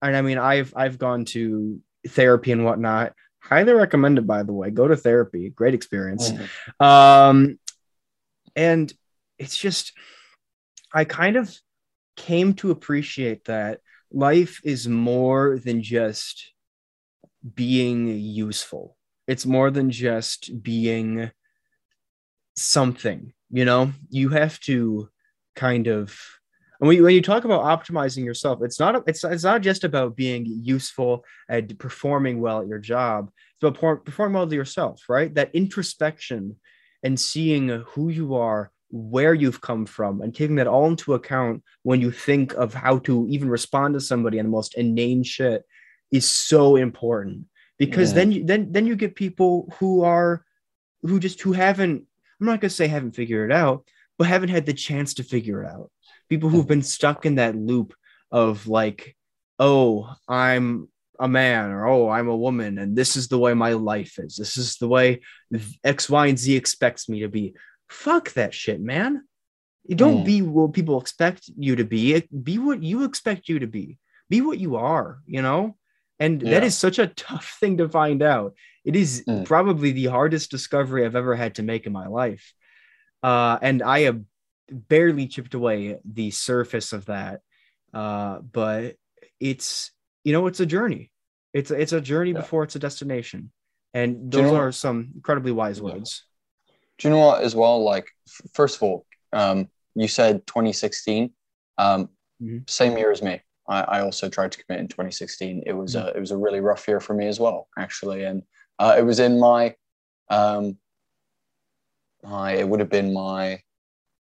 and 0.02 0.16
I 0.16 0.22
mean, 0.22 0.38
I've 0.38 0.72
I've 0.76 0.98
gone 0.98 1.24
to 1.26 1.80
therapy 2.08 2.52
and 2.52 2.64
whatnot. 2.64 3.14
Highly 3.40 3.72
recommended, 3.72 4.26
by 4.26 4.42
the 4.42 4.52
way. 4.52 4.70
Go 4.70 4.88
to 4.88 4.96
therapy. 4.96 5.48
Great 5.50 5.74
experience. 5.74 6.30
Mhm. 6.30 6.84
Um, 6.84 7.58
and 8.58 8.92
it's 9.38 9.56
just, 9.56 9.92
I 10.92 11.04
kind 11.04 11.36
of 11.36 11.56
came 12.16 12.54
to 12.54 12.72
appreciate 12.72 13.44
that 13.44 13.78
life 14.10 14.60
is 14.64 14.88
more 14.88 15.60
than 15.64 15.80
just 15.80 16.52
being 17.54 18.08
useful. 18.08 18.96
It's 19.28 19.46
more 19.46 19.70
than 19.70 19.92
just 19.92 20.60
being 20.60 21.30
something, 22.56 23.32
you 23.48 23.64
know? 23.64 23.92
You 24.10 24.30
have 24.30 24.58
to 24.60 25.08
kind 25.54 25.86
of 25.86 26.18
and 26.80 26.86
when 26.86 27.12
you, 27.12 27.22
talk 27.22 27.44
about 27.44 27.64
optimizing 27.64 28.24
yourself, 28.24 28.60
it's 28.62 28.78
not 28.78 29.02
it's 29.08 29.24
it's 29.24 29.44
not 29.44 29.62
just 29.62 29.84
about 29.84 30.16
being 30.16 30.46
useful 30.46 31.24
and 31.48 31.76
performing 31.78 32.40
well 32.40 32.60
at 32.60 32.68
your 32.68 32.78
job. 32.78 33.30
It's 33.54 33.64
about 33.64 34.04
performing 34.04 34.34
well 34.34 34.48
to 34.48 34.54
yourself, 34.54 35.02
right? 35.08 35.32
That 35.34 35.54
introspection 35.54 36.56
and 37.02 37.18
seeing 37.18 37.68
who 37.68 38.08
you 38.08 38.34
are, 38.34 38.70
where 38.90 39.34
you've 39.34 39.60
come 39.60 39.86
from, 39.86 40.20
and 40.20 40.34
taking 40.34 40.56
that 40.56 40.66
all 40.66 40.86
into 40.86 41.14
account 41.14 41.62
when 41.82 42.00
you 42.00 42.10
think 42.10 42.54
of 42.54 42.74
how 42.74 42.98
to 43.00 43.26
even 43.28 43.48
respond 43.48 43.94
to 43.94 44.00
somebody 44.00 44.38
on 44.38 44.46
the 44.46 44.50
most 44.50 44.74
inane 44.76 45.22
shit 45.22 45.64
is 46.10 46.28
so 46.28 46.76
important 46.76 47.44
because 47.78 48.10
Yeah. 48.10 48.14
then 48.16 48.32
you 48.32 48.44
then 48.44 48.72
then 48.72 48.86
you 48.86 48.96
get 48.96 49.14
people 49.14 49.72
who 49.78 50.02
are 50.04 50.44
who 51.02 51.20
just 51.20 51.40
who 51.42 51.52
haven't 51.52 52.06
I'm 52.40 52.46
not 52.46 52.60
gonna 52.60 52.70
say 52.70 52.86
haven't 52.86 53.16
figured 53.16 53.50
it 53.50 53.54
out, 53.54 53.84
but 54.16 54.26
haven't 54.26 54.48
had 54.50 54.66
the 54.66 54.72
chance 54.72 55.14
to 55.14 55.22
figure 55.22 55.62
it 55.62 55.68
out. 55.68 55.90
People 56.28 56.48
who've 56.48 56.66
been 56.66 56.82
stuck 56.82 57.26
in 57.26 57.36
that 57.36 57.56
loop 57.56 57.94
of 58.30 58.66
like, 58.68 59.16
oh, 59.58 60.14
I'm 60.28 60.88
a 61.18 61.28
man 61.28 61.70
or 61.70 61.86
oh, 61.86 62.08
I'm 62.08 62.28
a 62.28 62.36
woman, 62.36 62.78
and 62.78 62.96
this 62.96 63.16
is 63.16 63.28
the 63.28 63.38
way 63.38 63.54
my 63.54 63.72
life 63.72 64.18
is. 64.18 64.36
This 64.36 64.56
is 64.56 64.76
the 64.76 64.88
way 64.88 65.20
X, 65.84 66.08
Y, 66.08 66.26
and 66.26 66.38
Z 66.38 66.54
expects 66.56 67.08
me 67.08 67.20
to 67.20 67.28
be. 67.28 67.54
Fuck 67.88 68.32
that 68.34 68.54
shit, 68.54 68.80
man. 68.80 69.22
You 69.84 69.96
don't 69.96 70.20
Mm. 70.20 70.24
be 70.24 70.42
what 70.42 70.74
people 70.74 71.00
expect 71.00 71.50
you 71.56 71.76
to 71.76 71.84
be. 71.84 72.20
Be 72.42 72.58
what 72.58 72.82
you 72.82 73.04
expect 73.04 73.48
you 73.48 73.60
to 73.60 73.66
be. 73.66 73.98
Be 74.28 74.42
what 74.42 74.58
you 74.58 74.76
are, 74.76 75.20
you 75.26 75.40
know? 75.42 75.76
And 76.20 76.40
that 76.42 76.62
Yeah. 76.62 76.64
is 76.64 76.76
such 76.76 76.98
a 76.98 77.06
tough 77.06 77.56
thing 77.60 77.78
to 77.78 77.88
find 77.88 78.22
out. 78.22 78.54
It 78.84 78.94
is 78.96 79.24
Mm. 79.26 79.44
probably 79.46 79.92
the 79.92 80.06
hardest 80.06 80.50
discovery 80.50 81.04
I've 81.04 81.16
ever 81.16 81.34
had 81.34 81.54
to 81.56 81.62
make 81.62 81.86
in 81.86 81.92
my 81.92 82.06
life. 82.08 82.52
Uh, 83.22 83.58
and 83.62 83.82
I 83.82 84.00
have 84.00 84.20
barely 84.70 85.26
chipped 85.26 85.54
away 85.54 85.98
the 86.04 86.30
surface 86.30 86.92
of 86.92 87.06
that. 87.06 87.40
Uh, 87.94 88.40
but 88.40 88.96
it's, 89.40 89.90
you 90.24 90.32
know, 90.32 90.46
it's 90.46 90.60
a 90.60 90.66
journey. 90.66 91.10
It's, 91.54 91.70
it's 91.70 91.92
a 91.92 92.00
journey 92.00 92.30
Yeah. 92.32 92.40
before 92.40 92.62
it's 92.64 92.76
a 92.76 92.78
destination. 92.78 93.50
And 93.94 94.30
Do 94.30 94.38
you 94.38 94.44
those 94.44 94.52
know- 94.52 94.58
are 94.58 94.72
some 94.72 95.12
incredibly 95.14 95.52
wise 95.52 95.80
words. 95.80 96.24
Do 96.98 97.08
you 97.08 97.14
know 97.14 97.20
what? 97.26 97.42
As 97.42 97.54
well, 97.54 97.82
like 97.82 98.06
f- 98.28 98.50
first 98.52 98.76
of 98.76 98.82
all, 98.82 99.06
um, 99.32 99.68
you 99.94 100.08
said 100.08 100.46
2016, 100.46 101.32
um, 101.78 102.10
Mhm. 102.42 102.68
same 102.68 102.96
year 102.98 103.10
as 103.10 103.22
me. 103.22 103.40
I, 103.68 103.80
I 103.82 104.00
also 104.00 104.28
tried 104.28 104.52
to 104.52 104.64
commit 104.64 104.80
in 104.80 104.88
2016. 104.88 105.62
It 105.66 105.72
was 105.72 105.94
a 105.94 106.08
it 106.16 106.20
was 106.20 106.30
a 106.32 106.36
really 106.36 106.60
rough 106.60 106.86
year 106.88 107.00
for 107.00 107.14
me 107.14 107.26
as 107.28 107.38
well, 107.38 107.68
actually, 107.78 108.24
and 108.24 108.42
uh, 108.78 108.94
it 108.98 109.02
was 109.02 109.18
in 109.20 109.38
my 109.38 109.76
um, 110.30 110.78
my 112.22 112.52
it 112.52 112.68
would 112.68 112.80
have 112.80 112.88
been 112.90 113.12
my 113.12 113.60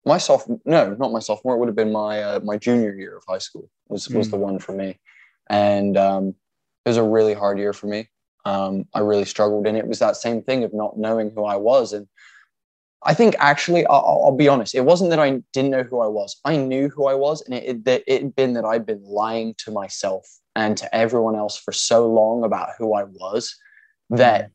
my 0.04 0.18
sophomore 0.18 0.60
no 0.64 0.94
not 0.94 1.12
my 1.12 1.18
sophomore 1.20 1.54
it 1.54 1.58
would 1.58 1.68
have 1.68 1.76
been 1.76 1.92
my 1.92 2.22
uh, 2.22 2.40
my 2.40 2.56
junior 2.56 2.94
year 2.94 3.16
of 3.16 3.24
high 3.28 3.38
school 3.38 3.68
was 3.88 4.08
was 4.08 4.30
the 4.30 4.36
one 4.36 4.58
for 4.58 4.72
me 4.72 4.98
and 5.52 5.96
um, 5.96 6.28
it 6.84 6.88
was 6.88 6.96
a 6.96 7.04
really 7.04 7.34
hard 7.34 7.58
year 7.58 7.72
for 7.72 7.86
me. 7.86 8.08
Um, 8.44 8.86
i 8.92 8.98
really 8.98 9.24
struggled. 9.24 9.68
And 9.68 9.76
it 9.76 9.86
was 9.86 10.00
that 10.00 10.16
same 10.16 10.42
thing 10.42 10.64
of 10.64 10.74
not 10.74 10.98
knowing 10.98 11.30
who 11.30 11.44
i 11.44 11.54
was. 11.54 11.92
And 11.92 12.08
i 13.04 13.14
think 13.14 13.34
actually 13.38 13.84
i'll, 13.86 14.22
I'll 14.24 14.36
be 14.36 14.48
honest 14.48 14.76
it 14.76 14.84
wasn't 14.84 15.10
that 15.10 15.18
i 15.18 15.30
didn't 15.52 15.70
know 15.70 15.84
who 15.84 16.00
i 16.00 16.08
was. 16.08 16.40
I 16.44 16.56
knew 16.56 16.88
who 16.88 17.06
i 17.06 17.14
was. 17.14 17.42
And 17.42 17.54
it, 17.54 17.64
it, 17.86 18.04
it 18.06 18.22
had 18.22 18.34
been 18.34 18.54
that 18.54 18.64
i'd 18.64 18.86
been 18.86 19.04
lying 19.04 19.54
to 19.58 19.70
myself 19.70 20.26
and 20.56 20.76
to 20.78 20.92
everyone 20.94 21.36
else 21.36 21.56
for 21.56 21.72
so 21.72 22.08
long 22.08 22.42
about 22.44 22.70
who 22.78 22.94
i 22.94 23.04
was 23.04 23.54
that 24.10 24.50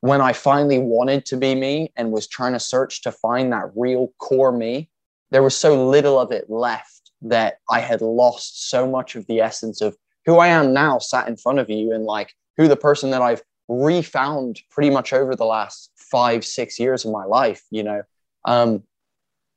when 0.00 0.20
I 0.20 0.32
finally 0.32 0.78
wanted 0.78 1.24
to 1.26 1.36
be 1.36 1.54
me 1.54 1.92
and 1.96 2.12
was 2.12 2.28
trying 2.28 2.52
to 2.52 2.60
search 2.60 3.02
to 3.02 3.12
find 3.12 3.52
that 3.52 3.70
real 3.74 4.12
core 4.18 4.52
me, 4.52 4.88
there 5.30 5.42
was 5.42 5.56
so 5.56 5.88
little 5.88 6.18
of 6.18 6.30
it 6.30 6.50
left 6.50 7.10
that 7.22 7.58
I 7.70 7.80
had 7.80 8.02
lost 8.02 8.70
so 8.70 8.86
much 8.86 9.16
of 9.16 9.26
the 9.26 9.40
essence 9.40 9.80
of 9.80 9.96
who 10.26 10.38
I 10.38 10.48
am 10.48 10.74
now 10.74 10.98
sat 10.98 11.28
in 11.28 11.36
front 11.36 11.60
of 11.60 11.70
you 11.70 11.92
and 11.92 12.04
like 12.04 12.34
who 12.56 12.68
the 12.68 12.76
person 12.76 13.10
that 13.10 13.22
I've 13.22 13.42
refound 13.68 14.60
pretty 14.70 14.90
much 14.90 15.12
over 15.12 15.34
the 15.34 15.44
last 15.44 15.90
five, 15.96 16.44
six 16.44 16.78
years 16.78 17.04
of 17.04 17.12
my 17.12 17.24
life, 17.24 17.62
you 17.70 17.82
know. 17.82 18.02
Um, 18.44 18.82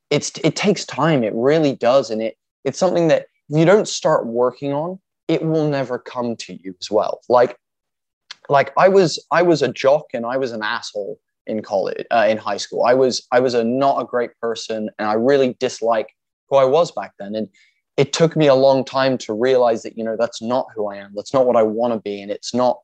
it's 0.09 0.31
it 0.43 0.55
takes 0.55 0.85
time, 0.85 1.23
it 1.23 1.33
really 1.35 1.75
does. 1.75 2.09
And 2.09 2.21
it 2.21 2.37
it's 2.63 2.79
something 2.79 3.07
that 3.09 3.27
if 3.49 3.57
you 3.57 3.65
don't 3.65 3.87
start 3.87 4.25
working 4.25 4.73
on, 4.73 4.99
it 5.27 5.43
will 5.43 5.67
never 5.67 5.99
come 5.99 6.35
to 6.37 6.53
you 6.53 6.75
as 6.79 6.89
well. 6.89 7.21
Like 7.29 7.57
like 8.47 8.71
I 8.77 8.89
was 8.89 9.23
I 9.31 9.41
was 9.41 9.61
a 9.61 9.71
jock 9.71 10.05
and 10.13 10.25
I 10.25 10.37
was 10.37 10.51
an 10.51 10.63
asshole 10.63 11.19
in 11.45 11.61
college 11.61 12.05
uh, 12.11 12.25
in 12.27 12.37
high 12.37 12.57
school. 12.57 12.83
I 12.83 12.93
was 12.93 13.27
I 13.31 13.39
was 13.39 13.53
a 13.53 13.63
not 13.63 14.01
a 14.01 14.05
great 14.05 14.31
person 14.41 14.89
and 14.97 15.07
I 15.07 15.13
really 15.13 15.55
dislike 15.59 16.09
who 16.49 16.57
I 16.57 16.65
was 16.65 16.91
back 16.91 17.13
then 17.19 17.35
and 17.35 17.47
it 17.99 18.13
took 18.13 18.38
me 18.38 18.47
a 18.47 18.55
long 18.55 18.85
time 18.85 19.17
to 19.17 19.34
realize 19.34 19.84
that 19.84 19.97
you 19.97 20.05
know 20.05 20.15
that's 20.17 20.41
not 20.41 20.67
who 20.73 20.88
I 20.88 20.95
am. 20.95 21.11
That's 21.13 21.34
not 21.34 21.45
what 21.45 21.57
I 21.57 21.63
want 21.63 21.93
to 21.93 21.99
be 21.99 22.21
and 22.21 22.31
it's 22.31 22.53
not 22.53 22.80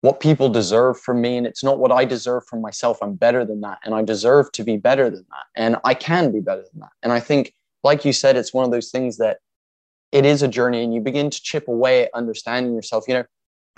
what 0.00 0.18
people 0.18 0.48
deserve 0.48 0.98
from 0.98 1.20
me 1.20 1.36
and 1.36 1.46
it's 1.46 1.62
not 1.62 1.78
what 1.78 1.92
I 1.92 2.06
deserve 2.06 2.46
from 2.46 2.62
myself. 2.62 2.96
I'm 3.02 3.16
better 3.16 3.44
than 3.44 3.60
that 3.60 3.80
and 3.84 3.94
I 3.94 4.02
deserve 4.02 4.50
to 4.52 4.64
be 4.64 4.78
better 4.78 5.10
than 5.10 5.26
that 5.28 5.46
and 5.56 5.76
I 5.84 5.92
can 5.92 6.32
be 6.32 6.40
better 6.40 6.64
than 6.72 6.80
that. 6.80 6.92
And 7.02 7.12
I 7.12 7.20
think 7.20 7.52
like 7.82 8.06
you 8.06 8.14
said 8.14 8.34
it's 8.38 8.54
one 8.54 8.64
of 8.64 8.70
those 8.70 8.90
things 8.90 9.18
that 9.18 9.40
it 10.10 10.24
is 10.24 10.42
a 10.42 10.48
journey 10.48 10.82
and 10.82 10.94
you 10.94 11.02
begin 11.02 11.28
to 11.28 11.42
chip 11.42 11.68
away 11.68 12.04
at 12.04 12.10
understanding 12.14 12.74
yourself. 12.74 13.04
You 13.06 13.14
know, 13.14 13.24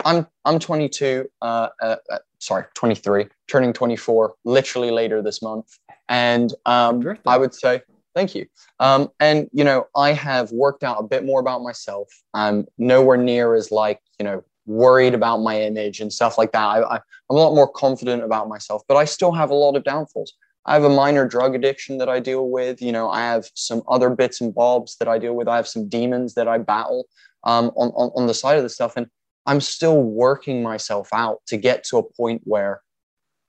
I'm 0.05 0.27
I'm 0.45 0.59
22, 0.59 1.29
uh, 1.41 1.67
uh, 1.81 1.95
uh, 2.09 2.19
sorry, 2.39 2.63
23, 2.73 3.25
turning 3.49 3.73
24, 3.73 4.35
literally 4.45 4.91
later 4.91 5.21
this 5.21 5.41
month, 5.41 5.77
and 6.07 6.53
um, 6.65 7.17
I 7.25 7.37
would 7.37 7.53
say 7.53 7.81
thank 8.17 8.33
you. 8.33 8.47
Um, 8.79 9.09
and 9.19 9.47
you 9.53 9.63
know, 9.63 9.85
I 9.95 10.11
have 10.13 10.51
worked 10.51 10.83
out 10.83 10.97
a 10.99 11.03
bit 11.03 11.23
more 11.23 11.39
about 11.39 11.61
myself. 11.61 12.07
I'm 12.33 12.65
nowhere 12.77 13.17
near 13.17 13.53
as 13.53 13.71
like 13.71 14.01
you 14.19 14.25
know 14.25 14.43
worried 14.65 15.13
about 15.13 15.37
my 15.37 15.61
image 15.61 16.01
and 16.01 16.11
stuff 16.11 16.37
like 16.37 16.51
that. 16.51 16.65
I, 16.65 16.81
I, 16.81 16.95
I'm 16.95 17.37
a 17.37 17.39
lot 17.39 17.53
more 17.53 17.71
confident 17.71 18.23
about 18.23 18.49
myself, 18.49 18.81
but 18.87 18.97
I 18.97 19.05
still 19.05 19.31
have 19.31 19.51
a 19.51 19.53
lot 19.53 19.75
of 19.75 19.83
downfalls. 19.83 20.33
I 20.65 20.73
have 20.73 20.83
a 20.83 20.89
minor 20.89 21.25
drug 21.25 21.55
addiction 21.55 21.99
that 21.99 22.09
I 22.09 22.19
deal 22.19 22.49
with. 22.49 22.81
You 22.81 22.91
know, 22.91 23.09
I 23.09 23.21
have 23.21 23.49
some 23.53 23.83
other 23.87 24.09
bits 24.09 24.41
and 24.41 24.53
bobs 24.53 24.97
that 24.97 25.07
I 25.07 25.19
deal 25.19 25.35
with. 25.35 25.47
I 25.47 25.55
have 25.55 25.67
some 25.67 25.87
demons 25.87 26.33
that 26.33 26.47
I 26.47 26.57
battle 26.57 27.05
um, 27.43 27.71
on, 27.75 27.89
on 27.89 28.11
on 28.15 28.27
the 28.27 28.33
side 28.33 28.57
of 28.57 28.63
the 28.63 28.69
stuff, 28.69 28.97
and 28.97 29.07
I'm 29.45 29.61
still 29.61 30.01
working 30.01 30.63
myself 30.63 31.09
out 31.13 31.39
to 31.47 31.55
get 31.55 31.83
to 31.85 31.97
a 31.97 32.03
point 32.03 32.41
where 32.45 32.81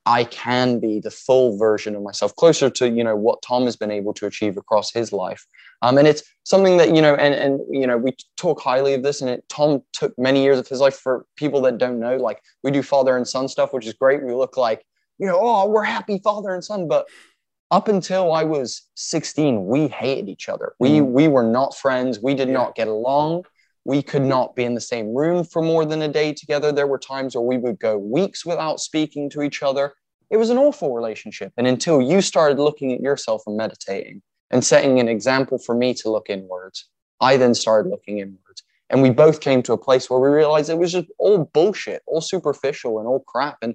I 0.08 0.24
can 0.24 0.80
be 0.80 1.00
the 1.00 1.10
full 1.10 1.58
version 1.58 1.94
of 1.94 2.02
myself, 2.02 2.34
closer 2.36 2.70
to 2.70 2.88
you 2.88 3.04
know 3.04 3.14
what 3.14 3.42
Tom 3.42 3.64
has 3.66 3.76
been 3.76 3.90
able 3.90 4.14
to 4.14 4.26
achieve 4.26 4.56
across 4.56 4.90
his 4.90 5.12
life. 5.12 5.44
Um, 5.82 5.98
and 5.98 6.08
it's 6.08 6.22
something 6.44 6.78
that 6.78 6.94
you 6.94 7.02
know, 7.02 7.14
and 7.14 7.34
and 7.34 7.60
you 7.70 7.86
know, 7.86 7.98
we 7.98 8.16
talk 8.38 8.58
highly 8.60 8.94
of 8.94 9.02
this, 9.02 9.20
and 9.20 9.28
it 9.28 9.44
Tom 9.50 9.82
took 9.92 10.18
many 10.18 10.42
years 10.42 10.58
of 10.58 10.66
his 10.66 10.80
life. 10.80 10.96
For 10.96 11.26
people 11.36 11.60
that 11.62 11.76
don't 11.76 12.00
know, 12.00 12.16
like 12.16 12.40
we 12.62 12.70
do 12.70 12.82
father 12.82 13.18
and 13.18 13.28
son 13.28 13.48
stuff, 13.48 13.74
which 13.74 13.86
is 13.86 13.92
great. 13.92 14.24
We 14.24 14.32
look 14.34 14.56
like 14.56 14.82
you 15.18 15.26
know, 15.26 15.38
oh, 15.38 15.68
we're 15.68 15.82
happy 15.82 16.18
father 16.24 16.54
and 16.54 16.64
son, 16.64 16.88
but 16.88 17.06
up 17.70 17.88
until 17.88 18.32
I 18.32 18.44
was 18.44 18.82
16, 18.94 19.66
we 19.66 19.88
hated 19.88 20.28
each 20.30 20.48
other. 20.48 20.72
We 20.78 21.02
we 21.02 21.28
were 21.28 21.42
not 21.42 21.76
friends. 21.76 22.18
We 22.18 22.34
did 22.34 22.48
Yeah. 22.48 22.54
not 22.54 22.74
get 22.74 22.88
along 22.88 23.44
we 23.88 24.02
could 24.02 24.20
not 24.20 24.54
be 24.54 24.64
in 24.64 24.74
the 24.74 24.82
same 24.82 25.14
room 25.14 25.42
for 25.42 25.62
more 25.62 25.86
than 25.86 26.02
a 26.02 26.08
day 26.08 26.34
together. 26.34 26.70
There 26.70 26.86
were 26.86 26.98
times 26.98 27.34
where 27.34 27.42
we 27.42 27.56
would 27.56 27.80
go 27.80 27.96
weeks 27.96 28.44
without 28.44 28.80
speaking 28.80 29.30
to 29.30 29.40
each 29.40 29.62
other. 29.62 29.94
It 30.28 30.36
was 30.36 30.50
an 30.50 30.58
awful 30.58 30.92
relationship. 30.94 31.54
And 31.56 31.66
until 31.66 32.02
you 32.02 32.20
started 32.20 32.58
looking 32.58 32.92
at 32.92 33.00
yourself 33.00 33.44
and 33.46 33.56
meditating 33.56 34.20
and 34.50 34.62
setting 34.62 35.00
an 35.00 35.08
example 35.08 35.56
for 35.56 35.74
me 35.74 35.94
to 35.94 36.10
look 36.10 36.28
inwards, 36.28 36.86
I 37.22 37.38
then 37.38 37.54
started 37.54 37.88
looking 37.88 38.18
inwards. 38.18 38.62
And 38.90 39.00
we 39.00 39.08
both 39.08 39.40
came 39.40 39.62
to 39.62 39.72
a 39.72 39.78
place 39.78 40.10
where 40.10 40.20
we 40.20 40.28
realized 40.28 40.68
it 40.68 40.76
was 40.76 40.92
just 40.92 41.06
all 41.18 41.50
bullshit, 41.54 42.02
all 42.06 42.20
superficial 42.20 42.98
and 42.98 43.08
all 43.08 43.20
crap. 43.20 43.56
And 43.62 43.74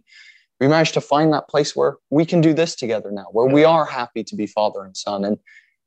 we 0.60 0.68
managed 0.68 0.94
to 0.94 1.02
find 1.02 1.34
that 1.34 1.50
place 1.50 1.76
where 1.76 1.98
we 2.12 2.24
can 2.24 2.40
do 2.40 2.54
this 2.54 2.76
together 2.76 3.10
now, 3.10 3.30
where 3.32 3.48
we 3.48 3.64
are 3.64 3.86
happy 3.86 4.24
to 4.26 4.36
be 4.36 4.46
father 4.46 4.84
and 4.84 4.96
son. 4.96 5.26
And 5.26 5.40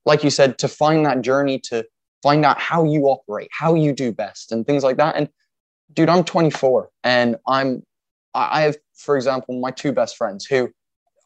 like 0.04 0.24
you 0.24 0.30
said, 0.30 0.58
to 0.58 0.66
find 0.66 1.06
that 1.06 1.22
journey 1.22 1.60
to 1.70 1.86
find 2.26 2.44
out 2.44 2.58
how 2.58 2.82
you 2.82 3.04
operate, 3.04 3.48
how 3.52 3.74
you 3.74 3.92
do 3.92 4.10
best, 4.10 4.50
and 4.50 4.66
things 4.66 4.82
like 4.82 4.96
that. 4.96 5.14
And 5.14 5.28
dude, 5.92 6.08
I'm 6.08 6.24
24 6.24 6.90
and 7.04 7.36
I'm, 7.46 7.84
I 8.34 8.62
have, 8.62 8.76
for 8.96 9.14
example, 9.14 9.60
my 9.60 9.70
two 9.70 9.92
best 9.92 10.16
friends 10.16 10.44
who 10.44 10.72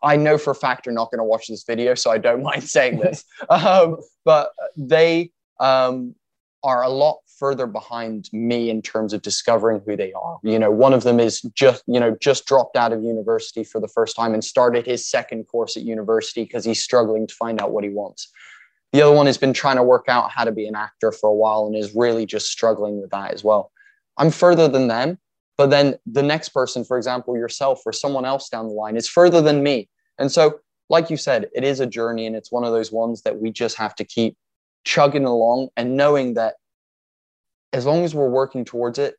I 0.03 0.17
know 0.17 0.37
for 0.37 0.51
a 0.51 0.55
fact 0.55 0.85
you're 0.85 0.95
not 0.95 1.11
going 1.11 1.19
to 1.21 1.25
watch 1.25 1.47
this 1.49 1.65
video, 1.65 1.95
so 1.95 2.11
I 2.11 2.19
don't 2.19 2.43
mind 2.51 2.65
saying 2.65 2.99
this. 2.99 3.25
um, 3.49 3.97
but 4.27 4.51
they 4.77 5.31
um, 5.59 6.15
are 6.63 6.83
a 6.83 6.91
lot 6.91 7.21
further 7.39 7.67
behind 7.67 8.29
me 8.35 8.69
in 8.69 8.83
terms 8.83 9.15
of 9.15 9.23
discovering 9.23 9.81
who 9.87 9.97
they 9.97 10.13
are. 10.13 10.39
You 10.43 10.59
know, 10.59 10.71
one 10.71 10.93
of 10.93 11.05
them 11.05 11.19
is 11.19 11.41
just, 11.55 11.83
you 11.87 11.99
know, 11.99 12.15
just 12.21 12.45
dropped 12.45 12.77
out 12.77 12.93
of 12.93 13.03
university 13.03 13.65
for 13.65 13.81
the 13.81 13.89
first 13.89 14.17
time 14.17 14.35
and 14.35 14.45
started 14.45 14.85
his 14.85 15.09
second 15.09 15.45
course 15.45 15.79
at 15.79 15.83
university 15.83 16.45
because 16.45 16.67
he's 16.67 16.85
struggling 16.85 17.27
to 17.27 17.35
find 17.35 17.59
out 17.59 17.71
what 17.71 17.85
he 17.85 17.89
wants. 17.89 18.31
The 18.93 19.03
other 19.03 19.15
one 19.15 19.27
has 19.27 19.39
been 19.39 19.53
trying 19.53 19.77
to 19.77 19.83
work 19.83 20.07
out 20.09 20.31
how 20.31 20.45
to 20.45 20.53
be 20.53 20.67
an 20.67 20.75
actor 20.75 21.13
for 21.13 21.31
a 21.31 21.35
while 21.35 21.67
and 21.67 21.77
is 21.77 21.95
really 21.95 22.27
just 22.27 22.49
struggling 22.49 23.01
with 23.01 23.11
that 23.11 23.33
as 23.33 23.45
well. 23.45 23.71
I'm 24.17 24.31
further 24.31 24.69
than 24.69 24.89
them, 24.89 25.19
but 25.57 25.71
then 25.71 25.95
the 26.07 26.23
next 26.23 26.51
person, 26.51 26.85
for 26.85 26.97
example, 26.97 27.37
yourself 27.37 27.83
or 27.87 27.93
someone 27.93 28.25
else 28.25 28.49
down 28.49 28.67
the 28.67 28.75
line, 28.75 28.97
is 28.97 29.09
further 29.09 29.41
than 29.41 29.63
me. 29.63 29.89
And 30.19 30.31
so, 30.31 30.61
like 30.89 31.09
you 31.09 31.17
said, 31.17 31.49
it 31.55 31.63
is 31.63 31.79
a 31.79 31.87
journey 31.87 32.27
and 32.27 32.35
it's 32.35 32.51
one 32.51 32.65
of 32.65 32.73
those 32.73 32.91
ones 32.91 33.23
that 33.23 33.39
we 33.39 33.53
just 33.53 33.77
have 33.77 33.95
to 33.97 34.05
keep 34.05 34.37
chugging 34.85 35.25
along 35.25 35.69
and 35.77 35.97
knowing 35.97 36.35
that 36.35 36.55
as 37.73 37.87
long 37.87 38.05
as 38.05 38.15
we're 38.15 38.29
working 38.29 38.65
towards 38.65 38.99
it, 38.99 39.15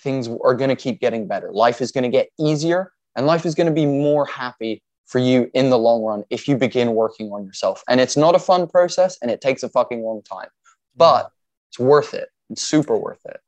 things 0.00 0.28
are 0.42 0.54
going 0.54 0.70
to 0.70 0.76
keep 0.76 1.00
getting 1.00 1.28
better. 1.28 1.52
Life 1.52 1.80
is 1.80 1.92
going 1.92 2.02
to 2.02 2.10
get 2.10 2.28
easier 2.38 2.92
and 3.14 3.26
life 3.26 3.46
is 3.46 3.54
going 3.54 3.68
to 3.68 3.72
be 3.72 3.86
more 3.86 4.26
happy 4.26 4.82
for 5.06 5.18
you 5.18 5.50
in 5.54 5.70
the 5.70 5.78
long 5.78 6.02
run 6.02 6.24
if 6.30 6.48
you 6.48 6.56
begin 6.56 6.94
working 6.94 7.30
on 7.30 7.44
yourself. 7.44 7.82
And 7.88 8.00
it's 8.00 8.16
not 8.16 8.34
a 8.34 8.38
fun 8.38 8.66
process 8.66 9.18
and 9.20 9.30
it 9.30 9.40
takes 9.40 9.62
a 9.62 9.68
fucking 9.68 10.02
long 10.02 10.22
time, 10.22 10.48
but 10.96 11.30
it's 11.70 11.78
worth 11.78 12.14
it. 12.14 12.28
It's 12.50 12.62
super 12.62 12.96
worth 12.96 13.24
it. 13.26 13.40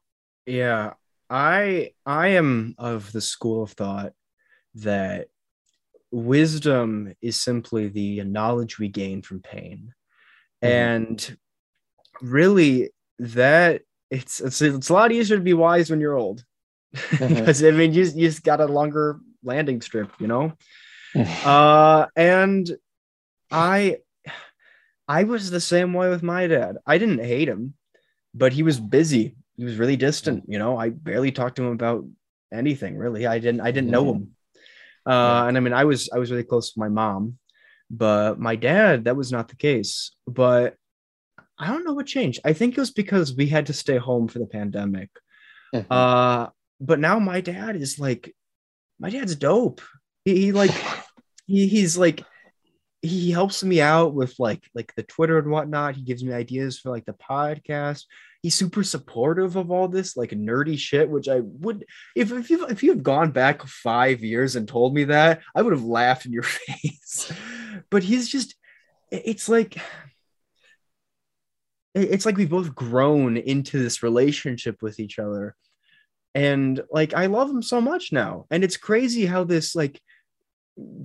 Yeah. 0.47 0.95
I 1.29 1.93
I 2.05 2.29
am 2.29 2.75
of 2.79 3.11
the 3.13 3.21
school 3.21 3.63
of 3.63 3.73
thought 3.73 4.13
that 4.77 5.29
wisdom 6.13 7.15
is 7.21 7.41
simply 7.41 7.89
the 7.89 8.23
knowledge 8.23 8.79
we 8.79 8.89
gain 8.89 9.23
from 9.23 9.41
pain. 9.41 9.93
Mm-hmm. 10.63 10.73
And 10.73 11.39
really 12.21 12.91
that 13.19 13.83
it's, 14.11 14.41
it's 14.41 14.63
it's 14.63 14.89
a 14.89 14.93
lot 14.93 15.13
easier 15.13 15.37
to 15.37 15.43
be 15.43 15.53
wise 15.53 15.91
when 15.91 16.01
you're 16.01 16.17
old 16.17 16.45
because 16.93 17.61
mm-hmm. 17.61 17.75
I 17.75 17.79
mean 17.79 17.93
you, 17.93 18.05
you 18.05 18.29
just 18.29 18.45
got 18.45 18.61
a 18.61 18.67
longer 18.67 19.19
landing 19.43 19.81
strip, 19.81 20.13
you 20.19 20.27
know. 20.27 20.53
uh, 21.45 22.07
and 22.17 22.71
I 23.51 23.99
I 25.09 25.25
was 25.25 25.51
the 25.51 25.61
same 25.61 25.93
way 25.93 26.09
with 26.09 26.23
my 26.23 26.47
dad. 26.47 26.77
I 26.87 26.99
didn't 26.99 27.25
hate 27.25 27.49
him, 27.49 27.75
but 28.35 28.53
he 28.53 28.63
was 28.63 28.81
busy. 28.81 29.37
He 29.57 29.65
was 29.65 29.77
really 29.77 29.97
distant. 29.97 30.45
You 30.49 30.59
know, 30.59 30.77
I 30.77 30.91
barely 30.91 31.33
talked 31.33 31.57
to 31.57 31.65
him 31.65 31.73
about 31.73 32.05
anything 32.53 32.97
really. 32.97 33.27
I 33.27 33.39
didn't 33.39 33.61
I 33.61 33.71
didn't 33.71 33.91
know 33.91 34.15
him. 34.15 34.31
Uh, 35.07 35.45
and 35.47 35.57
I 35.57 35.61
mean, 35.61 35.73
I 35.73 35.85
was 35.85 36.11
I 36.13 36.19
was 36.19 36.31
really 36.31 36.43
close 36.43 36.73
to 36.73 36.81
my 36.81 36.89
mom, 36.89 37.39
but 37.91 38.39
my 38.39 38.57
dad 38.57 39.05
that 39.05 39.17
was 39.17 39.31
not 39.31 39.49
the 39.49 39.57
case. 39.57 40.13
But 40.27 40.77
I 41.59 41.69
don't 41.69 41.85
know 41.85 41.95
what 41.95 42.07
changed. 42.07 42.41
I 42.45 42.53
think 42.53 42.77
it 42.77 42.81
was 42.81 42.91
because 42.91 43.35
we 43.35 43.47
had 43.47 43.67
to 43.67 43.73
stay 43.73 43.97
home 43.97 44.29
for 44.29 44.39
the 44.39 44.47
pandemic. 44.47 45.11
Mm-hmm. 45.75 45.91
Uh, 45.91 46.49
but 46.81 47.01
now 47.01 47.19
my 47.19 47.41
dad 47.41 47.77
is 47.77 47.99
like, 47.99 48.35
my 48.99 49.11
dad's 49.11 49.37
dope. 49.37 49.81
He, 50.25 50.37
he 50.37 50.53
like, 50.53 50.71
he, 51.47 51.67
he's 51.69 51.97
like, 51.97 52.23
he 53.03 53.31
helps 53.31 53.63
me 53.63 53.81
out 53.81 54.15
with 54.15 54.35
like 54.39 54.69
like 54.75 54.93
the 54.97 55.03
Twitter 55.03 55.39
and 55.39 55.51
whatnot. 55.51 55.97
He 55.97 56.03
gives 56.03 56.25
me 56.25 56.33
ideas 56.33 56.79
for 56.79 56.91
like 56.91 57.05
the 57.05 57.13
podcast. 57.13 58.05
He's 58.43 58.55
super 58.55 58.83
supportive 58.83 59.57
of 59.57 59.71
all 59.71 59.89
this 59.89 60.17
like 60.17 60.31
nerdy 60.31 60.79
shit, 60.79 61.09
which 61.09 61.29
I 61.29 61.41
would 61.41 61.85
if 62.15 62.33
if 62.33 62.51
you 62.51 62.67
if 62.67 62.83
you 62.83 62.91
have 62.93 63.03
gone 63.03 63.31
back 63.31 63.63
five 63.67 64.23
years 64.23 64.57
and 64.57 64.67
told 64.67 64.95
me 64.95 65.05
that, 65.05 65.43
I 65.55 65.63
would 65.63 65.73
have 65.73 65.85
laughed 65.85 66.27
in 66.27 66.33
your 66.33 66.43
face. 66.43 67.33
but 67.91 68.03
he's 68.03 68.29
just 68.29 68.55
it's 69.11 69.49
like 69.49 69.79
it's 71.95 72.27
like 72.27 72.37
we've 72.37 72.51
both 72.51 72.75
grown 72.75 73.37
into 73.37 73.83
this 73.83 74.03
relationship 74.03 74.83
with 74.83 75.01
each 75.01 75.19
other 75.19 75.55
and 76.35 76.83
like 76.91 77.15
i 77.15 77.27
love 77.27 77.49
him 77.49 77.63
so 77.63 77.81
much 77.81 78.13
now 78.13 78.45
and 78.51 78.63
it's 78.63 78.77
crazy 78.77 79.25
how 79.25 79.45
this 79.45 79.75
like 79.75 80.01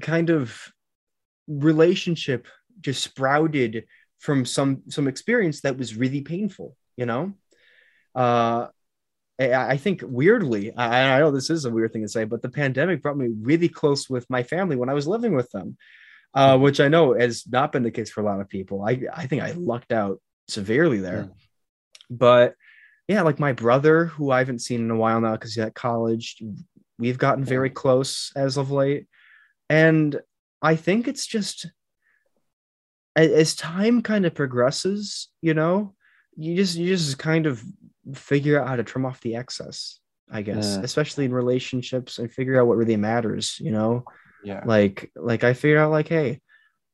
kind 0.02 0.30
of 0.30 0.72
relationship 1.48 2.48
just 2.82 3.04
sprouted 3.04 3.86
from 4.20 4.46
some 4.46 4.84
some 4.90 5.08
experience 5.08 5.62
that 5.62 5.78
was 5.78 5.96
really 5.96 6.22
painful 6.22 6.76
you 6.98 7.06
know 7.06 7.34
uh 8.16 8.68
I 9.50 9.78
think 9.78 10.04
weirdly, 10.06 10.72
I, 10.76 11.16
I 11.16 11.20
know 11.20 11.32
this 11.32 11.50
is 11.50 11.66
a 11.66 11.72
weird 11.72 11.94
thing 11.94 12.04
to 12.04 12.08
say, 12.08 12.26
but 12.26 12.42
the 12.42 12.50
pandemic 12.50 13.02
brought 13.02 13.18
me 13.18 13.30
really 13.42 13.70
close 13.70 14.10
with 14.10 14.30
my 14.30 14.44
family 14.44 14.76
when 14.76 14.90
I 14.90 14.94
was 14.94 15.08
living 15.08 15.36
with 15.36 15.50
them, 15.52 15.78
uh, 16.34 16.58
which 16.58 16.80
I 16.80 16.90
know 16.90 17.14
has 17.14 17.46
not 17.48 17.72
been 17.72 17.84
the 17.84 17.92
case 17.92 18.12
for 18.12 18.22
a 18.22 18.26
lot 18.26 18.40
of 18.40 18.50
people. 18.50 18.84
I, 18.84 19.02
I 19.14 19.26
think 19.26 19.42
I 19.42 19.52
lucked 19.52 19.92
out 19.92 20.22
severely 20.48 21.00
there. 21.00 21.30
Yeah. 21.30 21.46
But 22.10 22.56
yeah, 23.08 23.24
like 23.24 23.40
my 23.40 23.54
brother, 23.54 24.06
who 24.06 24.32
I 24.32 24.40
haven't 24.40 24.60
seen 24.60 24.82
in 24.82 24.92
a 24.92 24.96
while 24.96 25.20
now 25.22 25.32
because 25.32 25.56
he's 25.56 25.64
at 25.64 25.74
college, 25.74 26.42
we've 27.00 27.18
gotten 27.18 27.44
very 27.44 27.70
close 27.70 28.32
as 28.36 28.58
of 28.58 28.70
late. 28.70 29.08
And 29.72 30.20
I 30.62 30.76
think 30.76 31.08
it's 31.08 31.26
just 31.26 31.72
as 33.16 33.56
time 33.56 34.02
kind 34.02 34.26
of 34.26 34.36
progresses, 34.36 35.30
you 35.42 35.54
know, 35.54 35.96
you 36.36 36.56
just 36.56 36.78
you 36.78 36.88
just 36.88 37.18
kind 37.18 37.46
of 37.46 37.64
figure 38.14 38.60
out 38.60 38.68
how 38.68 38.76
to 38.76 38.84
trim 38.84 39.06
off 39.06 39.22
the 39.22 39.36
excess, 39.36 40.00
I 40.30 40.42
guess, 40.42 40.76
yeah. 40.78 40.84
especially 40.84 41.26
in 41.26 41.34
relationships 41.34 42.20
and 42.20 42.32
figure 42.32 42.60
out 42.60 42.68
what 42.68 42.78
really 42.78 42.98
matters, 42.98 43.58
you 43.60 43.72
know. 43.72 44.04
Yeah. 44.44 44.62
Like 44.66 45.12
like 45.16 45.44
I 45.44 45.54
figured 45.54 45.80
out 45.80 45.92
like, 45.92 46.10
hey, 46.10 46.42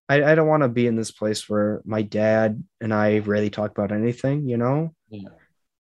I, 0.10 0.24
I 0.24 0.36
don't 0.36 0.48
want 0.48 0.64
to 0.64 0.70
be 0.70 0.86
in 0.86 0.96
this 0.96 1.12
place 1.12 1.50
where 1.50 1.82
my 1.86 2.02
dad 2.02 2.64
and 2.80 2.94
I 2.94 3.20
rarely 3.20 3.50
talk 3.50 3.72
about 3.72 3.92
anything, 3.92 4.48
you 4.48 4.58
know? 4.58 4.94
Yeah. 5.10 5.30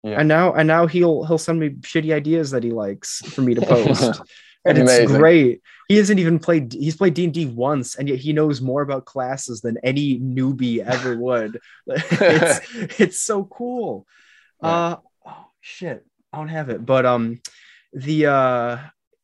Yeah. 0.03 0.19
And 0.19 0.27
now 0.27 0.53
and 0.53 0.67
now 0.67 0.85
he'll 0.85 1.25
he'll 1.25 1.39
send 1.39 1.59
me 1.59 1.69
shitty 1.69 2.13
ideas 2.13 2.51
that 2.51 2.63
he 2.63 2.69
likes 2.69 3.21
for 3.25 3.41
me 3.41 3.55
to 3.55 3.61
post. 3.65 4.21
And 4.65 4.77
it's 4.77 5.11
great. 5.11 5.61
He 5.87 5.97
hasn't 5.97 6.19
even 6.19 6.39
played 6.39 6.73
he's 6.73 6.95
played 6.95 7.13
D&D 7.13 7.45
once 7.47 7.95
and 7.95 8.09
yet 8.09 8.19
he 8.19 8.33
knows 8.33 8.61
more 8.61 8.81
about 8.81 9.05
classes 9.05 9.61
than 9.61 9.77
any 9.83 10.19
newbie 10.19 10.79
ever 10.79 11.17
would. 11.19 11.59
it's 11.87 12.59
it's 12.99 13.21
so 13.21 13.45
cool. 13.45 14.07
Yeah. 14.61 14.69
Uh 14.69 14.97
oh 15.27 15.45
shit. 15.61 16.05
I 16.33 16.37
don't 16.37 16.47
have 16.47 16.69
it. 16.69 16.85
But 16.85 17.05
um 17.05 17.39
the 17.93 18.25
uh 18.25 18.77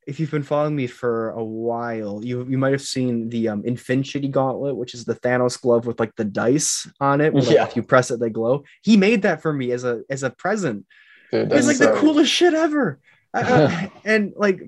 if 0.08 0.20
you've 0.20 0.32
been 0.32 0.44
following 0.44 0.76
me 0.76 0.88
for 0.88 1.30
a 1.32 1.44
while, 1.44 2.24
you 2.24 2.46
you 2.50 2.58
might 2.58 2.72
have 2.72 2.82
seen 2.82 3.30
the 3.30 3.50
um, 3.50 3.64
Infinity 3.64 4.28
Gauntlet, 4.28 4.76
which 4.76 4.96
is 4.96 5.06
the 5.06 5.14
Thanos 5.14 5.62
glove 5.62 5.86
with 5.86 6.00
like 6.00 6.16
the 6.16 6.26
dice 6.26 6.90
on 7.00 7.22
it. 7.22 7.34
Where, 7.34 7.44
like, 7.44 7.54
yeah. 7.54 7.66
If 7.66 7.76
you 7.76 7.84
press 7.84 8.10
it, 8.10 8.20
they 8.20 8.32
glow. 8.32 8.64
He 8.82 8.98
made 8.98 9.22
that 9.22 9.44
for 9.44 9.54
me 9.54 9.72
as 9.72 9.84
a 9.84 10.02
as 10.10 10.24
a 10.24 10.32
present. 10.32 10.86
Dude, 11.32 11.52
it's 11.54 11.68
like 11.68 11.78
so... 11.78 11.94
the 11.94 12.00
coolest 12.00 12.32
shit 12.32 12.54
ever. 12.54 13.00
and 13.34 14.34
like, 14.36 14.62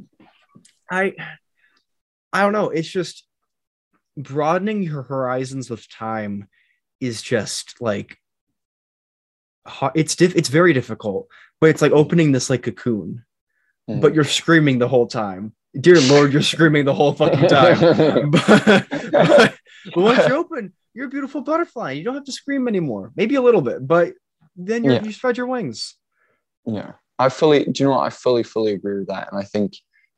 I, 0.90 1.14
I 2.32 2.42
don't 2.42 2.54
know. 2.54 2.70
It's 2.70 2.90
just 2.90 3.26
broadening 4.18 4.84
your 4.84 5.04
horizons 5.04 5.70
with 5.70 5.90
time 5.90 6.48
is 7.00 7.22
just 7.22 7.82
like 7.82 8.18
it's 9.96 10.16
diff- 10.16 10.36
it's 10.36 10.50
very 10.50 10.74
difficult, 10.74 11.28
but 11.62 11.70
it's 11.70 11.82
like 11.82 11.92
opening 11.92 12.32
this 12.32 12.50
like 12.50 12.64
cocoon 12.64 13.24
mm. 13.90 14.02
but 14.02 14.14
you're 14.14 14.24
screaming 14.24 14.80
the 14.80 14.88
whole 14.88 15.08
time. 15.08 15.54
Dear 15.80 16.00
Lord, 16.02 16.34
you're 16.34 16.42
screaming 16.42 16.86
the 16.86 16.94
whole 16.94 17.14
fucking 17.14 17.48
time. 17.48 18.32
but, 18.32 18.46
but, 18.88 18.88
but, 19.12 19.58
once 19.96 20.28
you're 20.28 20.38
open, 20.38 20.74
you're 20.94 21.08
a 21.08 21.10
beautiful 21.10 21.42
butterfly. 21.42 21.92
You 21.92 22.04
don't 22.04 22.14
have 22.14 22.26
to 22.26 22.32
scream 22.32 22.68
anymore. 22.68 23.12
Maybe 23.16 23.36
a 23.36 23.42
little 23.42 23.62
bit, 23.62 23.86
but 23.86 24.14
then 24.56 24.84
yeah. 24.84 25.04
you 25.04 25.12
spread 25.12 25.38
your 25.38 25.48
wings. 25.48 25.96
Yeah, 26.66 26.94
I 27.18 27.30
fully. 27.30 27.66
Do 27.66 27.72
you 27.76 27.86
know 27.86 27.96
what? 27.96 28.06
I 28.06 28.10
fully, 28.10 28.44
fully 28.44 28.74
agree 28.74 29.00
with 29.00 29.08
that, 29.08 29.30
and 29.32 29.42
I 29.42 29.46
think 29.46 29.74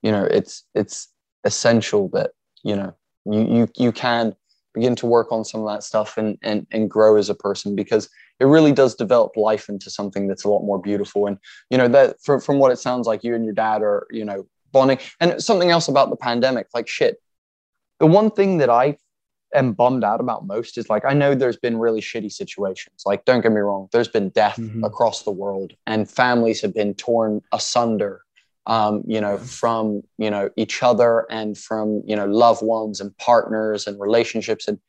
you 0.06 0.12
know 0.12 0.24
it's 0.24 0.64
it's 0.76 1.08
essential 1.46 2.10
that 2.10 2.32
you 2.64 2.76
know 2.76 2.94
you 3.26 3.42
you 3.56 3.68
you 3.76 3.92
can 3.92 4.36
begin 4.76 4.96
to 4.96 5.08
work 5.08 5.32
on 5.32 5.44
some 5.44 5.62
of 5.62 5.68
that 5.68 5.84
stuff 5.84 6.18
and 6.18 6.38
and 6.44 6.68
and 6.72 6.92
grow 6.92 7.16
as 7.16 7.30
a 7.30 7.36
person 7.36 7.76
because 7.76 8.08
it 8.40 8.46
really 8.46 8.72
does 8.72 8.94
develop 8.94 9.36
life 9.36 9.68
into 9.68 9.90
something 9.90 10.28
that's 10.28 10.44
a 10.44 10.50
lot 10.50 10.64
more 10.64 10.80
beautiful. 10.80 11.26
And 11.26 11.38
you 11.72 11.78
know 11.78 11.88
that 11.88 12.22
from 12.22 12.40
from 12.40 12.60
what 12.60 12.72
it 12.72 12.78
sounds 12.78 13.08
like, 13.08 13.24
you 13.24 13.34
and 13.34 13.46
your 13.46 13.56
dad 13.56 13.82
are 13.82 14.06
you 14.12 14.26
know 14.26 14.46
bonding. 14.72 15.00
And 15.20 15.42
something 15.42 15.72
else 15.72 15.88
about 15.88 16.12
the 16.12 16.18
pandemic, 16.18 16.68
like 16.74 16.88
shit. 16.88 17.22
The 18.00 18.06
one 18.06 18.30
thing 18.30 18.58
that 18.58 18.70
I 18.70 18.98
am 19.56 19.72
bummed 19.72 20.04
out 20.04 20.20
about 20.20 20.46
most 20.46 20.78
is 20.78 20.90
like 20.90 21.06
I 21.06 21.14
know 21.14 21.34
there's 21.34 21.58
been 21.58 21.78
really 21.78 22.02
shitty 22.02 22.32
situations. 22.32 23.04
Like 23.06 23.26
don't 23.26 23.42
get 23.42 23.54
me 23.54 23.62
wrong, 23.62 23.88
there's 23.92 24.10
been 24.10 24.30
death 24.30 24.58
mm-hmm. 24.58 24.84
across 24.84 25.24
the 25.24 25.32
world, 25.32 25.74
and 25.88 26.08
families 26.08 26.62
have 26.62 26.76
been 26.76 26.94
torn 26.94 27.42
asunder. 27.52 28.25
Um, 28.68 29.04
you 29.06 29.22
know, 29.22 29.38
from 29.38 30.02
you 30.18 30.32
know 30.32 30.50
each 30.56 30.82
other 30.82 31.28
and 31.30 31.56
from 31.58 32.02
you 32.06 32.16
know 32.16 32.26
loved 32.26 32.64
ones 32.64 33.00
and 33.00 33.16
partners 33.18 33.86
and 33.86 34.00
relationships 34.00 34.68
and 34.68 34.80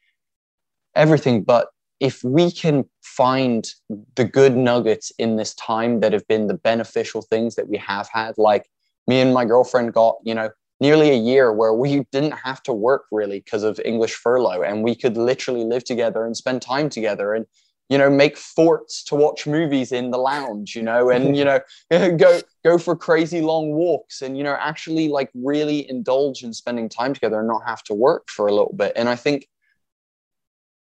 everything. 0.94 1.42
But 1.42 1.68
if 2.00 2.22
we 2.24 2.50
can 2.50 2.84
find 3.02 3.68
the 4.16 4.24
good 4.24 4.56
nuggets 4.56 5.12
in 5.18 5.36
this 5.36 5.54
time 5.54 6.00
that 6.00 6.12
have 6.12 6.26
been 6.28 6.46
the 6.46 6.54
beneficial 6.54 7.22
things 7.22 7.54
that 7.54 7.68
we 7.68 7.78
have 7.78 8.08
had, 8.12 8.36
like 8.38 8.66
me 9.06 9.20
and 9.20 9.32
my 9.32 9.44
girlfriend 9.44 9.94
got, 9.94 10.16
you 10.24 10.34
know, 10.34 10.50
nearly 10.80 11.10
a 11.10 11.16
year 11.16 11.52
where 11.52 11.72
we 11.72 12.04
didn't 12.12 12.32
have 12.32 12.62
to 12.64 12.72
work 12.72 13.04
really 13.10 13.40
because 13.40 13.62
of 13.62 13.80
English 13.84 14.14
furlough 14.14 14.62
and 14.62 14.82
we 14.82 14.94
could 14.94 15.16
literally 15.16 15.64
live 15.64 15.84
together 15.84 16.26
and 16.26 16.36
spend 16.36 16.60
time 16.60 16.90
together 16.90 17.32
and 17.32 17.46
you 17.88 17.96
know 17.96 18.10
make 18.10 18.36
forts 18.36 19.02
to 19.04 19.14
watch 19.14 19.46
movies 19.46 19.92
in 19.92 20.10
the 20.10 20.18
lounge 20.18 20.74
you 20.74 20.82
know 20.82 21.10
and 21.10 21.36
you 21.36 21.44
know 21.50 21.60
go 22.16 22.40
go 22.64 22.78
for 22.78 22.96
crazy 22.96 23.40
long 23.40 23.72
walks 23.72 24.22
and 24.22 24.36
you 24.36 24.44
know 24.44 24.56
actually 24.60 25.08
like 25.08 25.30
really 25.34 25.88
indulge 25.88 26.42
in 26.42 26.52
spending 26.52 26.88
time 26.88 27.14
together 27.14 27.38
and 27.38 27.48
not 27.48 27.62
have 27.66 27.82
to 27.82 27.94
work 27.94 28.28
for 28.28 28.46
a 28.46 28.52
little 28.52 28.74
bit. 28.76 28.92
And 28.96 29.08
i 29.08 29.16
think 29.16 29.48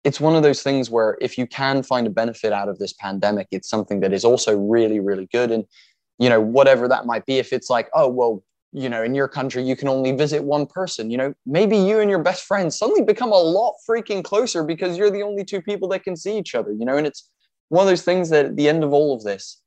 it's 0.05 0.21
one 0.21 0.35
of 0.35 0.43
those 0.43 0.65
things 0.65 0.91
where 0.91 1.17
if 1.21 1.39
you 1.39 1.47
can 1.47 1.83
find 1.83 2.09
a 2.09 2.11
benefit 2.11 2.53
out 2.53 2.69
of 2.69 2.79
this 2.79 2.93
pandemic 2.95 3.47
it's 3.51 3.69
something 3.69 4.01
that 4.01 4.13
is 4.13 4.25
also 4.25 4.57
really 4.57 5.01
really 5.01 5.29
good. 5.33 5.51
And 5.51 5.65
you 6.19 6.29
know 6.29 6.41
whatever 6.41 6.89
that 6.89 7.07
might 7.07 7.27
be 7.27 7.39
if 7.39 7.53
it's 7.53 7.71
like 7.71 7.89
oh 7.95 8.09
well 8.09 8.43
you 8.73 8.89
know 8.89 9.03
in 9.03 9.15
your 9.15 9.29
country 9.29 9.63
you 9.63 9.77
can 9.77 9.89
only 9.89 10.13
visit 10.13 10.43
one 10.43 10.67
person 10.67 11.11
you 11.11 11.17
know? 11.19 11.35
Maybe 11.45 11.77
you 11.77 12.01
and 12.01 12.09
your 12.11 12.23
best 12.23 12.45
friend 12.45 12.73
suddenly 12.73 13.03
become 13.03 13.31
a 13.33 13.39
lot 13.39 13.75
freaking 13.89 14.25
closer 14.25 14.65
because 14.65 14.97
you're 14.97 15.11
the 15.11 15.23
only 15.23 15.45
two 15.45 15.61
people 15.63 15.89
that 15.91 16.05
can 16.05 16.17
see 16.17 16.37
each 16.39 16.55
other 16.55 16.73
you 16.73 16.85
know? 16.87 16.97
And 16.97 17.07
it's 17.07 17.29
one 17.69 17.83
of 17.85 17.89
those 17.91 18.03
things 18.03 18.31
that 18.31 18.47
at 18.47 18.57
the 18.57 18.69
end 18.69 18.83
of 18.85 18.93
all 18.93 19.15
of 19.15 19.23
this 19.25 19.61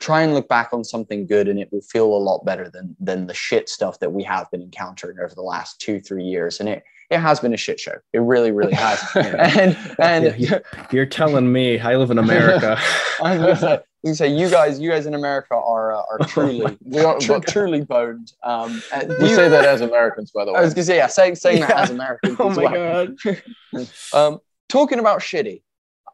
try 0.00 0.22
and 0.22 0.32
look 0.32 0.48
back 0.48 0.68
on 0.72 0.84
something 0.84 1.26
good 1.26 1.48
and 1.48 1.58
it 1.58 1.68
will 1.72 1.80
feel 1.80 2.06
a 2.06 2.22
lot 2.28 2.44
better 2.44 2.70
than 2.70 2.94
than 3.00 3.26
the 3.26 3.34
shit 3.34 3.68
stuff 3.68 3.98
that 4.00 4.12
we 4.12 4.22
have 4.22 4.50
been 4.50 4.62
encountering 4.62 5.18
over 5.18 5.34
the 5.34 5.42
last 5.42 5.80
two 5.80 5.98
three 6.00 6.24
years. 6.24 6.60
And 6.60 6.68
it 6.68 6.82
it 7.10 7.18
has 7.18 7.40
been 7.40 7.54
a 7.54 7.56
shit 7.56 7.80
show. 7.80 7.94
It 8.12 8.20
really 8.20 8.52
really 8.52 8.74
has. 8.74 9.00
And 9.16 9.76
and 9.98 10.24
Yeah, 10.24 10.36
you- 10.36 10.84
you're 10.92 11.06
telling 11.06 11.50
me 11.52 11.80
I 11.80 11.96
live 11.96 12.10
in 12.10 12.18
America. 12.18 12.78
I 13.22 13.36
was 13.38 13.40
gonna 13.40 13.56
say, 13.56 13.80
you 14.04 14.14
say 14.14 14.28
you 14.28 14.48
guys, 14.48 14.78
you 14.78 14.90
guys 14.90 15.06
in 15.06 15.14
America 15.14 15.54
are 15.54 15.77
are 16.10 16.18
truly 16.26 16.78
we 16.84 17.00
are 17.00 17.18
tru- 17.18 17.40
truly 17.40 17.82
boned. 17.84 18.32
Um, 18.42 18.82
and 18.94 19.08
We 19.20 19.30
you- 19.30 19.34
say 19.36 19.48
that 19.48 19.64
as 19.64 19.80
Americans, 19.80 20.30
by 20.30 20.44
the 20.44 20.52
way. 20.52 20.58
I 20.58 20.62
was 20.62 20.74
gonna 20.74 20.84
say 20.84 20.96
yeah, 20.96 21.06
saying 21.08 21.36
saying 21.36 21.60
that 21.60 21.70
as 21.76 21.90
Americans. 21.90 22.36
oh 22.40 22.50
my 22.50 22.62
well. 22.62 23.06
god. 23.24 23.42
Um, 24.14 24.38
talking 24.68 24.98
about 24.98 25.20
shitty, 25.20 25.62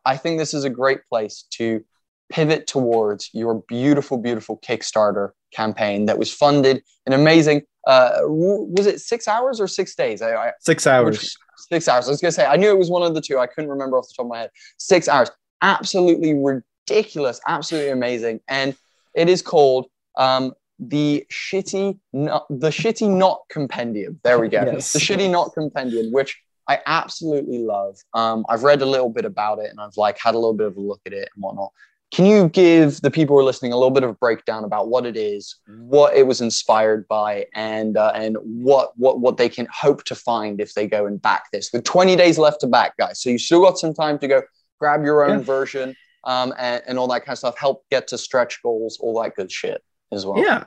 I 0.05 0.16
think 0.16 0.39
this 0.39 0.55
is 0.55 0.65
a 0.65 0.71
great 0.71 1.01
place 1.09 1.45
to 1.53 1.85
pivot 2.31 2.66
towards 2.66 3.31
your 3.33 3.62
beautiful, 3.69 4.19
beautiful 4.19 4.59
Kickstarter 4.59 5.31
campaign 5.53 6.07
that 6.07 6.19
was 6.19 6.33
funded 6.33 6.83
an 7.07 7.12
amazing. 7.12 7.62
Uh, 7.87 8.21
was 8.25 8.87
it 8.87 9.01
six 9.01 9.29
hours 9.29 9.61
or 9.61 9.69
six 9.69 9.95
days? 9.95 10.23
I, 10.23 10.35
I, 10.35 10.53
Six 10.61 10.87
hours. 10.87 11.19
which- 11.19 11.37
six 11.69 11.87
hours. 11.89 12.09
I 12.09 12.11
was 12.11 12.21
gonna 12.21 12.33
say 12.33 12.45
I 12.47 12.57
knew 12.57 12.69
it 12.71 12.79
was 12.79 12.91
one 12.91 13.03
of 13.03 13.15
the 13.15 13.21
two. 13.21 13.39
I 13.39 13.47
couldn't 13.47 13.71
remember 13.71 13.97
off 13.99 14.09
the 14.09 14.15
top 14.16 14.27
of 14.27 14.31
my 14.31 14.39
head. 14.41 14.51
Six 14.79 15.09
hours. 15.09 15.31
Absolutely 15.62 16.35
ridiculous. 16.35 17.41
Absolutely 17.47 17.91
amazing. 17.91 18.41
And 18.49 18.75
it 19.15 19.28
is 19.28 19.43
called 19.43 19.86
um, 20.16 20.53
the 20.78 21.24
shitty 21.31 21.99
not 22.12 22.47
the 22.51 22.69
shitty 22.70 23.09
not 23.09 23.43
compendium. 23.49 24.20
There 24.24 24.39
we 24.41 24.49
go. 24.49 24.62
Yes. 24.66 24.93
The 24.93 24.99
shitty 24.99 25.31
not 25.31 25.53
compendium, 25.55 26.12
which 26.12 26.41
I 26.69 26.81
absolutely 26.86 27.59
love. 27.59 27.97
Um, 28.15 28.45
I've 28.49 28.62
read 28.62 28.81
a 28.82 28.86
little 28.86 29.11
bit 29.11 29.24
about 29.24 29.59
it 29.59 29.70
and 29.70 29.78
I've 29.81 29.97
like 29.97 30.19
had 30.19 30.35
a 30.35 30.39
little 30.39 30.55
bit 30.55 30.66
of 30.66 30.77
a 30.77 30.81
look 30.81 31.01
at 31.07 31.12
it 31.12 31.28
and 31.35 31.43
whatnot. 31.43 31.70
Can 32.12 32.27
you 32.27 32.49
give 32.49 33.01
the 33.01 33.11
people 33.11 33.35
who 33.35 33.41
are 33.41 33.45
listening 33.45 33.73
a 33.73 33.77
little 33.77 33.91
bit 33.91 34.05
of 34.05 34.11
a 34.11 34.15
breakdown 34.15 34.62
about 34.65 34.89
what 34.89 35.05
it 35.05 35.16
is, 35.16 35.57
what 35.66 36.15
it 36.16 36.24
was 36.27 36.41
inspired 36.41 37.09
by, 37.09 37.47
and 37.55 37.97
uh, 37.97 38.12
and 38.15 38.36
what 38.43 38.93
what 38.97 39.19
what 39.20 39.36
they 39.36 39.49
can 39.49 39.66
hope 39.73 40.05
to 40.05 40.15
find 40.15 40.61
if 40.61 40.74
they 40.74 40.86
go 40.86 41.07
and 41.07 41.20
back 41.20 41.51
this? 41.53 41.70
With 41.73 41.82
20 41.82 42.15
days 42.15 42.39
left 42.39 42.61
to 42.61 42.69
back, 42.69 42.97
guys, 42.99 43.20
so 43.20 43.31
you 43.31 43.39
still 43.39 43.61
got 43.62 43.78
some 43.78 43.95
time 43.95 44.19
to 44.20 44.28
go 44.28 44.43
grab 44.78 45.03
your 45.03 45.24
own 45.24 45.39
Yeah. 45.39 45.45
version 45.45 45.97
um, 46.25 46.53
and, 46.59 46.83
and 46.87 46.99
all 46.99 47.09
that 47.09 47.21
kind 47.25 47.33
of 47.35 47.39
stuff. 47.39 47.57
Help 47.59 47.85
get 47.91 48.09
to 48.09 48.19
stretch 48.19 48.63
goals, 48.63 48.99
all 49.01 49.21
that 49.23 49.35
good 49.37 49.51
shit 49.53 49.83
as 50.13 50.25
well. 50.27 50.43
Yeah. 50.43 50.65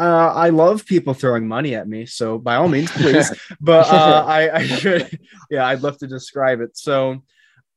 Uh, 0.00 0.32
I 0.32 0.50
love 0.50 0.86
people 0.86 1.12
throwing 1.12 1.48
money 1.48 1.74
at 1.74 1.88
me, 1.88 2.06
so 2.06 2.38
by 2.38 2.54
all 2.54 2.68
means, 2.68 2.90
please. 2.96 3.32
but 3.60 3.86
uh, 3.88 4.24
I, 4.26 4.56
I 4.58 4.66
should, 4.66 5.18
yeah, 5.50 5.66
I'd 5.66 5.82
love 5.82 5.98
to 5.98 6.06
describe 6.06 6.60
it. 6.60 6.76
So, 6.76 7.24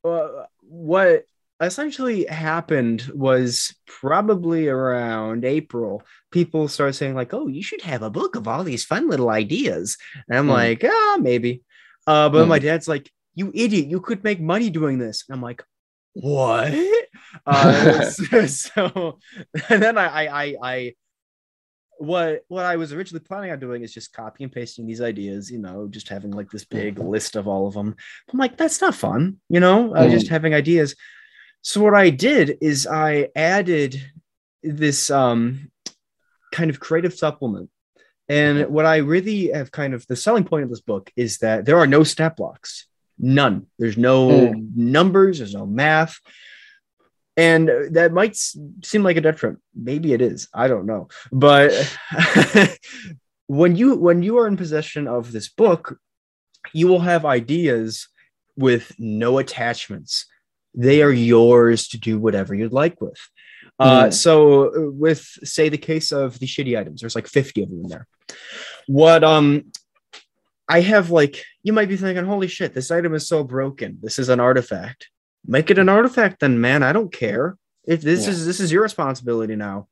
uh, 0.04 0.28
what 0.62 1.24
essentially 1.60 2.26
happened 2.26 3.10
was 3.14 3.76
probably 3.88 4.68
around 4.68 5.46
April. 5.46 6.04
People 6.32 6.68
started 6.68 6.94
saying 6.94 7.16
like, 7.16 7.34
"Oh, 7.34 7.48
you 7.48 7.64
should 7.64 7.82
have 7.82 8.04
a 8.04 8.10
book 8.12 8.36
of 8.36 8.48
all 8.48 8.64
these 8.64 8.86
fun 8.86 9.10
little 9.10 9.30
ideas," 9.32 9.98
and 10.30 10.38
I'm 10.38 10.46
Hmm. 10.46 10.52
like, 10.52 10.84
"Ah, 10.86 11.18
maybe." 11.20 11.64
Uh, 12.06 12.30
but 12.30 12.44
Hmm. 12.44 12.50
my 12.50 12.60
dad's 12.60 12.88
like, 12.88 13.10
"You 13.34 13.52
idiot! 13.56 13.88
You 13.88 14.00
could 14.00 14.24
make 14.24 14.40
money 14.40 14.70
doing 14.70 15.00
this," 15.00 15.24
and 15.28 15.36
I'm 15.36 15.42
like, 15.42 15.64
"What?" 16.14 16.74
Uh, 17.46 18.04
so, 18.10 18.46
so- 18.46 19.20
and 19.70 19.82
then 19.82 19.98
I, 19.98 20.26
I, 20.26 20.44
I, 20.44 20.56
I 20.62 20.94
what 21.98 22.44
what 22.48 22.66
I 22.66 22.76
was 22.78 22.92
originally 22.94 23.24
planning 23.24 23.52
on 23.52 23.60
doing 23.60 23.84
is 23.84 23.94
just 23.94 24.12
copy 24.12 24.44
and 24.44 24.52
pasting 24.52 24.86
these 24.88 25.02
ideas, 25.02 25.52
you 25.52 25.60
know, 25.60 25.88
just 25.88 26.10
having 26.10 26.32
like 26.32 26.50
this 26.50 26.66
big 26.66 26.98
list 27.00 27.36
of 27.36 27.48
all 27.48 27.68
of 27.68 27.74
them. 27.76 27.96
I'm 28.32 28.40
like, 28.40 28.58
that's 28.58 28.82
not 28.82 28.96
fun, 28.96 29.38
you 29.50 29.60
know, 29.60 29.96
uh, 29.96 30.10
just 30.10 30.28
having 30.28 30.54
ideas. 30.54 30.96
So 31.62 31.82
what 31.82 31.94
I 31.94 32.10
did 32.10 32.58
is 32.60 32.88
I 32.88 33.30
added 33.36 34.02
this 34.64 35.10
um 35.12 35.72
kind 36.52 36.70
of 36.70 36.80
creative 36.80 37.14
supplement. 37.14 37.70
And 38.28 38.68
what 38.68 38.86
I 38.86 38.98
really 38.98 39.52
have 39.52 39.72
kind 39.72 39.94
of 39.94 40.08
the 40.08 40.16
selling 40.16 40.44
point 40.44 40.64
of 40.64 40.70
this 40.70 40.82
book 40.82 41.12
is 41.16 41.38
that 41.40 41.66
there 41.66 41.78
are 41.78 41.88
no 41.88 42.04
stat 42.04 42.36
blocks, 42.36 42.88
none. 43.22 43.68
There's 43.80 43.98
no 43.98 44.54
numbers, 44.76 45.38
there's 45.38 45.54
no 45.54 45.66
math. 45.66 46.18
And 47.38 47.70
that 47.92 48.12
might 48.12 48.36
seem 48.36 49.04
like 49.04 49.16
a 49.16 49.22
detriment. 49.22 49.62
Maybe 49.74 50.12
it 50.14 50.22
is. 50.22 50.50
I 50.54 50.68
don't 50.68 50.86
know. 50.86 51.08
But 51.32 51.72
when 53.48 53.76
you 53.76 53.96
when 53.96 54.22
you 54.24 54.38
are 54.40 54.48
in 54.48 54.58
possession 54.58 55.08
of 55.08 55.32
this 55.32 55.48
book, 55.50 55.98
you 56.74 56.88
will 56.88 57.00
have 57.00 57.26
ideas 57.26 58.08
with 58.58 58.94
no 59.00 59.38
attachments. 59.38 60.26
They 60.76 61.02
are 61.02 61.12
yours 61.12 61.88
to 61.90 61.98
do 62.00 62.20
whatever 62.20 62.54
you'd 62.54 62.74
like 62.74 63.00
with. 63.02 63.18
Uh, 63.80 64.06
Mm. 64.08 64.14
so 64.14 64.66
uh, 64.68 64.92
with 64.92 65.22
say 65.44 65.70
the 65.70 65.78
case 65.78 66.12
of 66.12 66.38
the 66.40 66.46
shitty 66.46 66.78
items, 66.78 67.02
there's 67.02 67.16
like 67.16 67.28
50 67.28 67.64
of 67.64 67.70
them 67.70 67.82
in 67.84 67.88
there. 67.88 68.08
What 68.88 69.24
um 69.24 69.72
I 70.78 70.82
have 70.82 71.10
like 71.12 71.44
you 71.64 71.74
might 71.74 71.90
be 71.90 71.98
thinking, 71.98 72.26
holy 72.26 72.48
shit, 72.48 72.74
this 72.74 72.92
item 72.92 73.14
is 73.14 73.28
so 73.28 73.44
broken. 73.44 74.00
This 74.02 74.18
is 74.20 74.30
an 74.30 74.40
artifact. 74.40 75.10
Make 75.46 75.70
it 75.72 75.78
an 75.80 75.90
artifact 75.90 76.40
then, 76.40 76.62
man. 76.62 76.82
I 76.84 76.94
don't 76.94 77.12
care. 77.12 77.58
If 77.86 78.02
this 78.02 78.26
Yeah. 78.26 78.32
is 78.32 78.46
this 78.46 78.60
is 78.60 78.72
your 78.72 78.84
responsibility 78.84 79.56
now. 79.56 79.88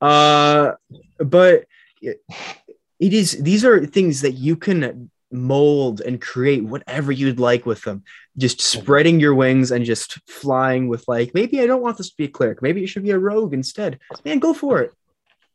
Uh 0.00 0.72
but 1.18 1.64
it, 2.02 2.20
it 2.98 3.12
is 3.12 3.28
these 3.50 3.64
are 3.64 3.86
things 3.86 4.20
that 4.22 4.32
you 4.32 4.56
can 4.56 5.10
mold 5.32 6.00
and 6.00 6.20
create 6.20 6.64
whatever 6.64 7.10
you'd 7.12 7.40
like 7.40 7.66
with 7.66 7.82
them 7.82 8.04
just 8.38 8.60
spreading 8.60 9.18
your 9.18 9.34
wings 9.34 9.70
and 9.72 9.84
just 9.84 10.18
flying 10.28 10.86
with 10.86 11.02
like 11.08 11.34
maybe 11.34 11.60
i 11.60 11.66
don't 11.66 11.82
want 11.82 11.96
this 11.98 12.10
to 12.10 12.16
be 12.16 12.24
a 12.26 12.28
cleric 12.28 12.62
maybe 12.62 12.82
it 12.84 12.86
should 12.86 13.02
be 13.02 13.10
a 13.10 13.18
rogue 13.18 13.52
instead 13.52 13.98
man 14.24 14.38
go 14.38 14.54
for 14.54 14.80
it 14.80 14.92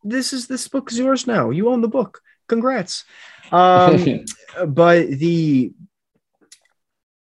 this 0.03 0.33
is 0.33 0.47
this 0.47 0.67
book 0.67 0.91
is 0.91 0.99
yours 0.99 1.25
now 1.25 1.49
you 1.51 1.69
own 1.69 1.79
the 1.81 1.87
book 1.87 2.19
congrats. 2.51 3.05
Um 3.51 4.25
but 4.67 5.07
the, 5.23 5.73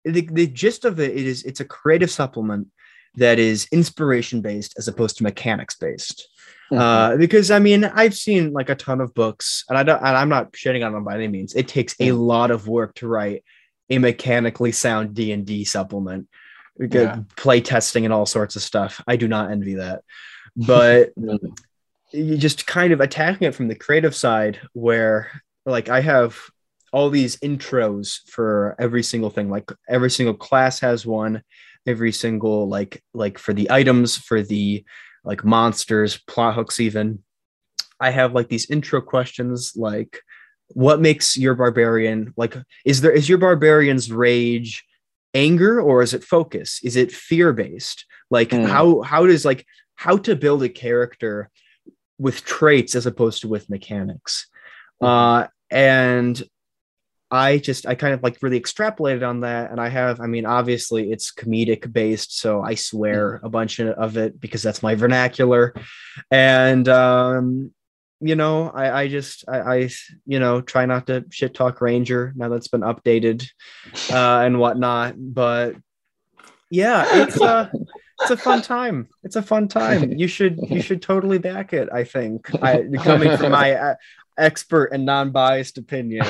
the 0.04 0.22
the 0.40 0.48
gist 0.48 0.86
of 0.86 1.00
it 1.00 1.16
is 1.16 1.44
it's 1.44 1.60
a 1.60 1.66
creative 1.78 2.12
supplement 2.12 2.68
that 3.16 3.38
is 3.40 3.68
inspiration 3.72 4.42
based 4.42 4.72
as 4.78 4.88
opposed 4.88 5.18
to 5.18 5.24
mechanics 5.24 5.76
based 5.78 6.28
uh, 6.72 7.16
because 7.18 7.52
I 7.52 7.60
mean 7.60 7.84
I've 7.86 8.16
seen 8.16 8.52
like 8.52 8.70
a 8.70 8.76
ton 8.76 9.02
of 9.02 9.14
books, 9.14 9.64
and 9.70 9.78
I 9.78 9.84
don't, 9.84 10.00
and 10.00 10.18
I'm 10.18 10.30
not 10.30 10.52
shitting 10.54 10.86
on 10.86 10.94
them 10.94 11.04
by 11.04 11.16
any 11.16 11.28
means. 11.28 11.54
It 11.56 11.68
takes 11.68 11.96
a 12.00 12.12
lot 12.12 12.52
of 12.52 12.68
work 12.68 12.96
to 12.96 13.08
write 13.08 13.44
a 13.90 13.98
mechanically 14.00 14.72
sound 14.72 15.14
D 15.14 15.32
and 15.32 15.46
D 15.46 15.64
supplement, 15.64 16.28
Yeah. 16.80 17.20
play 17.36 17.62
testing 17.62 18.06
and 18.06 18.14
all 18.14 18.26
sorts 18.26 18.56
of 18.56 18.64
stuff. 18.64 19.02
I 19.08 19.16
do 19.16 19.28
not 19.28 19.52
envy 19.52 19.76
that, 19.76 20.04
but 20.56 21.14
you 22.12 22.38
just 22.38 22.68
kind 22.68 22.94
of 22.94 23.02
attacking 23.02 23.48
it 23.48 23.56
from 23.56 23.68
the 23.68 23.76
creative 23.76 24.16
side, 24.16 24.60
where 24.74 25.42
like 25.66 25.90
I 25.90 26.02
have 26.02 26.38
all 26.94 27.10
these 27.10 27.38
intros 27.38 28.20
for 28.30 28.76
every 28.80 29.04
single 29.04 29.30
thing, 29.30 29.50
like 29.50 29.72
every 29.90 30.10
single 30.10 30.36
class 30.36 30.80
has 30.80 31.06
one, 31.06 31.44
every 31.86 32.12
single 32.12 32.68
like 32.68 33.04
like 33.14 33.38
for 33.38 33.54
the 33.54 33.70
items 33.72 34.18
for 34.18 34.42
the 34.42 34.86
like 35.24 35.44
monsters, 35.44 36.18
plot 36.28 36.56
hooks, 36.56 36.80
even. 36.80 37.24
I 38.00 38.12
have 38.12 38.34
like 38.34 38.50
these 38.50 38.70
intro 38.70 39.02
questions 39.02 39.74
like, 39.76 40.20
what 40.70 41.00
makes 41.02 41.38
your 41.38 41.56
barbarian 41.56 42.34
like? 42.38 42.56
Is 42.86 43.02
there 43.02 43.12
is 43.12 43.28
your 43.28 43.38
barbarian's 43.38 44.12
rage 44.12 44.86
anger 45.34 45.82
or 45.82 46.02
is 46.02 46.14
it 46.14 46.24
focus? 46.24 46.80
Is 46.84 46.96
it 46.96 47.12
fear 47.12 47.54
based? 47.54 48.06
Like 48.30 48.52
Hmm. 48.52 48.66
how 48.66 49.02
how 49.02 49.26
does 49.26 49.46
like 49.46 49.66
how 49.96 50.18
to 50.18 50.36
build 50.36 50.64
a 50.64 50.70
character 50.70 51.50
with 52.18 52.44
traits 52.46 52.96
as 52.96 53.06
opposed 53.06 53.42
to 53.42 53.48
with 53.48 53.70
mechanics? 53.70 54.48
Uh, 55.02 55.48
and 55.70 56.42
I 57.32 57.58
just 57.58 57.86
I 57.86 57.96
kind 57.96 58.14
of 58.14 58.24
like 58.24 58.38
really 58.42 58.60
extrapolated 58.60 59.28
on 59.28 59.42
that, 59.42 59.72
and 59.72 59.82
I 59.82 59.90
have 59.90 60.22
I 60.22 60.28
mean 60.28 60.46
obviously 60.46 61.12
it's 61.12 61.34
comedic 61.34 61.92
based, 61.92 62.40
so 62.40 62.62
I 62.62 62.76
swear 62.76 63.40
a 63.44 63.50
bunch 63.50 63.80
of 63.80 64.18
it 64.18 64.40
because 64.40 64.64
that's 64.64 64.84
my 64.84 64.96
vernacular, 64.96 65.74
and 66.32 66.88
um, 66.88 67.72
you 68.22 68.36
know, 68.36 68.70
I, 68.70 69.02
I 69.02 69.08
just, 69.08 69.44
I, 69.48 69.60
I, 69.60 69.90
you 70.26 70.40
know, 70.40 70.62
try 70.62 70.86
not 70.86 71.08
to 71.08 71.26
shit 71.30 71.54
talk 71.54 71.82
Ranger 71.82 72.34
now 72.36 72.50
that's 72.50 72.70
been 72.70 72.82
updated 72.82 73.48
uh, 74.12 74.40
and 74.46 74.60
whatnot. 74.60 75.16
But 75.18 75.76
yeah, 76.72 77.24
it's 77.24 77.40
a, 77.40 77.72
it's 78.22 78.32
a 78.32 78.38
fun 78.38 78.62
time. 78.62 79.08
It's 79.24 79.36
a 79.36 79.42
fun 79.42 79.68
time. 79.68 80.14
You 80.14 80.28
should, 80.28 80.60
you 80.70 80.82
should 80.82 81.02
totally 81.02 81.38
back 81.38 81.74
it. 81.74 81.90
I 81.92 82.04
think, 82.04 82.54
I, 82.64 82.84
coming 83.04 83.38
from 83.38 83.52
my 83.52 83.74
uh, 83.74 83.96
expert 84.38 84.86
and 84.86 85.06
non-biased 85.06 85.78
opinion. 85.78 86.26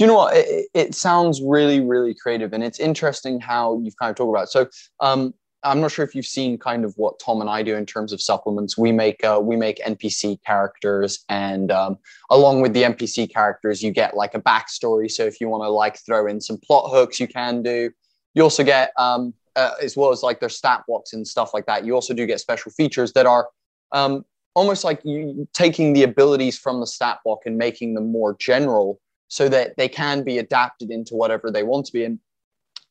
Do 0.00 0.04
you 0.04 0.06
know 0.06 0.14
what? 0.14 0.36
It, 0.36 0.66
it, 0.72 0.94
sounds 0.94 1.42
really, 1.42 1.80
really 1.80 2.14
creative, 2.14 2.52
and 2.52 2.64
it's 2.64 2.80
interesting 2.80 3.38
how 3.38 3.78
you've 3.82 3.96
kind 3.96 4.10
of 4.10 4.16
talked 4.16 4.30
about. 4.30 4.44
It. 4.44 4.50
So, 4.50 4.68
um, 5.00 5.34
I'm 5.62 5.80
not 5.80 5.92
sure 5.92 6.04
if 6.04 6.14
you've 6.14 6.26
seen 6.26 6.56
kind 6.58 6.84
of 6.84 6.94
what 6.96 7.18
Tom 7.18 7.40
and 7.42 7.50
I 7.50 7.62
do 7.62 7.76
in 7.76 7.84
terms 7.84 8.12
of 8.12 8.22
supplements. 8.22 8.78
We 8.78 8.92
make 8.92 9.22
uh, 9.24 9.40
we 9.42 9.56
make 9.56 9.78
NPC 9.84 10.42
characters, 10.44 11.24
and 11.28 11.70
um, 11.70 11.98
along 12.30 12.62
with 12.62 12.72
the 12.72 12.84
NPC 12.84 13.30
characters, 13.32 13.82
you 13.82 13.90
get 13.90 14.16
like 14.16 14.34
a 14.34 14.40
backstory. 14.40 15.10
So 15.10 15.24
if 15.24 15.40
you 15.40 15.48
want 15.48 15.64
to 15.64 15.68
like 15.68 15.98
throw 15.98 16.26
in 16.26 16.40
some 16.40 16.58
plot 16.58 16.90
hooks, 16.90 17.20
you 17.20 17.28
can 17.28 17.62
do. 17.62 17.90
You 18.34 18.42
also 18.42 18.64
get 18.64 18.92
um, 18.96 19.34
uh, 19.56 19.72
as 19.82 19.96
well 19.96 20.10
as 20.10 20.22
like 20.22 20.40
their 20.40 20.48
stat 20.48 20.82
blocks 20.86 21.12
and 21.12 21.26
stuff 21.26 21.52
like 21.54 21.66
that. 21.66 21.84
You 21.84 21.94
also 21.94 22.14
do 22.14 22.26
get 22.26 22.40
special 22.40 22.72
features 22.72 23.12
that 23.14 23.26
are 23.26 23.48
um, 23.92 24.24
almost 24.54 24.84
like 24.84 25.00
you 25.04 25.48
taking 25.52 25.92
the 25.92 26.02
abilities 26.02 26.58
from 26.58 26.80
the 26.80 26.86
stat 26.86 27.18
block 27.24 27.40
and 27.46 27.56
making 27.56 27.94
them 27.94 28.10
more 28.10 28.36
general, 28.38 29.00
so 29.28 29.48
that 29.48 29.76
they 29.76 29.88
can 29.88 30.24
be 30.24 30.38
adapted 30.38 30.90
into 30.90 31.14
whatever 31.14 31.50
they 31.50 31.62
want 31.62 31.86
to 31.86 31.92
be. 31.92 32.04
And 32.04 32.18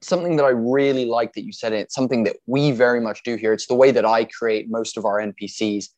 something 0.02 0.38
that 0.38 0.45
I 0.45 0.49
really 0.49 1.06
like 1.06 1.34
that 1.34 1.44
you 1.44 1.52
said, 1.52 1.73
it's 1.73 1.94
something 1.94 2.23
that 2.23 2.38
we 2.45 2.72
very 2.72 3.02
much 3.02 3.23
do 3.23 3.36
here. 3.36 3.53
It's 3.53 3.68
the 3.68 3.76
way 3.76 3.91
that 3.91 4.06
I 4.06 4.26
create 4.26 4.69
most 4.69 4.98
of 4.98 5.06
our 5.06 5.19
NPCs. 5.19 5.90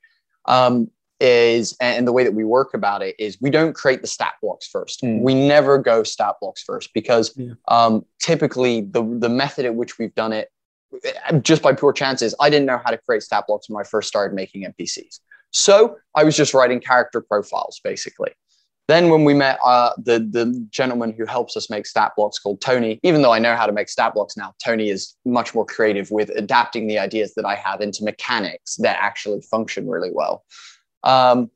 Um, 0.46 0.90
is 1.22 1.76
and 1.80 2.08
the 2.08 2.12
way 2.12 2.24
that 2.24 2.34
we 2.34 2.44
work 2.44 2.74
about 2.74 3.02
it 3.02 3.16
is 3.20 3.38
we 3.40 3.50
don't 3.50 3.74
create 3.74 4.02
the 4.02 4.08
stat 4.08 4.34
blocks 4.42 4.68
first. 4.68 5.02
Mm. 5.02 5.22
We 5.22 5.36
never 5.36 5.78
go 5.78 6.04
stat 6.04 6.36
blocks 6.42 6.64
first 6.64 6.94
because 6.94 7.34
yeah. 7.38 7.54
um, 7.68 8.06
typically 8.20 8.82
the 8.82 9.04
the 9.20 9.30
method 9.30 9.66
at 9.66 9.76
which 9.76 10.00
we've 10.00 10.16
done 10.16 10.34
it, 10.34 10.50
just 11.44 11.62
by 11.62 11.74
pure 11.74 11.94
chances, 11.94 12.34
I 12.40 12.50
didn't 12.50 12.66
know 12.66 12.82
how 12.84 12.90
to 12.90 12.98
create 12.98 13.24
stat 13.24 13.46
blocks 13.48 13.70
when 13.70 13.80
I 13.80 13.88
first 13.88 14.08
started 14.08 14.34
making 14.34 14.66
NPCs. 14.66 15.20
So 15.52 15.98
I 16.16 16.24
was 16.24 16.36
just 16.36 16.54
writing 16.54 16.80
character 16.80 17.22
profiles 17.22 17.80
basically. 17.84 18.32
Then 18.88 19.10
when 19.10 19.24
we 19.24 19.34
met 19.34 19.60
uh, 19.64 19.92
the 19.98 20.20
the 20.20 20.68
gentleman 20.70 21.14
who 21.14 21.26
helps 21.26 21.56
us 21.56 21.70
make 21.70 21.86
stat 21.86 22.14
blocks 22.18 22.40
called 22.40 22.60
Tony, 22.62 23.00
even 23.04 23.22
though 23.22 23.32
I 23.32 23.40
know 23.40 23.56
how 23.56 23.66
to 23.66 23.72
make 23.72 23.88
stat 23.88 24.16
blocks 24.16 24.36
now, 24.36 24.54
Tony 24.62 24.90
is 24.90 25.16
much 25.24 25.54
more 25.54 25.66
creative 25.66 26.12
with 26.12 26.30
adapting 26.36 26.88
the 26.88 27.00
ideas 27.00 27.34
that 27.36 27.46
I 27.46 27.56
have 27.56 27.80
into 27.80 28.04
mechanics 28.04 28.76
that 28.78 28.98
actually 29.00 29.42
function 29.42 29.88
really 29.88 30.10
well. 30.12 30.44
Um, 31.04 31.50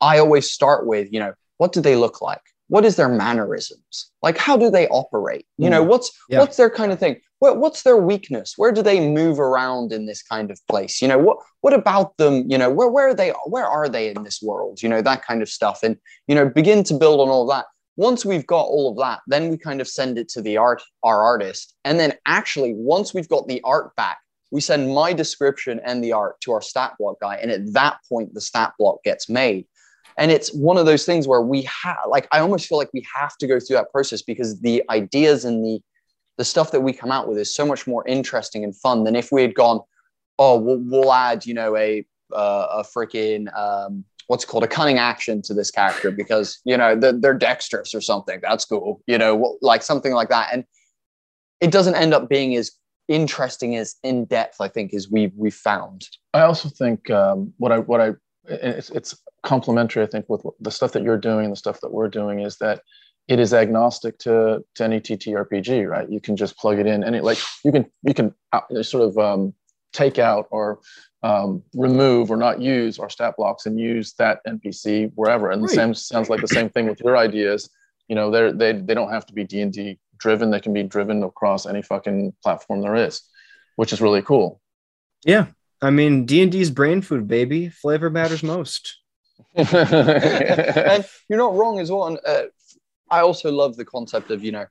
I 0.00 0.18
always 0.18 0.50
start 0.50 0.86
with, 0.86 1.12
you 1.12 1.20
know, 1.20 1.34
what 1.58 1.72
do 1.72 1.80
they 1.80 1.96
look 1.96 2.22
like? 2.22 2.40
What 2.68 2.84
is 2.84 2.96
their 2.96 3.08
mannerisms? 3.08 4.10
Like, 4.22 4.38
how 4.38 4.56
do 4.56 4.70
they 4.70 4.88
operate? 4.88 5.46
You 5.58 5.68
know, 5.68 5.84
mm. 5.84 5.88
what's 5.88 6.10
yeah. 6.28 6.38
what's 6.38 6.56
their 6.56 6.70
kind 6.70 6.92
of 6.92 6.98
thing? 6.98 7.20
what, 7.40 7.56
what's 7.56 7.82
their 7.82 7.96
weakness? 7.96 8.54
Where 8.56 8.70
do 8.70 8.82
they 8.82 9.06
move 9.06 9.40
around 9.40 9.92
in 9.92 10.06
this 10.06 10.22
kind 10.22 10.50
of 10.50 10.60
place? 10.68 11.02
You 11.02 11.08
know, 11.08 11.18
what 11.18 11.38
what 11.62 11.74
about 11.74 12.16
them? 12.18 12.44
You 12.48 12.56
know, 12.56 12.70
where 12.70 12.88
where 12.88 13.08
are 13.08 13.14
they? 13.14 13.30
Where 13.46 13.66
are 13.66 13.88
they 13.88 14.10
in 14.10 14.22
this 14.22 14.40
world? 14.40 14.82
You 14.82 14.88
know, 14.88 15.02
that 15.02 15.24
kind 15.24 15.42
of 15.42 15.48
stuff, 15.48 15.82
and 15.82 15.96
you 16.28 16.34
know, 16.34 16.48
begin 16.48 16.84
to 16.84 16.94
build 16.94 17.20
on 17.20 17.28
all 17.28 17.46
that. 17.46 17.66
Once 17.96 18.24
we've 18.24 18.46
got 18.46 18.62
all 18.62 18.90
of 18.90 18.98
that, 18.98 19.20
then 19.26 19.50
we 19.50 19.58
kind 19.58 19.80
of 19.80 19.88
send 19.88 20.16
it 20.16 20.28
to 20.28 20.42
the 20.42 20.56
art 20.56 20.82
our 21.02 21.22
artist, 21.22 21.74
and 21.84 21.98
then 21.98 22.12
actually, 22.26 22.74
once 22.74 23.12
we've 23.12 23.28
got 23.28 23.48
the 23.48 23.60
art 23.64 23.96
back, 23.96 24.18
we 24.50 24.60
send 24.60 24.92
my 24.92 25.12
description 25.12 25.80
and 25.84 26.02
the 26.02 26.12
art 26.12 26.40
to 26.42 26.52
our 26.52 26.62
stat 26.62 26.94
block 26.98 27.20
guy, 27.20 27.36
and 27.36 27.50
at 27.50 27.72
that 27.72 27.98
point, 28.08 28.34
the 28.34 28.40
stat 28.40 28.72
block 28.78 29.02
gets 29.04 29.28
made. 29.28 29.66
And 30.18 30.30
it's 30.30 30.52
one 30.52 30.76
of 30.76 30.86
those 30.86 31.06
things 31.06 31.26
where 31.26 31.40
we 31.40 31.62
have, 31.62 31.98
like, 32.08 32.26
I 32.32 32.40
almost 32.40 32.66
feel 32.66 32.78
like 32.78 32.90
we 32.92 33.06
have 33.14 33.36
to 33.38 33.46
go 33.46 33.60
through 33.60 33.76
that 33.76 33.90
process 33.90 34.22
because 34.22 34.60
the 34.60 34.82
ideas 34.90 35.44
and 35.44 35.64
the 35.64 35.80
the 36.36 36.44
stuff 36.44 36.70
that 36.70 36.80
we 36.80 36.92
come 36.92 37.12
out 37.12 37.28
with 37.28 37.36
is 37.36 37.54
so 37.54 37.66
much 37.66 37.86
more 37.86 38.06
interesting 38.08 38.64
and 38.64 38.74
fun 38.74 39.04
than 39.04 39.14
if 39.14 39.30
we 39.30 39.42
had 39.42 39.54
gone, 39.54 39.78
oh, 40.38 40.58
we'll, 40.58 40.78
we'll 40.78 41.12
add, 41.12 41.44
you 41.44 41.52
know, 41.52 41.76
a 41.76 42.04
uh, 42.32 42.66
a 42.70 42.82
freaking 42.82 43.54
um, 43.56 44.04
what's 44.26 44.44
called 44.44 44.62
a 44.62 44.68
cunning 44.68 44.96
action 44.96 45.42
to 45.42 45.52
this 45.52 45.70
character 45.70 46.10
because 46.10 46.60
you 46.64 46.76
know 46.76 46.94
they're, 46.94 47.12
they're 47.12 47.34
dexterous 47.34 47.94
or 47.94 48.00
something. 48.00 48.38
That's 48.42 48.64
cool, 48.64 49.02
you 49.06 49.18
know, 49.18 49.58
like 49.60 49.82
something 49.82 50.12
like 50.12 50.28
that, 50.28 50.50
and 50.52 50.64
it 51.60 51.70
doesn't 51.70 51.94
end 51.94 52.14
up 52.14 52.28
being 52.28 52.54
as 52.56 52.72
interesting 53.10 53.76
as 53.76 53.96
in 54.02 54.24
depth. 54.24 54.60
I 54.60 54.68
think 54.68 54.94
as 54.94 55.10
we 55.10 55.32
we 55.36 55.50
found. 55.50 56.08
I 56.32 56.42
also 56.42 56.70
think 56.70 57.10
um, 57.10 57.52
what 57.58 57.72
I 57.72 57.80
what 57.80 58.00
I 58.00 58.12
it's, 58.46 58.90
it's 58.90 59.20
complementary. 59.42 60.02
I 60.02 60.06
think 60.06 60.28
with 60.28 60.42
the 60.60 60.70
stuff 60.70 60.92
that 60.92 61.02
you're 61.02 61.18
doing, 61.18 61.44
and 61.44 61.52
the 61.52 61.56
stuff 61.56 61.80
that 61.82 61.92
we're 61.92 62.08
doing 62.08 62.40
is 62.40 62.56
that 62.58 62.82
it 63.28 63.38
is 63.38 63.52
agnostic 63.52 64.18
to, 64.18 64.64
to 64.74 64.84
any 64.84 64.98
TTRPG, 64.98 65.88
right? 65.88 66.10
You 66.10 66.20
can 66.20 66.36
just 66.36 66.56
plug 66.56 66.78
it 66.78 66.86
in 66.86 67.04
and 67.04 67.14
it 67.14 67.22
like 67.22 67.38
you 67.64 67.72
can 67.72 67.86
you 68.02 68.14
can 68.14 68.34
uh, 68.52 68.82
sort 68.82 69.04
of 69.04 69.18
um, 69.18 69.54
take 69.92 70.18
out 70.18 70.46
or 70.50 70.80
um, 71.22 71.62
remove 71.74 72.30
or 72.30 72.36
not 72.36 72.60
use 72.60 72.98
our 72.98 73.10
stat 73.10 73.34
blocks 73.36 73.66
and 73.66 73.78
use 73.78 74.14
that 74.14 74.40
NPC 74.46 75.12
wherever. 75.14 75.50
And 75.50 75.62
right. 75.62 75.68
the 75.68 75.74
same 75.74 75.94
sounds 75.94 76.30
like 76.30 76.40
the 76.40 76.48
same 76.48 76.70
thing 76.70 76.88
with 76.88 77.00
your 77.00 77.16
ideas. 77.16 77.68
You 78.08 78.16
know, 78.16 78.30
they 78.30 78.52
they 78.52 78.80
they 78.80 78.94
don't 78.94 79.12
have 79.12 79.26
to 79.26 79.32
be 79.32 79.44
D 79.44 79.60
and 79.60 79.72
D 79.72 79.98
driven. 80.20 80.50
that 80.50 80.62
can 80.62 80.72
be 80.72 80.82
driven 80.82 81.22
across 81.22 81.66
any 81.66 81.82
fucking 81.82 82.34
platform 82.42 82.82
there 82.82 82.94
is, 82.94 83.22
which 83.76 83.92
is 83.92 84.00
really 84.00 84.22
cool. 84.22 84.60
Yeah, 85.24 85.46
I 85.82 85.90
mean 85.90 86.26
D 86.26 86.42
and 86.42 86.52
D's 86.52 86.70
brain 86.70 87.02
food, 87.02 87.26
baby. 87.26 87.68
Flavor 87.68 88.10
matters 88.10 88.42
most. 88.42 88.98
and 89.54 91.04
you're 91.28 91.38
not 91.38 91.54
wrong 91.54 91.80
as 91.80 91.90
well. 91.90 92.06
And 92.06 92.18
uh, 92.26 92.42
I 93.10 93.20
also 93.20 93.50
love 93.50 93.76
the 93.76 93.84
concept 93.84 94.30
of, 94.30 94.44
you 94.44 94.52
know, 94.52 94.66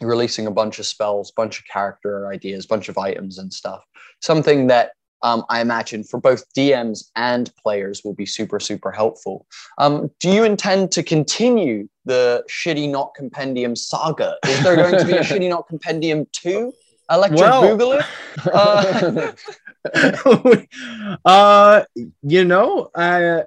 releasing 0.00 0.46
a 0.46 0.50
bunch 0.50 0.78
of 0.78 0.86
spells, 0.86 1.30
bunch 1.30 1.58
of 1.58 1.66
character 1.66 2.28
ideas, 2.28 2.66
bunch 2.66 2.88
of 2.88 2.96
items 2.96 3.38
and 3.38 3.52
stuff. 3.52 3.84
Something 4.22 4.68
that 4.68 4.92
um, 5.22 5.44
I 5.48 5.60
imagine 5.60 6.04
for 6.04 6.20
both 6.20 6.44
DMs 6.54 7.10
and 7.16 7.52
players 7.56 8.02
will 8.04 8.14
be 8.14 8.26
super, 8.26 8.60
super 8.60 8.90
helpful. 8.90 9.46
Um, 9.78 10.10
do 10.20 10.30
you 10.30 10.44
intend 10.44 10.92
to 10.92 11.02
continue 11.02 11.88
the 12.04 12.44
Shitty 12.48 12.88
Not 12.90 13.14
Compendium 13.14 13.76
saga? 13.76 14.36
Is 14.46 14.62
there 14.62 14.76
going 14.76 14.98
to 14.98 15.04
be 15.04 15.12
a 15.12 15.20
Shitty 15.20 15.48
Not 15.48 15.68
Compendium 15.68 16.26
2? 16.32 16.72
Electric 17.10 17.40
well, 17.40 17.62
Boogaloo? 17.62 18.04
Uh, 19.84 21.18
uh, 21.24 21.82
you 22.22 22.44
know, 22.44 22.90
uh, 22.94 23.42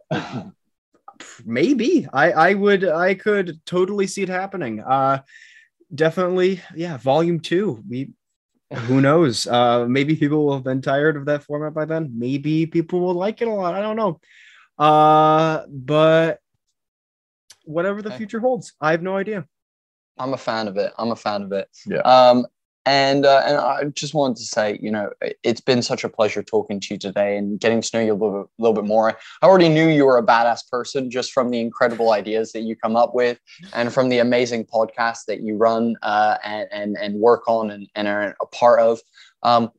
maybe 1.45 2.07
I 2.11 2.31
I 2.31 2.53
would 2.55 2.83
I 2.83 3.13
could 3.13 3.61
totally 3.65 4.07
see 4.07 4.23
it 4.23 4.29
happening. 4.29 4.81
Uh, 4.81 5.21
definitely, 5.93 6.61
yeah. 6.75 6.97
Volume 6.97 7.39
two. 7.39 7.83
We 7.87 8.09
who 8.73 9.01
knows? 9.01 9.47
Uh, 9.47 9.85
maybe 9.87 10.15
people 10.15 10.45
will 10.45 10.53
have 10.53 10.63
been 10.63 10.81
tired 10.81 11.15
of 11.17 11.25
that 11.25 11.43
format 11.43 11.73
by 11.73 11.85
then. 11.85 12.11
Maybe 12.17 12.65
people 12.65 12.99
will 12.99 13.13
like 13.13 13.41
it 13.41 13.47
a 13.47 13.51
lot. 13.53 13.75
I 13.75 13.81
don't 13.81 13.95
know. 13.95 14.19
Uh, 14.77 15.65
but 15.69 16.39
whatever 17.65 18.01
the 18.01 18.11
future 18.11 18.39
holds, 18.39 18.73
I 18.81 18.91
have 18.91 19.01
no 19.01 19.15
idea. 19.15 19.45
I'm 20.17 20.33
a 20.33 20.37
fan 20.37 20.67
of 20.67 20.77
it. 20.77 20.91
I'm 20.97 21.11
a 21.11 21.15
fan 21.15 21.43
of 21.43 21.51
it. 21.51 21.67
Yeah. 21.85 21.99
Um, 21.99 22.45
and 22.85 23.25
uh, 23.25 23.43
and 23.45 23.57
I 23.57 23.83
just 23.85 24.13
wanted 24.13 24.37
to 24.37 24.43
say, 24.43 24.77
you 24.81 24.91
know, 24.91 25.09
it's 25.43 25.61
been 25.61 25.81
such 25.81 26.03
a 26.03 26.09
pleasure 26.09 26.43
talking 26.43 26.79
to 26.81 26.93
you 26.93 26.97
today 26.99 27.37
and 27.37 27.59
getting 27.59 27.81
to 27.81 27.89
know 27.97 28.03
you 28.03 28.13
a 28.13 28.15
little 28.15 28.41
bit, 28.41 28.49
little 28.59 28.73
bit 28.73 28.85
more. 28.85 29.17
I 29.41 29.45
already 29.45 29.69
knew 29.69 29.87
you 29.87 30.05
were 30.05 30.17
a 30.17 30.25
badass 30.25 30.69
person 30.69 31.09
just 31.09 31.31
from 31.31 31.49
the 31.49 31.59
incredible 31.59 32.11
ideas 32.11 32.51
that 32.51 32.61
you 32.61 32.75
come 32.75 32.95
up 32.95 33.15
with 33.15 33.39
and 33.73 33.93
from 33.93 34.09
the 34.09 34.19
amazing 34.19 34.65
podcast 34.65 35.19
that 35.27 35.41
you 35.41 35.55
run 35.55 35.95
uh, 36.01 36.37
and, 36.43 36.67
and 36.71 36.97
and 36.97 37.15
work 37.15 37.47
on 37.47 37.71
and, 37.71 37.87
and 37.95 38.07
are 38.07 38.35
a 38.41 38.45
part 38.47 38.79
of. 38.79 38.99
Um, 39.43 39.71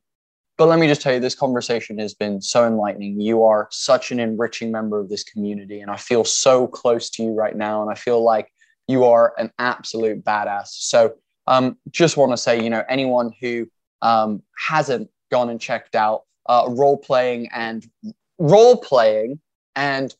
but 0.57 0.67
let 0.67 0.79
me 0.79 0.87
just 0.87 1.01
tell 1.01 1.13
you, 1.13 1.19
this 1.19 1.35
conversation 1.35 1.99
has 1.99 2.13
been 2.13 2.41
so 2.41 2.65
enlightening. 2.65 3.19
You 3.19 3.43
are 3.43 3.67
such 3.71 4.11
an 4.11 4.19
enriching 4.19 4.71
member 4.71 4.99
of 4.99 5.09
this 5.09 5.23
community, 5.23 5.81
and 5.81 5.91
I 5.91 5.97
feel 5.97 6.23
so 6.23 6.65
close 6.65 7.09
to 7.11 7.23
you 7.23 7.33
right 7.33 7.55
now. 7.55 7.81
And 7.81 7.91
I 7.91 7.95
feel 7.95 8.23
like 8.23 8.49
you 8.87 9.03
are 9.03 9.33
an 9.37 9.51
absolute 9.59 10.23
badass. 10.23 10.67
So 10.69 11.15
um, 11.47 11.77
just 11.91 12.17
want 12.17 12.31
to 12.31 12.37
say, 12.37 12.63
you 12.63 12.69
know, 12.69 12.83
anyone 12.89 13.31
who 13.41 13.67
um, 14.01 14.43
hasn't 14.67 15.09
gone 15.31 15.49
and 15.49 15.59
checked 15.59 15.95
out 15.95 16.23
uh, 16.47 16.65
role 16.69 16.97
playing 16.97 17.49
and 17.53 17.87
role 18.37 18.77
playing 18.77 19.39
and 19.75 20.15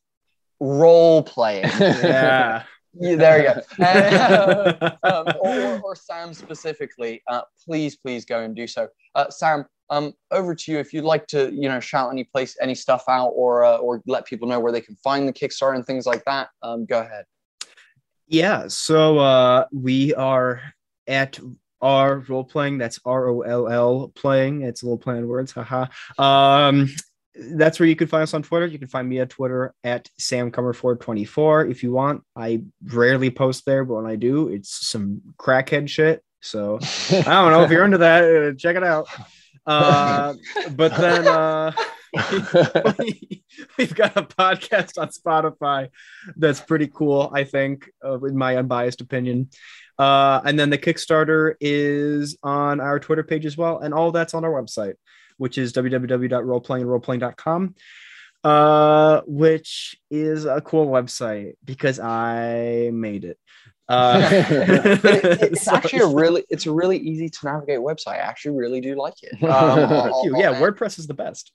role 0.60 1.24
playing. 1.24 1.64
yeah. 1.80 2.64
yeah. 2.94 3.16
there 3.16 3.40
you 3.40 3.54
go. 3.54 3.62
And, 3.86 4.16
uh, 4.16 4.92
um, 5.04 5.28
or, 5.42 5.82
or, 5.84 5.96
Sam 5.96 6.34
specifically, 6.34 7.22
uh, 7.28 7.42
please, 7.64 7.96
please 7.96 8.26
go 8.26 8.42
and 8.42 8.56
do 8.56 8.68
so. 8.68 8.88
Uh, 9.14 9.30
Sam, 9.30 9.66
um, 9.90 10.14
over 10.32 10.56
to 10.56 10.72
you 10.72 10.80
if 10.80 10.94
you'd 10.94 11.04
like 11.04 11.28
to, 11.28 11.54
you 11.54 11.70
know, 11.70 11.80
shout 11.80 12.12
any 12.12 12.24
place, 12.24 12.58
any 12.60 12.74
stuff 12.74 13.04
out, 13.08 13.30
or 13.30 13.64
uh, 13.64 13.78
or 13.78 14.02
let 14.08 14.26
people 14.26 14.48
know 14.48 14.60
where 14.60 14.72
they 14.72 14.82
can 14.82 14.96
find 14.96 15.28
the 15.28 15.34
Kickstarter 15.34 15.76
and 15.76 15.86
things 15.86 16.06
like 16.08 16.24
that. 16.26 16.50
Um, 16.64 16.86
go 16.86 17.02
ahead. 17.02 17.26
Yeah, 18.28 18.68
so 18.68 19.20
uh, 19.20 19.66
we 19.72 20.16
are 20.16 20.60
at 21.08 21.40
R 21.82 22.20
role 22.28 22.44
playing. 22.44 22.78
That's 22.78 23.00
R 23.06 23.30
O 23.30 23.42
L 23.42 23.68
L 23.68 24.12
playing. 24.16 24.62
It's 24.62 24.82
a 24.82 24.86
little 24.86 24.98
play 24.98 25.16
on 25.16 25.28
words. 25.28 25.52
Haha. 25.52 25.86
Um, 26.18 26.90
that's 27.36 27.80
where 27.80 27.90
you 27.90 27.96
can 27.96 28.08
find 28.08 28.24
us 28.24 28.34
on 28.34 28.44
Twitter. 28.44 28.66
You 28.66 28.80
can 28.80 28.88
find 28.88 29.08
me 29.08 29.20
at 29.20 29.30
Twitter 29.30 29.74
at 29.84 30.10
samcomerford24 30.20 31.70
if 31.70 31.84
you 31.84 31.92
want. 31.92 32.24
I 32.36 32.64
rarely 32.84 33.30
post 33.30 33.66
there, 33.66 33.84
but 33.84 33.96
when 33.96 34.06
I 34.06 34.16
do, 34.16 34.48
it's 34.48 34.88
some 34.88 35.22
crackhead 35.38 35.90
shit. 35.90 36.24
So 36.42 36.80
I 37.12 37.22
don't 37.24 37.52
know 37.52 37.64
if 37.64 37.72
you're 37.72 37.84
into 37.84 37.98
that, 38.00 38.24
uh, 38.24 38.56
check 38.58 38.76
it 38.76 38.84
out. 38.84 39.08
Uh, 39.68 40.36
but 40.76 40.96
then 40.96 41.28
uh, 41.28 41.72
we've 43.78 43.96
got 43.96 44.16
a 44.18 44.24
podcast 44.24 44.98
on 44.98 45.10
Spotify 45.10 45.90
that's 46.36 46.60
pretty 46.60 46.88
cool, 46.88 47.30
I 47.34 47.44
think, 47.44 47.90
uh, 48.04 48.20
in 48.24 48.36
my 48.38 48.58
unbiased 48.58 49.02
opinion. 49.02 49.50
Uh, 49.98 50.42
and 50.46 50.60
then 50.60 50.70
the 50.70 50.78
Kickstarter 50.78 51.56
is 51.62 52.38
on 52.44 52.80
our 52.82 53.00
Twitter 53.00 53.24
page 53.24 53.46
as 53.46 53.56
well, 53.58 53.80
and 53.80 53.94
all 53.94 54.12
that's 54.12 54.34
on 54.34 54.44
our 54.44 54.52
website, 54.52 54.96
which 55.38 55.58
is 55.58 55.72
www.roleplayingroleplaying.com, 55.74 57.76
uh, 58.44 59.22
which 59.26 59.96
is 60.12 60.46
a 60.46 60.62
cool 60.62 60.88
website 60.88 61.54
because 61.64 62.00
I 62.00 62.90
made 62.94 63.26
it. 63.26 63.38
Uh, 63.88 64.30
it- 64.32 65.04
it's 65.54 65.68
actually 65.68 66.00
a 66.00 66.08
really 66.08 66.44
it's 66.50 66.66
a 66.66 66.72
really 66.72 66.98
easy 66.98 67.30
to 67.30 67.40
navigate 67.46 67.80
website. 67.80 68.14
I 68.14 68.18
actually 68.18 68.58
really 68.58 68.82
do 68.82 68.96
like 68.96 69.14
it. 69.22 69.42
Um, 69.44 69.50
I'll- 69.52 69.94
I'll- 70.14 70.32
Yeah, 70.40 70.52
I'll- 70.52 70.62
WordPress 70.62 71.00
is 71.00 71.08
the 71.08 71.14
best. 71.14 71.52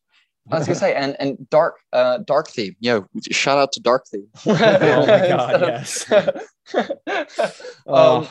I 0.51 0.59
was 0.59 0.67
gonna 0.67 0.79
say, 0.79 0.95
and 0.95 1.17
and 1.21 1.49
dark, 1.51 1.77
uh, 1.93 2.19
dark 2.19 2.49
theme. 2.49 2.77
Yo, 2.81 3.07
shout 3.31 3.59
out 3.59 3.73
to 3.73 3.81
dark 3.81 4.07
theme. 4.07 4.29
Oh 4.47 5.07
my 5.07 5.29
God, 5.29 5.61
yes. 5.63 6.13
Oh. 7.87 8.19
um, 8.19 8.29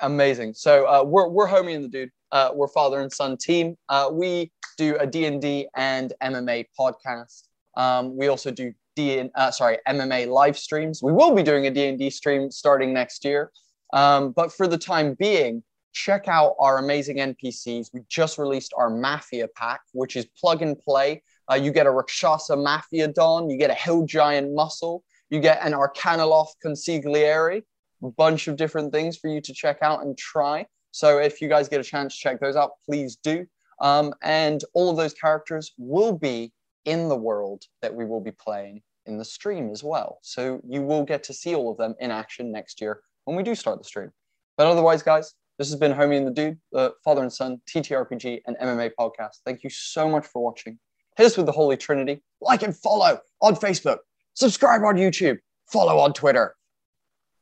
amazing. 0.00 0.54
So 0.54 0.86
uh, 0.86 1.02
we're 1.04 1.28
we're 1.28 1.48
homie 1.48 1.74
and 1.74 1.84
the 1.84 1.88
dude. 1.88 2.10
Uh, 2.32 2.50
we're 2.54 2.68
father 2.68 3.00
and 3.00 3.12
son 3.12 3.36
team. 3.36 3.76
Uh, 3.88 4.08
we 4.12 4.50
do 4.76 4.96
a 4.98 5.06
D 5.06 5.26
and 5.26 5.40
D 5.40 5.68
and 5.76 6.12
MMA 6.22 6.66
podcast. 6.78 7.44
Um, 7.76 8.16
we 8.16 8.28
also 8.28 8.50
do 8.50 8.72
D 8.94 9.18
and 9.18 9.30
uh, 9.34 9.50
sorry 9.50 9.78
MMA 9.88 10.28
live 10.28 10.58
streams. 10.58 11.02
We 11.02 11.12
will 11.12 11.34
be 11.34 11.42
doing 11.42 11.66
a 11.66 11.70
D 11.70 11.86
and 11.86 11.98
D 11.98 12.10
stream 12.10 12.50
starting 12.50 12.92
next 12.92 13.24
year. 13.24 13.52
Um, 13.92 14.32
but 14.32 14.52
for 14.52 14.66
the 14.66 14.78
time 14.78 15.14
being, 15.18 15.62
check 15.96 16.28
out 16.28 16.54
our 16.58 16.76
amazing 16.76 17.16
NPCs. 17.16 17.88
We 17.94 18.00
just 18.08 18.36
released 18.36 18.74
our 18.76 18.90
Mafia 18.90 19.48
pack, 19.56 19.80
which 19.92 20.14
is 20.14 20.26
plug 20.38 20.60
and 20.60 20.78
play. 20.78 21.22
Uh, 21.50 21.54
you 21.54 21.72
get 21.72 21.86
a 21.86 21.90
Rakshasa 21.90 22.54
Mafia 22.54 23.08
Don, 23.08 23.48
you 23.48 23.56
get 23.56 23.70
a 23.70 23.74
Hill 23.74 24.04
Giant 24.04 24.54
Muscle, 24.54 25.02
you 25.30 25.40
get 25.40 25.64
an 25.64 25.72
Arcanaloth 25.72 26.50
Consigliere, 26.62 27.62
a 28.02 28.10
bunch 28.10 28.46
of 28.46 28.56
different 28.56 28.92
things 28.92 29.16
for 29.16 29.28
you 29.28 29.40
to 29.40 29.54
check 29.54 29.78
out 29.80 30.02
and 30.02 30.18
try. 30.18 30.66
So 30.90 31.18
if 31.18 31.40
you 31.40 31.48
guys 31.48 31.66
get 31.66 31.80
a 31.80 31.84
chance 31.84 32.14
to 32.14 32.20
check 32.20 32.40
those 32.40 32.56
out, 32.56 32.72
please 32.84 33.16
do. 33.16 33.46
Um, 33.80 34.12
and 34.22 34.62
all 34.74 34.90
of 34.90 34.98
those 34.98 35.14
characters 35.14 35.72
will 35.78 36.12
be 36.12 36.52
in 36.84 37.08
the 37.08 37.16
world 37.16 37.62
that 37.80 37.94
we 37.94 38.04
will 38.04 38.20
be 38.20 38.32
playing 38.32 38.82
in 39.06 39.16
the 39.16 39.24
stream 39.24 39.70
as 39.70 39.82
well. 39.82 40.18
So 40.20 40.60
you 40.68 40.82
will 40.82 41.04
get 41.04 41.22
to 41.24 41.32
see 41.32 41.54
all 41.54 41.70
of 41.70 41.78
them 41.78 41.94
in 42.00 42.10
action 42.10 42.52
next 42.52 42.82
year 42.82 43.00
when 43.24 43.34
we 43.34 43.42
do 43.42 43.54
start 43.54 43.78
the 43.78 43.84
stream. 43.84 44.10
But 44.58 44.66
otherwise, 44.66 45.02
guys, 45.02 45.34
this 45.58 45.70
has 45.70 45.78
been 45.78 45.92
Homie 45.92 46.18
and 46.18 46.26
the 46.26 46.30
Dude, 46.30 46.58
the 46.72 46.92
father 47.02 47.22
and 47.22 47.32
son 47.32 47.60
TTRPG 47.66 48.42
and 48.46 48.56
MMA 48.58 48.90
podcast. 48.98 49.38
Thank 49.44 49.64
you 49.64 49.70
so 49.70 50.08
much 50.08 50.26
for 50.26 50.42
watching. 50.42 50.78
Hit 51.16 51.26
us 51.26 51.36
with 51.36 51.46
the 51.46 51.52
Holy 51.52 51.76
Trinity. 51.76 52.22
Like 52.40 52.62
and 52.62 52.76
follow 52.76 53.18
on 53.40 53.56
Facebook. 53.56 53.98
Subscribe 54.34 54.82
on 54.82 54.96
YouTube. 54.96 55.38
Follow 55.72 55.98
on 55.98 56.12
Twitter. 56.12 56.54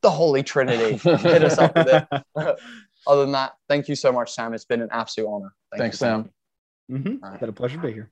The 0.03 0.11
Holy 0.11 0.43
Trinity. 0.43 0.97
Hit 0.97 1.43
us 1.45 1.59
up 1.59 1.75
with 1.75 1.89
it. 1.89 2.07
Other 3.07 3.21
than 3.23 3.33
that, 3.33 3.53
thank 3.69 3.89
you 3.89 3.97
so 3.97 4.13
much, 4.13 4.33
Sam. 4.33 4.55
It's 4.55 4.65
been 4.65 4.81
an 4.81 4.89
absolute 4.93 5.29
honor. 5.29 5.53
Thank 5.73 5.81
Thanks, 5.83 5.97
you. 5.97 6.07
Sam. 6.07 6.31
Mhm. 6.91 7.19
All 7.23 7.31
right. 7.31 7.41
Had 7.41 7.49
a 7.49 7.53
pleasure 7.53 7.77
to 7.77 7.87
be 7.87 7.93
here. 7.93 8.11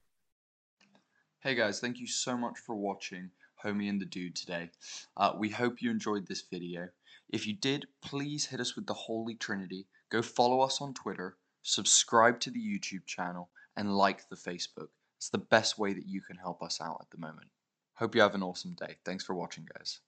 Hey 1.41 1.55
guys, 1.55 1.81
thank 1.81 1.99
you 1.99 2.07
so 2.07 2.37
much 2.37 2.59
for 2.59 2.75
watching 2.75 3.31
Homie 3.65 3.89
and 3.89 4.01
the 4.01 4.05
Dude 4.05 4.37
today. 4.37 4.71
Uh, 5.17 5.33
we 5.37 5.49
hope 5.49 5.83
you 5.83 5.91
enjoyed 5.91 6.27
this 6.27 6.43
video. 6.51 6.89
If 7.33 7.47
you 7.47 7.55
did, 7.55 7.87
please 8.03 8.45
hit 8.45 8.61
us 8.61 8.77
with 8.77 8.87
the 8.87 8.93
Holy 8.93 9.35
Trinity. 9.35 9.87
Go 10.11 10.21
follow 10.21 10.61
us 10.61 10.83
on 10.83 10.93
Twitter, 10.93 11.39
subscribe 11.63 12.39
to 12.41 12.51
the 12.51 12.61
YouTube 12.61 13.07
channel, 13.07 13.49
and 13.75 13.97
like 13.97 14.29
the 14.29 14.37
Facebook. 14.37 14.89
It's 15.17 15.31
the 15.31 15.39
best 15.39 15.79
way 15.79 15.95
that 15.95 16.07
you 16.07 16.21
can 16.21 16.37
help 16.37 16.63
us 16.63 16.79
out 16.79 16.99
at 17.01 17.11
the 17.11 17.17
moment. 17.17 17.49
Hope 17.95 18.15
you 18.15 18.21
have 18.21 18.35
an 18.35 18.43
awesome 18.43 18.75
day. 18.75 18.97
Thanks 19.07 19.25
for 19.25 19.35
watching, 19.35 19.67
guys. 19.75 20.01